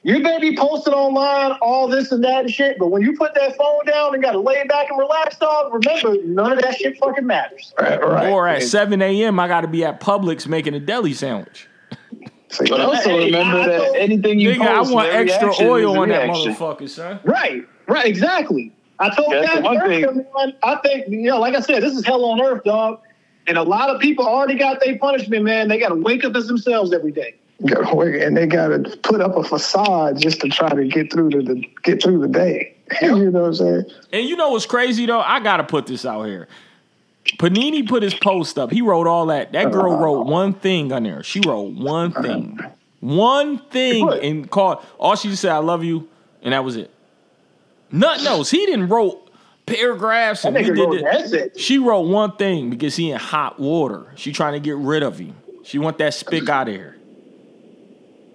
You 0.02 0.18
may 0.20 0.40
be 0.40 0.56
posting 0.56 0.94
online 0.94 1.58
all 1.60 1.86
this 1.86 2.10
and 2.10 2.24
that 2.24 2.44
and 2.46 2.50
shit, 2.50 2.78
but 2.78 2.86
when 2.88 3.02
you 3.02 3.14
put 3.18 3.34
that 3.34 3.54
phone 3.58 3.84
down 3.84 4.14
and 4.14 4.22
got 4.22 4.32
to 4.32 4.40
lay 4.40 4.64
back 4.66 4.88
and 4.88 4.98
relax, 4.98 5.36
dog, 5.36 5.74
remember 5.74 6.16
none 6.24 6.52
of 6.52 6.62
that 6.62 6.76
shit 6.76 6.96
fucking 6.96 7.26
matters. 7.26 7.74
Right, 7.78 8.02
right. 8.02 8.30
or 8.30 8.48
at 8.48 8.62
7 8.62 9.02
a.m. 9.02 9.38
I 9.38 9.46
gotta 9.46 9.68
be 9.68 9.84
at 9.84 10.00
Publix 10.00 10.46
making 10.46 10.72
a 10.72 10.80
deli 10.80 11.12
sandwich. 11.12 11.68
See, 12.48 12.64
But 12.68 12.80
also 12.80 13.10
Hey, 13.10 13.26
remember 13.26 13.58
I 13.58 13.66
that 13.66 13.94
anything 13.94 14.40
you 14.40 14.52
Nigga, 14.52 14.66
I 14.66 14.90
want 14.90 15.08
extra 15.08 15.52
oil 15.60 15.98
on 15.98 16.08
that 16.08 16.30
motherfucker, 16.30 16.88
son. 16.88 17.20
Right, 17.22 17.66
right, 17.86 18.06
exactly. 18.06 18.72
I 19.00 19.08
told 19.14 19.32
That's 19.32 19.46
Cat 19.46 19.56
the 19.56 19.62
one 19.62 19.80
thing. 19.80 20.02
man, 20.36 20.56
I 20.62 20.76
think 20.76 21.08
you 21.08 21.22
know, 21.22 21.40
like 21.40 21.54
I 21.54 21.60
said, 21.60 21.82
this 21.82 21.94
is 21.94 22.04
hell 22.04 22.24
on 22.26 22.40
earth, 22.40 22.64
dog. 22.64 23.00
And 23.46 23.56
a 23.56 23.62
lot 23.62 23.88
of 23.88 24.00
people 24.00 24.26
already 24.26 24.56
got 24.56 24.80
their 24.84 24.98
punishment, 24.98 25.44
man. 25.44 25.68
They 25.68 25.78
got 25.78 25.88
to 25.88 25.94
wake 25.94 26.24
up 26.24 26.36
as 26.36 26.46
themselves 26.46 26.92
every 26.92 27.10
day. 27.10 27.34
and 27.62 28.36
they 28.36 28.46
got 28.46 28.68
to 28.68 28.96
put 29.02 29.20
up 29.20 29.36
a 29.36 29.42
facade 29.42 30.18
just 30.18 30.40
to 30.42 30.48
try 30.48 30.68
to 30.68 30.86
get 30.86 31.12
through 31.12 31.30
the, 31.30 31.42
the 31.42 31.70
get 31.82 32.02
through 32.02 32.20
the 32.20 32.28
day. 32.28 32.76
you 33.02 33.30
know 33.30 33.42
what 33.42 33.48
I'm 33.48 33.54
saying? 33.54 33.84
And 34.12 34.28
you 34.28 34.36
know 34.36 34.50
what's 34.50 34.66
crazy 34.66 35.06
though? 35.06 35.20
I 35.20 35.40
gotta 35.40 35.64
put 35.64 35.86
this 35.86 36.04
out 36.04 36.24
here. 36.24 36.48
Panini 37.38 37.86
put 37.86 38.02
his 38.02 38.14
post 38.14 38.58
up. 38.58 38.70
He 38.70 38.82
wrote 38.82 39.06
all 39.06 39.26
that. 39.26 39.52
That 39.52 39.72
girl 39.72 39.94
uh, 39.94 39.98
wrote 39.98 40.26
one 40.26 40.54
thing 40.54 40.92
on 40.92 41.04
there. 41.04 41.22
She 41.22 41.40
wrote 41.40 41.72
one 41.72 42.12
thing. 42.12 42.58
Uh, 42.62 42.70
one 43.00 43.58
thing 43.58 44.08
and 44.22 44.50
called 44.50 44.84
all 44.98 45.16
she 45.16 45.28
just 45.28 45.42
said, 45.42 45.52
I 45.52 45.58
love 45.58 45.84
you, 45.84 46.08
and 46.42 46.52
that 46.52 46.64
was 46.64 46.76
it. 46.76 46.90
Nothing 47.92 48.26
else. 48.26 48.50
He 48.50 48.66
didn't 48.66 48.88
wrote 48.88 49.30
paragraphs 49.66 50.44
and 50.44 50.56
he 50.56 50.64
nigga 50.64 51.32
did 51.32 51.32
it. 51.34 51.60
She 51.60 51.78
wrote 51.78 52.02
one 52.02 52.36
thing 52.36 52.70
because 52.70 52.96
he 52.96 53.10
in 53.10 53.18
hot 53.18 53.58
water. 53.58 54.12
She 54.16 54.32
trying 54.32 54.54
to 54.54 54.60
get 54.60 54.76
rid 54.76 55.02
of 55.02 55.18
him. 55.18 55.36
She 55.62 55.78
want 55.78 55.98
that 55.98 56.14
spick 56.14 56.48
out 56.48 56.68
of 56.68 56.74
here. 56.74 56.96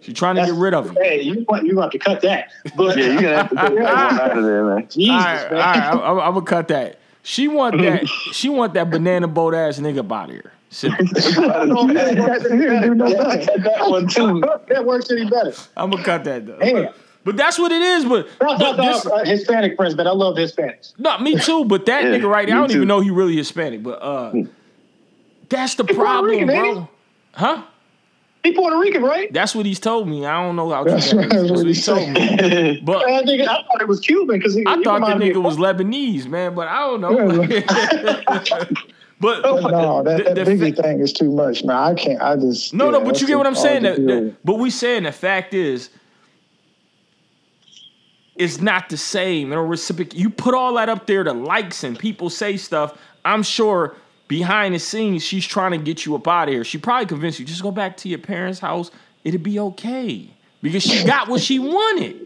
She 0.02 0.14
trying 0.14 0.36
to 0.36 0.46
get 0.46 0.54
rid 0.54 0.74
of 0.76 0.88
him. 0.88 0.96
Hey, 1.02 1.22
you 1.22 1.44
want 1.50 1.66
you 1.66 1.76
want 1.76 1.92
to 1.92 1.98
cut 1.98 2.22
that? 2.22 2.52
But 2.76 2.96
Yeah, 2.96 3.06
you're 3.06 3.22
gonna 3.22 3.38
have 3.38 3.50
to 3.50 3.56
cut 3.56 3.76
that 3.76 3.84
one 3.84 4.20
out 4.22 4.38
of 4.38 4.44
there, 4.44 4.64
man. 4.64 4.88
Jesus, 4.90 5.10
all 5.10 5.18
right, 5.18 5.52
man. 5.52 5.60
right, 5.60 5.78
I'm, 5.78 6.00
I'm, 6.00 6.20
I'm 6.20 6.34
gonna 6.36 6.46
cut 6.46 6.68
that. 6.68 7.00
She 7.24 7.48
want 7.48 7.80
that. 7.80 8.08
she 8.32 8.50
want 8.50 8.76
that 8.76 8.92
banana 8.92 9.28
boat 9.28 9.56
ass 9.56 9.80
nigga 9.80 10.00
up 10.00 10.12
out 10.12 10.30
of 10.30 10.36
here. 10.36 10.52
Simple. 10.70 11.06
You 11.06 11.94
didn't 11.94 12.82
do 12.84 12.96
no 12.96 13.08
thing. 13.08 13.48
that 13.64 13.90
one 13.90 14.08
too. 14.08 14.44
that 14.68 14.86
works 14.86 15.10
any 15.10 15.28
better. 15.28 15.54
I'm 15.76 15.90
gonna 15.90 16.04
cut 16.04 16.24
that 16.26 16.46
though. 16.46 16.60
Damn. 16.60 16.94
But 17.26 17.36
that's 17.38 17.58
what 17.60 17.72
it 17.72 17.82
is. 17.82 18.06
But, 18.06 18.28
No, 18.42 18.52
no, 18.52 18.58
but 18.58 18.78
no, 18.78 18.84
this, 18.94 19.06
uh, 19.08 19.26
Hispanic 19.26 19.76
friends, 19.76 19.96
but 19.96 20.06
I 20.08 20.12
love 20.12 20.36
Hispanics. 20.38 20.94
no, 21.00 21.18
me 21.18 21.36
too. 21.38 21.66
But 21.66 21.86
that 21.88 22.04
Yeah, 22.04 22.12
nigga 22.12 22.30
right 22.30 22.48
there, 22.48 22.56
I 22.56 22.60
don't 22.62 22.70
even 22.70 22.84
too. 22.84 22.86
know 22.86 23.00
he 23.02 23.10
really 23.10 23.36
Hispanic. 23.36 23.82
But 23.84 24.00
uh, 24.02 24.32
that's 25.50 25.74
the 25.76 25.84
Puerto 25.84 26.00
problem, 26.02 26.32
Rican, 26.32 26.50
ain't 26.52 26.76
bro. 26.76 26.90
Huh? 27.34 27.64
He 28.44 28.52
Puerto 28.54 28.78
Rican, 28.78 29.02
right? 29.02 29.34
That's 29.34 29.56
what 29.56 29.66
he's 29.66 29.80
told 29.80 30.08
me. 30.08 30.24
I 30.28 30.40
don't 30.44 30.56
know 30.56 30.70
how 30.70 30.84
true 30.84 30.92
That's 30.94 31.10
that 31.10 31.18
right, 31.18 31.30
that's 31.32 31.42
That's 31.50 31.50
what 31.50 31.58
what 31.58 31.66
he 31.66 31.74
he 31.74 31.82
told 31.82 32.10
me. 32.12 32.82
But 32.86 33.10
I, 33.10 33.24
think, 33.24 33.42
I 33.42 33.46
thought 33.64 33.82
it 33.82 33.88
was 33.88 34.00
Cuban 34.02 34.38
because 34.38 34.56
I 34.56 34.62
thought 34.84 35.00
the 35.02 35.16
nigga 35.26 35.42
was 35.42 35.58
Lebanese, 35.58 36.28
man. 36.28 36.54
But 36.54 36.68
I 36.68 36.80
don't 36.82 37.02
know. 37.02 37.16
but 39.20 39.42
No, 39.42 40.04
that, 40.04 40.18
The- 40.18 40.24
that 40.26 40.36
the 40.36 40.42
Biggie 40.52 40.76
fa- 40.76 40.84
thing 40.84 41.00
is 41.00 41.12
too 41.12 41.32
much, 41.32 41.64
man. 41.64 41.76
I 41.76 41.96
can't. 41.96 42.22
I 42.22 42.36
just 42.36 42.72
No, 42.74 42.86
yeah, 42.86 42.92
no, 42.92 43.02
but 43.04 43.20
you 43.20 43.26
get 43.26 43.40
what 43.40 43.48
I'm 43.48 43.56
saying. 43.56 43.82
That, 43.82 43.96
that- 44.06 44.36
but 44.44 44.60
we 44.60 44.70
saying 44.70 45.02
the 45.04 45.12
fact 45.12 45.56
is, 45.56 45.90
it's 48.36 48.60
not 48.60 48.90
the 48.90 48.98
same. 48.98 49.54
Or 49.54 49.66
reciprocate. 49.66 50.20
You 50.20 50.30
put 50.30 50.54
all 50.54 50.74
that 50.76 50.90
up 50.90 51.08
there 51.08 51.24
to 51.24 51.34
likes 51.34 51.84
and 51.84 51.98
people 51.98 52.30
say 52.30 52.58
stuff. 52.58 52.98
I'm 53.24 53.44
sure 53.44 53.96
behind 54.28 54.76
the 54.76 54.80
scenes 54.80 55.24
she's 55.24 55.46
trying 55.46 55.72
to 55.72 55.78
get 55.78 56.06
you 56.06 56.16
up 56.16 56.28
out 56.28 56.48
of 56.48 56.54
here. 56.54 56.64
She 56.64 56.78
probably 56.78 57.06
convinced 57.06 57.40
you 57.40 57.46
just 57.46 57.64
go 57.64 57.72
back 57.72 57.98
to 57.98 58.10
your 58.10 58.20
parents' 58.20 58.60
house. 58.60 58.92
It'll 59.24 59.40
be 59.40 59.60
okay 59.60 60.30
because 60.62 60.84
she 60.84 61.04
got 61.04 61.28
what 61.28 61.42
she 61.42 61.60
wanted. 61.60 62.22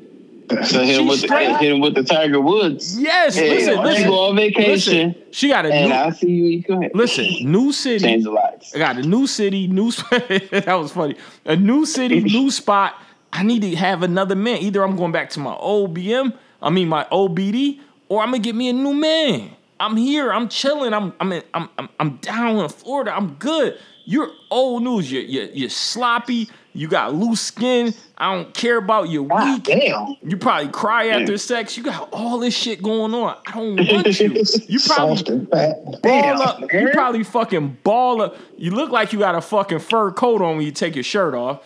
So 0.66 0.84
hit 0.84 1.00
him, 1.00 1.08
with 1.08 1.22
the, 1.22 1.58
hit 1.60 1.72
him 1.72 1.80
with 1.80 1.94
the 1.94 2.04
Tiger 2.04 2.42
Woods. 2.42 3.00
Yes, 3.00 3.36
Hey, 3.36 3.50
listen, 3.52 3.78
why 3.78 3.84
don't 3.84 3.86
listen. 3.86 4.04
you 4.06 4.10
go 4.10 4.20
on 4.30 4.36
vacation 4.36 5.08
Listen, 5.10 5.16
she 5.32 5.50
got 5.50 5.66
a 5.68 5.72
and 5.72 5.90
new. 5.90 5.96
I 5.96 6.10
see 6.10 6.32
you. 6.32 6.62
Go 6.64 6.74
ahead. 6.80 6.92
Listen, 6.96 7.28
new 7.42 7.72
city. 7.72 8.00
Change 8.00 8.24
the 8.24 8.32
lights. 8.32 8.74
I 8.76 8.80
got 8.80 8.98
a 8.98 9.04
new 9.04 9.28
city, 9.28 9.68
new 9.68 9.92
that 10.52 10.74
was 10.74 10.92
funny. 10.92 11.18
A 11.46 11.56
new 11.56 11.86
city, 11.86 12.20
new 12.22 12.50
spot. 12.50 12.96
I 13.32 13.44
need 13.44 13.62
to 13.62 13.76
have 13.76 14.04
another 14.04 14.36
man. 14.36 14.58
Either 14.62 14.84
I'm 14.84 14.96
going 14.96 15.12
back 15.12 15.30
to 15.32 15.40
my 15.40 15.54
old 15.56 15.96
BM, 15.98 16.34
I 16.62 16.70
mean 16.70 16.88
my 16.88 17.08
old 17.12 17.38
BD, 17.38 17.80
or 18.10 18.22
I'm 18.22 18.32
gonna 18.32 18.40
get 18.40 18.56
me 18.56 18.70
a 18.70 18.74
new 18.74 18.94
man. 18.94 19.52
I'm 19.80 19.96
here. 19.96 20.32
I'm 20.34 20.50
chilling. 20.50 20.94
I'm 20.94 21.14
I'm 21.20 21.32
in, 21.32 21.44
I'm, 21.54 21.70
I'm 21.78 21.90
I'm 22.00 22.16
down 22.18 22.58
in 22.58 22.70
Florida. 22.70 23.16
I'm 23.16 23.36
good. 23.36 23.78
You're 24.06 24.30
old 24.50 24.84
news. 24.84 25.12
You're, 25.12 25.22
you're 25.24 25.46
you're 25.46 25.70
sloppy. 25.70 26.50
You 26.74 26.88
got 26.88 27.14
loose 27.14 27.42
skin. 27.42 27.94
I 28.18 28.34
don't 28.36 28.54
care 28.54 28.78
about 28.78 29.10
your 29.10 29.24
weak. 29.24 29.64
damn. 29.64 30.16
You 30.24 30.38
probably 30.38 30.70
cry 30.70 31.08
after 31.08 31.38
sex. 31.38 31.76
You 31.78 31.84
got 31.84 32.10
all 32.12 32.40
this 32.40 32.56
shit 32.56 32.82
going 32.84 33.14
on. 33.14 33.38
I 33.48 33.52
don't 33.52 33.76
want 33.76 34.20
you. 34.20 34.30
You 34.68 34.80
probably 34.86 35.16
Soft 35.18 35.30
and 35.30 35.50
fat. 35.50 36.02
ball 36.02 36.42
up. 36.42 36.72
You 36.74 36.90
probably 36.94 37.24
fucking 37.24 37.78
ball 37.84 38.22
up. 38.22 38.38
You 38.58 38.72
look 38.72 38.92
like 38.92 39.14
you 39.14 39.20
got 39.20 39.36
a 39.36 39.42
fucking 39.42 39.80
fur 39.80 40.12
coat 40.12 40.42
on 40.42 40.58
when 40.58 40.66
you 40.66 40.72
take 40.72 40.96
your 40.96 41.04
shirt 41.04 41.34
off. 41.34 41.64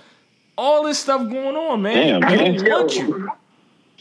All 0.57 0.83
this 0.83 0.99
stuff 0.99 1.29
going 1.29 1.55
on, 1.55 1.81
man. 1.81 2.21
Damn, 2.21 2.23
I 2.23 2.35
man. 2.35 2.55
don't 2.63 2.95
you. 2.95 3.29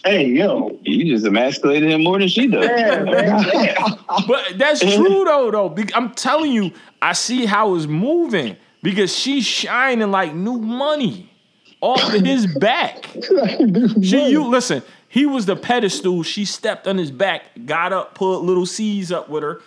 Hey, 0.04 0.26
yo. 0.26 0.78
You 0.82 1.14
just 1.14 1.24
emasculated 1.26 1.90
him 1.90 2.02
more 2.04 2.18
than 2.18 2.28
she 2.28 2.46
does. 2.48 2.66
Man, 2.66 3.04
man. 3.10 3.42
Damn. 3.44 3.96
But 4.26 4.58
that's 4.58 4.80
true 4.80 5.24
though, 5.24 5.50
though. 5.50 5.74
I'm 5.94 6.10
telling 6.12 6.52
you, 6.52 6.72
I 7.00 7.12
see 7.12 7.46
how 7.46 7.74
it's 7.76 7.86
moving 7.86 8.56
because 8.82 9.16
she's 9.16 9.46
shining 9.46 10.10
like 10.10 10.34
new 10.34 10.58
money 10.58 11.30
off 11.80 12.12
of 12.12 12.20
his 12.24 12.46
back. 12.58 13.06
She, 14.02 14.28
you 14.30 14.44
listen. 14.44 14.82
He 15.08 15.26
was 15.26 15.44
the 15.46 15.56
pedestal. 15.56 16.22
She 16.22 16.44
stepped 16.46 16.86
on 16.88 16.96
his 16.98 17.10
back, 17.10 17.42
got 17.66 17.92
up, 17.92 18.14
put 18.14 18.38
little 18.38 18.64
C's 18.66 19.12
up 19.12 19.28
with 19.28 19.42
her. 19.42 19.60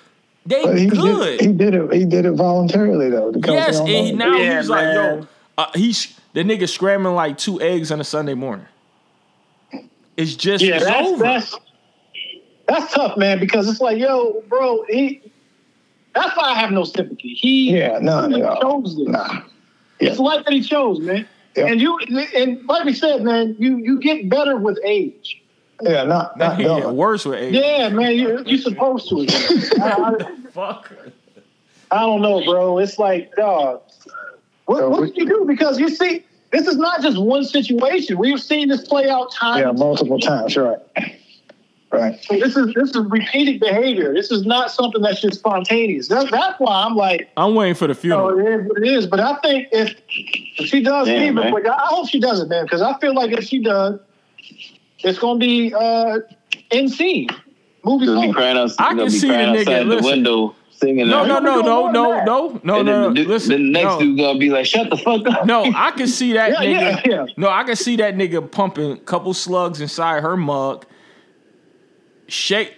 They 0.45 0.63
But 0.63 0.77
he 0.77 0.87
good. 0.87 1.39
did, 1.39 1.41
he 1.41 1.53
did 1.53 1.75
it. 1.75 1.93
He 1.93 2.05
did 2.05 2.25
it 2.25 2.31
voluntarily 2.33 3.09
though. 3.09 3.31
because 3.31 3.53
yes, 3.53 3.79
and 3.79 3.87
he, 3.87 4.11
now 4.11 4.35
Yeah, 4.37 4.57
he's 4.59 4.69
like, 4.69 4.83
yo, 4.93 5.15
man. 5.17 5.27
uh, 5.57 5.67
he's 5.75 6.19
the 6.35 6.43
nigga 6.43 6.67
scrambling 6.69 7.15
like 7.15 7.37
two 7.37 7.59
eggs 7.61 7.91
on 7.91 7.99
a 8.01 8.03
Sunday 8.03 8.33
morning. 8.33 8.67
It's 10.17 10.35
just 10.35 10.63
Yeah, 10.63 10.75
it's 10.75 10.85
that's 10.85 11.07
over. 11.07 11.23
that's 11.23 11.55
that's 12.67 12.93
tough, 12.93 13.17
man. 13.17 13.39
Because 13.39 13.69
it's 13.69 13.79
like, 13.81 13.97
yo, 13.97 14.43
bro, 14.47 14.83
he. 14.89 15.31
That's 16.13 16.35
why 16.37 16.43
I 16.51 16.55
have 16.55 16.71
no 16.71 16.83
sympathy. 16.83 17.33
He 17.33 17.77
Yeah, 17.77 17.99
no, 17.99 18.27
he 18.27 18.39
no. 18.39 18.57
chose 18.61 18.95
this. 18.97 19.07
Nah. 19.07 19.41
It's 19.99 20.17
the 20.17 20.23
life 20.23 20.43
that 20.45 20.53
he 20.53 20.61
chose, 20.61 20.99
man. 20.99 21.25
Yeah. 21.55 21.67
And 21.67 21.79
you 21.81 21.97
and 22.35 22.65
like 22.67 22.83
we 22.83 22.93
said, 22.93 23.23
man, 23.23 23.55
you 23.57 23.77
you 23.77 23.99
get 23.99 24.29
better 24.29 24.57
with 24.57 24.77
age. 24.83 25.41
Yeah, 25.81 26.03
not 26.03 26.37
not 26.37 26.57
That 26.57 26.81
get 26.81 26.89
worse 26.91 27.23
with 27.25 27.39
age. 27.39 27.53
Yeah, 27.55 27.89
man, 27.89 28.15
you 28.15 28.43
you 28.45 28.57
supposed 28.57 29.07
to. 29.09 29.25
I, 29.81 30.15
I, 30.19 30.49
Fuck. 30.51 30.91
I 31.91 31.99
don't 32.01 32.21
know, 32.21 32.43
bro. 32.43 32.77
It's 32.79 32.97
like, 32.99 33.33
dog. 33.35 33.81
What, 34.65 34.79
So 34.79 34.89
what 34.89 35.01
we- 35.01 35.07
did 35.07 35.17
you 35.17 35.25
do? 35.27 35.45
Because 35.47 35.79
you 35.79 35.89
see, 35.89 36.23
this 36.51 36.67
is 36.67 36.77
not 36.77 37.01
just 37.01 37.17
one 37.17 37.43
situation. 37.43 38.17
We've 38.17 38.41
seen 38.41 38.69
this 38.69 38.87
play 38.87 39.09
out 39.09 39.31
time. 39.31 39.59
Yeah, 39.61 39.71
multiple 39.71 40.19
times. 40.19 40.55
Right. 40.57 40.77
Right. 41.91 42.21
So 42.25 42.37
this 42.37 42.57
is 42.57 42.73
this 42.73 42.89
is 42.89 42.97
repeated 42.97 43.59
behavior. 43.61 44.13
This 44.13 44.29
is 44.29 44.45
not 44.45 44.69
something 44.71 45.01
that's 45.01 45.21
just 45.21 45.39
spontaneous. 45.39 46.07
That's 46.09 46.29
that's 46.29 46.59
why 46.59 46.83
I'm 46.83 46.95
like, 46.95 47.29
I'm 47.37 47.55
waiting 47.55 47.75
for 47.75 47.87
the 47.87 47.93
oh, 47.93 47.95
funeral. 47.95 48.39
it 48.39 48.43
is 48.61 48.67
what 48.67 48.77
it 48.79 48.87
is. 48.87 49.07
But 49.07 49.19
I 49.21 49.35
think 49.35 49.69
if 49.71 49.95
if 50.09 50.67
she 50.67 50.81
does 50.83 51.07
Damn, 51.07 51.19
leave 51.21 51.29
it, 51.29 51.33
man. 51.35 51.53
but 51.53 51.65
I 51.67 51.85
hope 51.85 52.09
she 52.09 52.19
doesn't, 52.19 52.49
man, 52.49 52.65
because 52.65 52.81
I 52.81 52.97
feel 52.99 53.13
like 53.13 53.31
if 53.31 53.45
she 53.45 53.59
does, 53.59 53.99
it's 55.03 55.19
gonna 55.19 55.39
be 55.39 55.73
uh 55.73 56.19
in 56.71 56.89
scene. 56.89 57.29
Movie 57.85 58.07
Gonna 58.07 58.19
be 58.21 58.25
song. 58.27 58.33
crying 58.33 58.57
out, 58.57 58.71
I 58.79 58.83
gonna 58.89 59.03
can 59.03 59.05
be 59.05 59.09
see 59.11 59.27
the 59.27 59.33
crying 59.33 59.49
nigga, 59.55 59.59
outside 59.59 59.79
the 59.81 59.85
listen. 59.85 60.05
window 60.11 60.55
singing. 60.79 61.07
No, 61.07 61.25
no, 61.25 61.39
no, 61.39 61.61
no, 61.61 61.89
no, 61.91 62.23
no, 62.23 62.59
no, 62.63 62.81
no, 62.81 63.09
no. 63.09 63.21
Listen, 63.21 63.51
the 63.51 63.81
next 63.81 63.97
dude 63.97 64.17
gonna 64.17 64.37
be 64.39 64.49
like, 64.49 64.65
"Shut 64.65 64.89
the 64.89 64.97
fuck 64.97 65.27
up." 65.27 65.45
No, 65.45 65.63
I 65.75 65.91
can 65.91 66.07
see 66.07 66.33
that 66.33 66.51
Yeah, 66.61 66.61
nigga. 66.61 67.05
yeah, 67.05 67.11
yeah. 67.11 67.25
No, 67.37 67.49
I 67.49 67.63
can 67.63 67.75
see 67.75 67.95
that 67.97 68.15
nigga 68.15 68.49
pumping 68.51 68.91
a 68.91 68.97
couple 68.97 69.33
slugs 69.33 69.81
inside 69.81 70.21
her 70.23 70.35
mug, 70.37 70.85
shake, 72.27 72.73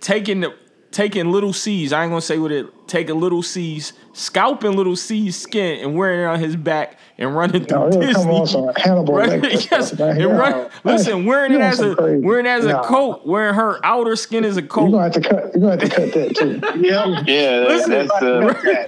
taking 0.00 0.40
the 0.40 0.54
taking 0.90 1.30
little 1.30 1.52
C's. 1.52 1.92
I 1.92 2.02
ain't 2.04 2.10
gonna 2.10 2.20
say 2.20 2.38
what 2.38 2.52
it. 2.52 2.66
Taking 2.88 3.18
little 3.20 3.42
C's, 3.42 3.92
scalping 4.14 4.72
little 4.76 4.96
C's 4.96 5.36
skin 5.36 5.80
and 5.84 5.96
wearing 5.96 6.20
it 6.20 6.24
on 6.26 6.38
his 6.40 6.54
back 6.56 6.98
and 7.18 7.34
running 7.36 7.64
through 7.64 7.78
No, 7.78 7.88
it'll 7.88 8.00
come 8.00 8.08
Disney. 8.12 8.32
on 8.32 8.46
some 8.46 8.70
Hannibal 8.76 9.14
Right? 9.14 9.42
Yes, 9.70 9.92
stuff, 9.92 10.00
and 10.00 10.38
run, 10.38 10.68
listen, 10.84 11.24
wearing 11.24 11.52
it 11.54 11.60
as 11.60 11.80
a 11.80 11.94
crazy- 11.94 12.24
wearing 12.24 12.46
it 12.46 12.50
as 12.50 12.64
a 12.64 12.68
Nah. 12.72 12.82
coat, 12.84 13.26
wearing 13.26 13.54
her 13.54 13.78
outer 13.84 14.16
skin 14.16 14.44
as 14.44 14.56
a 14.56 14.62
coat. 14.62 14.90
You're 14.90 14.90
gonna 14.92 15.02
have 15.04 15.12
to 15.12 15.20
cut. 15.20 15.54
You're 15.54 15.60
gonna 15.60 15.70
have 15.70 15.80
to 15.80 15.88
cut 15.88 16.12
that 16.12 16.36
too. 16.36 16.60
Yeah. 16.82 17.22
Yeah, 17.26 17.60
that, 17.60 17.68
Listen, 17.68 17.90
that's 17.90 18.12
uh, 18.22 18.40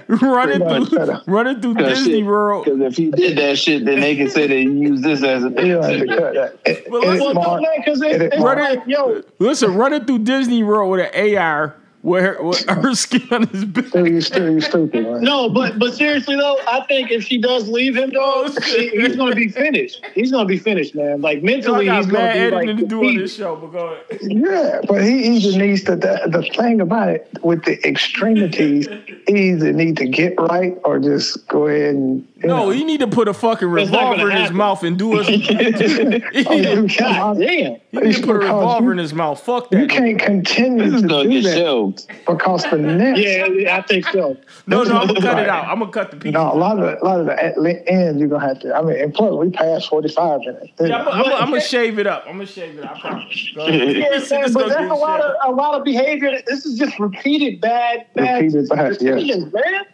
running 0.25 0.59
Pretty 0.67 0.85
through 0.85 1.19
running 1.27 1.61
through 1.61 1.73
Disney 1.75 2.13
shit, 2.19 2.25
World. 2.25 2.65
Because 2.65 2.81
if 2.81 2.97
he 2.97 3.09
did 3.11 3.37
that 3.37 3.57
shit, 3.57 3.85
then 3.85 3.99
they 4.01 4.15
can 4.15 4.29
say 4.29 4.47
they 4.47 4.61
use 4.61 5.01
this 5.01 5.23
as 5.23 5.43
a. 5.43 5.49
You're 5.65 5.81
gonna 5.81 5.93
have 5.97 6.01
to 6.01 6.07
cut 6.07 6.33
that. 6.33 6.59
It, 6.65 6.91
Well, 6.91 7.01
it 7.03 7.07
let's- 7.07 7.15
is 7.17 7.21
Well, 7.21 7.33
no, 7.35 7.41
smart. 7.43 7.61
man, 7.61 7.71
because 7.77 8.01
It 8.01 8.11
it, 8.11 8.15
is 8.15 8.21
it's 8.27 8.37
smart. 8.37 8.57
like, 8.59 8.79
yo, 8.85 9.21
Listen, 9.39 9.75
running 9.75 10.05
through 10.05 10.19
Disney 10.19 10.63
World 10.63 10.91
with 10.91 11.09
an 11.15 11.37
AR 11.37 11.75
with 12.05 12.23
her, 12.23 12.43
with 12.43 12.69
her 12.69 12.93
skin 12.93 13.27
on 13.31 13.47
his 13.47 13.65
back. 13.65 13.87
Still, 13.87 14.07
you 14.07 14.21
still 14.21 14.51
you 14.51 14.61
stupid, 14.61 15.03
man. 15.03 15.21
No, 15.21 15.49
but 15.49 15.79
but 15.79 15.95
seriously 15.95 16.35
though, 16.35 16.59
I 16.67 16.85
think 16.87 17.09
if 17.09 17.23
she 17.23 17.39
does 17.39 17.67
leave 17.67 17.97
him, 17.97 18.11
though, 18.11 18.21
oh, 18.45 18.61
he- 18.61 18.89
he's 18.89 19.15
gonna 19.15 19.35
be 19.35 19.49
finished. 19.49 20.05
He's 20.13 20.31
gonna 20.31 20.45
be 20.45 20.59
finished, 20.59 20.93
man. 20.93 21.21
Like 21.21 21.41
mentally, 21.41 21.89
he's 21.89 22.05
gonna 22.05 22.19
mad 22.19 22.33
be 22.33 22.39
editing 22.39 22.67
like 22.69 22.77
to 22.77 22.85
do 22.85 23.07
on 23.07 23.17
this 23.17 23.35
show, 23.35 23.55
but 23.55 23.71
go 23.71 23.87
ahead. 23.87 24.21
Yeah, 24.21 24.81
but 24.87 25.03
he 25.03 25.35
either 25.35 25.57
needs 25.57 25.83
to. 25.85 25.95
The, 25.95 26.21
the 26.27 26.43
thing 26.43 26.79
about 26.79 27.09
it 27.09 27.27
with 27.41 27.65
the 27.65 27.83
extremities, 27.87 28.87
he 29.27 29.49
either 29.49 29.73
need 29.73 29.97
to 29.97 30.07
get 30.07 30.39
right 30.39 30.77
or 30.83 30.99
just 30.99 31.47
go 31.47 31.65
ahead 31.67 31.95
and. 31.95 32.27
You 32.45 32.49
No, 32.51 32.65
know, 32.65 32.69
he 32.69 32.83
need 32.83 32.99
to 32.99 33.07
put 33.07 33.27
a 33.27 33.33
fucking 33.33 33.67
revolver 33.67 34.29
in 34.29 34.37
his 34.37 34.51
mouth 34.51 34.83
and 34.83 34.99
do 34.99 35.13
it. 35.19 35.25
Oh, 36.47 36.53
you 36.53 36.81
need 36.83 36.97
God 36.99 37.39
damn. 37.39 37.75
to 38.13 38.21
put 38.21 38.35
a 38.35 38.39
revolver 38.39 38.91
in 38.91 38.99
his 38.99 39.13
mouth. 39.15 39.39
Fuck 39.41 39.71
You 39.71 39.79
that. 39.79 39.89
can't 39.89 40.19
continue 40.19 40.83
This 40.85 40.93
is 40.93 41.01
to 41.01 41.07
gonna 41.07 41.23
do 41.23 41.29
get 41.41 41.43
that 41.45 41.57
shelved. 41.57 42.07
because 42.27 42.63
the 42.69 42.77
next. 42.77 43.19
Yeah, 43.19 43.77
I 43.77 43.81
think 43.81 44.05
so. 44.07 44.37
No, 44.67 44.83
no, 44.83 44.97
I'm 44.97 45.07
gonna 45.07 45.21
cut 45.21 45.39
it 45.39 45.49
out. 45.49 45.65
I'm 45.65 45.79
gonna 45.79 45.91
cut 45.91 46.11
the 46.11 46.17
piece. 46.17 46.33
No, 46.33 46.53
a 46.53 46.53
lot 46.53 46.77
of 46.77 46.85
the, 46.85 47.01
a 47.01 47.03
lot 47.03 47.19
of 47.19 47.25
the 47.25 47.43
at 47.43 47.55
end 47.87 48.19
you're 48.19 48.27
gonna 48.29 48.47
have 48.47 48.59
to. 48.59 48.75
I 48.75 48.83
mean, 48.83 48.97
and 48.99 49.11
plus 49.13 49.33
we 49.33 49.49
passed 49.49 49.89
45 49.89 50.39
minutes. 50.41 50.67
Yeah, 50.79 50.97
I'm, 51.01 51.07
I'm, 51.07 51.33
I'm 51.33 51.49
gonna 51.49 51.61
shave 51.61 51.97
it 51.97 52.05
up. 52.05 52.25
I'm 52.27 52.33
gonna 52.33 52.45
shave 52.45 52.77
it. 52.77 52.85
up. 52.85 52.97
I 52.97 52.99
promise. 52.99 53.51
Go 53.55 53.65
ahead. 53.65 53.95
Yeah, 53.95 54.05
It's 54.11 54.29
man, 54.29 54.53
but 54.53 54.69
that's 54.69 54.91
a 54.91 54.93
lot 54.93 55.21
shaved. 55.21 55.35
of 55.43 55.49
a 55.49 55.55
lot 55.55 55.75
of 55.79 55.83
behavior. 55.83 56.39
This 56.45 56.65
is 56.67 56.77
just 56.77 56.99
repeated 56.99 57.59
bad, 57.59 58.05
bad 58.13 58.43
Repeated 58.43 58.69
bad, 58.69 59.01
yeah. 59.01 59.15
man. 59.15 59.85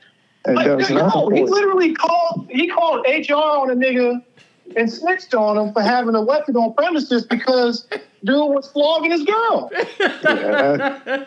It 0.45 0.53
Like, 0.55 0.65
does 0.65 0.89
yo, 0.89 0.95
nothing 0.97 1.35
he 1.35 1.43
literally 1.43 1.93
called 1.93 2.47
he 2.49 2.67
called 2.67 3.05
HR 3.07 3.33
on 3.35 3.69
a 3.69 3.75
nigga 3.75 4.23
and 4.75 4.91
snitched 4.91 5.33
on 5.35 5.57
him 5.57 5.73
for 5.73 5.81
having 5.81 6.15
a 6.15 6.21
weapon 6.21 6.55
on 6.55 6.73
premises 6.73 7.25
because 7.25 7.87
dude 8.23 8.49
was 8.53 8.67
flogging 8.71 9.11
his 9.11 9.23
girl. 9.23 9.69
Yeah, 9.99 11.25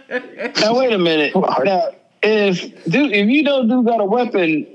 Now 0.61 0.79
wait 0.79 0.93
a 0.93 0.99
minute. 0.99 1.35
Now, 1.35 1.91
if 2.23 2.61
dude, 2.85 3.12
if 3.12 3.29
you 3.29 3.45
don't 3.45 3.69
do 3.69 3.83
got 3.85 4.01
a 4.01 4.05
weapon, 4.05 4.67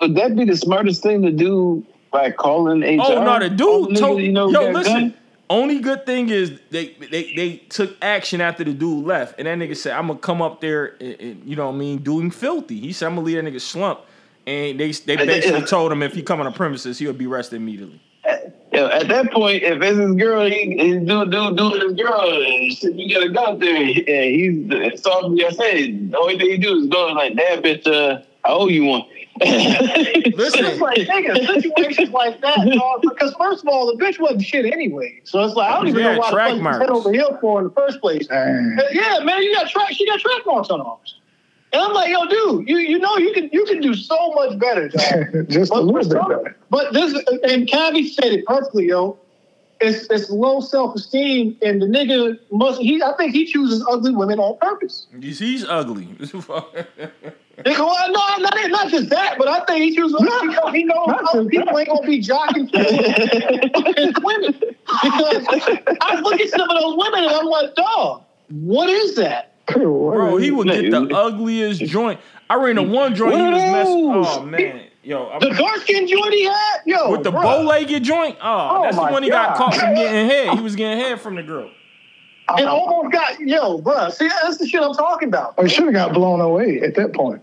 would 0.00 0.14
that 0.16 0.36
be 0.36 0.44
the 0.44 0.56
smartest 0.56 1.02
thing 1.02 1.22
to 1.22 1.30
do? 1.30 1.84
By 2.10 2.30
calling 2.30 2.80
HR? 2.82 3.02
Oh 3.02 3.24
no, 3.24 3.38
the 3.40 3.46
Oh, 3.46 3.48
dude 3.48 3.96
nigga, 3.96 3.98
told 3.98 4.22
you 4.22 4.32
know, 4.32 4.48
yo, 4.48 4.60
got 4.60 4.68
a 4.70 4.72
listen. 4.72 4.92
gun? 5.10 5.14
Only 5.50 5.80
good 5.80 6.06
thing 6.06 6.30
is 6.30 6.58
they, 6.70 6.96
they 7.10 7.34
they 7.34 7.56
took 7.68 7.96
action 8.00 8.40
after 8.40 8.64
the 8.64 8.72
dude 8.72 9.04
left, 9.04 9.38
and 9.38 9.46
that 9.46 9.58
nigga 9.58 9.76
said, 9.76 9.92
"I'm 9.92 10.06
gonna 10.06 10.18
come 10.18 10.40
up 10.40 10.60
there, 10.60 10.96
and, 11.00 11.20
and, 11.20 11.48
you 11.48 11.54
know 11.54 11.66
what 11.66 11.74
I 11.74 11.78
mean, 11.78 11.98
doing 11.98 12.30
filthy." 12.30 12.80
He 12.80 12.92
said, 12.92 13.06
"I'm 13.06 13.16
gonna 13.16 13.26
leave 13.26 13.36
that 13.36 13.52
nigga 13.52 13.60
slump," 13.60 14.00
and 14.46 14.80
they 14.80 14.92
they 14.92 15.16
basically 15.16 15.62
told 15.62 15.92
him 15.92 16.02
if 16.02 16.14
he 16.14 16.22
come 16.22 16.40
on 16.40 16.46
the 16.46 16.52
premises, 16.52 16.98
he 16.98 17.06
would 17.06 17.18
be 17.18 17.26
arrested 17.26 17.56
immediately. 17.56 18.00
Yo, 18.72 18.86
at 18.88 19.06
that 19.08 19.30
point, 19.30 19.62
if 19.62 19.80
it's 19.82 19.98
his 19.98 20.14
girl, 20.16 20.46
he, 20.46 20.76
he 20.78 20.98
do 20.98 21.26
do 21.26 21.54
do 21.54 21.70
his 21.74 21.92
girl, 21.92 22.30
and 22.32 22.98
you 22.98 23.14
gotta 23.14 23.28
go 23.28 23.46
out 23.46 23.60
there. 23.60 23.76
And 23.76 23.96
he's 23.96 24.66
it's 24.70 25.02
softly 25.02 25.44
I 25.44 25.50
said, 25.50 26.10
the 26.10 26.18
only 26.18 26.38
thing 26.38 26.50
he 26.50 26.56
do 26.56 26.78
is 26.78 26.86
go 26.86 27.06
like, 27.08 27.36
"Damn, 27.36 27.62
bitch, 27.62 27.86
uh, 27.86 28.22
I 28.44 28.50
owe 28.52 28.68
you 28.68 28.84
one." 28.84 29.02
Listen, 29.40 30.64
It's 30.64 30.80
like 30.80 30.98
nigga, 30.98 31.44
situations 31.60 32.10
like 32.10 32.40
that, 32.40 32.70
dog, 32.74 33.02
because 33.02 33.34
first 33.38 33.64
of 33.64 33.68
all, 33.68 33.86
the 33.86 34.02
bitch 34.02 34.20
wasn't 34.20 34.42
shit 34.44 34.64
anyway. 34.72 35.20
So 35.24 35.42
it's 35.44 35.54
like 35.56 35.70
I 35.72 35.76
don't 35.76 35.88
even 35.88 36.02
Yeah, 36.02 36.12
know 36.14 36.18
why 36.20 36.30
track 36.30 36.48
the 36.50 36.50
fuck 36.50 36.56
you 36.58 36.62
marks. 36.62 36.80
head 36.80 36.90
over 36.90 37.12
heel 37.12 37.38
for 37.40 37.58
in 37.60 37.64
the 37.64 37.72
first 37.72 38.00
place. 38.00 38.26
Dang. 38.28 38.76
Uh, 38.78 38.82
Yeah, 38.92 39.18
man, 39.24 39.42
you 39.42 39.52
got 39.54 39.68
track. 39.68 39.90
She 39.92 40.06
got 40.06 40.20
track 40.20 40.42
marks 40.46 40.70
on 40.70 40.78
her 40.78 40.84
arms. 40.86 41.16
And 41.72 41.82
I'm 41.82 41.92
like, 41.92 42.10
yo, 42.10 42.24
dude, 42.26 42.68
you 42.68 42.76
you 42.78 42.98
know 43.00 43.16
you 43.16 43.32
can 43.32 43.50
you 43.52 43.64
can 43.64 43.80
do 43.80 43.94
so 43.94 44.30
much 44.34 44.56
better, 44.60 44.88
dog. 44.88 45.02
just 45.48 45.72
a 45.72 45.74
But, 45.74 45.84
little 45.84 46.08
bit 46.08 46.28
better. 46.28 46.56
but 46.70 46.92
this 46.92 47.12
and 47.42 47.66
Cavi 47.66 48.08
said 48.08 48.32
it 48.32 48.46
perfectly, 48.46 48.86
yo. 48.86 49.18
It's 49.80 50.06
it's 50.10 50.30
low 50.30 50.60
self 50.60 50.94
esteem, 50.94 51.56
and 51.60 51.82
the 51.82 51.86
nigga 51.86 52.38
must. 52.52 52.80
He 52.80 53.02
I 53.02 53.12
think 53.16 53.32
he 53.34 53.44
chooses 53.46 53.84
ugly 53.90 54.14
women 54.14 54.38
on 54.38 54.56
purpose. 54.58 55.08
he's, 55.20 55.40
he's 55.40 55.64
ugly. 55.64 56.06
Nigga, 57.58 57.78
well, 57.78 58.10
no, 58.10 58.42
not, 58.42 58.70
not 58.70 58.88
just 58.90 59.08
that, 59.10 59.36
but 59.38 59.48
I 59.48 59.64
think 59.64 59.84
he 59.84 59.94
chooses 59.94 60.14
ugly 60.20 60.48
because 60.48 60.74
he 60.74 60.84
knows 60.84 61.06
Not 61.06 61.24
other 61.34 61.42
just 61.44 61.50
people 61.50 61.78
ain't 61.78 61.88
gonna 61.88 62.06
be 62.06 62.20
jocking 62.20 62.70
for 62.70 62.78
his 64.00 64.14
women. 64.22 64.54
Because 65.02 65.46
I 66.00 66.20
look 66.20 66.40
at 66.40 66.48
some 66.50 66.68
of 66.68 66.80
those 66.80 66.96
women 66.96 67.24
and 67.24 67.30
I'm 67.32 67.46
like, 67.46 67.74
dog, 67.74 68.24
what 68.50 68.88
is 68.90 69.16
that? 69.16 69.52
Bro, 69.66 70.36
he 70.38 70.50
would 70.50 70.66
get 70.68 70.90
the 70.90 71.08
ugliest 71.16 71.80
joint. 71.84 72.20
I 72.50 72.56
ran 72.56 72.76
the 72.76 72.82
one 72.82 73.14
joint 73.14 73.34
he 73.36 73.40
was 73.42 73.52
messing. 73.62 74.10
Oh 74.14 74.42
man, 74.44 74.82
yo, 75.02 75.24
I'm- 75.26 75.40
The 75.40 75.50
dark 75.50 75.78
skin 75.78 76.06
joint 76.06 76.34
he 76.34 76.44
had, 76.44 76.80
yo, 76.84 77.10
with 77.10 77.22
the 77.24 77.30
bow-legged 77.30 78.02
joint. 78.04 78.36
Oh, 78.42 78.68
Oh, 78.72 78.82
that's 78.82 78.96
the 78.96 79.02
one 79.02 79.22
he 79.22 79.30
got 79.30 79.56
caught 79.56 79.74
from 79.74 79.94
getting 79.94 80.28
head. 80.28 80.54
He 80.58 80.60
was 80.60 80.76
getting 80.76 80.98
head 80.98 81.20
from 81.20 81.36
the 81.36 81.42
girl. 81.42 81.70
And 82.48 82.68
almost 82.68 83.12
got 83.12 83.40
yo, 83.40 83.78
bruh. 83.80 84.12
See, 84.12 84.28
that's 84.28 84.58
the 84.58 84.66
shit 84.66 84.82
I'm 84.82 84.94
talking 84.94 85.28
about. 85.28 85.54
I 85.58 85.66
should 85.66 85.84
have 85.84 85.94
got 85.94 86.12
blown 86.12 86.40
away 86.40 86.80
at 86.80 86.94
that 86.96 87.12
point. 87.14 87.42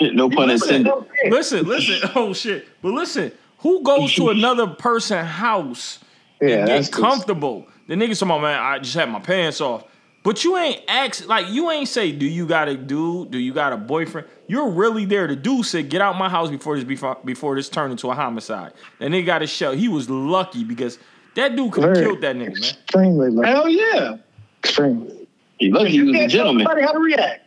No 0.00 0.30
pun 0.30 0.50
intended. 0.50 0.92
Listen, 1.28 1.66
listen. 1.66 2.10
Oh 2.14 2.32
shit. 2.32 2.66
But 2.82 2.92
listen, 2.92 3.32
who 3.58 3.82
goes 3.82 4.14
to 4.14 4.30
another 4.30 4.66
person's 4.66 5.28
house 5.28 5.98
Yeah, 6.40 6.58
and 6.58 6.68
that's 6.68 6.88
get 6.88 6.96
comfortable? 6.96 7.66
The 7.88 7.94
niggas 7.94 8.20
talking 8.20 8.30
about, 8.30 8.42
man, 8.42 8.60
I 8.60 8.78
just 8.78 8.94
had 8.94 9.10
my 9.10 9.20
pants 9.20 9.60
off. 9.60 9.84
But 10.22 10.44
you 10.44 10.56
ain't 10.56 10.82
ask 10.88 11.26
like 11.26 11.48
you 11.48 11.70
ain't 11.70 11.88
say, 11.88 12.12
do 12.12 12.26
you 12.26 12.46
got 12.46 12.68
a 12.68 12.76
dude? 12.76 13.30
Do 13.30 13.38
you 13.38 13.54
got 13.54 13.72
a 13.72 13.76
boyfriend? 13.76 14.28
You're 14.46 14.70
really 14.70 15.04
there 15.04 15.26
to 15.26 15.36
do 15.36 15.62
said, 15.62 15.88
get 15.88 16.00
out 16.00 16.16
my 16.18 16.28
house 16.28 16.50
before 16.50 16.74
this 16.76 16.84
before, 16.84 17.16
before 17.24 17.56
this 17.56 17.68
turned 17.68 17.92
into 17.92 18.10
a 18.10 18.14
homicide. 18.14 18.72
And 19.00 19.14
they 19.14 19.22
got 19.22 19.42
a 19.42 19.46
show 19.46 19.72
he 19.72 19.88
was 19.88 20.10
lucky 20.10 20.64
because 20.64 20.98
that 21.34 21.56
dude 21.56 21.72
could 21.72 21.84
have 21.84 21.94
killed 21.96 22.20
that 22.20 22.36
nigga, 22.36 22.46
man. 22.46 22.56
Extremely 22.56 23.30
lucky. 23.30 23.48
Hell 23.48 23.68
yeah. 23.68 24.16
Extremely. 24.64 25.28
He 25.58 25.70
lucky 25.70 25.90
he 25.90 26.00
was 26.02 26.10
a 26.10 26.12
can't 26.12 26.30
tell 26.30 26.38
gentleman. 26.38 26.66
somebody 26.66 26.86
how 26.86 26.92
to 26.92 26.98
react. 26.98 27.44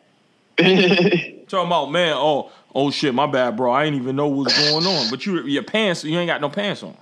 Talking 1.49 1.68
about, 1.68 1.91
man, 1.91 2.14
oh, 2.16 2.51
oh 2.76 2.91
shit, 2.91 3.14
my 3.14 3.26
bad, 3.26 3.57
bro. 3.57 3.72
I 3.72 3.86
ain't 3.86 3.95
even 3.95 4.16
know 4.16 4.28
what's 4.28 4.57
going 4.70 4.86
on. 4.86 5.09
But 5.09 5.26
you 5.26 5.43
your 5.43 5.64
pants, 5.64 6.03
you 6.03 6.18
ain't 6.18 6.28
got 6.28 6.41
no 6.41 6.49
pants 6.49 6.84
on. 6.84 6.95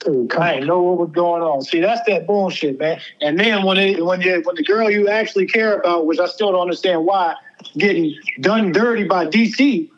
Dude, 0.00 0.34
I 0.34 0.36
on. 0.36 0.58
ain't 0.58 0.66
know 0.66 0.82
what 0.82 0.98
was 0.98 1.10
going 1.10 1.42
on. 1.42 1.62
See, 1.62 1.80
that's 1.80 2.00
that 2.08 2.26
bullshit, 2.26 2.78
man. 2.78 3.00
And 3.20 3.38
then 3.38 3.64
when 3.64 3.78
it, 3.78 4.04
when 4.04 4.20
you 4.20 4.42
when 4.44 4.56
the 4.56 4.62
girl 4.62 4.90
you 4.90 5.08
actually 5.08 5.46
care 5.46 5.78
about, 5.78 6.06
which 6.06 6.18
I 6.18 6.26
still 6.26 6.52
don't 6.52 6.60
understand 6.60 7.04
why, 7.04 7.34
getting 7.78 8.14
done 8.40 8.72
dirty 8.72 9.04
by 9.04 9.26
DC. 9.26 9.88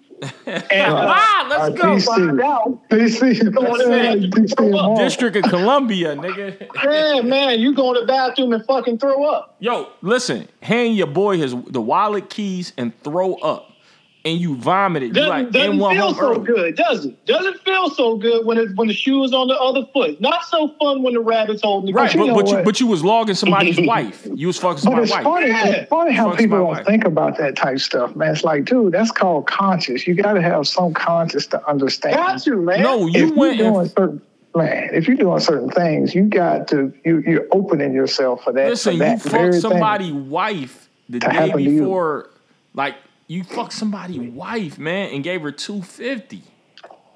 And 0.46 0.94
ah, 0.94 1.46
let's 1.50 1.62
Uh, 1.62 1.68
go. 1.70 1.82
DC. 1.96 2.04
find 2.06 2.40
out, 2.40 2.88
DC, 2.90 3.52
Going 3.54 3.80
in 3.82 3.88
there, 3.90 4.16
DC 4.16 4.56
throw 4.56 4.66
up. 4.68 4.72
Mall. 4.72 4.96
District 4.96 5.36
of 5.36 5.44
Columbia, 5.44 6.16
nigga. 6.16 6.66
yeah, 6.84 7.20
man, 7.20 7.60
you 7.60 7.74
go 7.74 7.94
to 7.94 8.00
the 8.00 8.06
bathroom 8.06 8.52
and 8.52 8.64
fucking 8.66 8.98
throw 8.98 9.24
up. 9.24 9.56
Yo, 9.60 9.88
listen, 10.02 10.48
hand 10.60 10.96
your 10.96 11.06
boy 11.06 11.36
his 11.38 11.54
the 11.68 11.80
wallet 11.80 12.30
keys 12.30 12.72
and 12.76 12.98
throw 13.02 13.34
up. 13.36 13.70
And 14.24 14.38
you 14.38 14.56
vomited. 14.56 15.10
You 15.10 15.14
Doesn't, 15.14 15.30
like, 15.30 15.50
doesn't 15.52 15.78
feel 15.78 16.14
so 16.14 16.32
early. 16.32 16.44
good, 16.44 16.76
does 16.76 17.06
it? 17.06 17.24
Doesn't 17.24 17.60
feel 17.64 17.88
so 17.90 18.16
good 18.16 18.44
when 18.44 18.58
it, 18.58 18.74
when 18.74 18.88
the 18.88 18.92
shoe 18.92 19.22
is 19.22 19.32
on 19.32 19.46
the 19.46 19.54
other 19.54 19.86
foot. 19.92 20.20
Not 20.20 20.44
so 20.44 20.74
fun 20.78 21.02
when 21.02 21.14
the 21.14 21.20
rabbit's 21.20 21.62
holding 21.62 21.86
the 21.86 21.92
Right, 21.94 22.14
but, 22.14 22.26
know 22.26 22.34
but 22.34 22.48
you 22.48 22.62
but 22.64 22.80
you 22.80 22.86
was 22.88 23.04
logging 23.04 23.36
somebody's 23.36 23.78
wife. 23.86 24.26
You 24.34 24.48
was 24.48 24.58
fucking 24.58 24.78
somebody's 24.78 25.12
wife. 25.12 25.22
funny, 25.22 25.46
Yeah. 25.46 25.66
it's 25.68 25.88
funny 25.88 26.12
how 26.12 26.34
people 26.34 26.58
don't 26.58 26.66
wife. 26.66 26.84
think 26.84 27.04
about 27.04 27.38
that 27.38 27.56
type 27.56 27.78
stuff, 27.78 28.14
man. 28.16 28.32
It's 28.32 28.42
like, 28.44 28.64
dude, 28.64 28.92
that's 28.92 29.12
called 29.12 29.46
conscious. 29.46 30.06
You 30.06 30.14
got 30.14 30.32
to 30.34 30.42
have 30.42 30.66
some 30.66 30.92
conscious 30.92 31.46
to 31.48 31.66
understand. 31.68 32.16
Got 32.16 32.42
to, 32.42 32.56
man. 32.56 32.82
No, 32.82 33.06
if 33.08 33.14
you 33.14 33.26
you're 33.28 33.34
went 33.36 33.58
doing 33.58 33.76
and 33.76 33.90
certain, 33.92 34.22
man, 34.56 34.90
if 34.92 35.06
you're 35.06 35.16
doing 35.16 35.40
certain 35.40 35.70
things, 35.70 36.14
you 36.14 36.24
got 36.24 36.66
to 36.68 36.92
you 37.04 37.22
you're 37.24 37.46
opening 37.52 37.92
yourself 37.94 38.42
for 38.42 38.52
that. 38.52 38.68
listen, 38.70 38.98
for 38.98 39.04
you 39.04 39.10
that 39.10 39.22
fucked 39.22 39.54
somebody's 39.62 40.12
wife 40.12 40.88
the 41.08 41.20
day 41.20 41.52
you. 41.56 41.80
before. 41.82 42.30
Like 42.74 42.96
you 43.28 43.44
fucked 43.44 43.72
somebody's 43.72 44.18
wife, 44.32 44.78
man, 44.78 45.10
and 45.14 45.22
gave 45.22 45.42
her 45.42 45.52
two 45.52 45.82
fifty. 45.82 46.42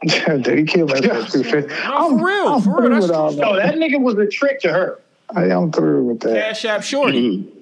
thing. 0.06 0.42
Did 0.42 0.58
he 0.58 0.64
kill 0.64 0.88
him 0.88 1.02
for 1.02 1.28
two 1.30 1.42
fifty? 1.42 1.74
No, 1.88 2.10
for 2.18 2.24
real, 2.24 2.60
for 2.60 2.80
real, 2.82 2.90
that's 3.00 3.10
all 3.10 3.32
true. 3.32 3.40
no, 3.40 3.56
that 3.56 3.74
nigga 3.74 4.00
was 4.00 4.16
a 4.18 4.26
trick 4.26 4.60
to 4.60 4.68
her. 4.72 5.00
I 5.34 5.46
am 5.46 5.72
through 5.72 6.04
with 6.04 6.20
that. 6.20 6.34
Cash 6.34 6.64
App 6.66 6.82
Shorty. 6.82 7.38
Mm-hmm. 7.38 7.58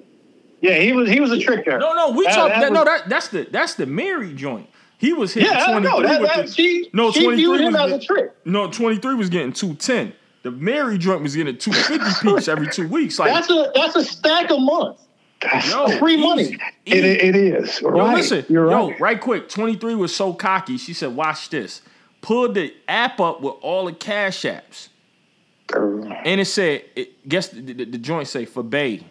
Yeah, 0.61 0.77
he 0.79 0.91
was 0.91 1.09
he 1.09 1.19
was 1.19 1.31
a 1.31 1.39
trick 1.39 1.65
to 1.65 1.71
her. 1.71 1.79
No, 1.79 1.93
no, 1.93 2.11
we 2.11 2.25
That- 2.25 2.35
talk. 2.35 2.49
that 2.49 2.59
That, 2.61 2.73
no, 2.73 2.83
that 2.83 3.09
that's 3.09 3.29
the 3.29 3.47
that's 3.49 3.73
the 3.75 3.85
Mary 3.87 4.33
joint. 4.33 4.67
He 4.97 5.13
was 5.13 5.33
hitting 5.33 5.49
Yeah, 5.51 5.63
I 5.63 5.71
twenty 5.71 5.87
know. 5.87 5.97
three 5.99 6.07
That, 6.07 6.21
that, 6.21 6.45
the, 6.45 6.51
she, 6.51 6.89
no 6.93 7.11
she 7.11 7.23
twenty 7.23 7.37
viewed 7.37 7.61
him 7.61 7.75
as 7.75 7.91
a 7.91 7.99
trick. 7.99 8.35
no 8.45 8.69
twenty 8.69 8.97
three 8.97 9.15
was 9.15 9.29
getting 9.29 9.53
two 9.53 9.73
ten. 9.75 10.13
The 10.43 10.51
Mary 10.51 10.97
joint 10.99 11.21
was 11.23 11.35
getting 11.35 11.57
two 11.57 11.71
fifty 11.73 11.97
piece 12.21 12.47
every 12.47 12.67
two 12.67 12.87
weeks. 12.87 13.17
Like 13.17 13.33
That's 13.33 13.49
a 13.49 13.71
that's 13.73 13.95
a 13.95 14.03
stack 14.03 14.51
a 14.51 14.57
month. 14.57 14.99
Yo, 15.69 15.87
free 15.97 16.13
easy, 16.15 16.21
money. 16.21 16.57
It, 16.85 16.97
easy. 16.97 17.07
it 17.07 17.35
is. 17.35 17.81
Yo, 17.81 17.89
right. 17.89 18.15
listen, 18.17 18.45
You're 18.49 18.69
yo, 18.69 18.89
right. 18.89 18.99
right 18.99 19.21
quick. 19.21 19.49
23 19.49 19.95
was 19.95 20.15
so 20.15 20.33
cocky. 20.33 20.77
She 20.77 20.93
said, 20.93 21.15
watch 21.15 21.49
this. 21.49 21.81
Pulled 22.21 22.55
the 22.55 22.73
app 22.87 23.19
up 23.19 23.41
with 23.41 23.55
all 23.61 23.85
the 23.85 23.93
cash 23.93 24.43
apps. 24.43 24.89
And 25.73 26.41
it 26.41 26.45
said, 26.45 26.83
it, 26.95 27.27
guess 27.27 27.49
the, 27.49 27.61
the, 27.61 27.85
the 27.85 27.97
joint 27.97 28.27
say 28.27 28.45
for 28.45 28.61
Bay. 28.61 29.03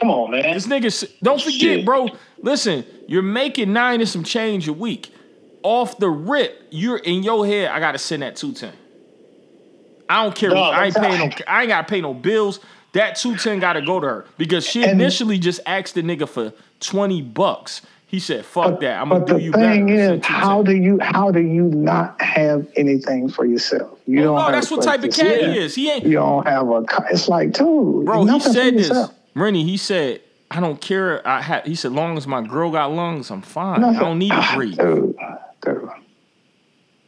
Come 0.00 0.10
on, 0.10 0.30
man. 0.32 0.54
This 0.54 0.66
nigga, 0.66 1.12
don't 1.22 1.40
forget, 1.40 1.60
Shit. 1.60 1.84
bro. 1.84 2.08
Listen, 2.42 2.84
you're 3.06 3.22
making 3.22 3.72
nine 3.72 4.00
and 4.00 4.08
some 4.08 4.24
change 4.24 4.66
a 4.66 4.72
week. 4.72 5.12
Off 5.62 5.98
the 5.98 6.10
rip, 6.10 6.66
you're 6.70 6.98
in 6.98 7.22
your 7.22 7.46
head. 7.46 7.70
I 7.70 7.80
gotta 7.80 7.98
send 7.98 8.22
that 8.22 8.36
two 8.36 8.52
ten. 8.52 8.72
I 10.08 10.22
don't 10.22 10.34
care. 10.34 10.50
No, 10.50 10.60
I 10.60 10.86
ain't 10.86 10.94
paying 10.94 11.18
no. 11.18 11.30
I 11.46 11.62
ain't 11.62 11.68
gotta 11.68 11.88
pay 11.88 12.00
no 12.00 12.12
bills. 12.12 12.60
That 12.94 13.16
two 13.16 13.36
ten 13.36 13.58
gotta 13.60 13.82
go 13.82 14.00
to 14.00 14.06
her 14.06 14.24
because 14.38 14.66
she 14.66 14.82
And- 14.82 14.92
initially 15.00 15.38
just 15.38 15.60
asked 15.66 15.94
the 15.94 16.02
nigga 16.02 16.28
for 16.28 16.52
twenty 16.80 17.22
bucks. 17.22 17.82
He 18.06 18.20
said, 18.20 18.44
"Fuck 18.44 18.78
that. 18.80 19.00
I'm 19.00 19.08
gonna 19.08 19.20
but 19.20 19.26
do 19.26 19.34
the 19.34 19.42
you 19.42 19.52
thing 19.52 19.86
better." 19.86 19.98
is, 19.98 20.08
Send 20.08 20.22
210. 20.22 20.40
how 20.40 20.62
do 20.62 20.72
you 20.76 20.98
how 21.00 21.30
do 21.32 21.40
you 21.40 21.64
not 21.64 22.20
have 22.22 22.66
anything 22.76 23.28
for 23.28 23.44
yourself? 23.44 23.98
You 24.06 24.20
Oh, 24.20 24.24
don't. 24.24 24.34
no, 24.36 24.40
have 24.42 24.52
that's 24.52 24.70
what 24.70 24.82
type 24.84 25.00
of 25.02 25.06
cat 25.10 25.14
sit. 25.16 25.50
he 25.50 25.58
is. 25.58 25.74
He 25.74 25.90
ain't, 25.90 26.04
You 26.06 26.12
don't 26.14 26.46
have 26.46 26.68
a. 26.68 26.84
It's 27.10 27.28
like, 27.28 27.52
dude, 27.52 28.04
bro. 28.04 28.24
He 28.24 28.38
said 28.40 28.74
this, 28.74 28.88
yourself. 28.88 29.12
Rennie. 29.34 29.64
He 29.64 29.76
said, 29.76 30.20
"I 30.52 30.60
don't 30.60 30.80
care." 30.80 31.26
I 31.26 31.42
ha-, 31.42 31.62
he 31.64 31.74
said, 31.74 31.90
"Long 31.90 32.16
as 32.16 32.28
my 32.28 32.42
girl 32.42 32.70
got 32.70 32.92
lungs, 32.92 33.30
I'm 33.32 33.42
fine. 33.42 33.80
Nothing. 33.80 33.96
I 33.96 34.00
don't 34.00 34.18
need 34.20 34.28
to 34.30 34.36
ah, 34.36 34.52
breathe." 34.54 34.78
Dude, 34.78 35.16
dude. 35.62 35.88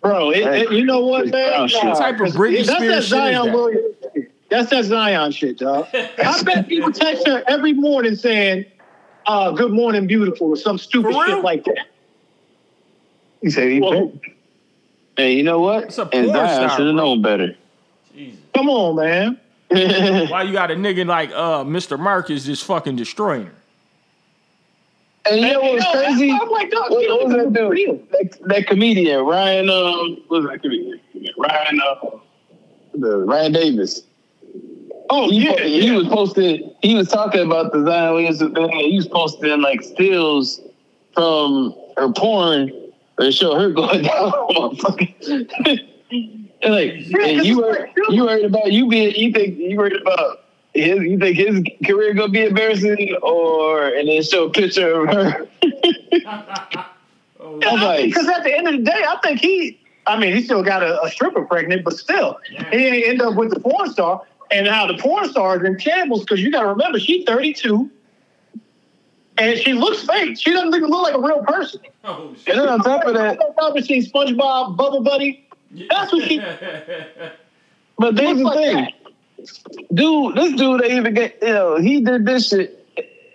Bro, 0.03 0.31
it, 0.33 0.39
it- 0.47 0.73
you 0.73 0.85
know 0.85 1.01
what, 1.07 1.29
man? 1.29 1.69
Shit. 1.69 1.85
Nah, 1.85 1.91
What 1.91 1.99
type 2.01 2.15
of 2.15 2.21
'cause 2.21 2.37
Britney 2.37 2.57
that's 2.57 2.69
that 2.69 2.77
Spears 2.79 2.93
shit 2.95 2.99
is 2.99 3.09
Zion 3.09 3.47
that? 3.47 3.55
Williams. 3.55 3.95
Shit. 4.49 4.51
That's 4.51 4.71
that 4.71 4.85
Zion 4.85 5.33
shit, 5.33 5.59
dog. 5.59 5.87
I 5.95 6.43
bet 6.43 6.69
people 6.69 6.93
text 6.93 7.27
her 7.27 7.43
every 7.49 7.73
morning 7.73 8.15
saying, 8.17 8.65
uh, 9.27 9.51
"Good 9.53 9.73
morning, 9.73 10.07
beautiful," 10.07 10.49
or 10.49 10.57
some 10.57 10.79
stupid 10.79 11.13
For 11.15 11.21
real? 11.25 11.37
shit 11.37 11.45
like 11.45 11.65
that. 11.65 11.87
He 13.43 13.51
said 13.51 13.71
he. 13.71 13.81
Well, 13.81 14.13
Hey, 15.17 15.33
you 15.35 15.43
know 15.45 15.61
what? 15.61 15.85
It's 15.85 15.97
a 15.99 16.03
And 16.03 16.11
porn 16.31 16.47
Zion 16.47 16.69
star, 16.69 16.77
should 16.77 16.87
have 16.89 16.95
known 16.95 17.23
better. 17.23 17.57
Jesus. 18.15 18.39
come 18.55 18.69
on, 18.69 18.97
man. 18.97 19.41
Why 20.31 20.43
you 20.43 20.53
got 20.53 20.71
a 20.71 20.75
nigga 20.75 21.07
like 21.07 21.31
uh 21.33 21.65
Mr. 21.65 21.99
Marcus 21.99 22.45
just 22.45 22.65
fucking 22.65 22.97
destroying 22.97 23.47
her? 23.47 23.53
And 25.29 25.41
you 25.41 25.53
know 25.55 25.61
what 25.61 25.73
was 25.75 25.85
crazy? 25.87 26.31
I'm 26.31 26.49
like, 26.51 26.71
dog, 26.71 26.91
What, 26.91 27.09
what 27.09 27.25
was 27.27 27.33
that 27.35 27.53
dude? 27.53 28.09
That, 28.11 28.39
that 28.49 28.67
comedian, 28.69 29.25
Ryan. 29.25 29.69
Um, 29.71 30.19
what 30.29 30.43
was 30.43 30.51
that 30.51 30.63
comedian? 30.63 31.01
Ryan. 31.37 31.81
Uh, 31.81 32.11
the 32.95 33.17
Ryan 33.19 33.53
Davis. 33.53 34.03
Oh 35.11 35.31
He, 35.31 35.45
yeah, 35.45 35.61
he 35.63 35.87
yeah. 35.89 35.97
was 35.97 36.09
posting. 36.09 36.75
He 36.83 36.95
was 36.95 37.09
talking 37.09 37.41
about 37.41 37.73
the 37.73 37.85
Zion 37.85 38.15
Williamson 38.15 38.55
thing. 38.55 38.71
He 38.71 38.97
was 38.97 39.09
posting 39.09 39.61
like 39.61 39.83
stills 39.83 40.61
from 41.15 41.75
her 41.97 42.13
porn 42.13 42.71
that 43.19 43.33
show 43.33 43.59
her 43.59 43.71
going 43.73 44.03
down. 44.03 44.33
and 46.63 46.73
like, 46.75 46.93
and 46.93 47.45
you 47.45 47.59
were 47.59 47.89
you 48.11 48.25
worried 48.25 48.45
about 48.45 48.73
you 48.73 48.89
being 48.89 49.15
you 49.15 49.33
think 49.33 49.59
you 49.59 49.77
worried 49.77 50.01
about 50.01 50.45
his 50.75 50.99
you 51.01 51.19
think 51.19 51.37
his 51.37 51.63
career 51.87 52.13
gonna 52.15 52.29
be 52.33 52.45
embarrassing 52.45 53.17
or 53.23 53.87
and 53.89 54.09
then 54.09 54.23
show 54.23 54.47
a 54.47 54.51
picture 54.51 55.03
of 55.03 55.09
her. 55.15 55.49
Oh, 57.39 57.75
like- 57.77 58.07
because 58.07 58.27
at 58.29 58.43
the 58.43 58.53
end 58.57 58.67
of 58.67 58.73
the 58.75 58.83
day, 58.83 59.05
I 59.07 59.17
think 59.23 59.41
he. 59.41 59.79
I 60.09 60.19
mean, 60.19 60.35
he 60.35 60.43
still 60.43 60.63
got 60.63 60.83
a, 60.83 61.01
a 61.03 61.11
stripper 61.11 61.45
pregnant, 61.45 61.85
but 61.85 61.95
still, 61.97 62.39
he 62.71 62.87
ain't 62.87 63.07
end 63.07 63.23
up 63.23 63.35
with 63.35 63.51
the 63.51 63.61
porn 63.61 63.91
star. 63.91 64.23
And 64.51 64.67
how 64.69 64.87
the 64.87 64.97
porn 64.99 65.29
star 65.29 65.57
is 65.57 65.65
in 65.67 65.79
shambles 65.79 66.21
because 66.21 66.41
you 66.41 66.53
got 66.53 66.63
to 66.63 66.69
remember 66.69 66.99
she's 67.01 67.25
32, 67.25 67.91
and 69.39 69.59
she 69.59 69.73
looks 69.75 70.05
fake. 70.05 70.39
She 70.39 70.53
doesn't 70.53 70.75
even 70.75 70.89
look 70.89 71.03
like 71.03 71.15
a 71.15 71.21
real 71.21 71.43
person. 71.43 71.81
oh, 72.05 72.29
And 72.47 72.59
then 72.59 72.69
on 72.69 72.81
top 72.81 73.05
of 73.05 73.15
that, 73.15 73.39
I've 73.43 73.75
never 73.75 73.85
seen 73.85 74.05
SpongeBob 74.05 74.77
Bubble 74.77 75.03
Buddy. 75.03 75.49
That's 75.91 76.13
what 76.13 76.23
she 76.29 76.39
but 77.99 78.15
there's 78.15 78.39
looks 78.39 78.39
the 78.39 78.45
like. 78.45 78.57
thing. 78.57 78.89
That. 79.39 79.95
dude, 79.95 80.35
this 80.37 80.53
dude 80.55 80.85
ain't 80.85 80.93
even 80.93 81.15
get, 81.15 81.39
you 81.43 81.49
know, 81.49 81.77
he 81.77 82.01
did 82.01 82.25
this 82.25 82.49
shit, 82.49 82.87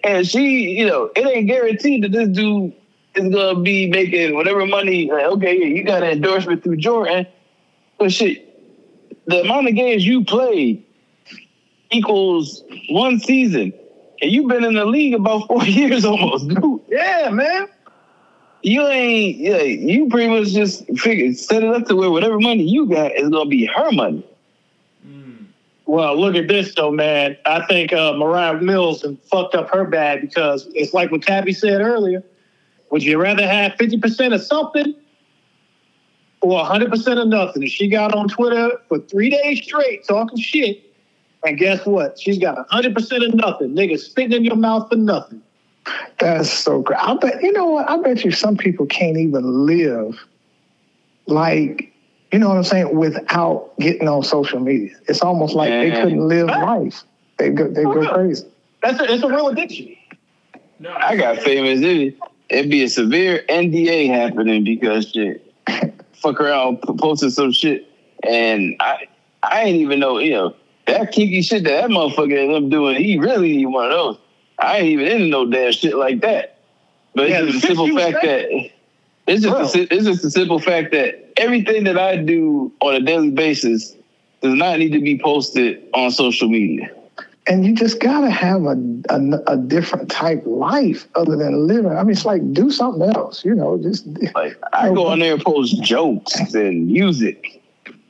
and 0.04 0.26
she, 0.26 0.78
you 0.78 0.86
know, 0.88 1.12
it 1.16 1.28
ain't 1.28 1.48
guaranteed 1.48 2.04
that 2.06 2.12
this 2.14 2.30
dude 2.30 2.74
is 3.16 3.30
gonna 3.34 3.60
be 3.60 3.90
making 3.90 4.34
whatever 4.34 4.66
money. 4.66 5.12
Like, 5.12 5.26
okay, 5.26 5.60
yeah, 5.60 5.66
you 5.66 5.84
got 5.84 6.04
an 6.04 6.12
endorsement 6.12 6.64
through 6.64 6.78
Jordan, 6.78 7.28
but 8.00 8.14
shit, 8.14 8.48
the 9.26 9.42
amount 9.42 9.68
of 9.68 9.76
games 9.76 10.06
you 10.06 10.24
played 10.24 10.84
equals 11.92 12.64
one 12.90 13.20
season, 13.20 13.74
and 14.22 14.32
you've 14.32 14.48
been 14.48 14.64
in 14.64 14.74
the 14.74 14.86
league 14.86 15.14
about 15.14 15.48
four 15.48 15.64
years 15.64 16.06
almost, 16.06 16.48
dude. 16.48 16.82
Yeah, 16.90 17.30
man. 17.32 17.68
You 18.64 18.86
ain't, 18.88 19.38
yeah, 19.38 19.62
you 19.62 20.08
pretty 20.10 20.30
much 20.30 20.50
just 20.50 20.86
figure 21.00 21.34
set 21.34 21.64
it 21.64 21.70
up 21.70 21.88
to 21.88 21.96
where 21.96 22.12
whatever 22.12 22.40
money 22.40 22.64
you 22.64 22.86
got 22.86 23.16
is 23.16 23.30
gonna 23.30 23.50
be 23.50 23.66
her 23.66 23.92
money. 23.92 24.24
Well, 25.92 26.18
look 26.18 26.36
at 26.36 26.48
this 26.48 26.74
though, 26.74 26.92
man. 26.92 27.36
I 27.46 27.66
think 27.66 27.92
uh, 27.92 28.14
Moriah 28.14 28.62
Mills 28.62 29.04
and 29.04 29.20
fucked 29.24 29.56
up 29.56 29.70
her 29.72 29.84
bag 29.84 30.22
because 30.22 30.66
it's 30.74 30.94
like 30.94 31.12
what 31.12 31.22
Tabby 31.22 31.52
said 31.52 31.82
earlier. 31.82 32.24
Would 32.92 33.04
you 33.04 33.20
rather 33.20 33.46
have 33.46 33.76
fifty 33.76 33.98
percent 33.98 34.34
of 34.34 34.42
something 34.42 34.96
or 36.40 36.64
hundred 36.64 36.92
percent 36.92 37.20
of 37.20 37.28
nothing? 37.28 37.64
And 37.64 37.72
she 37.72 37.90
got 37.90 38.14
on 38.14 38.30
Twitter 38.30 38.72
for 38.88 39.00
three 39.00 39.32
days 39.32 39.62
straight 39.64 40.08
talking 40.08 40.38
shit, 40.40 40.91
And 41.46 41.58
guess 41.58 41.86
what? 41.86 42.20
She's 42.20 42.38
got 42.38 42.70
hundred 42.70 42.94
percent 42.94 43.24
of 43.24 43.34
nothing. 43.34 43.70
Nigga 43.70 44.00
spitting 44.00 44.34
in 44.34 44.46
your 44.46 44.56
mouth 44.56 44.90
for 44.90 44.96
nothing. 44.96 45.42
That's 46.20 46.52
so 46.52 46.82
great. 46.82 47.00
I 47.02 47.16
bet 47.16 47.42
you 47.42 47.52
know 47.52 47.66
what? 47.66 47.90
I 47.90 47.98
bet 47.98 48.24
you 48.24 48.32
some 48.32 48.58
people 48.58 48.86
can't 48.86 49.18
even 49.18 49.66
live 49.66 50.20
like 51.26 51.92
you 52.32 52.40
know 52.40 52.50
what 52.50 52.58
I'm 52.58 52.64
saying 52.64 52.96
without 52.96 53.72
getting 53.80 54.08
on 54.08 54.24
social 54.24 54.60
media. 54.60 54.96
It's 55.08 55.22
almost 55.22 55.56
like 55.56 55.70
they 55.70 55.92
couldn't 55.92 56.28
live 56.28 56.48
life. 56.48 57.04
They 57.38 57.50
go 57.50 57.68
they 57.68 57.84
go 57.84 58.14
crazy. 58.14 58.46
That's 58.82 59.00
a, 59.00 59.12
it's 59.12 59.24
a 59.24 59.28
real 59.28 59.48
addiction. 59.48 59.96
No, 60.80 60.94
I 60.94 61.16
got 61.16 61.38
famous. 61.38 61.80
It, 61.82 62.18
it'd 62.50 62.72
be 62.72 62.84
a 62.84 62.90
severe 62.90 63.44
NDA 63.50 64.08
happening 64.08 64.64
because 64.64 65.10
shit. 65.10 65.54
Fuck 66.14 66.40
around, 66.40 66.82
p- 66.84 66.94
posting 67.00 67.32
some 67.32 67.52
shit, 67.52 67.88
and 68.24 68.76
I, 68.80 69.08
I 69.42 69.62
ain't 69.64 69.78
even 69.78 70.00
know, 70.00 70.20
you 70.20 70.32
know, 70.32 70.56
that 70.88 71.12
kinky 71.12 71.42
shit 71.42 71.64
that 71.64 71.82
that 71.82 71.90
motherfucker 71.90 72.38
ended 72.38 72.64
up 72.64 72.70
doing. 72.70 72.96
He 72.98 73.18
really 73.20 73.58
need 73.58 73.66
one 73.68 73.86
of 73.86 73.92
those. 73.92 74.18
I 74.60 74.78
ain't 74.78 74.88
even 74.88 75.08
into 75.08 75.28
no 75.28 75.46
damn 75.50 75.72
shit 75.72 75.96
like 75.96 76.22
that. 76.22 76.58
But 77.16 77.30
Yeah, 77.30 77.42
it's 77.44 77.54
just 77.54 77.62
the 77.62 77.68
simple 77.76 77.98
fact 77.98 78.22
say- 78.22 78.28
that 78.28 78.72
it's 79.28 79.44
just 79.44 79.76
a, 79.76 79.94
it's 79.94 80.06
just 80.06 80.22
the 80.24 80.32
simple 80.32 80.60
fact 80.60 80.92
that 80.92 81.32
everything 81.38 81.84
that 81.86 81.98
I 81.98 82.18
do 82.18 82.72
on 82.82 82.96
a 82.96 83.00
daily 83.00 83.30
basis 83.30 83.96
does 84.42 84.56
not 84.56 84.80
need 84.80 84.92
to 84.94 85.00
be 85.00 85.20
posted 85.20 85.82
on 85.94 86.12
social 86.12 86.50
media. 86.50 86.90
And 87.48 87.66
you 87.66 87.74
just 87.76 88.00
gotta 88.00 88.30
have 88.30 88.64
a, 88.64 88.78
a 89.10 89.40
a 89.48 89.58
different 89.58 90.10
type 90.10 90.44
life 90.46 91.08
other 91.16 91.36
than 91.36 91.68
living. 91.68 91.92
I 91.92 92.04
mean, 92.04 92.12
it's 92.12 92.26
like 92.26 92.54
do 92.54 92.70
something 92.70 93.10
else. 93.16 93.44
You 93.44 93.56
know, 93.56 93.78
just 93.78 94.06
Like 94.36 94.58
I 94.74 94.94
go 94.94 95.08
on 95.08 95.20
there 95.20 95.34
and 95.34 95.44
post 95.44 95.82
jokes 95.82 96.54
and 96.54 96.88
music. 96.88 97.61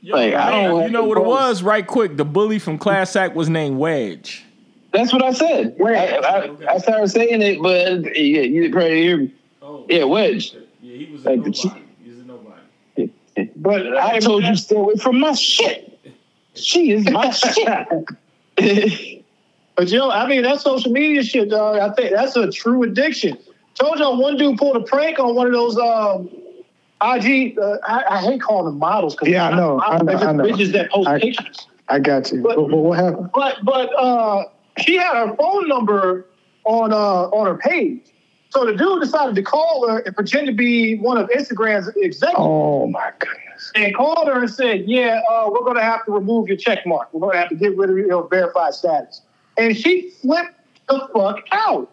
Yo, 0.01 0.15
Like, 0.15 0.33
I 0.33 0.49
man, 0.51 0.69
don't 0.69 0.83
you 0.83 0.89
know 0.89 1.01
to 1.03 1.07
what 1.07 1.17
it 1.19 1.25
was? 1.25 1.61
Right 1.63 1.85
quick, 1.85 2.17
the 2.17 2.25
bully 2.25 2.57
from 2.59 2.77
Class 2.77 3.15
Act 3.15 3.35
was 3.35 3.49
named 3.49 3.77
Wedge. 3.77 4.43
That's 4.91 5.13
what 5.13 5.23
I 5.23 5.31
said. 5.31 5.75
I, 5.79 5.93
I, 5.93 6.73
I 6.73 6.77
started 6.79 7.07
saying 7.09 7.41
it, 7.41 7.61
but 7.61 8.03
yeah, 8.17 8.41
you 8.41 8.61
didn't 8.63 8.73
probably 8.73 9.01
hear 9.03 9.17
me. 9.17 9.33
Oh, 9.61 9.85
Yeah, 9.87 10.03
Wedge. 10.05 10.53
Yeah, 10.81 10.97
he 10.97 11.11
was 11.13 11.25
a 11.25 11.29
Like 11.29 11.43
the 11.43 11.49
nobody. 11.51 11.69
chi- 11.69 11.81
He's 12.03 12.17
a 12.19 12.23
nobody. 12.23 13.51
But 13.57 13.97
I 13.97 14.19
told 14.19 14.43
you 14.43 14.55
stay 14.55 14.75
away 14.75 14.95
from 14.95 15.19
my 15.19 15.33
shit. 15.33 15.87
She 16.55 16.91
is 16.91 17.09
my 17.09 17.29
shit. 18.57 19.23
But 19.75 19.87
yo, 19.87 20.09
I 20.09 20.27
mean 20.27 20.41
that 20.43 20.59
social 20.61 20.91
media 20.91 21.23
shit, 21.23 21.49
dog. 21.49 21.77
I 21.79 21.93
think 21.93 22.11
that's 22.13 22.35
a 22.35 22.51
true 22.51 22.83
addiction. 22.83 23.37
Told 23.75 23.99
y'all 23.99 24.21
one 24.21 24.35
dude 24.35 24.57
pulled 24.57 24.75
a 24.75 24.81
prank 24.81 25.19
on 25.19 25.33
one 25.35 25.47
of 25.47 25.53
those 25.53 25.77
um, 25.77 26.29
IG. 27.01 27.57
Uh, 27.57 27.77
I, 27.87 28.03
I 28.09 28.17
hate 28.21 28.41
calling 28.41 28.65
them 28.65 28.79
models 28.79 29.15
because 29.15 29.29
Yeah, 29.29 29.49
I 29.49 29.55
know, 29.55 29.81
I 29.81 30.01
know, 30.01 30.13
I 30.13 30.31
know. 30.33 30.43
bitches 30.43 30.71
that 30.73 30.91
post 30.91 31.07
I- 31.09 31.19
pictures. 31.19 31.67
I 31.89 31.99
got 31.99 32.31
you. 32.31 32.41
But- 32.41 32.55
But, 32.55 32.69
but 32.69 32.77
what 32.77 32.99
happened? 32.99 33.29
But 33.33 33.57
but 33.63 33.89
uh, 33.97 34.45
she 34.79 34.95
had 34.97 35.13
her 35.27 35.35
phone 35.35 35.67
number 35.67 36.25
on 36.63 36.93
uh, 36.93 36.95
on 37.29 37.47
her 37.47 37.57
page. 37.57 38.01
So 38.49 38.65
the 38.65 38.75
dude 38.75 39.01
decided 39.01 39.35
to 39.35 39.41
call 39.43 39.87
her 39.89 39.99
and 39.99 40.13
pretend 40.15 40.45
to 40.47 40.53
be 40.53 40.97
one 40.97 41.17
of 41.17 41.29
Instagram's 41.29 41.87
executives. 41.95 42.23
Oh 42.37 42.85
my 42.87 43.11
goodness. 43.19 43.71
and 43.75 43.95
called 43.95 44.27
her 44.27 44.41
and 44.41 44.49
said, 44.49 44.83
"Yeah, 44.87 45.21
uh, 45.29 45.49
we're 45.49 45.61
going 45.63 45.77
to 45.77 45.83
have 45.83 46.05
to 46.05 46.11
remove 46.11 46.47
your 46.49 46.57
check 46.57 46.85
mark. 46.85 47.13
We're 47.13 47.21
going 47.21 47.33
to 47.33 47.39
have 47.39 47.49
to 47.49 47.55
get 47.55 47.75
rid 47.77 47.89
of 47.89 47.97
your 47.97 48.27
verified 48.29 48.73
status." 48.73 49.21
And 49.57 49.75
she 49.75 50.11
flipped 50.21 50.53
the 50.89 51.09
fuck 51.13 51.39
out 51.51 51.89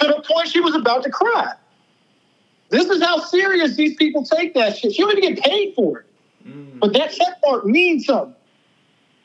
to 0.00 0.06
the 0.06 0.22
point 0.26 0.48
she 0.48 0.60
was 0.60 0.74
about 0.74 1.02
to 1.04 1.10
cry. 1.10 1.52
This 2.70 2.86
is 2.86 3.02
how 3.02 3.18
serious 3.20 3.76
these 3.76 3.96
people 3.96 4.24
take 4.24 4.54
that 4.54 4.76
shit. 4.76 4.92
She 4.94 5.02
don't 5.02 5.16
even 5.16 5.34
get 5.34 5.44
paid 5.44 5.74
for 5.74 6.00
it, 6.00 6.06
mm. 6.46 6.78
but 6.78 6.92
that 6.92 7.12
check 7.12 7.38
mark 7.44 7.64
means 7.64 8.06
something. 8.06 8.34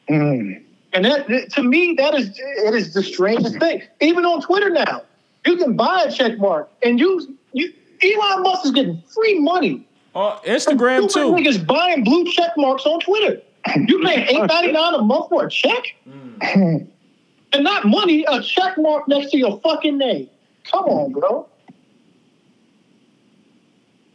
Mm. 0.09 0.63
And 0.93 1.05
that 1.05 1.51
to 1.51 1.63
me, 1.63 1.95
that 1.97 2.13
is 2.13 2.29
it 2.37 2.73
is 2.73 2.93
the 2.93 3.03
strangest 3.03 3.59
thing. 3.59 3.81
Even 4.01 4.25
on 4.25 4.41
Twitter 4.41 4.69
now, 4.69 5.03
you 5.45 5.57
can 5.57 5.75
buy 5.75 6.03
a 6.03 6.11
check 6.11 6.37
mark, 6.37 6.69
and 6.83 6.99
you 6.99 7.37
you 7.51 7.73
Elon 8.01 8.43
Musk 8.43 8.65
is 8.65 8.71
getting 8.71 9.01
free 9.13 9.39
money 9.39 9.87
Oh, 10.15 10.39
Instagram 10.45 11.09
Stupid 11.09 11.37
too. 11.37 11.49
Niggas 11.49 11.65
buying 11.65 12.03
blue 12.03 12.25
check 12.31 12.51
marks 12.57 12.85
on 12.85 12.99
Twitter. 12.99 13.41
You 13.75 14.03
paying 14.03 14.27
oh, 14.29 14.43
eight 14.43 14.47
ninety 14.47 14.71
nine 14.71 14.93
a 14.93 15.01
month 15.01 15.29
for 15.29 15.45
a 15.45 15.49
check, 15.49 15.83
mm. 16.07 16.87
and 17.53 17.63
not 17.63 17.85
money, 17.85 18.25
a 18.27 18.41
check 18.41 18.77
mark 18.77 19.07
next 19.07 19.31
to 19.31 19.37
your 19.37 19.59
fucking 19.61 19.97
name. 19.97 20.29
Come 20.69 20.85
on, 20.85 21.11
bro. 21.13 21.47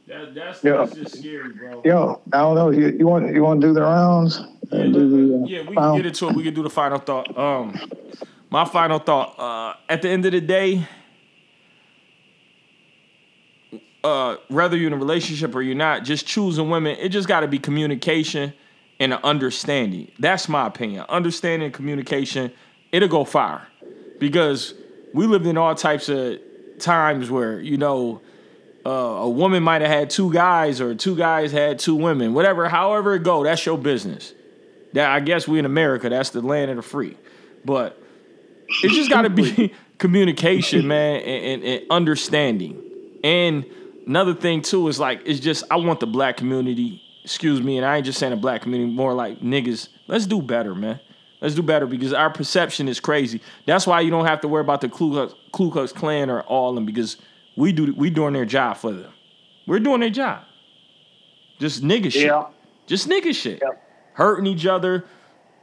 That, 0.09 0.35
that's, 0.35 0.65
Yeah. 0.65 0.79
that's 0.79 0.95
just 0.95 1.19
scary, 1.19 1.53
bro. 1.53 1.83
Yo, 1.85 2.21
I 2.33 2.39
don't 2.39 2.55
know. 2.55 2.71
You, 2.71 2.97
you 2.99 3.07
want 3.07 3.35
you 3.35 3.43
want 3.43 3.61
to 3.61 3.67
do 3.69 3.73
the 3.75 3.83
rounds? 3.83 4.41
Yeah, 4.73 4.85
do 4.85 4.93
the, 4.93 5.35
uh, 5.35 5.47
yeah, 5.47 5.69
we 5.69 5.77
can 5.77 5.97
get 5.97 6.07
into 6.07 6.29
it. 6.29 6.35
We 6.35 6.43
can 6.43 6.55
do 6.55 6.63
the 6.63 6.71
final 6.71 6.99
thought. 6.99 7.37
Um, 7.37 7.79
my 8.51 8.65
final 8.65 8.99
thought. 8.99 9.39
Uh, 9.39 9.75
at 9.89 10.01
the 10.03 10.09
end 10.09 10.25
of 10.25 10.33
the 10.33 10.41
day, 10.41 10.87
uh, 14.03 14.37
whether 14.49 14.77
you're 14.77 14.87
in 14.87 14.93
a 14.95 14.97
relationship 14.97 15.55
or 15.55 15.61
you're 15.63 15.75
not, 15.75 16.05
just 16.05 16.27
choosing 16.27 16.71
women. 16.71 16.97
It 16.99 17.11
just 17.11 17.29
got 17.29 17.41
to 17.41 17.49
be 17.49 17.59
communication 17.59 18.55
and 19.01 19.13
an 19.13 19.21
understanding. 19.23 20.11
That's 20.19 20.49
my 20.49 20.67
opinion. 20.67 21.05
Understanding 21.09 21.67
and 21.67 21.75
communication, 21.75 22.51
it'll 22.93 23.09
go 23.09 23.25
far, 23.25 23.69
because 24.19 24.75
we 25.13 25.27
lived 25.27 25.47
in 25.47 25.59
all 25.59 25.75
types 25.75 26.09
of 26.09 26.39
times 26.79 27.31
where 27.31 27.61
you 27.61 27.77
know 27.77 28.21
uh, 28.87 28.91
a 28.91 29.29
woman 29.29 29.63
might 29.63 29.83
have 29.83 29.91
had 29.91 30.11
two 30.11 30.33
guys 30.33 30.81
or 30.81 30.95
two 30.95 31.17
guys 31.17 31.53
had 31.53 31.79
two 31.79 31.95
women, 31.95 32.35
whatever, 32.35 32.69
however 32.69 33.15
it 33.15 33.23
go, 33.23 33.45
that's 33.45 33.65
your 33.67 33.79
business. 33.79 34.35
That 34.95 35.11
I 35.11 35.21
guess 35.21 35.47
we 35.47 35.59
in 35.59 35.65
America, 35.65 36.09
that's 36.09 36.31
the 36.31 36.41
land 36.41 36.71
of 36.71 36.77
the 36.77 36.83
free. 36.83 37.17
But 37.65 38.01
it's 38.83 38.95
just 38.95 39.11
got 39.11 39.23
to 39.23 39.31
be 39.31 39.75
communication, 39.99 40.87
man, 40.87 41.21
and, 41.21 41.45
and, 41.45 41.65
and 41.65 41.91
understanding. 41.91 42.83
And 43.23 43.67
another 44.07 44.35
thing 44.35 44.63
too 44.63 44.89
is 44.89 44.99
like 44.99 45.23
it's 45.25 45.41
just 45.41 45.65
I 45.71 45.77
want 45.77 46.01
the 46.01 46.07
black 46.07 46.37
community. 46.37 47.03
Excuse 47.25 47.61
me, 47.61 47.77
and 47.77 47.85
I 47.85 47.97
ain't 47.97 48.07
just 48.07 48.19
saying 48.19 48.31
the 48.31 48.37
black 48.39 48.63
community, 48.63 48.91
more 48.91 49.13
like 49.13 49.41
niggas. 49.41 49.89
Let's 50.07 50.25
do 50.25 50.41
better, 50.41 50.75
man. 50.75 50.99
Let's 51.41 51.55
do 51.55 51.63
better 51.63 51.87
because 51.87 52.13
our 52.13 52.31
perception 52.31 52.89
is 52.89 53.01
crazy. 53.01 53.43
That's 53.67 53.87
why 53.87 54.01
you 54.01 54.11
don't 54.11 54.25
have 54.25 54.41
to 54.41 54.49
worry 54.49 54.63
about 54.63 54.81
the 54.81 54.89
Ku 54.89 55.11
Klux, 55.13 55.35
Ku 55.53 55.71
Klux 55.71 55.93
Klan 55.93 56.31
or 56.31 56.41
all 56.43 56.71
of 56.71 56.75
them 56.75 56.87
because 56.87 57.17
we 57.59 57.73
do 57.73 57.93
we 57.97 58.11
doing 58.11 58.33
their 58.33 58.45
job 58.47 58.77
for 58.77 58.93
them. 58.93 59.13
We're 59.67 59.81
doing 59.81 60.01
their 60.01 60.11
job. 60.11 60.43
Just 61.59 61.83
nigga 61.83 62.11
shit. 62.13 62.27
Yeah. 62.27 62.45
Just 62.87 63.09
nigga 63.09 63.35
shit. 63.35 63.59
Yeah. 63.63 63.73
Hurting 64.15 64.47
each 64.47 64.67
other, 64.67 65.05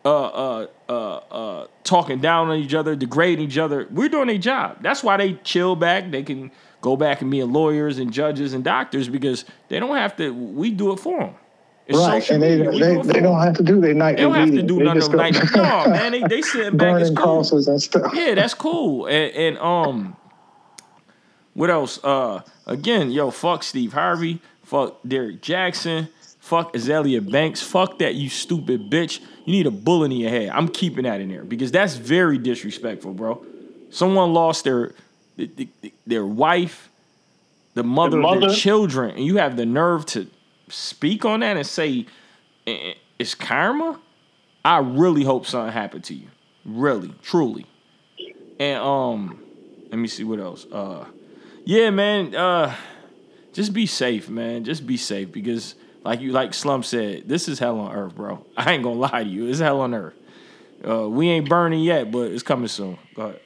uh, 0.03 0.09
uh, 0.25 0.67
uh, 0.87 0.93
uh, 0.93 1.67
talking 1.83 2.19
down 2.19 2.49
on 2.49 2.57
each 2.59 2.73
other, 2.73 2.95
degrading 2.95 3.45
each 3.45 3.57
other. 3.57 3.87
We're 3.91 4.09
doing 4.09 4.27
their 4.27 4.37
job. 4.37 4.77
That's 4.81 5.03
why 5.03 5.17
they 5.17 5.33
chill 5.43 5.75
back. 5.75 6.11
They 6.11 6.23
can 6.23 6.51
go 6.81 6.95
back 6.95 7.21
and 7.21 7.31
be 7.31 7.41
lawyers 7.43 7.97
and 7.97 8.13
judges 8.13 8.53
and 8.53 8.63
doctors 8.63 9.09
because 9.09 9.45
they 9.69 9.79
don't 9.79 9.95
have 9.95 10.15
to. 10.17 10.31
We 10.33 10.71
do 10.71 10.91
it 10.93 10.99
for 10.99 11.19
them. 11.19 11.33
It's 11.87 11.97
Right, 11.99 12.27
and 12.31 12.41
they 12.41 12.57
media. 12.57 12.71
We 12.71 12.79
they, 12.79 12.93
do 12.93 12.99
it 12.99 13.05
for 13.05 13.13
they 13.13 13.17
'em. 13.19 13.23
don't 13.23 13.41
have 13.41 13.55
to 13.57 13.63
do 13.63 13.79
their 13.81 13.93
night. 13.93 14.17
They 14.17 14.23
don't 14.23 14.33
have 14.35 14.51
to 14.51 14.63
do 14.63 14.77
They 14.79 14.83
none 14.85 14.97
of 14.97 15.03
just 15.03 15.11
them. 15.11 15.31
go- 15.53 15.61
no, 15.85 15.89
man, 15.91 16.11
they 16.13 16.21
they 16.23 16.41
sitting 16.41 16.77
back. 16.77 16.99
It's 17.01 17.09
burning 17.09 17.23
cool. 17.23 17.67
and 17.73 17.81
stuff. 17.81 18.11
Yeah, 18.15 18.35
that's 18.35 18.53
cool. 18.53 19.05
And, 19.05 19.31
and 19.35 19.57
um, 19.59 20.15
what 21.55 21.69
else? 21.71 22.03
Uh, 22.03 22.41
again, 22.67 23.09
yo, 23.09 23.31
fuck 23.31 23.63
Steve 23.63 23.93
Harvey, 23.93 24.39
fuck 24.63 24.99
Derrick 25.07 25.41
Jaxn, 25.41 26.09
fuck 26.39 26.73
Azealia 26.73 27.31
Banks, 27.31 27.61
fuck 27.61 27.97
that 27.99 28.13
you 28.13 28.29
stupid 28.29 28.91
bitch. 28.91 29.21
You 29.45 29.53
need 29.53 29.65
a 29.65 29.71
bullet 29.71 30.11
in 30.11 30.17
your 30.17 30.29
head. 30.29 30.49
I'm 30.49 30.67
keeping 30.67 31.05
that 31.05 31.21
in 31.21 31.29
there 31.29 31.43
because 31.43 31.71
that's 31.71 31.95
very 31.95 32.37
disrespectful, 32.37 33.13
bro. 33.13 33.43
Someone 33.89 34.33
lost 34.33 34.65
their 34.65 34.93
their, 36.05 36.25
wife, 36.25 36.89
the 37.73 37.83
mother, 37.83 38.17
of 38.17 38.23
mother. 38.23 38.47
their 38.47 38.55
children, 38.55 39.11
and 39.11 39.25
you 39.25 39.37
have 39.37 39.57
the 39.57 39.65
nerve 39.65 40.05
to 40.07 40.27
speak 40.69 41.25
on 41.25 41.41
that 41.41 41.57
and 41.57 41.65
say 41.67 42.05
"Eh, 42.67 42.71
eh, 42.71 42.93
it's 43.19 43.35
karma. 43.35 43.99
I 44.63 44.79
really 44.79 45.23
hope 45.23 45.45
something 45.45 45.71
happened 45.71 46.03
to 46.05 46.13
you. 46.13 46.27
Really, 46.65 47.13
truly. 47.21 47.65
And 48.59 48.79
um, 48.79 49.43
let 49.89 49.97
me 49.97 50.07
see 50.07 50.23
what 50.23 50.39
else. 50.39 50.65
Uh, 50.71 51.05
yeah, 51.65 51.89
man. 51.89 52.35
Uh, 52.35 52.75
just 53.53 53.73
be 53.73 53.85
safe, 53.85 54.29
man. 54.29 54.63
Just 54.63 54.85
be 54.85 54.97
safe 54.97 55.31
because, 55.31 55.75
like 56.03 56.21
you, 56.21 56.31
like 56.31 56.53
Slum 56.53 56.83
said, 56.83 57.27
this 57.27 57.47
is 57.47 57.59
hell 57.59 57.79
on 57.79 57.93
earth, 57.95 58.15
bro. 58.15 58.45
I 58.57 58.73
ain't 58.73 58.83
gonna 58.83 58.95
lie 58.99 59.23
to 59.23 59.29
you. 59.29 59.47
It's 59.47 59.59
hell 59.59 59.81
on 59.81 59.93
earth. 59.93 60.13
Uh, 60.87 61.09
we 61.09 61.29
ain't 61.29 61.49
burning 61.49 61.81
yet, 61.81 62.11
but 62.11 62.31
it's 62.31 62.43
coming 62.43 62.67
soon. 62.67 62.97
Go 63.15 63.23
ahead. 63.23 63.39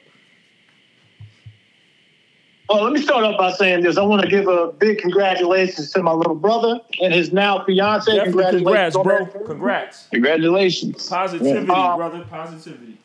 Well, 2.68 2.84
let 2.84 2.92
me 2.92 3.02
start 3.02 3.24
off 3.24 3.36
by 3.36 3.50
saying 3.52 3.82
this. 3.82 3.96
I 3.96 4.02
want 4.02 4.22
to 4.22 4.28
give 4.28 4.46
a 4.46 4.70
big 4.72 4.98
congratulations 4.98 5.90
to 5.92 6.02
my 6.04 6.12
little 6.12 6.36
brother 6.36 6.78
and 7.02 7.12
his 7.12 7.32
now 7.32 7.64
fiance. 7.64 8.14
Definitely 8.14 8.58
congrats, 8.58 8.96
bro. 8.96 9.26
Congrats. 9.26 10.06
Congratulations. 10.12 11.08
Positivity, 11.08 11.66
Yeah. 11.66 11.96
brother. 11.96 12.24
Positivity. 12.30 12.96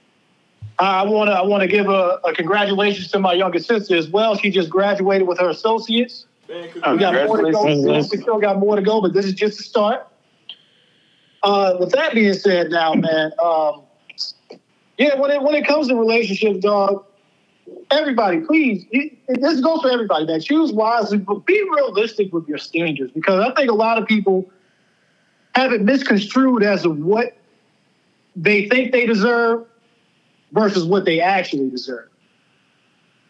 I 0.77 1.03
want 1.03 1.29
to 1.29 1.33
I 1.33 1.41
want 1.41 1.61
to 1.61 1.67
give 1.67 1.87
a, 1.87 2.19
a 2.25 2.33
congratulations 2.33 3.09
to 3.11 3.19
my 3.19 3.33
youngest 3.33 3.67
sister 3.67 3.95
as 3.95 4.09
well. 4.09 4.35
She 4.35 4.49
just 4.49 4.69
graduated 4.69 5.27
with 5.27 5.39
her 5.39 5.49
associates. 5.49 6.25
Man, 6.49 6.69
We 6.73 6.99
got 6.99 7.13
more 7.27 7.37
to 7.37 7.51
go. 7.51 7.63
We 7.65 8.01
still 8.03 8.39
got 8.39 8.59
more 8.59 8.75
to 8.75 8.81
go, 8.81 9.01
but 9.01 9.13
this 9.13 9.25
is 9.25 9.33
just 9.33 9.57
the 9.57 9.63
start. 9.63 10.07
Uh, 11.43 11.77
with 11.79 11.91
that 11.91 12.13
being 12.13 12.33
said, 12.33 12.71
now, 12.71 12.93
man, 12.93 13.31
um, 13.43 13.83
yeah, 14.97 15.15
when 15.19 15.31
it 15.31 15.41
when 15.41 15.55
it 15.55 15.65
comes 15.65 15.87
to 15.87 15.95
relationships, 15.95 16.59
dog, 16.59 17.05
everybody, 17.91 18.39
please, 18.41 18.85
it, 18.91 19.13
it- 19.27 19.41
this 19.41 19.61
goes 19.61 19.81
for 19.81 19.89
everybody, 19.89 20.25
man. 20.25 20.41
Choose 20.41 20.71
wisely, 20.73 21.19
but 21.19 21.45
be 21.45 21.61
realistic 21.75 22.33
with 22.33 22.47
your 22.47 22.57
standards 22.57 23.11
because 23.13 23.39
I 23.39 23.53
think 23.53 23.69
a 23.69 23.75
lot 23.75 23.97
of 23.97 24.07
people 24.07 24.49
have 25.53 25.71
it 25.71 25.81
misconstrued 25.81 26.63
as 26.63 26.81
to 26.83 26.89
what 26.89 27.37
they 28.35 28.67
think 28.67 28.91
they 28.91 29.05
deserve 29.05 29.65
versus 30.55 30.85
what 30.85 31.05
they 31.05 31.19
actually 31.19 31.69
deserve. 31.69 32.09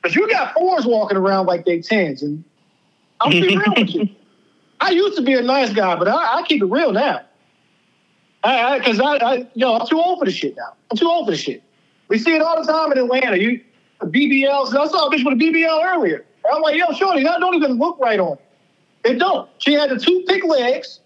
Because 0.02 0.15
you 0.15 0.30
got 0.30 0.53
fours 0.53 0.85
walking 0.85 1.18
around 1.18 1.47
like 1.47 1.65
they 1.65 1.81
tens, 1.81 2.22
and 2.22 2.43
I'm 3.19 3.31
be 3.31 3.57
real 3.57 3.73
with 3.76 3.93
you. 3.93 4.10
I 4.80 4.91
used 4.91 5.18
to 5.18 5.23
be 5.23 5.34
a 5.34 5.41
nice 5.41 5.73
guy, 5.73 5.95
but 5.95 6.07
I, 6.07 6.38
I 6.38 6.43
keep 6.43 6.61
it 6.61 6.65
real 6.65 6.91
now. 6.91 7.22
I, 8.43 8.77
because 8.77 8.99
I, 8.99 9.15
I, 9.15 9.47
yo, 9.56 9.76
I'm 9.76 9.88
too 9.88 9.99
old 9.99 10.19
for 10.19 10.26
this 10.26 10.35
shit 10.35 10.56
now. 10.56 10.76
I'm 10.91 10.97
too 10.97 11.10
old 11.10 11.26
for 11.26 11.31
this 11.31 11.39
shit. 11.39 11.64
We 12.07 12.19
see 12.19 12.35
it 12.35 12.41
all 12.41 12.64
the 12.64 12.72
time 12.72 12.91
in 12.91 12.99
Atlanta. 12.99 13.38
You 13.38 13.61
BBLs. 14.02 14.76
I 14.76 14.85
saw 14.88 15.07
a 15.07 15.10
bitch 15.10 15.26
with 15.26 15.34
a 15.34 15.43
BBL 15.43 15.95
earlier. 15.95 16.23
I'm 16.53 16.61
like, 16.61 16.76
yo, 16.76 16.91
shorty, 16.93 17.23
that 17.23 17.39
don't 17.39 17.56
even 17.56 17.80
look 17.80 17.97
right 17.97 18.19
on. 18.19 18.38
It 19.03 19.18
don't. 19.18 19.49
She 19.57 19.73
had 19.73 19.89
the 19.89 19.97
two 19.97 20.23
thick 20.27 20.43
legs 20.43 20.99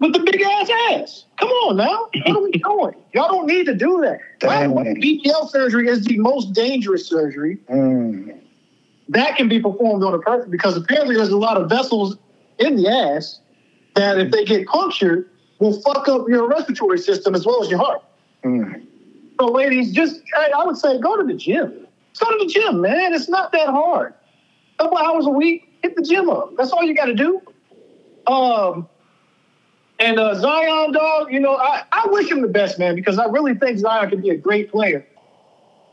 with 0.00 0.12
the 0.14 0.18
big 0.20 0.40
ass 0.42 0.70
ass. 0.90 1.24
Come 1.38 1.48
on 1.48 1.76
now. 1.76 2.08
What 2.26 2.36
are 2.36 2.42
we 2.42 2.50
doing? 2.52 2.94
Y'all 3.14 3.28
don't 3.28 3.46
need 3.46 3.66
to 3.66 3.74
do 3.74 4.00
that. 4.00 4.18
Damn. 4.40 4.72
BBL 4.72 5.50
surgery 5.50 5.88
is 5.88 6.04
the 6.04 6.18
most 6.18 6.52
dangerous 6.52 7.06
surgery 7.06 7.58
Mm. 7.70 8.40
that 9.10 9.36
can 9.36 9.48
be 9.48 9.60
performed 9.60 10.02
on 10.02 10.14
a 10.14 10.18
person 10.18 10.50
because 10.50 10.76
apparently 10.76 11.14
there's 11.16 11.28
a 11.30 11.36
lot 11.38 11.56
of 11.56 11.68
vessels 11.68 12.16
in 12.58 12.76
the 12.76 12.88
ass 12.88 13.40
that 13.94 14.18
if 14.18 14.30
they 14.30 14.44
get 14.44 14.66
punctured 14.66 15.28
will 15.58 15.80
fuck 15.82 16.08
up 16.08 16.28
your 16.28 16.48
respiratory 16.48 16.98
system 16.98 17.34
as 17.34 17.44
well 17.44 17.62
as 17.62 17.70
your 17.70 17.78
heart. 17.78 18.02
Mm. 18.44 18.86
So 19.38 19.46
ladies, 19.46 19.92
just 19.92 20.22
I, 20.36 20.50
I 20.56 20.64
would 20.64 20.76
say 20.76 20.98
go 20.98 21.16
to 21.16 21.24
the 21.26 21.34
gym. 21.34 21.86
Go 22.18 22.30
to 22.38 22.44
the 22.44 22.50
gym, 22.52 22.80
man. 22.80 23.12
It's 23.14 23.28
not 23.28 23.52
that 23.52 23.68
hard. 23.68 24.14
A 24.78 24.82
couple 24.84 24.98
hours 24.98 25.26
a 25.26 25.30
week, 25.30 25.68
hit 25.82 25.94
the 25.96 26.02
gym 26.02 26.28
up. 26.30 26.56
That's 26.56 26.70
all 26.70 26.82
you 26.82 26.94
got 26.94 27.06
to 27.06 27.14
do. 27.14 27.40
Um, 28.26 28.88
and 30.00 30.18
uh, 30.18 30.34
Zion, 30.34 30.92
dog, 30.92 31.30
you 31.30 31.38
know, 31.38 31.56
I, 31.56 31.84
I 31.92 32.06
wish 32.08 32.30
him 32.30 32.40
the 32.40 32.48
best, 32.48 32.78
man, 32.78 32.94
because 32.94 33.18
I 33.18 33.26
really 33.26 33.54
think 33.54 33.78
Zion 33.78 34.08
can 34.08 34.22
be 34.22 34.30
a 34.30 34.36
great 34.36 34.70
player. 34.70 35.06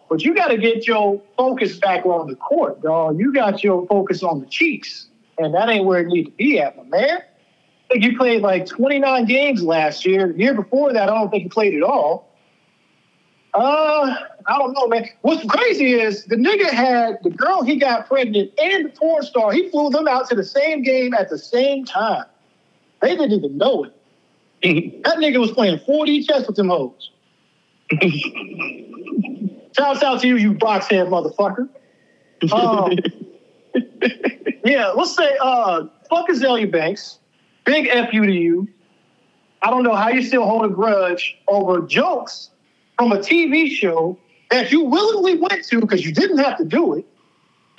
But 0.09 0.23
you 0.23 0.33
got 0.33 0.47
to 0.47 0.57
get 0.57 0.87
your 0.87 1.21
focus 1.35 1.77
back 1.77 2.05
on 2.05 2.27
the 2.27 2.35
court, 2.35 2.81
dog. 2.81 3.19
You 3.19 3.33
got 3.33 3.63
your 3.63 3.85
focus 3.87 4.23
on 4.23 4.39
the 4.39 4.45
cheeks, 4.45 5.09
and 5.37 5.53
that 5.53 5.67
ain't 5.67 5.83
where 5.83 5.99
it 5.99 6.07
need 6.07 6.23
to 6.23 6.31
be 6.31 6.59
at, 6.59 6.77
my 6.77 6.83
man. 6.83 7.17
I 7.19 7.93
think 7.93 8.05
you 8.05 8.17
played 8.17 8.41
like 8.41 8.65
29 8.65 9.25
games 9.25 9.61
last 9.61 10.05
year. 10.05 10.31
The 10.31 10.39
year 10.39 10.53
before 10.53 10.93
that, 10.93 11.09
I 11.09 11.13
don't 11.13 11.29
think 11.29 11.43
you 11.43 11.49
played 11.49 11.75
at 11.75 11.83
all. 11.83 12.33
Uh, 13.53 14.15
I 14.45 14.57
don't 14.57 14.71
know, 14.73 14.87
man. 14.87 15.09
What's 15.21 15.45
crazy 15.45 15.93
is 15.93 16.23
the 16.25 16.35
nigga 16.35 16.69
had 16.69 17.17
the 17.23 17.29
girl 17.29 17.63
he 17.63 17.75
got 17.75 18.07
pregnant 18.07 18.51
and 18.57 18.85
the 18.85 18.89
porn 18.89 19.23
star. 19.23 19.51
He 19.51 19.69
flew 19.69 19.89
them 19.89 20.07
out 20.07 20.29
to 20.29 20.35
the 20.35 20.43
same 20.43 20.83
game 20.83 21.13
at 21.13 21.29
the 21.29 21.37
same 21.37 21.83
time. 21.83 22.25
They 23.01 23.15
didn't 23.15 23.33
even 23.33 23.57
know 23.57 23.83
it. 23.83 23.96
That 25.03 25.17
nigga 25.17 25.39
was 25.39 25.51
playing 25.51 25.79
4D 25.79 26.27
chess 26.27 26.47
with 26.47 26.55
them 26.55 26.69
hoes. 26.69 27.11
Shouts 29.77 30.01
out 30.03 30.21
to 30.21 30.27
you, 30.27 30.37
you 30.37 30.53
box 30.53 30.87
head 30.87 31.07
motherfucker. 31.07 31.69
Um, 32.51 32.91
yeah, 34.63 34.89
let's 34.89 35.15
say 35.15 35.35
uh 35.41 35.85
fuck 36.07 36.29
Azealia 36.29 36.71
Banks. 36.71 37.17
Big 37.65 37.87
F 37.87 38.13
you 38.13 38.27
to 38.27 38.31
you. 38.31 38.67
I 39.63 39.71
don't 39.71 39.81
know 39.81 39.95
how 39.95 40.09
you 40.09 40.21
still 40.21 40.45
hold 40.45 40.65
a 40.65 40.69
grudge 40.69 41.35
over 41.47 41.81
jokes 41.81 42.51
from 42.95 43.11
a 43.11 43.17
TV 43.17 43.71
show 43.71 44.19
that 44.51 44.71
you 44.71 44.83
willingly 44.83 45.37
went 45.37 45.65
to 45.65 45.81
because 45.81 46.05
you 46.05 46.13
didn't 46.13 46.37
have 46.37 46.57
to 46.57 46.65
do 46.65 46.93
it. 46.93 47.05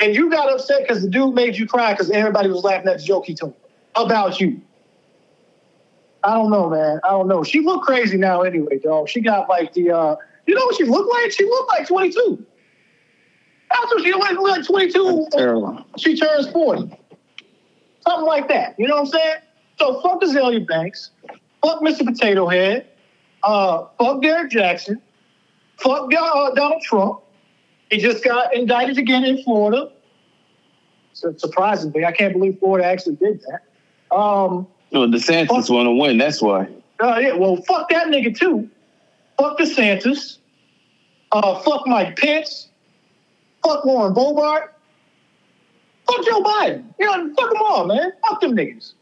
And 0.00 0.14
you 0.14 0.30
got 0.30 0.52
upset 0.52 0.82
because 0.82 1.02
the 1.02 1.08
dude 1.08 1.34
made 1.34 1.56
you 1.56 1.66
cry 1.66 1.92
because 1.92 2.10
everybody 2.10 2.48
was 2.48 2.64
laughing 2.64 2.88
at 2.88 2.98
the 2.98 3.04
joke 3.04 3.26
he 3.26 3.34
told 3.34 3.54
about 3.94 4.40
you. 4.40 4.60
I 6.24 6.34
don't 6.34 6.50
know, 6.50 6.68
man. 6.68 7.00
I 7.04 7.10
don't 7.10 7.28
know. 7.28 7.44
She 7.44 7.60
looked 7.60 7.86
crazy 7.86 8.16
now 8.16 8.42
anyway, 8.42 8.78
dog. 8.78 9.08
She 9.08 9.20
got 9.20 9.48
like 9.48 9.72
the 9.72 9.90
uh 9.90 10.16
you 10.46 10.54
know 10.54 10.64
what 10.64 10.76
she 10.76 10.84
looked 10.84 11.10
like? 11.10 11.32
She 11.32 11.44
looked 11.44 11.68
like 11.68 11.86
22. 11.86 12.44
That's 13.70 13.84
what 13.86 14.02
she 14.02 14.12
looked 14.12 14.40
like 14.42 14.66
22 14.66 15.78
she 15.98 16.16
turns 16.16 16.48
40. 16.48 16.98
Something 18.00 18.26
like 18.26 18.48
that. 18.48 18.74
You 18.78 18.88
know 18.88 18.94
what 18.94 19.00
I'm 19.00 19.06
saying? 19.06 19.36
So 19.78 20.00
fuck 20.00 20.22
Azealia 20.22 20.66
Banks. 20.66 21.10
Fuck 21.62 21.82
Mr. 21.82 22.04
Potato 22.04 22.48
Head. 22.48 22.86
Uh, 23.42 23.86
fuck 23.98 24.22
Derrick 24.22 24.50
Jaxn. 24.50 25.00
Fuck 25.76 26.12
uh, 26.12 26.50
Donald 26.54 26.82
Trump. 26.82 27.20
He 27.90 27.98
just 27.98 28.24
got 28.24 28.54
indicted 28.54 28.98
again 28.98 29.24
in 29.24 29.42
Florida. 29.42 29.90
So 31.12 31.34
surprisingly, 31.36 32.04
I 32.04 32.12
can't 32.12 32.32
believe 32.32 32.58
Florida 32.58 32.86
actually 32.86 33.16
did 33.16 33.42
that. 33.42 34.14
Um, 34.14 34.66
Well, 34.92 35.06
DeSantis 35.08 35.70
want 35.70 35.86
to 35.86 35.92
win. 35.92 36.18
That's 36.18 36.40
why. 36.40 36.68
uh, 37.00 37.18
yeah, 37.18 37.34
well, 37.34 37.56
fuck 37.56 37.88
that 37.90 38.06
nigga 38.08 38.36
too. 38.36 38.68
Fuck 39.38 39.58
DeSantis. 39.58 40.38
Uh, 41.30 41.58
fuck 41.60 41.86
Mike 41.86 42.16
Pence. 42.16 42.68
Fuck 43.62 43.84
Lauren 43.84 44.14
Boebert. 44.14 44.68
Fuck 46.06 46.24
Joe 46.24 46.42
Biden. 46.42 46.84
You 46.98 47.04
know, 47.06 47.34
fuck 47.34 47.50
them 47.50 47.62
all, 47.62 47.86
man. 47.86 48.12
Fuck 48.26 48.40
them 48.40 48.52
niggas. 48.56 48.94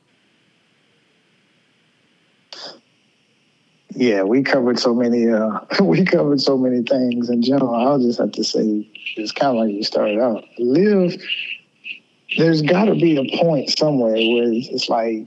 Yeah, 3.95 4.25
we 4.25 4.43
covered 4.43 4.79
so 4.79 4.95
many. 4.95 5.29
Uh, 5.31 5.61
we 5.83 6.05
covered 6.05 6.41
so 6.41 6.59
many 6.59 6.83
things 6.83 7.31
in 7.31 7.43
general. 7.43 7.75
I'll 7.75 7.99
just 7.99 8.19
have 8.19 8.33
to 8.33 8.45
say, 8.45 8.87
it's 9.17 9.33
kind 9.33 9.57
of 9.57 9.65
like 9.65 9.73
you 9.73 9.85
started 9.85 10.19
out. 10.19 10.45
Live. 10.59 11.17
There's 12.37 12.61
got 12.61 12.87
to 12.87 12.95
be 12.95 13.17
a 13.17 13.39
point 13.39 13.71
somewhere 13.79 14.15
where 14.15 14.53
it's 14.53 14.89
like, 14.89 15.27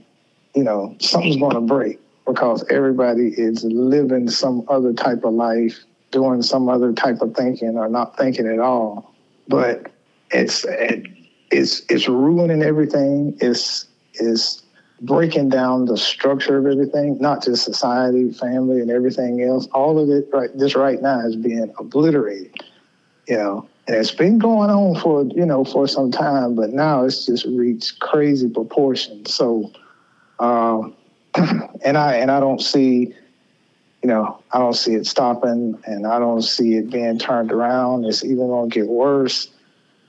you 0.54 0.64
know, 0.64 0.96
something's 1.00 1.36
going 1.36 1.54
to 1.54 1.60
break 1.60 1.98
because 2.26 2.64
everybody 2.70 3.28
is 3.28 3.64
living 3.64 4.28
some 4.28 4.64
other 4.68 4.92
type 4.92 5.24
of 5.24 5.34
life, 5.34 5.78
doing 6.10 6.42
some 6.42 6.68
other 6.68 6.92
type 6.92 7.20
of 7.20 7.34
thinking, 7.34 7.76
or 7.76 7.88
not 7.88 8.16
thinking 8.16 8.46
at 8.46 8.58
all. 8.58 9.14
But 9.48 9.90
it's 10.30 10.64
it's 11.50 11.82
it's 11.88 12.08
ruining 12.08 12.62
everything. 12.62 13.36
It's 13.40 13.86
it's 14.14 14.62
breaking 15.02 15.48
down 15.48 15.86
the 15.86 15.96
structure 15.96 16.58
of 16.58 16.66
everything, 16.66 17.18
not 17.20 17.42
just 17.42 17.64
society, 17.64 18.32
family, 18.32 18.80
and 18.80 18.90
everything 18.90 19.42
else. 19.42 19.66
All 19.72 19.98
of 19.98 20.10
it 20.10 20.28
right 20.32 20.50
this 20.56 20.74
right 20.76 21.00
now 21.00 21.20
is 21.20 21.36
being 21.36 21.72
obliterated. 21.78 22.54
You 23.26 23.36
know, 23.36 23.68
and 23.86 23.96
it's 23.96 24.10
been 24.10 24.38
going 24.38 24.70
on 24.70 25.00
for 25.00 25.24
you 25.24 25.46
know 25.46 25.64
for 25.64 25.88
some 25.88 26.10
time, 26.10 26.54
but 26.54 26.70
now 26.70 27.04
it's 27.04 27.26
just 27.26 27.46
reached 27.46 28.00
crazy 28.00 28.48
proportions. 28.48 29.34
So, 29.34 29.72
um, 30.40 30.96
and 31.84 31.96
I 31.96 32.14
and 32.16 32.30
I 32.30 32.40
don't 32.40 32.60
see, 32.60 33.14
you 34.02 34.08
know, 34.08 34.42
I 34.52 34.58
don't 34.58 34.74
see 34.74 34.94
it 34.94 35.06
stopping, 35.06 35.78
and 35.84 36.06
I 36.06 36.18
don't 36.18 36.42
see 36.42 36.76
it 36.76 36.90
being 36.90 37.18
turned 37.18 37.52
around. 37.52 38.04
It's 38.06 38.24
even 38.24 38.48
going 38.48 38.70
to 38.70 38.74
get 38.80 38.88
worse. 38.88 39.48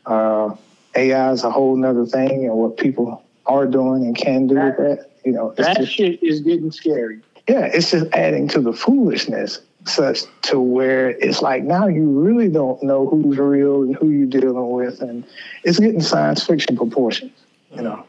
Uh, 0.05 0.55
AI 0.95 1.31
is 1.31 1.43
a 1.43 1.51
whole 1.51 1.75
nother 1.75 2.05
thing, 2.05 2.45
and 2.45 2.55
what 2.55 2.77
people 2.77 3.23
are 3.45 3.67
doing 3.67 4.03
and 4.05 4.15
can 4.15 4.47
do 4.47 4.55
with 4.55 4.77
that. 4.77 5.11
You 5.25 5.33
know, 5.33 5.49
it's 5.51 5.67
That 5.67 5.77
just, 5.77 5.91
shit 5.91 6.23
is 6.23 6.39
getting 6.39 6.71
scary. 6.71 7.21
yeah, 7.47 7.65
it's 7.65 7.91
just 7.91 8.07
adding 8.13 8.47
to 8.49 8.61
the 8.61 8.73
foolishness, 8.73 9.59
such 9.85 10.21
to 10.43 10.59
where 10.59 11.11
it's 11.11 11.41
like 11.43 11.63
now 11.63 11.87
you 11.87 12.09
really 12.09 12.49
don't 12.49 12.81
know 12.81 13.07
who's 13.07 13.37
real 13.37 13.83
and 13.83 13.95
who 13.95 14.09
you're 14.09 14.25
dealing 14.25 14.71
with, 14.71 15.01
and 15.01 15.23
it's 15.63 15.79
getting 15.79 16.01
science 16.01 16.43
fiction 16.45 16.75
proportions. 16.75 17.31
You 17.75 17.83
know. 17.83 18.05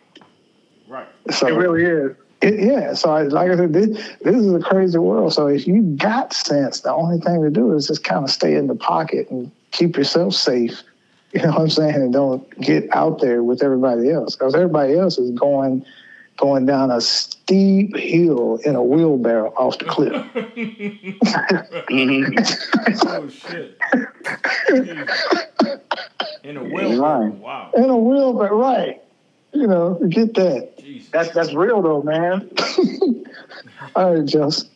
So 1.30 1.46
It 1.46 1.52
really 1.52 1.84
is. 1.84 2.16
it, 2.40 2.60
yeah, 2.60 2.94
so 2.94 3.10
I, 3.10 3.22
like 3.24 3.50
I 3.50 3.56
said, 3.56 3.72
this, 3.72 3.88
this 4.22 4.36
is 4.36 4.52
a 4.52 4.60
crazy 4.60 4.98
world. 4.98 5.32
So 5.32 5.46
if 5.46 5.66
you 5.66 5.82
got 5.82 6.32
sense, 6.32 6.80
the 6.80 6.92
only 6.92 7.18
thing 7.20 7.42
to 7.42 7.50
do 7.50 7.72
is 7.74 7.86
just 7.86 8.02
kind 8.04 8.24
of 8.24 8.30
stay 8.30 8.56
in 8.56 8.66
the 8.66 8.74
pocket 8.74 9.30
and 9.30 9.50
keep 9.70 9.96
yourself 9.96 10.34
safe. 10.34 10.82
You 11.34 11.40
know 11.44 11.52
what 11.52 11.60
I'm 11.62 11.70
saying? 11.70 11.94
And 11.94 12.12
don't 12.12 12.60
get 12.60 12.94
out 12.94 13.22
there 13.22 13.42
with 13.42 13.62
everybody 13.62 14.10
else 14.10 14.36
because 14.36 14.54
everybody 14.54 14.98
else 14.98 15.16
is 15.16 15.30
going 15.30 15.82
going 16.36 16.66
down 16.66 16.90
a 16.90 17.00
steep 17.00 17.96
hill 17.96 18.58
in 18.66 18.74
a 18.76 18.82
wheelbarrow 18.82 19.48
off 19.56 19.78
the 19.78 19.86
cliff. 19.86 20.12
Mhm. 21.90 23.06
Oh 23.06 23.28
shit. 23.28 23.78
Jeez. 24.68 25.80
In 26.44 26.56
a 26.58 26.64
wheelbarrow. 26.64 27.30
Wow. 27.30 27.70
in 27.76 27.88
a 27.88 27.96
wheelbarrow, 27.96 28.56
right? 28.56 29.00
You 29.52 29.66
know, 29.66 29.94
get 30.08 30.34
that. 30.34 30.78
Jesus. 30.78 31.10
That's 31.10 31.30
that's 31.34 31.54
real 31.54 31.82
though, 31.82 32.02
man. 32.02 32.50
All 33.96 34.14
right, 34.14 34.24
Just 34.24 34.70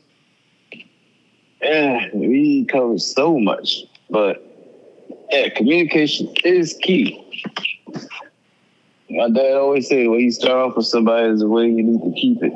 Yeah, 1.63 2.09
we 2.13 2.67
covered 2.67 3.01
so 3.01 3.39
much, 3.39 3.85
but 4.11 4.43
yeah, 5.31 5.49
communication 5.49 6.33
is 6.45 6.79
key. 6.83 7.23
My 9.09 9.31
dad 9.31 9.55
always 9.55 9.89
said, 9.89 10.09
"When 10.09 10.21
you 10.21 10.31
start 10.31 10.71
off 10.71 10.77
with 10.77 10.87
somebody, 10.87 11.29
is 11.29 11.41
the 11.41 11.49
way 11.49 11.69
you 11.69 11.83
need 11.83 12.03
to 12.03 12.21
keep 12.21 12.43
it. 12.43 12.53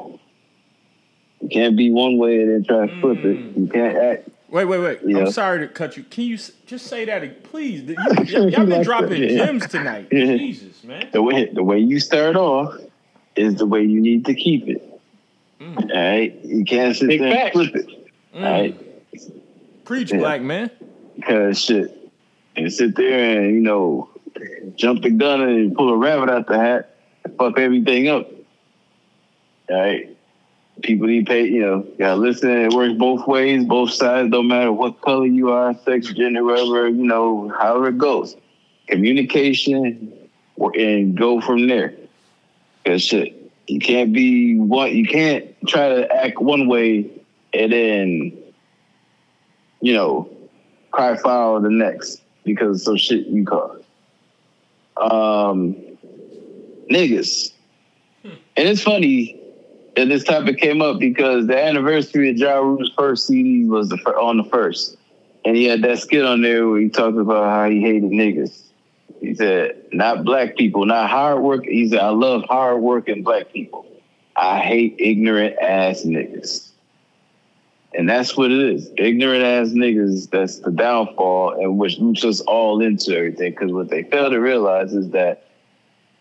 You 1.41 1.49
can't 1.49 1.77
be 1.77 1.91
one 1.91 2.19
way 2.19 2.41
and 2.43 2.51
then 2.51 2.65
try 2.65 2.87
to 2.87 2.95
flip 3.01 3.25
it. 3.25 3.39
Mm. 3.39 3.57
You 3.57 3.67
can't 3.69 3.97
act 3.97 4.29
Wait, 4.51 4.65
wait, 4.65 4.79
wait. 4.81 4.99
Yeah. 5.05 5.19
I'm 5.19 5.31
sorry 5.33 5.61
to 5.61 5.69
cut 5.73 5.97
you. 5.97 6.03
Can 6.05 6.25
you 6.25 6.35
s- 6.35 6.51
just 6.67 6.87
say 6.89 7.05
that, 7.05 7.23
ag- 7.23 7.43
please? 7.45 7.83
You, 7.89 7.95
y- 7.97 8.25
y'all 8.25 8.51
been 8.67 8.71
like 8.71 8.83
dropping 8.85 9.21
that, 9.21 9.31
yeah. 9.31 9.47
gems 9.47 9.67
tonight. 9.69 10.09
Yeah. 10.13 10.37
Jesus, 10.37 10.83
man. 10.85 11.09
the 11.13 11.23
way 11.23 11.47
the 11.53 11.63
way 11.63 11.79
you 11.79 12.01
start 12.01 12.35
off 12.37 12.75
is 13.37 13.55
the 13.57 13.67
way 13.67 13.83
you 13.83 14.01
need 14.01 14.25
to 14.27 14.35
keep 14.35 14.67
it. 14.69 14.83
Mm. 15.61 15.91
All 15.95 15.97
right, 15.97 16.35
you 16.45 16.65
can't 16.65 16.97
sit 16.97 17.09
Big 17.09 17.21
there 17.21 17.45
and 17.45 17.53
flip 17.53 17.77
it. 17.77 17.87
Mm. 18.35 18.37
All 18.37 18.43
right, 18.43 19.85
Preach, 19.85 20.11
Yeah. 20.13 20.19
black 20.19 20.43
man. 20.43 20.71
because 21.17 21.61
shit, 21.61 21.97
and 22.57 22.73
sit 22.73 22.97
there 22.97 23.41
and 23.43 23.55
you 23.55 23.61
know 23.61 24.09
jump 24.75 25.03
the 25.03 25.11
gun 25.11 25.43
and 25.43 25.75
pull 25.77 25.91
a 25.93 25.97
rabbit 25.97 26.29
out 26.31 26.47
the 26.49 26.59
hat 26.59 26.97
and 27.25 27.37
fuck 27.37 27.59
everything 27.59 28.09
up. 28.09 28.29
All 29.69 29.77
right. 29.81 30.17
People 30.83 31.09
need 31.09 31.27
pay, 31.27 31.47
you 31.47 31.61
know, 31.61 31.85
you 31.85 31.95
gotta 31.99 32.17
listen. 32.17 32.51
It 32.51 32.73
works 32.73 32.95
both 32.99 33.27
ways, 33.27 33.65
both 33.65 33.91
sides, 33.91 34.31
don't 34.31 34.49
matter 34.49 34.73
what 34.73 35.01
color 35.01 35.27
you 35.27 35.51
are, 35.51 35.75
sex, 35.85 36.13
gender, 36.13 36.45
whatever, 36.45 36.89
you 36.89 37.05
know, 37.05 37.49
however 37.49 37.89
it 37.89 37.99
goes. 37.99 38.37
Communication 38.87 40.13
and 40.59 41.17
go 41.17 41.41
from 41.41 41.67
there. 41.69 41.95
Cause 42.85 43.03
shit, 43.03 43.53
you 43.67 43.81
can't 43.81 44.13
be 44.13 44.59
one, 44.59 44.95
you 44.95 45.07
can't 45.07 45.55
try 45.67 45.89
to 45.89 46.15
act 46.15 46.41
one 46.41 46.67
way 46.69 47.11
and 47.53 47.73
then, 47.73 48.39
you 49.81 49.95
know, 49.95 50.31
cry 50.91 51.17
foul 51.17 51.61
the 51.61 51.71
next 51.71 52.23
because 52.45 52.77
of 52.77 52.83
some 52.83 52.97
shit 52.97 53.27
you 53.27 53.45
caused. 53.45 53.85
Um, 54.97 55.77
niggas. 56.91 57.53
And 58.25 58.69
it's 58.69 58.83
funny 58.83 59.40
that 59.97 60.09
this 60.09 60.25
topic 60.25 60.59
came 60.59 60.81
up 60.83 60.99
because 60.99 61.47
the 61.47 61.63
anniversary 61.63 62.31
of 62.31 62.37
Ja 62.37 62.59
Rule's 62.59 62.91
first 62.97 63.27
CD 63.27 63.65
was 63.65 63.89
the 63.89 63.97
fir- 63.99 64.19
on 64.19 64.37
the 64.37 64.45
first, 64.45 64.97
and 65.45 65.57
he 65.57 65.65
had 65.65 65.83
that 65.83 65.99
skit 65.99 66.25
on 66.25 66.43
there 66.43 66.69
where 66.69 66.81
he 66.81 66.89
talked 66.89 67.19
about 67.19 67.51
how 67.51 67.69
he 67.69 67.81
hated 67.81 68.11
niggas. 68.11 68.63
He 69.21 69.35
said, 69.35 69.77
"Not 69.93 70.25
black 70.25 70.57
people, 70.57 70.87
not 70.87 71.11
hard 71.11 71.43
work." 71.43 71.65
He 71.65 71.89
said, 71.89 71.99
"I 72.01 72.11
love 72.11 72.45
hard 72.45 72.81
working 72.81 73.23
black 73.23 73.53
people. 73.53 73.87
I 74.37 74.61
hate 74.61 74.97
ignorant 74.99 75.57
ass 75.61 76.05
niggas." 76.05 76.71
And 77.93 78.09
that's 78.09 78.37
what 78.37 78.53
it 78.53 78.61
is. 78.61 78.91
Ignorant 78.97 79.43
ass 79.43 79.71
niggas, 79.71 80.31
that's 80.31 80.61
the 80.61 80.71
downfall 80.71 81.61
and 81.61 81.77
which 81.79 81.99
loops 81.99 82.25
us 82.25 82.41
all 82.41 82.81
into 82.81 83.17
everything. 83.17 83.51
Because 83.51 83.73
what 83.73 83.89
they 83.89 84.05
fail 84.05 84.31
to 84.31 84.39
realize 84.39 84.93
is 84.95 85.11
that 85.11 85.45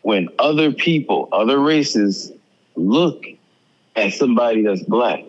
when 0.01 0.29
other 0.39 0.71
people, 0.71 1.29
other 1.31 1.59
races 1.59 2.31
look 2.75 3.23
at 3.95 4.13
somebody 4.13 4.63
that's 4.63 4.83
black, 4.83 5.23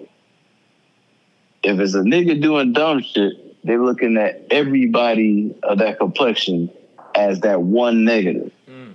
if 1.63 1.79
it's 1.79 1.95
a 1.95 2.01
nigga 2.01 2.41
doing 2.41 2.73
dumb 2.73 3.03
shit, 3.03 3.63
they're 3.65 3.83
looking 3.83 4.17
at 4.17 4.47
everybody 4.51 5.55
of 5.63 5.79
that 5.79 5.99
complexion 5.99 6.71
as 7.15 7.41
that 7.41 7.61
one 7.61 8.05
negative. 8.05 8.53
Mm. 8.69 8.95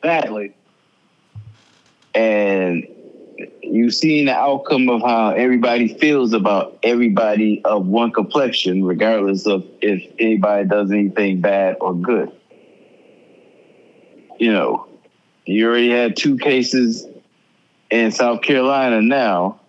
Badly. 0.00 0.54
and 2.14 2.86
you've 3.62 3.94
seen 3.94 4.26
the 4.26 4.34
outcome 4.34 4.88
of 4.88 5.02
how 5.02 5.30
everybody 5.30 5.94
feels 5.98 6.32
about 6.32 6.78
everybody 6.82 7.62
of 7.64 7.86
one 7.86 8.10
complexion, 8.10 8.84
regardless 8.84 9.46
of 9.46 9.64
if 9.80 10.10
anybody 10.18 10.66
does 10.66 10.90
anything 10.90 11.40
bad 11.40 11.76
or 11.80 11.94
good. 11.94 12.32
You 14.38 14.52
know, 14.52 14.88
you 15.44 15.68
already 15.68 15.90
had 15.90 16.16
two 16.16 16.38
cases 16.38 17.06
in 17.90 18.10
South 18.10 18.42
Carolina 18.42 19.00
now 19.00 19.60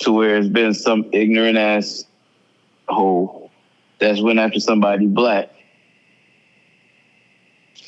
to 0.00 0.12
where 0.12 0.36
it's 0.36 0.48
been 0.48 0.74
some 0.74 1.06
ignorant 1.12 1.58
ass 1.58 2.04
hole 2.88 3.50
that's 3.98 4.20
went 4.20 4.38
after 4.38 4.60
somebody 4.60 5.06
black 5.06 5.50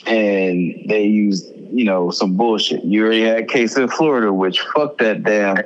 and 0.07 0.89
they 0.89 1.05
used, 1.05 1.53
you 1.73 1.85
know, 1.85 2.11
some 2.11 2.37
bullshit. 2.37 2.85
You 2.85 3.05
already 3.05 3.23
had 3.23 3.39
a 3.39 3.45
case 3.45 3.77
in 3.77 3.89
Florida, 3.89 4.33
which 4.33 4.61
fuck 4.61 4.99
that 4.99 5.25
damn 5.25 5.57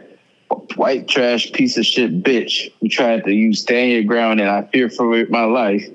white 0.76 1.08
trash 1.08 1.52
piece 1.52 1.76
of 1.76 1.84
shit 1.84 2.22
bitch 2.22 2.72
who 2.80 2.88
tried 2.88 3.24
to 3.24 3.32
use 3.32 3.60
stand 3.60 3.92
your 3.92 4.02
ground 4.02 4.40
and 4.40 4.48
I 4.48 4.62
fear 4.72 4.88
for 4.88 5.26
my 5.26 5.44
life, 5.44 5.86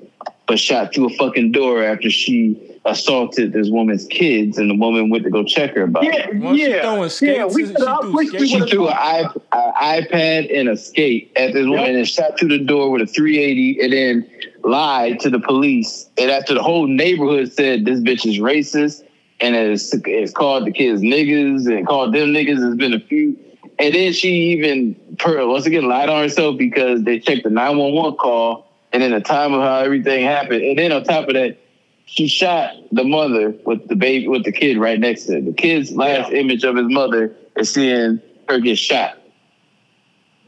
but 0.46 0.58
shot 0.58 0.94
through 0.94 1.06
a 1.06 1.16
fucking 1.16 1.52
door 1.52 1.84
after 1.84 2.08
she 2.08 2.65
assaulted 2.86 3.52
this 3.52 3.68
woman's 3.68 4.06
kids 4.06 4.58
and 4.58 4.70
the 4.70 4.74
woman 4.74 5.10
went 5.10 5.24
to 5.24 5.30
go 5.30 5.42
check 5.42 5.74
her 5.74 5.82
about 5.82 6.04
it. 6.04 6.14
Yeah, 6.14 6.38
Wasn't 6.38 6.58
she 6.58 6.70
yeah. 6.70 6.82
throwing 6.82 7.10
yeah, 7.36 7.44
we 7.46 7.66
She 7.66 7.74
could 7.74 7.78
threw 7.78 8.14
wish? 8.14 8.48
She 8.48 8.60
threw 8.70 8.88
an 8.88 9.26
iP- 9.26 9.42
iPad 9.52 10.58
and 10.58 10.68
a 10.68 10.76
skate 10.76 11.32
at 11.36 11.52
this 11.52 11.66
woman 11.66 11.96
and 11.96 12.08
shot 12.08 12.38
through 12.38 12.50
the 12.50 12.64
door 12.64 12.90
with 12.90 13.02
a 13.02 13.06
380 13.06 13.80
and 13.82 13.92
then 13.92 14.30
lied 14.62 15.18
to 15.20 15.30
the 15.30 15.40
police. 15.40 16.08
And 16.16 16.30
after 16.30 16.54
the 16.54 16.62
whole 16.62 16.86
neighborhood 16.86 17.52
said 17.52 17.84
this 17.84 18.00
bitch 18.00 18.24
is 18.24 18.38
racist 18.38 19.02
and 19.40 19.56
it's, 19.56 19.92
it's 19.92 20.32
called 20.32 20.66
the 20.66 20.72
kids 20.72 21.02
niggas 21.02 21.66
and 21.66 21.86
called 21.86 22.14
them 22.14 22.28
niggas, 22.28 22.60
there's 22.60 22.76
been 22.76 22.94
a 22.94 23.00
few. 23.00 23.36
And 23.78 23.94
then 23.94 24.12
she 24.12 24.52
even, 24.52 24.94
per, 25.18 25.44
once 25.46 25.66
again, 25.66 25.88
lied 25.88 26.08
on 26.08 26.22
herself 26.22 26.56
because 26.56 27.02
they 27.02 27.18
checked 27.18 27.42
the 27.42 27.50
911 27.50 28.16
call 28.16 28.70
and 28.92 29.02
then 29.02 29.10
the 29.10 29.20
time 29.20 29.52
of 29.52 29.60
how 29.60 29.80
everything 29.80 30.24
happened. 30.24 30.62
And 30.62 30.78
then 30.78 30.92
on 30.92 31.04
top 31.04 31.28
of 31.28 31.34
that, 31.34 31.58
she 32.06 32.28
shot 32.28 32.72
the 32.92 33.04
mother 33.04 33.54
with 33.64 33.86
the 33.88 33.96
baby 33.96 34.28
with 34.28 34.44
the 34.44 34.52
kid 34.52 34.78
right 34.78 34.98
next 34.98 35.24
to 35.24 35.34
her. 35.34 35.40
The 35.40 35.52
kid's 35.52 35.92
last 35.92 36.32
image 36.32 36.64
of 36.64 36.76
his 36.76 36.86
mother 36.88 37.34
is 37.56 37.70
seeing 37.72 38.20
her 38.48 38.60
get 38.60 38.78
shot. 38.78 39.18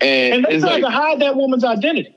And, 0.00 0.34
And 0.34 0.44
they 0.46 0.60
tried 0.60 0.74
like 0.74 0.82
to 0.84 0.90
hide 0.90 1.20
that 1.20 1.36
woman's 1.36 1.64
identity. 1.64 2.14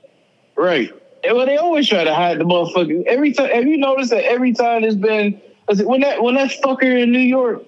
right. 0.56 0.90
And 1.24 1.36
well, 1.36 1.46
they 1.46 1.56
always 1.56 1.88
try 1.88 2.02
to 2.02 2.14
hide 2.14 2.38
the 2.38 2.44
motherfucker. 2.44 3.04
Every 3.06 3.32
time 3.32 3.48
have 3.50 3.66
you 3.66 3.76
noticed 3.76 4.10
that 4.10 4.24
every 4.24 4.52
time 4.52 4.82
there's 4.82 4.96
been 4.96 5.40
when 5.68 6.00
that 6.00 6.20
when 6.22 6.34
that 6.34 6.50
fucker 6.50 7.00
in 7.00 7.12
New 7.12 7.20
York 7.20 7.62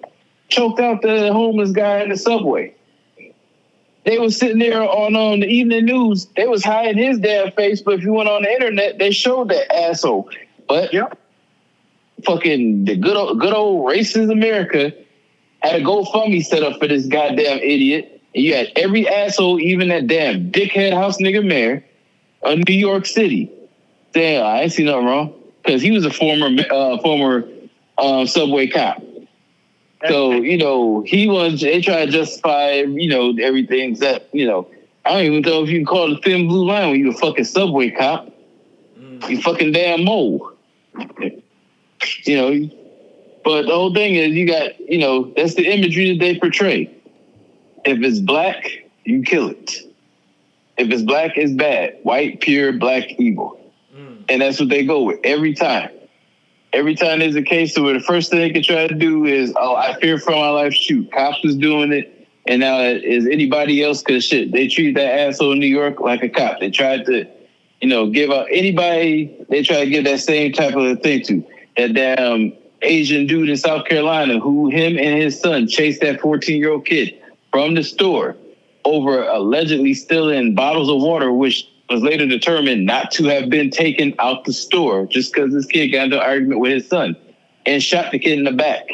choked 0.49 0.79
out 0.81 1.01
the 1.01 1.31
homeless 1.31 1.71
guy 1.71 2.01
in 2.01 2.09
the 2.09 2.17
subway. 2.17 2.73
They 4.03 4.19
was 4.19 4.37
sitting 4.37 4.59
there 4.59 4.83
on 4.83 5.15
on 5.15 5.39
the 5.39 5.47
evening 5.47 5.85
news. 5.85 6.27
They 6.35 6.47
was 6.47 6.63
hiding 6.65 6.97
his 7.01 7.17
damn 7.19 7.51
face, 7.53 7.81
but 7.81 7.95
if 7.95 8.03
you 8.03 8.11
went 8.13 8.27
on 8.29 8.43
the 8.43 8.51
internet, 8.51 8.97
they 8.99 9.11
showed 9.11 9.49
that 9.49 9.73
asshole. 9.73 10.29
But 10.67 10.93
Yep. 10.93 11.17
Fucking 12.25 12.85
the 12.85 12.95
good 12.95 13.15
old, 13.15 13.39
good 13.39 13.53
old 13.53 13.87
racist 13.87 14.31
America 14.31 14.93
had 15.59 15.81
a 15.81 15.83
GoFundMe 15.83 16.43
set 16.43 16.63
up 16.63 16.79
for 16.79 16.87
this 16.87 17.05
goddamn 17.05 17.59
idiot. 17.59 18.21
And 18.33 18.43
you 18.43 18.53
had 18.53 18.71
every 18.75 19.07
asshole, 19.07 19.59
even 19.59 19.87
that 19.89 20.07
damn 20.07 20.51
dickhead 20.51 20.93
house 20.93 21.17
nigga 21.17 21.45
mayor 21.45 21.83
of 22.43 22.59
New 22.67 22.75
York 22.75 23.05
City. 23.05 23.51
Damn, 24.13 24.45
I 24.45 24.61
ain't 24.61 24.71
see 24.71 24.83
nothing 24.83 25.05
wrong 25.05 25.33
because 25.63 25.81
he 25.81 25.91
was 25.91 26.05
a 26.05 26.11
former 26.11 26.49
uh, 26.71 26.97
former 26.99 27.47
um, 27.97 28.27
subway 28.27 28.67
cop. 28.67 29.01
So 30.07 30.33
you 30.33 30.57
know 30.57 31.01
he 31.01 31.27
was. 31.27 31.61
They 31.61 31.81
try 31.81 32.05
to 32.05 32.11
justify 32.11 32.81
you 32.81 33.09
know 33.09 33.33
everything 33.41 33.95
that 33.95 34.29
you 34.33 34.45
know. 34.45 34.69
I 35.03 35.11
don't 35.11 35.23
even 35.23 35.41
know 35.41 35.63
if 35.63 35.69
you 35.69 35.77
can 35.77 35.85
call 35.85 36.11
it 36.11 36.17
a 36.17 36.21
thin 36.21 36.47
blue 36.47 36.65
line 36.65 36.89
when 36.89 36.99
you 36.99 37.11
a 37.11 37.13
fucking 37.13 37.45
subway 37.45 37.91
cop. 37.91 38.31
You 39.29 39.41
fucking 39.41 39.71
damn 39.71 40.03
mole. 40.03 40.51
You 42.25 42.37
know, 42.37 42.69
but 43.43 43.67
the 43.67 43.73
whole 43.73 43.93
thing 43.93 44.15
is 44.15 44.33
you 44.33 44.47
got, 44.47 44.79
you 44.79 44.97
know, 44.97 45.31
that's 45.35 45.53
the 45.53 45.67
imagery 45.67 46.11
that 46.11 46.19
they 46.19 46.39
portray. 46.39 46.89
If 47.85 48.01
it's 48.01 48.19
black, 48.19 48.65
you 49.03 49.21
kill 49.21 49.49
it. 49.49 49.71
If 50.77 50.89
it's 50.89 51.03
black, 51.03 51.37
it's 51.37 51.53
bad. 51.53 51.99
White, 52.03 52.41
pure, 52.41 52.73
black, 52.73 53.11
evil. 53.19 53.59
Mm. 53.95 54.25
And 54.27 54.41
that's 54.41 54.59
what 54.59 54.69
they 54.69 54.83
go 54.85 55.03
with 55.03 55.19
every 55.23 55.53
time. 55.53 55.91
Every 56.73 56.95
time 56.95 57.19
there's 57.19 57.35
a 57.35 57.43
case 57.43 57.77
where 57.77 57.93
the 57.93 58.01
first 58.01 58.31
thing 58.31 58.39
they 58.39 58.49
can 58.49 58.63
try 58.63 58.87
to 58.87 58.95
do 58.95 59.25
is, 59.25 59.53
oh, 59.55 59.75
I 59.75 59.97
fear 59.99 60.17
for 60.17 60.31
my 60.31 60.49
life, 60.49 60.73
shoot. 60.73 61.09
Cops 61.11 61.41
was 61.43 61.55
doing 61.55 61.93
it. 61.93 62.27
And 62.47 62.59
now 62.59 62.81
is 62.81 63.25
anybody 63.27 63.83
else? 63.83 64.01
Because 64.01 64.25
shit, 64.25 64.51
they 64.51 64.67
treat 64.67 64.95
that 64.95 65.19
asshole 65.19 65.53
in 65.53 65.59
New 65.59 65.67
York 65.67 65.99
like 65.99 66.21
a 66.23 66.29
cop. 66.29 66.59
They 66.59 66.69
tried 66.69 67.05
to, 67.05 67.25
you 67.79 67.87
know, 67.87 68.09
give 68.09 68.31
out 68.31 68.47
anybody, 68.51 69.45
they 69.49 69.63
try 69.63 69.85
to 69.85 69.89
give 69.89 70.03
that 70.03 70.19
same 70.19 70.51
type 70.51 70.75
of 70.75 71.01
thing 71.01 71.23
to. 71.23 71.43
That 71.77 71.93
damn 71.93 72.53
Asian 72.81 73.27
dude 73.27 73.49
in 73.49 73.57
South 73.57 73.85
Carolina 73.85 74.39
who 74.39 74.69
him 74.69 74.97
and 74.97 75.21
his 75.21 75.39
son 75.39 75.67
chased 75.67 76.01
that 76.01 76.21
14 76.21 76.57
year 76.57 76.71
old 76.71 76.85
kid 76.85 77.21
from 77.51 77.73
the 77.73 77.83
store 77.83 78.35
over 78.85 79.23
allegedly 79.23 79.93
stealing 79.93 80.53
bottles 80.53 80.89
of 80.89 81.01
water, 81.01 81.31
which 81.31 81.67
was 81.89 82.01
later 82.01 82.25
determined 82.27 82.85
not 82.85 83.11
to 83.11 83.25
have 83.25 83.49
been 83.49 83.69
taken 83.69 84.13
out 84.19 84.45
the 84.45 84.53
store 84.53 85.05
just 85.05 85.33
because 85.33 85.53
this 85.53 85.65
kid 85.65 85.87
got 85.89 86.05
into 86.05 86.17
an 86.17 86.23
argument 86.23 86.59
with 86.59 86.71
his 86.71 86.87
son 86.87 87.15
and 87.65 87.81
shot 87.81 88.11
the 88.11 88.19
kid 88.19 88.37
in 88.37 88.45
the 88.45 88.51
back. 88.51 88.87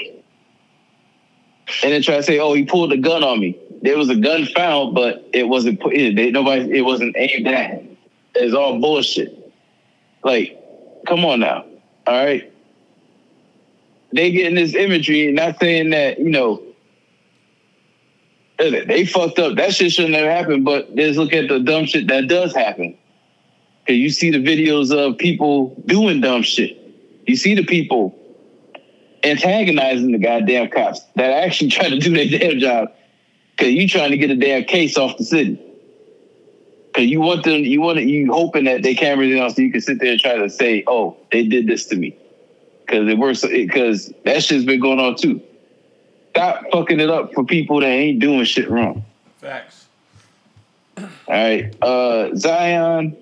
And 1.84 1.94
then 1.94 2.02
try 2.02 2.18
to 2.18 2.24
say, 2.24 2.40
"Oh, 2.40 2.54
he 2.54 2.64
pulled 2.64 2.92
a 2.92 2.98
gun 2.98 3.24
on 3.24 3.40
me." 3.40 3.58
There 3.82 3.98
was 3.98 4.10
a 4.10 4.16
gun 4.16 4.46
found, 4.46 4.94
but 4.94 5.28
it 5.34 5.48
wasn't 5.48 5.80
put. 5.80 5.94
It, 5.94 6.16
they, 6.16 6.32
nobody. 6.32 6.78
It 6.78 6.82
wasn't 6.82 7.16
aimed 7.18 7.48
at. 7.48 7.84
It's 8.36 8.54
all 8.54 8.80
bullshit. 8.80 9.54
Like, 10.24 10.62
come 11.08 11.24
on 11.24 11.40
now. 11.40 11.66
All 12.08 12.26
right. 12.26 12.51
They 14.14 14.32
getting 14.32 14.56
this 14.56 14.76
imagery, 14.76 15.32
not 15.32 15.60
saying 15.60 15.92
that 15.92 16.20
you 16.20 16.30
know 16.30 16.62
they 18.58 19.06
fucked 19.06 19.40
up. 19.40 19.56
That 19.56 19.74
shit 19.74 19.92
shouldn't 19.92 20.16
have 20.16 20.26
happened. 20.26 20.66
But 20.66 20.96
just 20.96 21.18
look 21.18 21.34
at 21.34 21.48
the 21.48 21.60
dumb 21.60 21.86
shit 21.86 22.08
that 22.08 22.28
does 22.28 22.54
happen. 22.54 22.98
Cause 23.88 23.96
you 23.96 24.10
see 24.10 24.30
the 24.30 24.38
videos 24.38 24.96
of 24.96 25.18
people 25.18 25.76
doing 25.86 26.22
dumb 26.22 26.44
shit. 26.44 26.78
You 27.26 27.36
see 27.36 27.56
the 27.56 27.66
people 27.66 28.18
antagonizing 29.24 30.12
the 30.12 30.20
goddamn 30.20 30.70
cops 30.70 31.02
that 31.16 31.32
actually 31.44 31.70
try 31.72 31.90
to 31.90 31.98
do 31.98 32.14
their 32.14 32.40
damn 32.40 32.60
job. 32.60 32.90
Cause 33.58 33.70
you 33.70 33.88
trying 33.88 34.12
to 34.12 34.18
get 34.18 34.30
a 34.30 34.36
damn 34.36 34.66
case 34.66 34.98
off 34.98 35.18
the 35.18 35.24
city. 35.24 35.60
Cause 36.94 37.06
you 37.06 37.22
want 37.22 37.44
them, 37.44 37.62
you 37.62 37.82
want 37.82 38.00
it, 38.00 38.08
you 38.08 38.32
hoping 38.32 38.66
that 38.66 38.84
they 38.84 38.94
cameras 38.94 39.32
in 39.32 39.50
so 39.50 39.62
you 39.62 39.72
can 39.72 39.82
sit 39.82 40.00
there 40.00 40.12
and 40.12 40.20
try 40.20 40.36
to 40.36 40.50
say, 40.50 40.84
"Oh, 40.88 41.18
they 41.32 41.46
did 41.46 41.66
this 41.66 41.86
to 41.86 41.96
me," 41.96 42.18
because 42.92 43.08
it 43.08 43.18
works. 43.18 43.46
Because 43.46 44.14
that 44.26 44.44
shit's 44.44 44.66
been 44.66 44.80
going 44.80 45.00
on 45.00 45.16
too. 45.16 45.42
Stop 46.32 46.64
fucking 46.72 47.00
it 47.00 47.10
up 47.10 47.34
for 47.34 47.44
people 47.44 47.80
that 47.80 47.88
ain't 47.88 48.20
doing 48.20 48.44
shit 48.46 48.70
wrong. 48.70 49.04
Facts. 49.40 49.88
All 50.98 51.10
right, 51.28 51.76
uh, 51.82 52.36
Zion. 52.36 53.18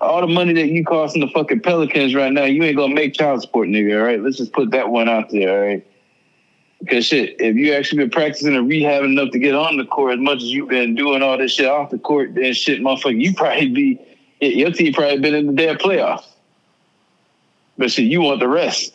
All 0.00 0.20
the 0.20 0.26
money 0.26 0.52
that 0.54 0.66
you 0.66 0.84
costing 0.84 1.20
the 1.20 1.28
fucking 1.28 1.60
Pelicans 1.60 2.12
right 2.14 2.32
now, 2.32 2.44
you 2.44 2.64
ain't 2.64 2.76
gonna 2.76 2.94
make 2.94 3.14
child 3.14 3.40
support, 3.42 3.68
nigga. 3.68 3.98
All 3.98 4.04
right, 4.04 4.20
let's 4.20 4.36
just 4.36 4.52
put 4.52 4.72
that 4.72 4.90
one 4.90 5.08
out 5.08 5.30
there. 5.30 5.56
All 5.56 5.64
right. 5.64 5.86
Because 6.80 7.06
shit, 7.06 7.40
if 7.40 7.54
you 7.54 7.72
actually 7.72 7.98
been 7.98 8.10
practicing 8.10 8.56
and 8.56 8.68
rehabbing 8.68 9.12
enough 9.12 9.30
to 9.30 9.38
get 9.38 9.54
on 9.54 9.76
the 9.76 9.84
court 9.84 10.14
as 10.14 10.20
much 10.20 10.38
as 10.38 10.52
you've 10.52 10.68
been 10.68 10.96
doing 10.96 11.22
all 11.22 11.38
this 11.38 11.52
shit 11.52 11.68
off 11.68 11.90
the 11.90 11.98
court, 11.98 12.34
then 12.34 12.52
shit, 12.52 12.80
motherfucker, 12.80 13.20
you 13.20 13.32
probably 13.32 13.68
be 13.68 14.00
your 14.40 14.72
team 14.72 14.92
probably 14.92 15.18
been 15.18 15.34
in 15.34 15.46
the 15.46 15.52
damn 15.52 15.78
playoffs. 15.78 16.31
But 17.78 17.90
shit, 17.90 18.06
you 18.06 18.20
want 18.20 18.40
the 18.40 18.48
rest. 18.48 18.94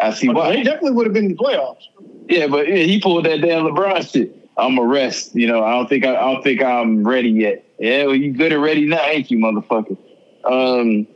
I 0.00 0.12
see 0.12 0.26
But 0.28 0.36
why. 0.36 0.56
they 0.56 0.62
definitely 0.62 0.92
would 0.92 1.06
have 1.06 1.12
been 1.14 1.26
in 1.26 1.32
the 1.32 1.36
playoffs. 1.36 1.82
Yeah, 2.28 2.46
but 2.46 2.68
yeah, 2.68 2.76
he 2.76 3.00
pulled 3.00 3.24
that 3.26 3.40
damn 3.40 3.64
LeBron 3.64 4.10
shit. 4.10 4.36
I'm 4.56 4.78
a 4.78 4.84
rest. 4.84 5.34
You 5.34 5.46
know, 5.46 5.62
I 5.64 5.72
don't 5.72 5.88
think 5.88 6.04
I, 6.04 6.14
I 6.16 6.32
don't 6.32 6.42
think 6.42 6.62
I'm 6.62 7.06
ready 7.06 7.30
yet. 7.30 7.64
Yeah, 7.78 8.04
well, 8.04 8.14
you 8.14 8.32
good 8.32 8.52
and 8.52 8.62
ready 8.62 8.86
now, 8.86 9.04
ain't 9.06 9.30
you, 9.30 9.38
motherfucker? 9.38 9.96
Um, 10.44 11.06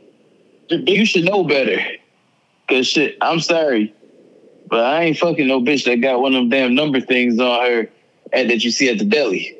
you 0.69 1.05
should 1.05 1.25
know 1.25 1.43
better. 1.43 1.79
Cause 2.69 2.87
shit, 2.87 3.17
I'm 3.21 3.39
sorry, 3.39 3.93
but 4.67 4.83
I 4.83 5.03
ain't 5.03 5.17
fucking 5.17 5.47
no 5.47 5.61
bitch 5.61 5.85
that 5.85 6.01
got 6.01 6.19
one 6.21 6.35
of 6.35 6.41
them 6.41 6.49
damn 6.49 6.75
number 6.75 6.99
things 6.99 7.39
on 7.39 7.65
her 7.71 7.89
and 8.33 8.49
that 8.49 8.63
you 8.63 8.71
see 8.71 8.89
at 8.89 8.99
the 8.99 9.05
deli. 9.05 9.55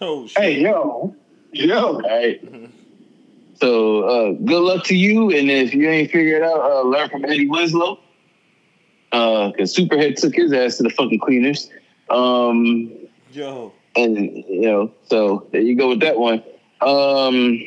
Oh 0.00 0.26
shit. 0.28 0.42
Hey, 0.42 0.60
yo. 0.60 1.14
Yo. 1.52 1.76
All 1.94 2.00
right. 2.02 2.40
So 3.56 4.02
uh, 4.02 4.32
good 4.32 4.62
luck 4.62 4.84
to 4.86 4.96
you, 4.96 5.30
and 5.30 5.50
if 5.50 5.74
you 5.74 5.88
ain't 5.88 6.10
figured 6.10 6.42
it 6.42 6.44
out, 6.44 6.60
uh, 6.60 6.82
learn 6.82 7.08
from 7.08 7.24
Eddie 7.24 7.48
Winslow. 7.48 7.98
Uh, 9.12 9.52
cause 9.52 9.74
Superhead 9.74 10.16
took 10.16 10.34
his 10.34 10.52
ass 10.52 10.78
to 10.78 10.82
the 10.82 10.90
fucking 10.90 11.20
cleaners. 11.20 11.70
Um, 12.10 12.92
Yo. 13.32 13.72
and 13.94 14.16
you 14.18 14.62
know, 14.62 14.92
so 15.04 15.46
there 15.52 15.60
you 15.60 15.76
go 15.76 15.90
with 15.90 16.00
that 16.00 16.18
one. 16.18 16.42
Um, 16.80 17.60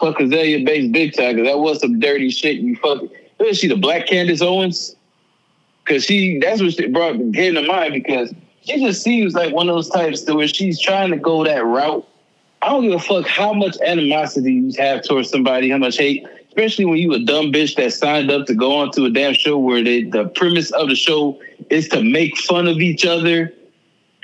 fuck 0.00 0.16
Azealia 0.16 0.64
Banks 0.64 0.88
big 0.92 1.14
time 1.14 1.36
because 1.36 1.48
that 1.48 1.58
was 1.58 1.80
some 1.80 2.00
dirty 2.00 2.30
shit. 2.30 2.56
You 2.56 2.76
fucking, 2.76 3.10
who 3.38 3.44
is 3.44 3.58
she? 3.58 3.68
The 3.68 3.76
Black 3.76 4.06
Candace 4.06 4.40
Owens? 4.40 4.96
Because 5.84 6.04
she, 6.04 6.38
that's 6.38 6.60
what 6.60 6.72
she 6.72 6.88
brought 6.88 7.16
came 7.34 7.54
to 7.54 7.62
mind 7.62 7.92
because 7.92 8.34
she 8.62 8.84
just 8.84 9.02
seems 9.02 9.34
like 9.34 9.54
one 9.54 9.68
of 9.68 9.74
those 9.74 9.88
types 9.88 10.22
to 10.22 10.34
where 10.34 10.48
she's 10.48 10.80
trying 10.80 11.10
to 11.10 11.16
go 11.16 11.44
that 11.44 11.64
route. 11.64 12.06
I 12.66 12.70
don't 12.70 12.82
give 12.82 12.94
a 12.94 12.98
fuck 12.98 13.28
how 13.28 13.52
much 13.52 13.76
animosity 13.86 14.52
you 14.52 14.72
have 14.78 15.04
towards 15.04 15.30
somebody, 15.30 15.70
how 15.70 15.78
much 15.78 15.98
hate, 15.98 16.26
especially 16.48 16.84
when 16.84 16.98
you 16.98 17.14
a 17.14 17.20
dumb 17.20 17.52
bitch 17.52 17.76
that 17.76 17.92
signed 17.92 18.28
up 18.28 18.48
to 18.48 18.54
go 18.54 18.74
onto 18.78 19.04
a 19.04 19.10
damn 19.10 19.34
show 19.34 19.56
where 19.56 19.84
they, 19.84 20.02
the 20.02 20.24
premise 20.30 20.72
of 20.72 20.88
the 20.88 20.96
show 20.96 21.40
is 21.70 21.88
to 21.90 22.02
make 22.02 22.36
fun 22.36 22.66
of 22.66 22.78
each 22.78 23.06
other. 23.06 23.54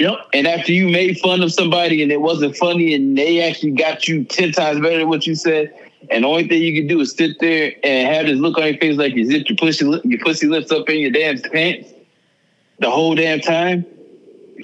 Yep. 0.00 0.14
And 0.34 0.48
after 0.48 0.72
you 0.72 0.88
made 0.88 1.20
fun 1.20 1.40
of 1.40 1.52
somebody 1.52 2.02
and 2.02 2.10
it 2.10 2.20
wasn't 2.20 2.56
funny 2.56 2.94
and 2.94 3.16
they 3.16 3.48
actually 3.48 3.70
got 3.72 4.08
you 4.08 4.24
10 4.24 4.50
times 4.50 4.80
better 4.80 4.98
than 4.98 5.08
what 5.08 5.24
you 5.24 5.36
said, 5.36 5.72
and 6.10 6.24
the 6.24 6.28
only 6.28 6.48
thing 6.48 6.62
you 6.62 6.74
can 6.74 6.88
do 6.88 6.98
is 6.98 7.12
sit 7.12 7.38
there 7.38 7.72
and 7.84 8.12
have 8.12 8.26
this 8.26 8.40
look 8.40 8.58
on 8.58 8.64
your 8.64 8.78
face 8.78 8.96
like 8.96 9.14
you 9.14 9.24
zipped 9.24 9.50
your 9.50 9.56
pussy, 9.56 9.84
lip- 9.84 10.04
your 10.04 10.18
pussy 10.18 10.48
lips 10.48 10.72
up 10.72 10.88
in 10.88 10.98
your 10.98 11.12
damn 11.12 11.40
pants 11.40 11.90
the 12.80 12.90
whole 12.90 13.14
damn 13.14 13.38
time. 13.38 13.86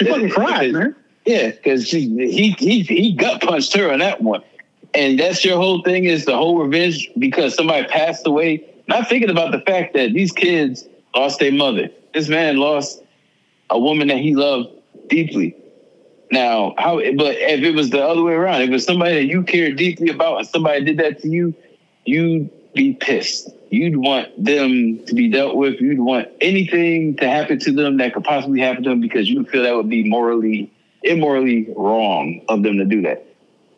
He 0.00 0.04
fucking 0.04 0.30
cried, 0.30 0.72
man. 0.72 0.96
Yeah, 1.28 1.50
because 1.50 1.90
he 1.90 2.08
he 2.26 2.80
he 2.80 3.12
gut 3.12 3.42
punched 3.42 3.76
her 3.76 3.92
on 3.92 3.98
that 3.98 4.22
one, 4.22 4.42
and 4.94 5.20
that's 5.20 5.44
your 5.44 5.58
whole 5.58 5.82
thing 5.82 6.04
is 6.04 6.24
the 6.24 6.34
whole 6.34 6.56
revenge 6.56 7.10
because 7.18 7.54
somebody 7.54 7.86
passed 7.86 8.26
away. 8.26 8.64
Not 8.86 9.10
thinking 9.10 9.28
about 9.28 9.52
the 9.52 9.60
fact 9.60 9.92
that 9.92 10.14
these 10.14 10.32
kids 10.32 10.88
lost 11.14 11.38
their 11.38 11.52
mother. 11.52 11.90
This 12.14 12.30
man 12.30 12.56
lost 12.56 13.02
a 13.68 13.78
woman 13.78 14.08
that 14.08 14.16
he 14.16 14.34
loved 14.34 14.70
deeply. 15.08 15.54
Now, 16.30 16.72
how? 16.78 16.96
But 16.96 17.36
if 17.36 17.60
it 17.62 17.74
was 17.74 17.90
the 17.90 18.02
other 18.02 18.22
way 18.22 18.32
around, 18.32 18.62
if 18.62 18.70
it 18.70 18.72
was 18.72 18.86
somebody 18.86 19.16
that 19.16 19.26
you 19.26 19.42
cared 19.42 19.76
deeply 19.76 20.08
about 20.08 20.38
and 20.38 20.48
somebody 20.48 20.82
did 20.82 20.96
that 20.96 21.20
to 21.20 21.28
you, 21.28 21.54
you'd 22.06 22.48
be 22.72 22.94
pissed. 22.94 23.50
You'd 23.68 23.98
want 23.98 24.28
them 24.42 25.04
to 25.04 25.14
be 25.14 25.28
dealt 25.28 25.56
with. 25.56 25.78
You'd 25.78 26.00
want 26.00 26.28
anything 26.40 27.16
to 27.16 27.28
happen 27.28 27.58
to 27.58 27.72
them 27.72 27.98
that 27.98 28.14
could 28.14 28.24
possibly 28.24 28.60
happen 28.60 28.84
to 28.84 28.88
them 28.88 29.02
because 29.02 29.28
you 29.28 29.44
feel 29.44 29.64
that 29.64 29.76
would 29.76 29.90
be 29.90 30.08
morally, 30.08 30.72
immorally 31.02 31.68
wrong 31.76 32.44
of 32.48 32.62
them 32.62 32.78
to 32.78 32.84
do 32.84 33.02
that. 33.02 33.26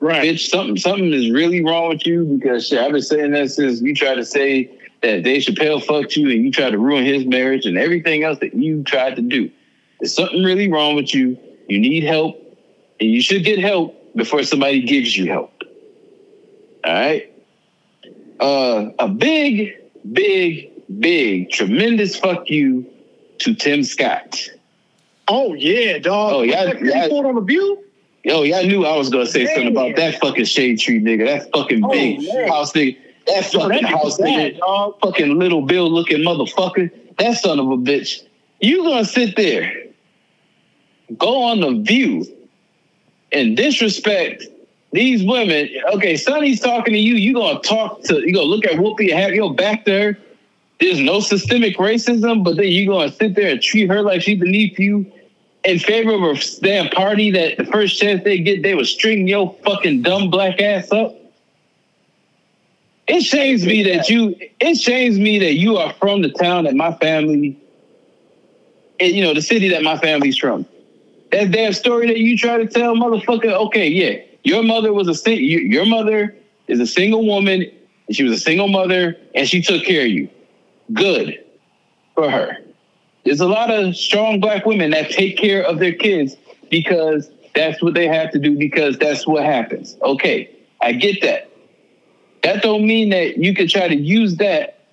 Right. 0.01 0.23
Bitch, 0.23 0.49
something 0.49 0.77
something 0.77 1.13
is 1.13 1.31
really 1.31 1.63
wrong 1.63 1.91
with 1.91 2.07
you 2.07 2.25
because 2.25 2.69
shit, 2.69 2.79
I've 2.79 2.93
been 2.93 3.03
saying 3.03 3.33
that 3.33 3.51
since 3.51 3.83
you 3.83 3.95
tried 3.95 4.15
to 4.15 4.25
say 4.25 4.71
that 5.03 5.23
Dave 5.23 5.43
Chappelle 5.43 5.85
fucked 5.85 6.17
you 6.17 6.31
and 6.31 6.43
you 6.45 6.51
tried 6.51 6.71
to 6.71 6.79
ruin 6.79 7.05
his 7.05 7.27
marriage 7.27 7.67
and 7.67 7.77
everything 7.77 8.23
else 8.23 8.39
that 8.41 8.55
you 8.55 8.83
tried 8.83 9.17
to 9.17 9.23
do. 9.23 9.51
There's 9.99 10.15
something 10.15 10.43
really 10.43 10.71
wrong 10.71 10.97
with 10.97 11.15
you. 11.15 11.39
You 11.69 11.79
need 11.79 12.03
help, 12.03 12.37
and 12.99 13.11
you 13.11 13.21
should 13.21 13.45
get 13.45 13.59
help 13.59 14.15
before 14.17 14.43
somebody 14.43 14.83
gives 14.83 15.17
you 15.17 15.31
help. 15.31 15.53
All 16.85 16.93
right. 16.93 17.33
Uh, 18.41 18.91
a 18.99 19.09
big, 19.09 19.75
big, 20.13 20.71
big, 20.99 21.51
tremendous 21.51 22.17
fuck 22.17 22.49
you 22.49 22.91
to 23.41 23.55
Tim 23.55 23.85
Scott. 23.85 24.49
Oh 25.33 25.55
yeah, 25.55 25.99
dog. 25.99 26.33
Oh, 26.35 26.43
yeah, 26.43 26.65
report 26.73 27.25
on 27.27 27.37
the 27.37 27.41
view. 27.41 27.85
Yo, 28.25 28.43
y'all 28.43 28.67
knew 28.67 28.85
I 28.85 28.97
was 28.97 29.09
gonna 29.11 29.27
say 29.27 29.47
something 29.47 29.69
about 29.69 29.95
that 29.95 30.21
fucking 30.21 30.45
shade 30.45 30.81
tree 30.81 31.01
nigga. 31.01 31.25
That 31.27 31.51
fucking 31.53 31.85
Oh, 31.85 31.89
big 31.91 32.19
man. 32.23 32.49
house 32.49 32.73
nigga. 32.73 32.97
That 33.29 33.53
Yo, 33.53 33.61
fucking 33.61 33.83
that 33.83 33.85
house 33.85 34.19
nigga. 34.19 34.53
bad, 34.55 34.59
dog. 34.59 34.99
Fucking 35.01 35.39
little 35.39 35.63
Bill 35.63 35.89
looking 35.89 36.19
motherfucker. 36.19 36.91
That 37.19 37.37
son 37.39 37.61
of 37.61 37.67
a 37.71 37.77
bitch. 37.77 38.23
You 38.61 38.83
gonna 38.83 39.05
sit 39.05 39.37
there, 39.37 39.73
go 41.17 41.45
on 41.45 41.61
the 41.61 41.81
view, 41.83 42.27
and 43.33 43.57
disrespect 43.57 44.45
these 44.93 45.23
women. 45.25 45.69
Okay, 45.95 46.17
Sunny's 46.17 46.59
talking 46.61 46.93
to 46.95 46.99
you. 47.01 47.15
You 47.15 47.35
gonna 47.35 47.61
talk 47.61 48.03
to 48.03 48.17
you 48.21 48.35
gonna 48.35 48.47
look 48.47 48.65
at 48.67 48.73
Whoopi 48.73 49.11
and 49.13 49.19
have 49.21 49.31
your 49.33 49.55
back 49.55 49.85
there. 49.85 50.19
There's 50.81 50.99
no 50.99 51.21
systemic 51.21 51.77
racism, 51.77 52.43
but 52.43 52.57
then 52.57 52.67
you 52.69 52.87
gonna 52.89 53.13
sit 53.13 53.35
there 53.37 53.51
and 53.51 53.63
treat 53.63 53.89
her 53.89 54.03
like 54.03 54.23
she 54.23 54.35
beneath 54.35 54.79
you 54.79 55.11
in 55.65 55.79
favor 55.79 56.15
of 56.15 56.23
a 56.23 56.61
damn 56.61 56.89
party 56.91 57.31
that 57.33 57.59
the 57.59 57.65
first 57.65 58.01
chance 58.01 58.25
they 58.25 58.39
get, 58.39 58.63
they 58.63 58.75
would 58.75 58.87
string 58.87 59.29
your 59.29 59.55
fucking 59.65 60.03
dumb 60.03 60.31
black 60.31 60.61
ass 60.61 60.91
up. 60.93 61.17
It 63.09 63.23
shames 63.23 63.67
me 63.67 63.83
that 63.85 64.09
you. 64.09 64.37
It 64.61 64.77
shames 64.77 65.19
me 65.19 65.39
that 65.41 65.55
you 65.55 65.77
are 65.77 65.93
from 65.95 66.23
the 66.23 66.31
town 66.31 66.65
that 66.65 66.75
my 66.75 66.93
family, 66.95 67.59
and 69.01 69.13
you 69.13 69.23
know 69.23 69.35
the 69.35 69.43
city 69.43 69.69
that 69.71 69.83
my 69.83 69.99
family's 69.99 70.39
from. 70.39 70.65
That 71.33 71.51
damn 71.51 71.73
story 71.73 72.07
that 72.07 72.19
you 72.19 72.37
try 72.37 72.59
to 72.59 72.67
tell, 72.67 72.95
motherfucker. 72.95 73.53
Okay, 73.67 73.89
yeah, 73.89 74.23
your 74.45 74.63
mother 74.63 74.93
was 74.93 75.09
a 75.09 75.15
sing- 75.15 75.43
your 75.43 75.87
mother 75.87 76.37
is 76.69 76.79
a 76.79 76.87
single 76.87 77.27
woman. 77.27 77.71
And 78.11 78.17
she 78.17 78.25
was 78.25 78.33
a 78.33 78.41
single 78.41 78.67
mother, 78.67 79.17
and 79.37 79.49
she 79.49 79.63
took 79.63 79.85
care 79.85 80.03
of 80.03 80.11
you. 80.11 80.29
Good 80.93 81.45
for 82.17 82.29
her. 82.29 82.59
There's 83.25 83.41
a 83.41 83.49
lot 83.49 83.71
of 83.71 83.97
strong 83.97 84.41
black 84.41 84.65
women 84.67 84.91
that 84.91 85.11
take 85.11 85.37
care 85.37 85.63
of 85.63 85.79
their 85.79 85.93
kids 85.93 86.37
because 86.71 87.31
that's 87.55 87.83
what 87.83 87.95
they 87.95 88.07
have 88.07 88.31
to 88.33 88.39
do 88.39 88.57
because 88.57 88.99
that's 88.99 89.27
what 89.27 89.45
happens. 89.45 89.97
Okay, 90.03 90.51
I 90.81 90.93
get 90.93 91.21
that. 91.23 91.51
That 92.43 92.63
don't 92.63 92.87
mean 92.87 93.11
that 93.11 93.37
you 93.37 93.55
can 93.55 93.69
try 93.69 93.89
to 93.89 93.97
use 93.97 94.37
that 94.37 94.85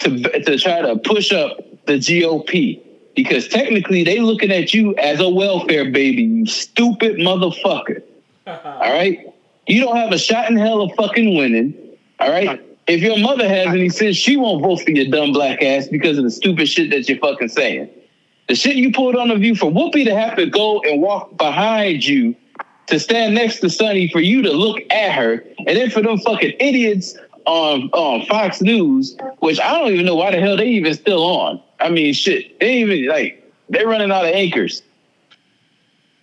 to 0.00 0.20
to 0.20 0.58
try 0.58 0.82
to 0.82 0.96
push 0.96 1.32
up 1.32 1.58
the 1.86 1.94
GOP 1.94 2.80
because 3.14 3.48
technically 3.48 4.04
they 4.04 4.20
looking 4.20 4.50
at 4.50 4.74
you 4.74 4.94
as 4.96 5.20
a 5.20 5.28
welfare 5.28 5.90
baby, 5.90 6.22
you 6.22 6.46
stupid 6.46 7.16
motherfucker. 7.16 8.02
All 8.46 8.92
right, 8.92 9.32
you 9.66 9.80
don't 9.80 9.96
have 9.96 10.12
a 10.12 10.18
shot 10.18 10.50
in 10.50 10.56
hell 10.56 10.82
of 10.82 10.92
fucking 10.96 11.36
winning. 11.36 11.74
All 12.20 12.30
right. 12.30 12.60
If 12.86 13.00
your 13.00 13.18
mother 13.18 13.48
has 13.48 13.68
any 13.68 13.88
sense, 13.88 14.16
she 14.16 14.36
won't 14.36 14.62
vote 14.62 14.82
for 14.82 14.90
your 14.90 15.06
dumb 15.06 15.32
black 15.32 15.62
ass 15.62 15.86
because 15.88 16.18
of 16.18 16.24
the 16.24 16.30
stupid 16.30 16.68
shit 16.68 16.90
that 16.90 17.08
you're 17.08 17.18
fucking 17.18 17.48
saying. 17.48 17.88
The 18.48 18.56
shit 18.56 18.76
you 18.76 18.92
pulled 18.92 19.14
on 19.16 19.28
the 19.28 19.36
view 19.36 19.54
for 19.54 19.70
Whoopi 19.70 20.04
to 20.04 20.14
have 20.18 20.36
to 20.36 20.46
go 20.46 20.80
and 20.82 21.00
walk 21.00 21.36
behind 21.36 22.04
you 22.04 22.34
to 22.88 22.98
stand 22.98 23.34
next 23.34 23.60
to 23.60 23.70
Sunny 23.70 24.08
for 24.08 24.20
you 24.20 24.42
to 24.42 24.52
look 24.52 24.80
at 24.90 25.12
her, 25.12 25.44
and 25.58 25.76
then 25.76 25.90
for 25.90 26.02
them 26.02 26.18
fucking 26.18 26.54
idiots 26.58 27.16
on 27.46 27.88
on 27.92 28.26
Fox 28.26 28.60
News, 28.60 29.16
which 29.38 29.60
I 29.60 29.78
don't 29.78 29.92
even 29.92 30.04
know 30.06 30.16
why 30.16 30.32
the 30.32 30.40
hell 30.40 30.56
they 30.56 30.68
even 30.68 30.94
still 30.94 31.22
on. 31.22 31.62
I 31.80 31.88
mean, 31.88 32.12
shit, 32.14 32.58
they 32.60 32.78
even 32.78 33.06
like 33.06 33.50
they're 33.68 33.86
running 33.86 34.10
out 34.10 34.24
of 34.24 34.34
anchors. 34.34 34.82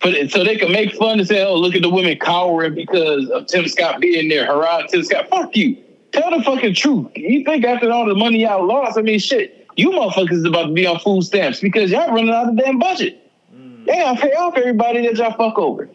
But 0.00 0.30
so 0.30 0.44
they 0.44 0.56
can 0.56 0.72
make 0.72 0.94
fun 0.94 1.18
and 1.18 1.28
say, 1.28 1.44
"Oh, 1.44 1.56
look 1.56 1.74
at 1.74 1.82
the 1.82 1.90
women 1.90 2.18
cowering 2.18 2.74
because 2.74 3.28
of 3.30 3.46
Tim 3.46 3.66
Scott 3.66 4.00
being 4.00 4.28
there." 4.28 4.46
Hurrah, 4.46 4.86
Tim 4.86 5.02
Scott! 5.02 5.28
Fuck 5.28 5.56
you. 5.56 5.76
Tell 6.12 6.36
the 6.36 6.42
fucking 6.42 6.74
truth. 6.74 7.08
You 7.14 7.44
think 7.44 7.64
after 7.64 7.90
all 7.90 8.06
the 8.06 8.14
money 8.14 8.42
y'all 8.42 8.66
lost, 8.66 8.98
I 8.98 9.02
mean, 9.02 9.18
shit, 9.18 9.66
you 9.76 9.90
motherfuckers 9.90 10.32
is 10.32 10.44
about 10.44 10.66
to 10.66 10.72
be 10.72 10.86
on 10.86 10.98
food 10.98 11.22
stamps 11.22 11.60
because 11.60 11.90
y'all 11.90 12.12
running 12.12 12.30
out 12.30 12.48
of 12.48 12.56
damn 12.56 12.78
budget. 12.78 13.30
Mm. 13.54 13.86
They 13.86 13.92
gotta 13.92 14.20
pay 14.20 14.32
off 14.32 14.56
everybody 14.56 15.06
that 15.06 15.16
y'all 15.16 15.36
fuck 15.36 15.58
over. 15.58 15.88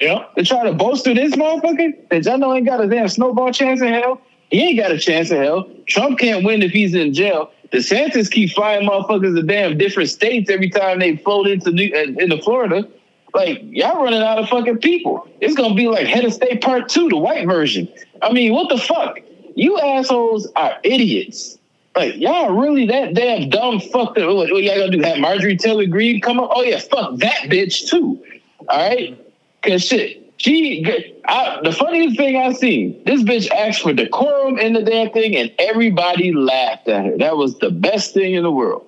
Yeah. 0.00 0.26
To 0.36 0.44
try 0.44 0.64
to 0.64 0.72
bolster 0.72 1.14
this 1.14 1.34
motherfucker 1.34 2.08
that 2.10 2.24
y'all 2.24 2.38
know 2.38 2.54
ain't 2.54 2.66
got 2.66 2.82
a 2.82 2.88
damn 2.88 3.08
snowball 3.08 3.52
chance 3.52 3.80
in 3.80 3.88
hell. 3.88 4.20
He 4.50 4.60
ain't 4.60 4.78
got 4.78 4.90
a 4.90 4.98
chance 4.98 5.30
in 5.30 5.40
hell. 5.42 5.70
Trump 5.86 6.18
can't 6.18 6.44
win 6.44 6.62
if 6.62 6.72
he's 6.72 6.94
in 6.94 7.14
jail. 7.14 7.50
DeSantis 7.72 8.30
keep 8.30 8.50
flying 8.50 8.86
motherfuckers 8.86 9.34
to 9.34 9.42
damn 9.42 9.78
different 9.78 10.10
states 10.10 10.50
every 10.50 10.68
time 10.68 10.98
they 10.98 11.16
float 11.16 11.46
into 11.46 11.70
New, 11.70 11.90
uh, 11.94 12.22
into 12.22 12.36
Florida. 12.42 12.86
Like 13.32 13.60
y'all 13.62 14.02
running 14.02 14.20
out 14.20 14.38
of 14.38 14.48
fucking 14.48 14.78
people. 14.78 15.26
It's 15.40 15.54
gonna 15.54 15.74
be 15.74 15.88
like 15.88 16.06
head 16.06 16.24
of 16.24 16.34
state 16.34 16.60
part 16.60 16.90
two, 16.90 17.08
the 17.08 17.16
white 17.16 17.46
version. 17.46 17.88
I 18.20 18.30
mean, 18.30 18.52
what 18.52 18.68
the 18.68 18.76
fuck? 18.76 19.18
You 19.54 19.78
assholes 19.78 20.48
are 20.56 20.78
idiots. 20.82 21.58
Like 21.94 22.16
y'all 22.16 22.58
really 22.58 22.86
that 22.86 23.14
damn 23.14 23.50
dumb 23.50 23.80
fucked 23.80 24.18
up. 24.18 24.34
What, 24.34 24.50
what 24.50 24.62
y'all 24.62 24.78
gonna 24.78 24.90
do? 24.90 25.02
Have 25.02 25.18
Marjorie 25.18 25.56
Taylor 25.56 25.86
Greene 25.86 26.20
come 26.20 26.40
up? 26.40 26.50
Oh 26.52 26.62
yeah, 26.62 26.78
fuck 26.78 27.16
that 27.18 27.44
bitch 27.44 27.88
too. 27.88 28.22
All 28.68 28.88
right, 28.88 29.18
cause 29.62 29.84
shit. 29.84 30.20
She, 30.38 30.84
I, 31.26 31.60
the 31.62 31.70
funniest 31.70 32.16
thing 32.16 32.36
I 32.36 32.52
seen, 32.52 33.00
this 33.04 33.22
bitch 33.22 33.48
asked 33.52 33.82
for 33.82 33.92
decorum 33.92 34.58
in 34.58 34.72
the 34.72 34.82
damn 34.82 35.10
thing, 35.10 35.36
and 35.36 35.52
everybody 35.56 36.32
laughed 36.32 36.88
at 36.88 37.04
her. 37.04 37.18
That 37.18 37.36
was 37.36 37.58
the 37.60 37.70
best 37.70 38.12
thing 38.12 38.34
in 38.34 38.42
the 38.42 38.50
world. 38.50 38.84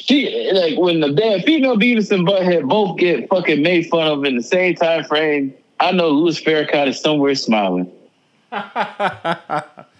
She 0.00 0.50
like 0.52 0.76
when 0.78 1.00
the 1.00 1.12
damn 1.12 1.40
female 1.42 1.76
Beavis 1.76 2.10
and 2.10 2.26
Butthead 2.26 2.68
both 2.68 2.98
get 2.98 3.28
fucking 3.28 3.62
made 3.62 3.86
fun 3.86 4.08
of 4.08 4.24
in 4.24 4.36
the 4.36 4.42
same 4.42 4.74
time 4.74 5.04
frame. 5.04 5.54
I 5.78 5.92
know 5.92 6.08
Louis 6.08 6.40
Farrakhan 6.40 6.88
is 6.88 7.00
somewhere 7.00 7.34
smiling. 7.34 7.90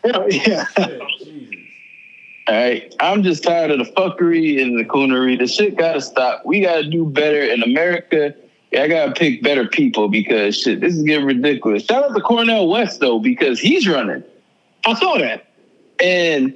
Yeah. 0.04 0.66
All 2.46 2.54
right, 2.54 2.94
I'm 3.00 3.22
just 3.22 3.42
tired 3.42 3.70
of 3.70 3.78
the 3.78 3.84
fuckery 3.84 4.62
and 4.62 4.78
the 4.78 4.84
coonery. 4.84 5.38
The 5.38 5.46
shit 5.46 5.76
gotta 5.76 6.02
stop. 6.02 6.44
We 6.44 6.60
gotta 6.60 6.84
do 6.84 7.06
better 7.06 7.40
in 7.40 7.62
America. 7.62 8.34
I 8.76 8.86
gotta 8.86 9.12
pick 9.12 9.42
better 9.42 9.66
people 9.66 10.08
because 10.08 10.58
shit, 10.58 10.80
this 10.80 10.94
is 10.94 11.04
getting 11.04 11.24
ridiculous. 11.24 11.84
Shout 11.84 12.04
out 12.04 12.14
to 12.14 12.20
Cornel 12.20 12.68
West 12.68 13.00
though, 13.00 13.18
because 13.18 13.58
he's 13.58 13.88
running. 13.88 14.22
I 14.86 14.94
saw 14.94 15.16
that. 15.18 15.46
And 16.02 16.54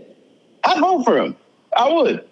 I'd 0.64 0.78
vote 0.78 1.04
for 1.04 1.18
him. 1.18 1.36
I 1.74 1.90
would. 1.90 2.22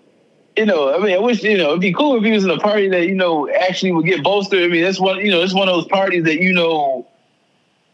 You 0.56 0.66
know, 0.66 0.94
I 0.94 0.98
mean, 1.02 1.14
I 1.14 1.18
wish, 1.18 1.42
you 1.42 1.56
know, 1.56 1.68
it'd 1.68 1.80
be 1.80 1.92
cool 1.92 2.16
if 2.16 2.24
he 2.24 2.32
was 2.32 2.44
in 2.44 2.50
a 2.50 2.58
party 2.58 2.88
that, 2.88 3.06
you 3.06 3.14
know, 3.14 3.48
actually 3.48 3.92
would 3.92 4.06
get 4.06 4.22
bolstered. 4.22 4.64
I 4.64 4.68
mean, 4.68 4.82
that's 4.82 5.00
one, 5.00 5.18
you 5.18 5.30
know, 5.30 5.42
it's 5.42 5.54
one 5.54 5.68
of 5.68 5.74
those 5.74 5.88
parties 5.88 6.24
that, 6.24 6.40
you 6.40 6.52
know, 6.52 7.06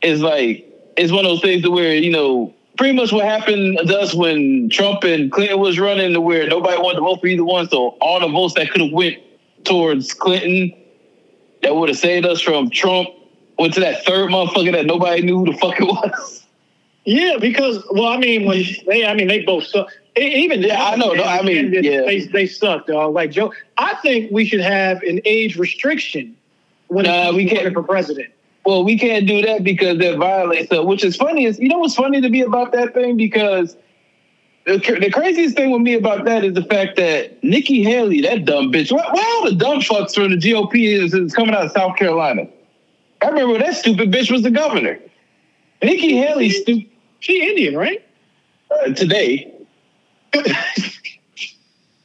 is 0.02 0.22
like, 0.22 0.71
it's 0.96 1.12
one 1.12 1.24
of 1.24 1.30
those 1.30 1.40
things 1.40 1.62
to 1.62 1.70
where, 1.70 1.94
you 1.94 2.10
know, 2.10 2.54
pretty 2.76 2.94
much 2.94 3.12
what 3.12 3.24
happened 3.24 3.78
to 3.86 3.98
us 3.98 4.14
when 4.14 4.68
Trump 4.70 5.04
and 5.04 5.30
Clinton 5.30 5.58
was 5.60 5.78
running 5.78 6.12
to 6.12 6.20
where 6.20 6.46
nobody 6.48 6.80
wanted 6.80 6.96
to 6.96 7.02
vote 7.02 7.20
for 7.20 7.26
either 7.26 7.44
one. 7.44 7.68
So 7.68 7.96
all 8.00 8.20
the 8.20 8.28
votes 8.28 8.54
that 8.54 8.70
could 8.70 8.80
have 8.80 8.92
went 8.92 9.18
towards 9.64 10.12
Clinton 10.14 10.74
that 11.62 11.74
would 11.76 11.88
have 11.88 11.98
saved 11.98 12.26
us 12.26 12.40
from 12.40 12.70
Trump 12.70 13.08
went 13.58 13.74
to 13.74 13.80
that 13.80 14.04
third 14.04 14.30
motherfucker 14.30 14.72
that 14.72 14.86
nobody 14.86 15.22
knew 15.22 15.38
who 15.38 15.52
the 15.52 15.58
fuck 15.58 15.80
it 15.80 15.84
was. 15.84 16.46
Yeah, 17.04 17.36
because 17.40 17.84
well, 17.90 18.06
I 18.06 18.16
mean, 18.16 18.46
when 18.46 18.64
they, 18.86 19.04
I 19.04 19.14
mean, 19.14 19.26
they 19.26 19.42
both 19.42 19.64
suck. 19.64 19.88
Even 20.14 20.62
yeah, 20.62 20.84
I 20.84 20.96
know. 20.96 21.12
No, 21.12 21.24
I 21.24 21.42
mean, 21.42 21.72
yeah. 21.72 22.02
they 22.02 22.26
they 22.26 22.46
suck, 22.46 22.86
dog. 22.86 23.14
Like 23.14 23.32
Joe, 23.32 23.52
I 23.78 23.94
think 23.96 24.30
we 24.30 24.44
should 24.44 24.60
have 24.60 25.02
an 25.02 25.20
age 25.24 25.56
restriction 25.56 26.36
when 26.88 27.06
nah, 27.06 27.32
we 27.32 27.48
can't 27.48 27.72
for 27.72 27.82
president. 27.82 28.32
Well, 28.64 28.84
we 28.84 28.98
can't 28.98 29.26
do 29.26 29.42
that 29.42 29.64
because 29.64 29.98
that 29.98 30.18
violates. 30.18 30.72
Uh, 30.72 30.82
which 30.82 31.04
is 31.04 31.16
funny 31.16 31.46
is 31.46 31.58
you 31.58 31.68
know 31.68 31.78
what's 31.78 31.94
funny 31.94 32.20
to 32.20 32.28
me 32.28 32.42
about 32.42 32.72
that 32.72 32.94
thing 32.94 33.16
because 33.16 33.76
the, 34.64 34.78
the, 34.78 35.10
craziest 35.10 35.56
thing 35.56 35.72
with 35.72 35.82
me 35.82 35.94
about 35.94 36.24
that 36.26 36.44
is 36.44 36.54
the 36.54 36.62
fact 36.62 36.96
that 36.96 37.42
Nikki 37.42 37.82
Haley, 37.82 38.20
that 38.22 38.44
dumb 38.44 38.70
bitch, 38.70 38.92
why, 38.92 39.04
why 39.10 39.36
all 39.36 39.50
the 39.50 39.56
dumb 39.56 39.80
fucks 39.80 40.14
from 40.14 40.30
the 40.30 40.36
GOP 40.36 40.86
is, 40.86 41.12
is 41.14 41.34
coming 41.34 41.54
out 41.54 41.66
of 41.66 41.72
South 41.72 41.96
Carolina? 41.96 42.46
I 43.22 43.28
remember 43.28 43.58
that 43.58 43.74
stupid 43.74 44.12
bitch 44.12 44.30
was 44.30 44.42
the 44.42 44.50
governor. 44.50 45.00
Nikki 45.82 46.16
Haley, 46.16 46.50
stupid. 46.50 46.88
she 47.18 47.48
Indian, 47.48 47.76
right? 47.76 48.06
Uh, 48.70 48.92
today. 48.92 49.52
uh, 50.34 50.42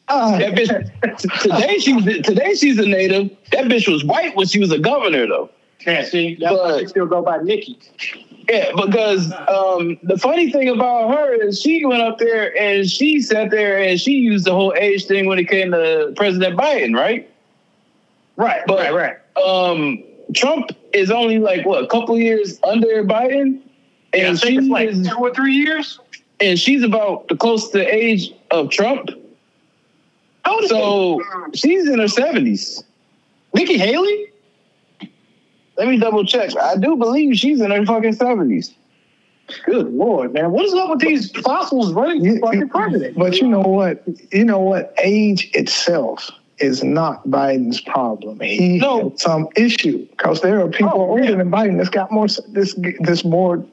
that 0.07 0.53
bitch, 0.53 1.41
today 1.41 1.77
she's 1.77 2.03
today 2.23 2.55
she's 2.55 2.79
a 2.79 2.87
native. 2.87 3.29
That 3.51 3.65
bitch 3.65 3.87
was 3.87 4.03
white 4.03 4.35
when 4.35 4.47
she 4.47 4.59
was 4.59 4.71
a 4.71 4.79
governor, 4.79 5.27
though. 5.27 5.51
Yeah, 5.85 6.03
see, 6.03 6.35
that's 6.35 6.53
but, 6.53 6.75
why 6.75 6.85
still 6.85 7.05
go 7.05 7.21
by 7.21 7.37
Nikki. 7.37 7.79
Yeah, 8.49 8.71
because 8.75 9.31
um, 9.33 9.97
the 10.03 10.17
funny 10.17 10.51
thing 10.51 10.69
about 10.69 11.13
her 11.13 11.33
is 11.33 11.61
she 11.61 11.85
went 11.85 12.01
up 12.01 12.17
there 12.17 12.57
and 12.57 12.89
she 12.89 13.21
sat 13.21 13.51
there 13.51 13.77
and 13.77 13.99
she 13.99 14.13
used 14.13 14.45
the 14.45 14.53
whole 14.53 14.73
age 14.77 15.05
thing 15.05 15.27
when 15.27 15.37
it 15.37 15.49
came 15.49 15.71
to 15.71 16.13
President 16.15 16.57
Biden, 16.57 16.95
right? 16.95 17.29
Right, 18.37 18.61
but, 18.65 18.91
right, 18.91 19.17
right. 19.35 19.43
Um, 19.43 20.03
Trump 20.33 20.71
is 20.93 21.11
only 21.11 21.39
like 21.39 21.65
what 21.65 21.83
a 21.83 21.87
couple 21.87 22.17
years 22.17 22.59
under 22.63 23.03
Biden, 23.03 23.61
and 24.13 24.13
yeah, 24.13 24.35
she's 24.35 24.67
like 24.67 24.91
two 24.91 25.17
or 25.17 25.33
three 25.33 25.53
years, 25.53 25.99
and 26.39 26.59
she's 26.59 26.83
about 26.83 27.27
the 27.27 27.35
close 27.35 27.69
to 27.71 27.79
the 27.79 27.93
age 27.93 28.33
of 28.51 28.69
Trump. 28.69 29.09
So 30.67 31.21
she's 31.53 31.87
in 31.87 31.99
her 31.99 32.07
seventies. 32.07 32.83
Nikki 33.53 33.77
Haley. 33.77 34.31
Let 35.77 35.87
me 35.87 35.97
double 35.97 36.25
check. 36.25 36.55
I 36.57 36.75
do 36.75 36.95
believe 36.95 37.35
she's 37.35 37.61
in 37.61 37.71
her 37.71 37.85
fucking 37.85 38.13
seventies. 38.13 38.73
Good 39.65 39.93
lord, 39.93 40.33
man! 40.33 40.51
What 40.51 40.65
is 40.65 40.73
up 40.73 40.89
with 40.89 40.99
these 40.99 41.31
fossils 41.31 41.93
running 41.93 42.39
for 42.39 42.47
fucking 42.47 42.69
president? 42.69 43.17
But 43.17 43.37
you 43.37 43.47
know 43.47 43.61
what? 43.61 44.03
You 44.33 44.43
know 44.43 44.59
what? 44.59 44.93
Age 45.01 45.49
itself 45.53 46.31
is 46.59 46.83
not 46.83 47.27
Biden's 47.27 47.79
problem. 47.79 48.39
He 48.39 48.79
no. 48.79 49.09
had 49.09 49.19
some 49.19 49.47
issue 49.55 50.05
because 50.09 50.41
there 50.41 50.59
are 50.59 50.67
people 50.67 50.93
oh, 50.95 51.11
older 51.11 51.23
yeah. 51.23 51.35
than 51.35 51.51
Biden 51.51 51.77
that's 51.77 51.89
got 51.89 52.11
more 52.11 52.27
this 52.49 52.73
this 52.99 53.23
more, 53.23 53.63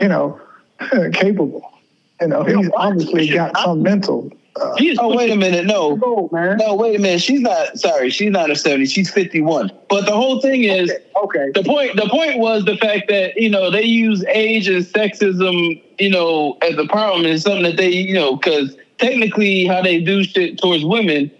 you 0.00 0.08
know, 0.08 0.40
capable. 1.12 1.72
You 2.20 2.28
know, 2.28 2.44
he's 2.44 2.70
obviously 2.74 3.28
got 3.28 3.56
some 3.58 3.82
mental 3.82 4.32
uh, 4.60 4.74
oh 4.98 5.16
wait 5.16 5.30
a 5.30 5.36
minute, 5.36 5.66
no, 5.66 5.96
goal, 5.96 6.28
no, 6.32 6.74
wait 6.74 6.96
a 6.96 6.98
minute. 6.98 7.20
She's 7.20 7.40
not 7.40 7.78
sorry. 7.78 8.10
She's 8.10 8.30
not 8.30 8.50
a 8.50 8.56
seventy. 8.56 8.86
She's 8.86 9.10
fifty 9.10 9.40
one. 9.40 9.70
But 9.88 10.06
the 10.06 10.12
whole 10.12 10.40
thing 10.40 10.64
is 10.64 10.90
okay, 10.90 11.04
okay. 11.40 11.50
The 11.54 11.62
point. 11.62 11.96
The 11.96 12.08
point 12.08 12.38
was 12.38 12.64
the 12.64 12.76
fact 12.76 13.08
that 13.08 13.36
you 13.36 13.50
know 13.50 13.70
they 13.70 13.82
use 13.82 14.24
age 14.28 14.68
and 14.68 14.84
sexism, 14.84 15.82
you 15.98 16.10
know, 16.10 16.58
as 16.62 16.76
a 16.78 16.86
problem 16.86 17.26
is 17.26 17.42
something 17.42 17.64
that 17.64 17.76
they, 17.76 17.90
you 17.90 18.14
know, 18.14 18.36
because 18.36 18.76
technically 18.98 19.66
how 19.66 19.82
they 19.82 20.00
do 20.00 20.24
shit 20.24 20.58
towards 20.58 20.84
women, 20.84 21.30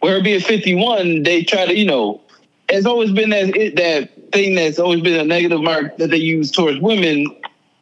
where 0.00 0.16
it 0.18 0.24
being 0.24 0.40
fifty 0.40 0.74
one, 0.74 1.22
they 1.22 1.44
try 1.44 1.66
to, 1.66 1.76
you 1.76 1.86
know, 1.86 2.20
it's 2.68 2.86
always 2.86 3.12
been 3.12 3.30
that 3.30 3.52
that 3.76 4.32
thing 4.32 4.54
that's 4.54 4.78
always 4.78 5.00
been 5.00 5.18
a 5.18 5.24
negative 5.24 5.60
mark 5.60 5.96
that 5.98 6.10
they 6.10 6.16
use 6.16 6.50
towards 6.50 6.80
women 6.80 7.26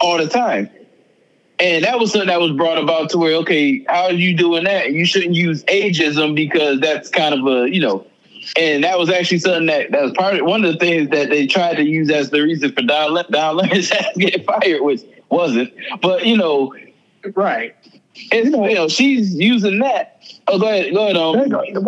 all 0.01 0.19
the 0.19 0.29
time. 0.29 0.69
And 1.61 1.85
that 1.85 1.99
was 1.99 2.13
something 2.13 2.29
that 2.29 2.41
was 2.41 2.53
brought 2.53 2.79
about 2.79 3.11
to 3.11 3.19
where, 3.19 3.35
okay, 3.37 3.85
how 3.89 4.05
are 4.05 4.13
you 4.13 4.37
doing 4.37 4.65
that? 4.65 4.93
You 4.93 5.05
shouldn't 5.05 5.35
use 5.35 5.65
ageism 5.65 6.37
because 6.37 6.81
that's 6.81 7.09
kind 7.09 7.35
of 7.35 7.47
a, 7.47 7.69
you 7.69 7.81
know, 7.81 8.07
and 8.57 8.85
that 8.85 8.99
was 8.99 9.11
actually 9.11 9.41
something 9.41 9.67
that, 9.67 9.91
that 9.91 10.03
was 10.03 10.13
part 10.13 10.37
of 10.37 10.47
one 10.47 10.65
of 10.65 10.73
the 10.73 10.79
things 10.79 11.11
that 11.11 11.31
they 11.31 11.47
tried 11.49 11.75
to 11.77 11.85
use 11.85 12.11
as 12.11 12.31
the 12.31 12.41
reason 12.43 12.73
for 12.73 12.83
Don, 12.83 13.25
Don 13.31 13.57
Lemon's 13.57 13.91
ass 13.91 14.17
getting 14.17 14.45
fired, 14.45 14.83
which 14.83 15.03
wasn't. 15.31 15.73
But, 16.01 16.25
you 16.25 16.37
know, 16.37 16.75
right. 17.35 17.75
And, 18.31 18.45
you 18.45 18.51
know, 18.51 18.69
you 18.69 18.75
know, 18.77 18.89
she's 18.89 19.35
using 19.35 19.81
that. 19.81 20.23
Oh, 20.47 20.61
go 20.61 20.67
ahead. 20.67 20.95
Go 20.95 21.05
ahead. 21.05 21.17
Um. 21.17 21.37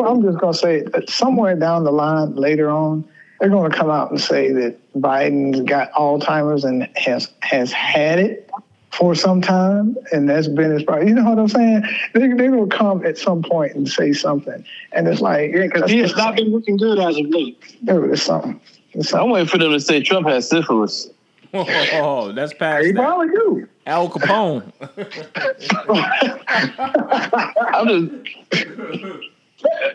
I'm 0.04 0.22
just 0.22 0.38
going 0.38 0.52
to 0.52 0.58
say 0.58 0.82
that 0.82 1.08
somewhere 1.08 1.54
down 1.54 1.84
the 1.84 1.92
line 1.92 2.34
later 2.34 2.70
on, 2.70 3.08
they're 3.38 3.48
going 3.48 3.70
to 3.70 3.76
come 3.76 3.88
out 3.88 4.10
and 4.10 4.20
say 4.20 4.52
that 4.52 4.76
Biden's 4.94 5.60
got 5.60 5.92
Alzheimer's 5.92 6.64
and 6.64 6.88
has 6.96 7.30
has 7.40 7.72
had 7.72 8.18
it 8.18 8.50
for 8.90 9.14
some 9.14 9.40
time, 9.40 9.96
and 10.12 10.28
that's 10.28 10.48
been 10.48 10.72
his 10.72 10.82
problem. 10.82 11.08
You 11.08 11.14
know 11.14 11.30
what 11.30 11.38
I'm 11.38 11.48
saying? 11.48 11.84
They 12.12 12.28
they 12.28 12.48
will 12.48 12.66
come 12.66 13.06
at 13.06 13.18
some 13.18 13.42
point 13.42 13.74
and 13.74 13.88
say 13.88 14.12
something, 14.12 14.64
and 14.92 15.08
it's 15.08 15.20
like 15.20 15.52
yeah, 15.52 15.86
he 15.86 15.98
has 15.98 16.14
not 16.16 16.36
been 16.36 16.50
looking 16.50 16.76
good 16.76 16.98
as 16.98 17.16
of 17.16 17.26
late. 17.26 17.58
There 17.82 18.12
is 18.12 18.22
something. 18.22 18.60
something. 19.00 19.20
I'm 19.20 19.30
waiting 19.30 19.48
for 19.48 19.58
them 19.58 19.72
to 19.72 19.80
say 19.80 20.02
Trump 20.02 20.26
has 20.28 20.48
syphilis. 20.48 21.08
Oh, 21.52 22.30
that's 22.30 22.54
past. 22.54 22.86
He 22.86 22.92
probably 22.92 23.26
do. 23.28 23.68
Al 23.86 24.08
Capone. 24.08 24.72
I'm 27.74 27.88
just. 27.88 28.12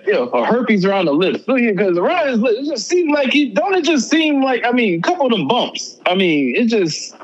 You 0.05 0.13
know, 0.13 0.45
herpes 0.45 0.84
around 0.84 1.05
the 1.05 1.13
lips. 1.13 1.45
Because 1.47 1.97
around 1.97 2.27
his 2.27 2.39
lips, 2.39 2.59
it 2.59 2.65
just 2.72 2.89
seems 2.89 3.09
like 3.11 3.31
he 3.31 3.49
don't 3.49 3.73
it 3.73 3.85
just 3.85 4.09
seem 4.09 4.43
like 4.43 4.65
I 4.65 4.72
mean, 4.72 4.99
a 4.99 5.01
couple 5.01 5.27
of 5.27 5.31
them 5.31 5.47
bumps. 5.47 5.97
I 6.05 6.13
mean, 6.13 6.57
it 6.57 6.67
just 6.67 7.15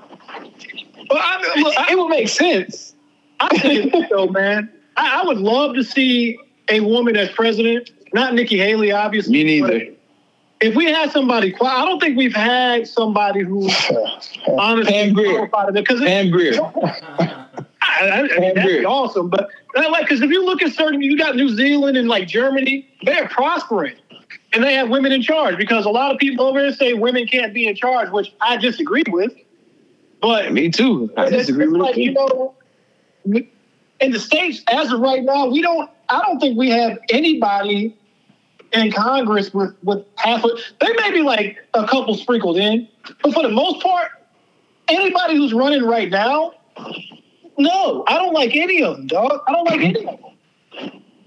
well, 1.11 1.21
I, 1.23 1.59
look, 1.61 1.91
it 1.91 1.97
would 1.97 2.09
make 2.09 2.29
sense. 2.29 2.93
I 3.39 3.57
think 3.57 3.93
so, 4.09 4.27
man. 4.27 4.71
I, 4.97 5.21
I, 5.21 5.25
would 5.25 5.37
love 5.37 5.75
to 5.75 5.83
see 5.83 6.37
a 6.69 6.79
woman 6.81 7.15
as 7.17 7.29
president. 7.31 7.91
Not 8.13 8.33
Nikki 8.33 8.57
Haley, 8.57 8.91
obviously. 8.91 9.33
Me 9.33 9.43
neither. 9.43 9.93
if 10.61 10.75
we 10.75 10.85
had 10.85 11.11
somebody, 11.11 11.55
I 11.59 11.85
don't 11.85 11.99
think 11.99 12.17
we've 12.17 12.35
had 12.35 12.87
somebody 12.87 13.41
who 13.41 13.69
honestly 14.47 14.93
Pam 14.93 15.13
Grier. 15.13 15.47
qualified 15.47 15.73
because 15.73 15.99
Pam 16.01 16.29
Grier. 16.29 16.53
I, 17.81 18.07
I, 18.07 18.19
I 18.19 18.39
mean, 18.39 18.55
that'd 18.55 18.79
be 18.79 18.85
awesome. 18.85 19.29
But 19.29 19.49
like, 19.75 20.05
because 20.05 20.21
if 20.21 20.29
you 20.29 20.45
look 20.45 20.61
at 20.61 20.73
certain, 20.73 21.01
you 21.01 21.17
got 21.17 21.35
New 21.35 21.49
Zealand 21.49 21.97
and 21.97 22.07
like 22.07 22.27
Germany, 22.27 22.87
they're 23.03 23.27
prospering, 23.27 23.95
and 24.53 24.63
they 24.63 24.73
have 24.75 24.89
women 24.89 25.11
in 25.11 25.21
charge. 25.21 25.57
Because 25.57 25.85
a 25.85 25.89
lot 25.89 26.11
of 26.11 26.19
people 26.19 26.45
over 26.45 26.61
there 26.61 26.73
say 26.73 26.93
women 26.93 27.27
can't 27.27 27.53
be 27.53 27.67
in 27.67 27.75
charge, 27.75 28.11
which 28.11 28.33
I 28.39 28.57
disagree 28.57 29.03
with. 29.07 29.33
But 30.21 30.53
Me 30.53 30.69
too. 30.69 31.11
I 31.17 31.29
disagree 31.29 31.67
with 31.67 31.81
like 31.81 31.97
you 31.97 32.03
you. 32.03 32.13
know, 32.13 32.55
in 33.99 34.11
the 34.11 34.19
states 34.19 34.63
as 34.67 34.91
of 34.91 34.99
right 34.99 35.23
now, 35.23 35.47
we 35.47 35.61
don't. 35.61 35.89
I 36.09 36.21
don't 36.21 36.39
think 36.39 36.57
we 36.57 36.69
have 36.69 36.97
anybody 37.09 37.95
in 38.73 38.91
Congress 38.91 39.53
with 39.53 39.75
with 39.83 40.05
half. 40.15 40.43
A, 40.43 40.49
there 40.79 40.93
may 40.95 41.11
be 41.11 41.21
like 41.21 41.57
a 41.73 41.87
couple 41.87 42.15
sprinkled 42.15 42.57
in, 42.57 42.87
but 43.23 43.33
for 43.33 43.43
the 43.43 43.49
most 43.49 43.81
part, 43.81 44.09
anybody 44.87 45.35
who's 45.35 45.53
running 45.53 45.83
right 45.83 46.09
now, 46.09 46.53
no, 47.57 48.03
I 48.07 48.17
don't 48.17 48.33
like 48.33 48.55
any 48.55 48.83
of 48.83 48.97
them, 48.97 49.07
dog. 49.07 49.41
I 49.47 49.51
don't 49.51 49.65
like 49.65 49.81
any 49.81 50.05
of 50.05 50.19
them. 50.19 50.31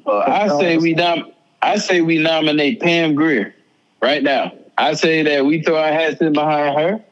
Well, 0.05 0.23
I 0.23 0.49
say 0.61 0.77
we 0.77 0.95
nom- 0.95 1.33
I 1.63 1.79
say 1.79 2.01
we 2.01 2.19
nominate 2.19 2.81
Pam 2.81 3.15
Grier 3.15 3.55
right 4.03 4.23
now. 4.23 4.53
I 4.77 4.95
say 4.95 5.23
that 5.23 5.47
we 5.47 5.63
throw 5.63 5.77
our 5.79 5.93
hats 5.93 6.21
in 6.21 6.33
behind 6.33 6.79
her. 6.79 7.05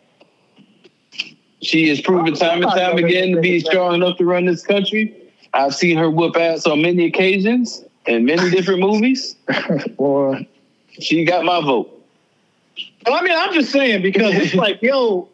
She 1.63 1.89
has 1.89 2.01
proven 2.01 2.35
time 2.35 2.63
and 2.63 2.71
time 2.73 2.99
again 2.99 3.35
to 3.35 3.41
be 3.41 3.61
strong 3.61 3.95
enough 3.95 4.19
to 4.19 4.25
run 4.25 4.47
this 4.47 4.65
country. 4.67 5.15
I've 5.55 5.75
seen 5.75 5.97
her 5.97 6.11
whoop 6.11 6.37
ass 6.37 6.67
on 6.67 6.83
many 6.83 7.07
occasions 7.07 7.85
in 8.07 8.25
many 8.25 8.51
different 8.51 8.81
movies. 8.89 9.37
Boy, 9.97 10.47
She 10.99 11.25
got 11.25 11.45
my 11.45 11.61
vote. 11.61 11.89
Well, 13.07 13.15
I 13.15 13.23
mean, 13.23 13.37
I'm 13.37 13.53
just 13.53 13.71
saying 13.71 14.03
because 14.03 14.35
it's 14.35 14.55
like, 14.55 14.81
yo, 14.83 15.29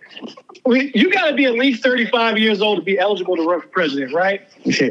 you 0.67 1.11
got 1.13 1.29
to 1.31 1.35
be 1.35 1.45
at 1.45 1.55
least 1.55 1.83
35 1.83 2.37
years 2.39 2.61
old 2.61 2.79
to 2.79 2.85
be 2.85 2.99
eligible 2.99 3.37
to 3.37 3.43
run 3.49 3.61
for 3.61 3.69
president, 3.69 4.13
right? 4.13 4.43
yeah. 4.65 4.89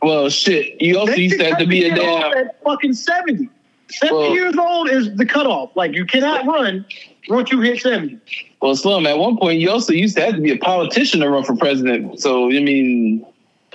Well, 0.00 0.28
shit. 0.30 0.80
You 0.80 0.98
also 0.98 1.12
They 1.12 1.22
used 1.22 1.38
to 1.38 1.44
have 1.48 1.58
to 1.58 1.66
be 1.66 1.84
a 1.84 1.90
cut 1.90 1.94
the 1.96 2.00
kid 2.02 2.08
off 2.08 2.32
damn. 2.34 2.46
at 2.46 2.62
fucking 2.64 2.92
70. 2.94 3.48
70 3.90 4.16
Well- 4.18 4.34
years 4.34 4.56
old 4.56 4.88
is 4.90 5.14
the 5.16 5.26
cutoff. 5.26 5.76
Like, 5.76 5.92
you 5.92 6.04
cannot 6.06 6.44
run 6.46 6.84
once 7.28 7.52
you 7.52 7.60
hit 7.60 7.80
70. 7.80 8.18
Well, 8.62 8.76
Slum, 8.76 9.06
at 9.06 9.18
one 9.18 9.36
point, 9.36 9.58
you 9.60 9.70
also 9.70 9.92
used 9.92 10.14
to 10.16 10.22
have 10.22 10.36
to 10.36 10.40
be 10.40 10.52
a 10.52 10.56
politician 10.56 11.18
to 11.20 11.28
run 11.28 11.42
for 11.42 11.56
president. 11.56 12.20
So, 12.20 12.46
I 12.46 12.60
mean, 12.60 13.26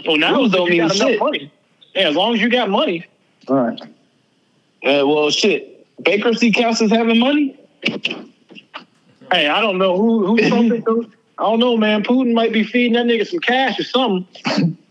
Well, 0.05 0.17
now 0.17 0.35
Rules 0.35 0.51
don't 0.53 0.71
you 0.71 0.81
mean 0.81 0.89
shit. 0.91 1.19
money. 1.19 1.51
Yeah, 1.93 2.07
as 2.09 2.15
long 2.15 2.35
as 2.35 2.41
you 2.41 2.49
got 2.49 2.69
money. 2.69 3.05
All 3.49 3.55
right. 3.57 3.81
uh, 3.81 5.05
well, 5.05 5.29
shit. 5.29 5.85
Bankruptcy 5.99 6.51
counts 6.53 6.81
as 6.81 6.89
having 6.89 7.19
money? 7.19 7.59
Hey, 9.31 9.47
I 9.47 9.59
don't 9.59 9.77
know 9.77 9.97
who 9.97 10.25
who's 10.25 10.47
something. 10.49 10.83
I 11.37 11.43
don't 11.43 11.59
know, 11.59 11.75
man. 11.75 12.03
Putin 12.03 12.33
might 12.33 12.53
be 12.53 12.63
feeding 12.63 12.93
that 12.93 13.05
nigga 13.05 13.27
some 13.27 13.39
cash 13.39 13.79
or 13.79 13.83
something. 13.83 14.77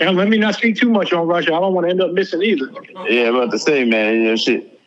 And 0.00 0.16
let 0.16 0.28
me 0.30 0.38
not 0.38 0.54
speak 0.54 0.76
too 0.76 0.88
much 0.88 1.12
on 1.12 1.26
Russia. 1.28 1.52
I 1.54 1.60
don't 1.60 1.74
want 1.74 1.84
to 1.84 1.90
end 1.90 2.00
up 2.00 2.12
missing 2.12 2.40
either. 2.40 2.70
Yeah, 3.06 3.24
about 3.28 3.50
to 3.50 3.58
say, 3.58 3.84
man, 3.84 4.14
you 4.14 4.22
know, 4.24 4.36
shit. 4.36 4.80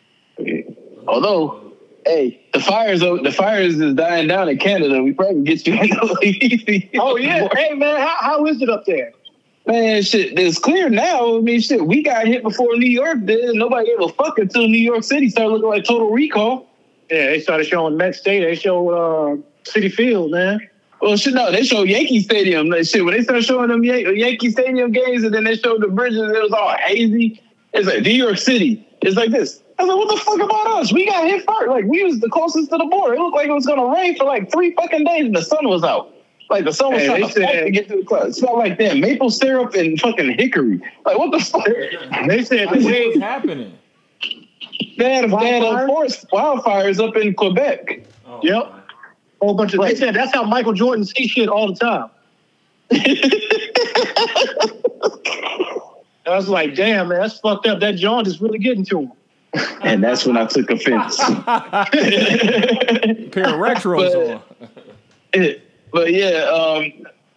Although, 1.06 1.63
hey, 2.06 2.40
the 2.52 2.60
fires, 2.60 3.00
the 3.00 3.32
fires 3.34 3.80
is 3.80 3.94
dying 3.94 4.28
down 4.28 4.48
in 4.48 4.58
Canada. 4.58 5.02
We 5.02 5.12
probably 5.12 5.42
get 5.42 5.66
you. 5.66 5.74
Oh 7.00 7.16
yeah, 7.16 7.48
hey 7.54 7.74
man, 7.74 8.00
how, 8.00 8.16
how 8.20 8.46
is 8.46 8.60
it 8.62 8.68
up 8.68 8.84
there? 8.86 9.12
man, 9.66 10.02
shit. 10.02 10.38
It's 10.38 10.58
clear 10.58 10.88
now. 10.88 11.38
I 11.38 11.40
mean, 11.40 11.60
shit. 11.60 11.86
We 11.86 12.02
got 12.02 12.26
hit 12.26 12.42
before 12.42 12.76
New 12.76 12.90
York 12.90 13.24
did. 13.24 13.54
Nobody 13.54 13.86
gave 13.86 14.00
a 14.00 14.08
fuck 14.08 14.38
until 14.38 14.68
New 14.68 14.78
York 14.78 15.04
City 15.04 15.28
started 15.28 15.52
looking 15.52 15.68
like 15.68 15.84
Total 15.84 16.10
Recall. 16.10 16.66
Yeah, 17.10 17.26
they 17.26 17.40
started 17.40 17.66
showing 17.66 17.96
Met 17.96 18.14
State. 18.14 18.40
They 18.40 18.54
showed 18.54 18.88
uh, 18.90 19.36
Citi 19.64 19.92
Field, 19.92 20.30
man. 20.30 20.60
Well, 21.00 21.16
shit, 21.16 21.34
no, 21.34 21.52
they 21.52 21.64
showed 21.64 21.88
Yankee 21.88 22.20
Stadium. 22.20 22.68
Like, 22.68 22.86
shit, 22.86 23.04
when 23.04 23.14
they 23.14 23.22
started 23.22 23.44
showing 23.44 23.68
them 23.68 23.84
Yan- 23.84 24.16
Yankee 24.16 24.50
Stadium 24.50 24.90
games, 24.90 25.22
and 25.22 25.34
then 25.34 25.44
they 25.44 25.56
showed 25.56 25.82
the 25.82 25.88
bridges, 25.88 26.18
it 26.18 26.42
was 26.42 26.52
all 26.52 26.74
hazy. 26.78 27.42
It's 27.74 27.86
like 27.86 28.02
New 28.02 28.12
York 28.12 28.38
City. 28.38 28.86
It's 29.02 29.16
like 29.16 29.30
this. 29.30 29.62
I 29.90 29.94
was 29.94 29.96
like, 29.96 30.06
what 30.06 30.16
the 30.18 30.24
fuck 30.24 30.50
about 30.50 30.80
us? 30.80 30.92
We 30.92 31.06
got 31.06 31.26
hit 31.26 31.44
first. 31.46 31.68
Like, 31.68 31.84
we 31.86 32.02
was 32.04 32.20
the 32.20 32.28
closest 32.28 32.70
to 32.70 32.76
the 32.78 32.86
border. 32.86 33.14
It 33.14 33.20
looked 33.20 33.36
like 33.36 33.48
it 33.48 33.52
was 33.52 33.66
gonna 33.66 33.86
rain 33.86 34.16
for 34.16 34.24
like 34.24 34.50
three 34.52 34.74
fucking 34.74 35.04
days, 35.04 35.26
and 35.26 35.36
the 35.36 35.42
sun 35.42 35.68
was 35.68 35.82
out. 35.84 36.10
Like 36.50 36.64
the 36.64 36.72
sun 36.72 36.92
was 36.92 37.02
Hey, 37.02 37.06
trying 37.08 37.20
they 37.22 37.26
to 37.28 37.32
fight 37.40 37.52
said- 37.54 37.64
to 37.64 37.70
get 37.70 37.88
to 37.88 37.96
the 37.96 38.04
clouds. 38.04 38.36
It 38.36 38.40
smelled 38.40 38.58
like 38.58 38.78
that 38.78 38.96
maple 38.98 39.30
syrup 39.30 39.74
and 39.74 39.98
fucking 40.00 40.38
hickory. 40.38 40.80
Like, 41.04 41.18
what 41.18 41.30
the 41.32 41.38
fuck? 41.40 41.64
They 42.28 42.44
said 42.44 42.68
the 42.70 42.82
What's 42.82 43.18
happening? 43.18 43.78
They 44.98 45.12
had, 45.14 45.30
they 45.30 45.48
had 45.50 45.62
uh, 45.62 45.86
forest 45.86 46.26
wildfires 46.32 47.00
up 47.06 47.16
in 47.16 47.34
Quebec. 47.34 48.02
Oh, 48.26 48.40
Yep. 48.42 48.72
whole 49.40 49.54
bunch 49.54 49.74
of. 49.74 49.80
They 49.80 49.94
said 49.94 50.14
that's 50.14 50.32
how 50.34 50.44
Michael 50.44 50.72
Jordan 50.72 51.04
sees 51.04 51.30
shit 51.30 51.48
all 51.48 51.66
the 51.72 51.74
time. 51.74 52.10
I 56.26 56.36
was 56.36 56.48
like, 56.48 56.74
damn, 56.74 57.08
man, 57.08 57.20
that's 57.20 57.38
fucked 57.40 57.66
up. 57.66 57.80
That 57.80 57.96
John 57.96 58.26
is 58.26 58.40
really 58.40 58.58
getting 58.58 58.84
to 58.86 59.00
him. 59.02 59.12
And 59.82 60.02
that's 60.02 60.24
when 60.26 60.36
I 60.36 60.46
took 60.46 60.70
offense. 60.70 61.16
Pair 61.24 61.34
of 63.48 63.60
retros 63.60 64.42
But- 65.32 65.42
on. 65.46 65.56
but 65.92 66.12
yeah, 66.12 66.44
um, 66.50 66.92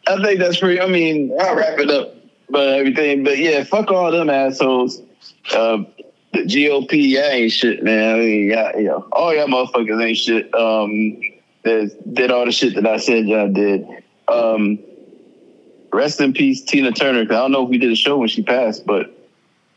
I 0.08 0.22
think 0.24 0.40
that's 0.40 0.58
pretty. 0.60 0.80
I 0.80 0.88
mean, 0.88 1.36
I'll 1.40 1.56
wrap 1.56 1.78
it 1.80 1.90
up, 1.92 2.16
but 2.50 2.70
everything. 2.80 3.24
But 3.24 3.38
yeah, 3.38 3.64
fuck 3.64 3.92
all 3.92 4.12
them 4.12 4.30
assholes. 4.30 5.02
Um, 5.56 5.88
the 6.34 6.40
GOP, 6.44 7.10
y'all 7.12 7.24
ain't 7.24 7.52
shit, 7.52 7.84
man. 7.84 8.16
I 8.16 8.20
mean, 8.20 8.50
y'all, 8.52 8.76
you 8.80 8.84
know, 8.88 9.08
all 9.12 9.34
y'all 9.36 9.48
motherfuckers 9.48 10.04
ain't 10.04 10.18
shit. 10.18 10.54
Um, 10.56 11.20
that 11.64 12.14
did 12.14 12.32
all 12.32 12.46
the 12.46 12.52
shit 12.52 12.76
that 12.76 12.86
I 12.88 12.98
said 12.98 13.28
y'all 13.28 13.52
did. 13.52 13.86
Um, 14.28 14.80
rest 15.92 16.22
in 16.22 16.34
peace, 16.34 16.62
Tina 16.62 16.92
Turner. 16.92 17.26
'cause 17.26 17.36
I 17.36 17.40
don't 17.40 17.52
know 17.52 17.64
if 17.64 17.70
we 17.70 17.78
did 17.78 17.92
a 17.92 17.96
show 17.96 18.18
when 18.18 18.28
she 18.30 18.42
passed, 18.44 18.86
but 18.86 19.17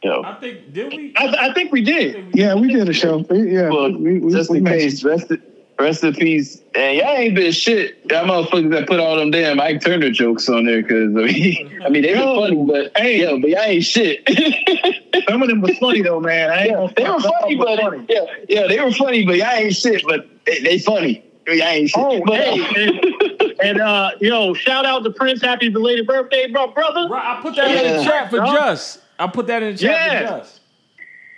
you 0.02 0.10
know, 0.10 0.22
I 0.24 0.35
think 0.40 0.72
did 0.72 0.93
we? 0.93 1.14
I, 1.16 1.51
I 1.51 1.55
think 1.55 1.72
we 1.72 1.82
did. 1.82 2.35
Yeah, 2.35 2.55
we 2.55 2.72
did 2.72 2.89
a 2.89 2.93
show. 2.93 3.24
Yeah, 3.31 3.68
well, 3.68 3.93
we, 3.93 4.18
we, 4.18 4.32
just 4.32 4.51
we 4.51 4.59
in 4.59 4.64
mentioned- 4.64 4.90
case, 4.93 5.05
rest 5.05 5.31
in, 5.31 5.43
rest 5.78 6.05
in 6.05 6.14
peace. 6.14 6.62
And 6.74 6.97
y'all 6.98 7.09
ain't 7.16 7.35
been 7.35 7.52
shit. 7.52 7.98
Y'all 8.10 8.24
motherfuckers 8.24 8.70
that 8.70 8.86
put 8.86 8.98
all 9.01 9.16
them 9.16 9.31
damn 9.31 9.60
Ike 9.60 9.81
Turner 9.82 10.10
jokes 10.10 10.48
on 10.48 10.64
there 10.64 10.82
because 10.82 11.14
I 11.16 11.20
mean, 11.32 11.82
I 11.85 11.89
mean 11.90 12.02
they 12.02 12.14
were 12.14 12.22
funny, 12.35 12.64
but 12.64 12.97
hey. 12.97 13.22
yeah, 13.22 13.36
but 13.40 13.51
y'all 13.51 13.60
ain't 13.62 13.85
shit. 13.85 14.27
Some 15.28 15.43
of 15.43 15.48
them 15.48 15.60
was 15.60 15.77
funny 15.78 16.02
though, 16.02 16.20
man. 16.20 16.51
I 16.51 16.64
ain't 16.64 16.74
gonna 16.74 16.93
they 16.97 17.05
were 17.10 17.20
funny, 17.20 17.56
but 17.56 17.81
funny. 17.81 18.06
yeah, 18.09 18.24
yeah, 18.48 18.66
they 18.68 18.81
were 18.81 18.93
funny, 18.93 19.27
but 19.27 19.36
y'all 19.36 19.48
ain't 19.48 19.74
shit. 19.74 20.02
But 20.06 20.27
they, 20.47 20.60
they 20.60 20.78
funny. 20.78 21.24
Y'all 21.47 21.62
ain't 21.62 21.90
shit. 21.90 22.02
Oh, 22.02 22.22
but, 22.24 22.36
hey, 22.40 22.86
and, 22.86 23.52
and 23.62 23.81
uh, 23.81 24.12
yo, 24.20 24.55
shout 24.55 24.86
out 24.86 25.02
to 25.05 25.10
Prince. 25.10 25.43
Happy 25.43 25.68
belated 25.68 26.06
birthday, 26.06 26.47
bro, 26.51 26.68
brother. 26.68 27.09
Right, 27.09 27.39
I 27.39 27.43
put 27.43 27.56
that 27.56 27.70
in 27.70 27.97
the 27.98 28.05
chat 28.05 28.31
for 28.31 28.40
Huh? 28.40 28.55
Just. 28.55 28.99
I 29.21 29.27
put 29.27 29.47
that 29.49 29.63
in 29.63 29.73
the 29.73 29.79
chat 29.79 29.91
Yeah. 30.13 30.39
Just. 30.39 30.61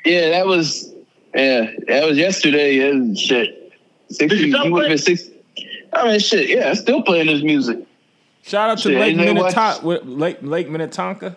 yeah, 0.04 0.28
that 0.30 0.46
was 0.46 0.92
yeah, 1.34 1.66
that 1.88 2.06
was 2.06 2.16
yesterday. 2.16 2.74
Yeah, 2.76 3.14
shit. 3.14 3.72
Sixty. 4.10 4.28
Did 4.28 4.38
you 4.46 4.52
stop 4.52 4.64
He 4.66 4.70
would 4.72 4.82
have 4.84 4.90
been 4.90 4.98
six. 4.98 5.28
I 5.92 6.08
mean, 6.08 6.20
shit. 6.20 6.48
Yeah, 6.48 6.68
I'm 6.70 6.74
still 6.76 7.02
playing 7.02 7.28
his 7.28 7.42
music. 7.42 7.78
Shout 8.44 8.70
out 8.70 8.78
to 8.78 8.90
Shit, 8.90 8.98
Lake 8.98 9.16
ain't 9.16 9.18
Minnetonka. 9.18 9.86
Lake 9.86 10.38
Lake 10.42 10.68
Minnetonka. 10.70 11.36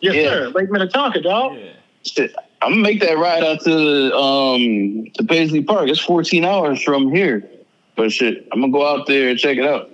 Yes, 0.00 0.14
Yeah. 0.14 0.24
sir. 0.24 0.48
Lake 0.54 0.70
Minnetonka, 0.70 1.20
dog. 1.20 1.54
Yeah. 1.58 1.70
Shit, 2.04 2.34
I'm 2.60 2.72
gonna 2.72 2.82
make 2.82 3.00
that 3.00 3.16
ride 3.18 3.44
out 3.44 3.60
to 3.62 4.16
um 4.16 5.06
to 5.14 5.24
Paisley 5.24 5.62
Park. 5.62 5.88
It's 5.88 6.00
14 6.00 6.44
hours 6.44 6.82
from 6.82 7.12
here, 7.14 7.48
but 7.96 8.10
shit, 8.10 8.46
I'm 8.52 8.60
gonna 8.60 8.72
go 8.72 8.86
out 8.86 9.06
there 9.06 9.28
and 9.28 9.38
check 9.38 9.56
it 9.58 9.64
out. 9.66 9.90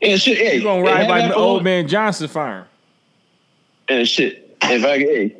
Yeah, 0.00 0.16
shit. 0.16 0.38
Hey, 0.38 0.56
You 0.58 0.62
gonna 0.62 0.82
ride 0.82 0.98
have 0.98 1.08
by 1.08 1.26
the 1.28 1.34
old 1.34 1.64
man 1.64 1.88
Johnson 1.88 2.28
farm. 2.28 2.66
And 3.88 4.06
shit, 4.08 4.43
if 4.70 4.84
I 4.84 4.98
hey, 4.98 5.36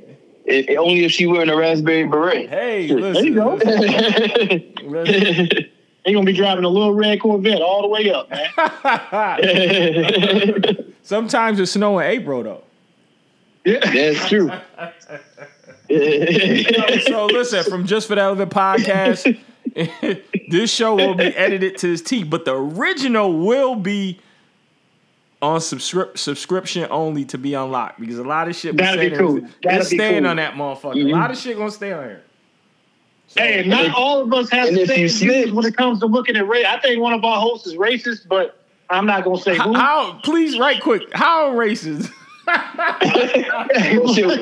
it, 0.47 0.71
it- 0.71 0.77
only 0.77 1.05
if 1.05 1.13
she 1.13 1.27
wearing 1.27 1.49
a 1.51 1.57
raspberry 1.57 2.05
beret. 2.07 2.49
Hey, 2.49 2.89
listen. 2.89 3.13
There 3.15 3.25
you 3.25 3.35
go. 3.35 3.55
listen. 4.85 5.71
They 6.07 6.13
gonna 6.13 6.27
be 6.27 6.35
driving 6.35 6.65
a 6.65 6.69
little 6.69 6.93
red 6.93 7.19
Corvette 7.23 7.63
all 7.63 7.81
the 7.81 7.89
way 7.89 8.11
up, 8.13 8.29
man. 8.29 8.51
Sometimes 11.03 11.59
it's 11.59 11.73
snow 11.73 11.99
in 11.99 12.05
April 12.11 12.43
though. 12.43 12.63
Yeah, 13.65 13.79
that's 13.91 14.29
true. 14.29 14.51
So 17.07 17.27
listen, 17.27 17.65
from 17.65 17.87
Just 17.87 18.09
for 18.09 18.15
the 18.17 18.23
Other 18.23 18.45
podcast, 18.47 19.39
this 20.51 20.71
show 20.71 20.95
will 20.95 21.15
be 21.15 21.25
edited 21.37 21.79
to 21.79 21.87
this 21.89 22.03
T, 22.03 22.23
but 22.25 22.45
the 22.45 22.55
original 22.55 23.33
will 23.39 23.75
be 23.75 24.19
on 25.43 25.61
subscri- 25.61 26.17
subscription 26.17 26.87
only 26.91 27.25
to 27.27 27.39
be 27.39 27.55
unlocked 27.55 28.01
because 28.01 28.19
a 28.19 28.25
lot 28.25 28.49
of 28.49 28.57
shit 28.57 28.73
we 28.73 28.79
That'd 28.79 29.13
be 29.13 29.17
cool. 29.17 29.39
is- 29.39 29.51
That'd 29.63 29.81
it's 29.81 29.91
be 29.91 29.97
staying 29.97 30.23
cool. 30.23 30.31
on 30.31 30.37
that 30.37 30.55
motherfucker. 30.55 30.93
A 30.93 30.97
mm-hmm. 30.97 31.11
lot 31.11 31.31
of 31.31 31.39
shit 31.39 31.57
gonna 31.57 31.71
stay 31.71 31.93
on 31.93 32.05
here. 32.05 32.23
So, 33.29 33.43
Hey, 33.43 33.65
not 33.67 33.95
all 33.95 34.23
of 34.23 34.33
us 34.33 34.51
have 34.51 34.73
the 34.73 34.87
same 34.87 35.09
views 35.09 35.53
when 35.53 35.65
it 35.67 35.77
comes 35.77 36.01
to 36.01 36.07
looking 36.07 36.37
at 36.37 36.47
race. 36.47 36.67
I 36.69 36.79
think 36.79 37.01
one 37.01 37.13
of 37.13 37.25
our 37.25 37.41
hosts 37.41 37.67
is 37.67 37.75
racist, 37.75 38.29
but 38.29 38.59
I'm 38.91 39.07
not 39.07 39.25
gonna 39.25 39.39
say 39.39 39.57
how, 39.57 39.65
who. 39.65 39.75
how- 39.75 40.21
please, 40.23 40.59
right 40.59 40.81
quick, 40.81 41.03
how 41.13 41.53
racist? 41.53 42.11
Shit, 42.47 43.49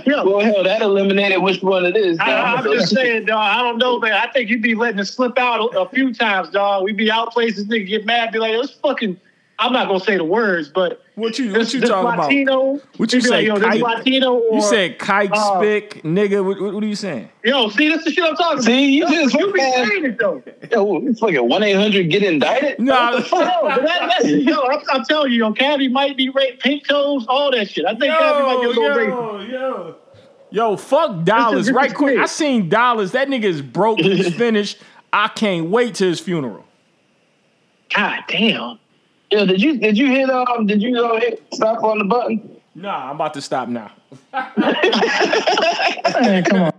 well, 0.06 0.40
hell, 0.40 0.64
that 0.64 0.82
eliminated 0.82 1.40
which 1.40 1.62
one 1.62 1.84
it 1.84 1.96
is. 1.96 2.18
I, 2.18 2.30
dog. 2.30 2.66
I'm 2.66 2.72
just 2.72 2.92
saying, 2.92 3.26
dog. 3.26 3.38
I 3.38 3.62
don't 3.62 3.78
know, 3.78 4.00
man. 4.00 4.12
I 4.14 4.26
think 4.32 4.50
you'd 4.50 4.60
be 4.60 4.74
letting 4.74 4.98
it 4.98 5.04
slip 5.04 5.38
out 5.38 5.60
a, 5.60 5.80
a 5.82 5.88
few 5.88 6.12
times, 6.12 6.50
dog. 6.50 6.82
We'd 6.82 6.96
be 6.96 7.12
out 7.12 7.32
places, 7.32 7.66
nigga 7.66 7.86
get 7.86 8.04
mad, 8.04 8.32
be 8.32 8.40
like, 8.40 8.56
"Let's 8.56 8.72
fucking." 8.72 9.20
I'm 9.62 9.72
not 9.72 9.86
gonna 9.86 10.00
say 10.00 10.16
the 10.16 10.24
words, 10.24 10.68
but 10.68 11.02
What 11.14 11.38
you 11.38 11.52
this, 11.52 11.56
what 11.68 11.74
you 11.74 11.80
this 11.80 11.88
talking 11.90 12.08
about? 12.14 12.18
Latino. 12.24 12.80
What 12.96 13.12
you 13.12 13.20
he'd 13.20 13.26
say, 13.28 13.30
Like, 13.30 13.46
Yo, 13.46 13.54
this 13.58 13.64
kite? 13.68 13.80
Latino. 13.82 14.32
Or, 14.34 14.54
You 14.56 14.60
said 14.62 14.98
kike 14.98 15.30
uh, 15.32 15.58
spick, 15.58 16.02
nigga. 16.02 16.44
What, 16.44 16.60
what, 16.60 16.74
what 16.74 16.82
are 16.82 16.86
you 16.86 16.96
saying? 16.96 17.28
Yo, 17.44 17.68
see, 17.68 17.88
that's 17.88 18.04
the 18.04 18.10
shit 18.10 18.24
I'm 18.24 18.34
talking 18.34 18.52
about. 18.54 18.64
See, 18.64 18.90
you 18.96 19.08
just 19.08 19.34
you 19.34 19.52
be 19.52 19.60
fucking- 19.60 19.86
saying 19.88 20.04
it 20.06 20.18
though. 20.18 20.42
Yo, 20.70 20.96
it's 21.06 21.20
fucking 21.20 21.48
one 21.48 21.62
eight 21.62 21.76
hundred 21.76 22.10
get 22.10 22.22
indicted. 22.22 22.80
No, 22.80 22.94
Yo, 23.12 23.20
but 23.30 23.82
that, 23.84 24.14
that's, 24.18 24.24
yo, 24.26 24.62
I'm, 24.62 24.80
I'm 24.90 25.04
telling 25.04 25.32
you, 25.32 25.38
yo, 25.44 25.52
Cabby 25.52 25.88
might 25.88 26.16
be 26.16 26.28
raped, 26.28 26.62
pink 26.62 26.86
toes, 26.88 27.24
all 27.28 27.50
that 27.52 27.70
shit. 27.70 27.84
I 27.86 27.90
think 27.94 28.12
Cabby 28.14 28.42
might 28.42 28.60
be 28.60 28.66
a 28.66 28.68
little 28.68 28.88
raped. 29.38 29.50
yo, 29.50 29.58
yo. 29.58 29.96
Yo, 30.50 30.76
fuck 30.76 31.24
dollars. 31.24 31.66
this 31.66 31.74
Right 31.74 31.94
quick. 31.94 32.18
I 32.18 32.26
seen 32.26 32.68
dollars. 32.68 33.12
That 33.12 33.28
nigga 33.28 33.44
is 33.44 33.62
broke. 33.62 34.00
He's 34.00 34.34
finished. 34.36 34.78
I 35.12 35.28
can't 35.28 35.70
wait 35.70 35.94
to 35.96 36.04
his 36.06 36.20
funeral. 36.20 36.64
God 37.94 38.20
damn. 38.28 38.78
Yo, 39.32 39.46
did 39.46 39.62
you 39.62 39.78
did 39.78 39.96
you 39.96 40.08
hit 40.08 40.28
um 40.28 40.66
did 40.66 40.82
you 40.82 40.94
go 40.94 41.18
hit 41.18 41.42
stop 41.54 41.82
on 41.82 41.96
the 41.96 42.04
button? 42.04 42.60
Nah, 42.74 43.08
I'm 43.08 43.16
about 43.16 43.32
to 43.32 43.40
stop 43.40 43.66
now. 43.66 43.90
Man, 46.20 46.44
come 46.44 46.62
on. 46.64 46.72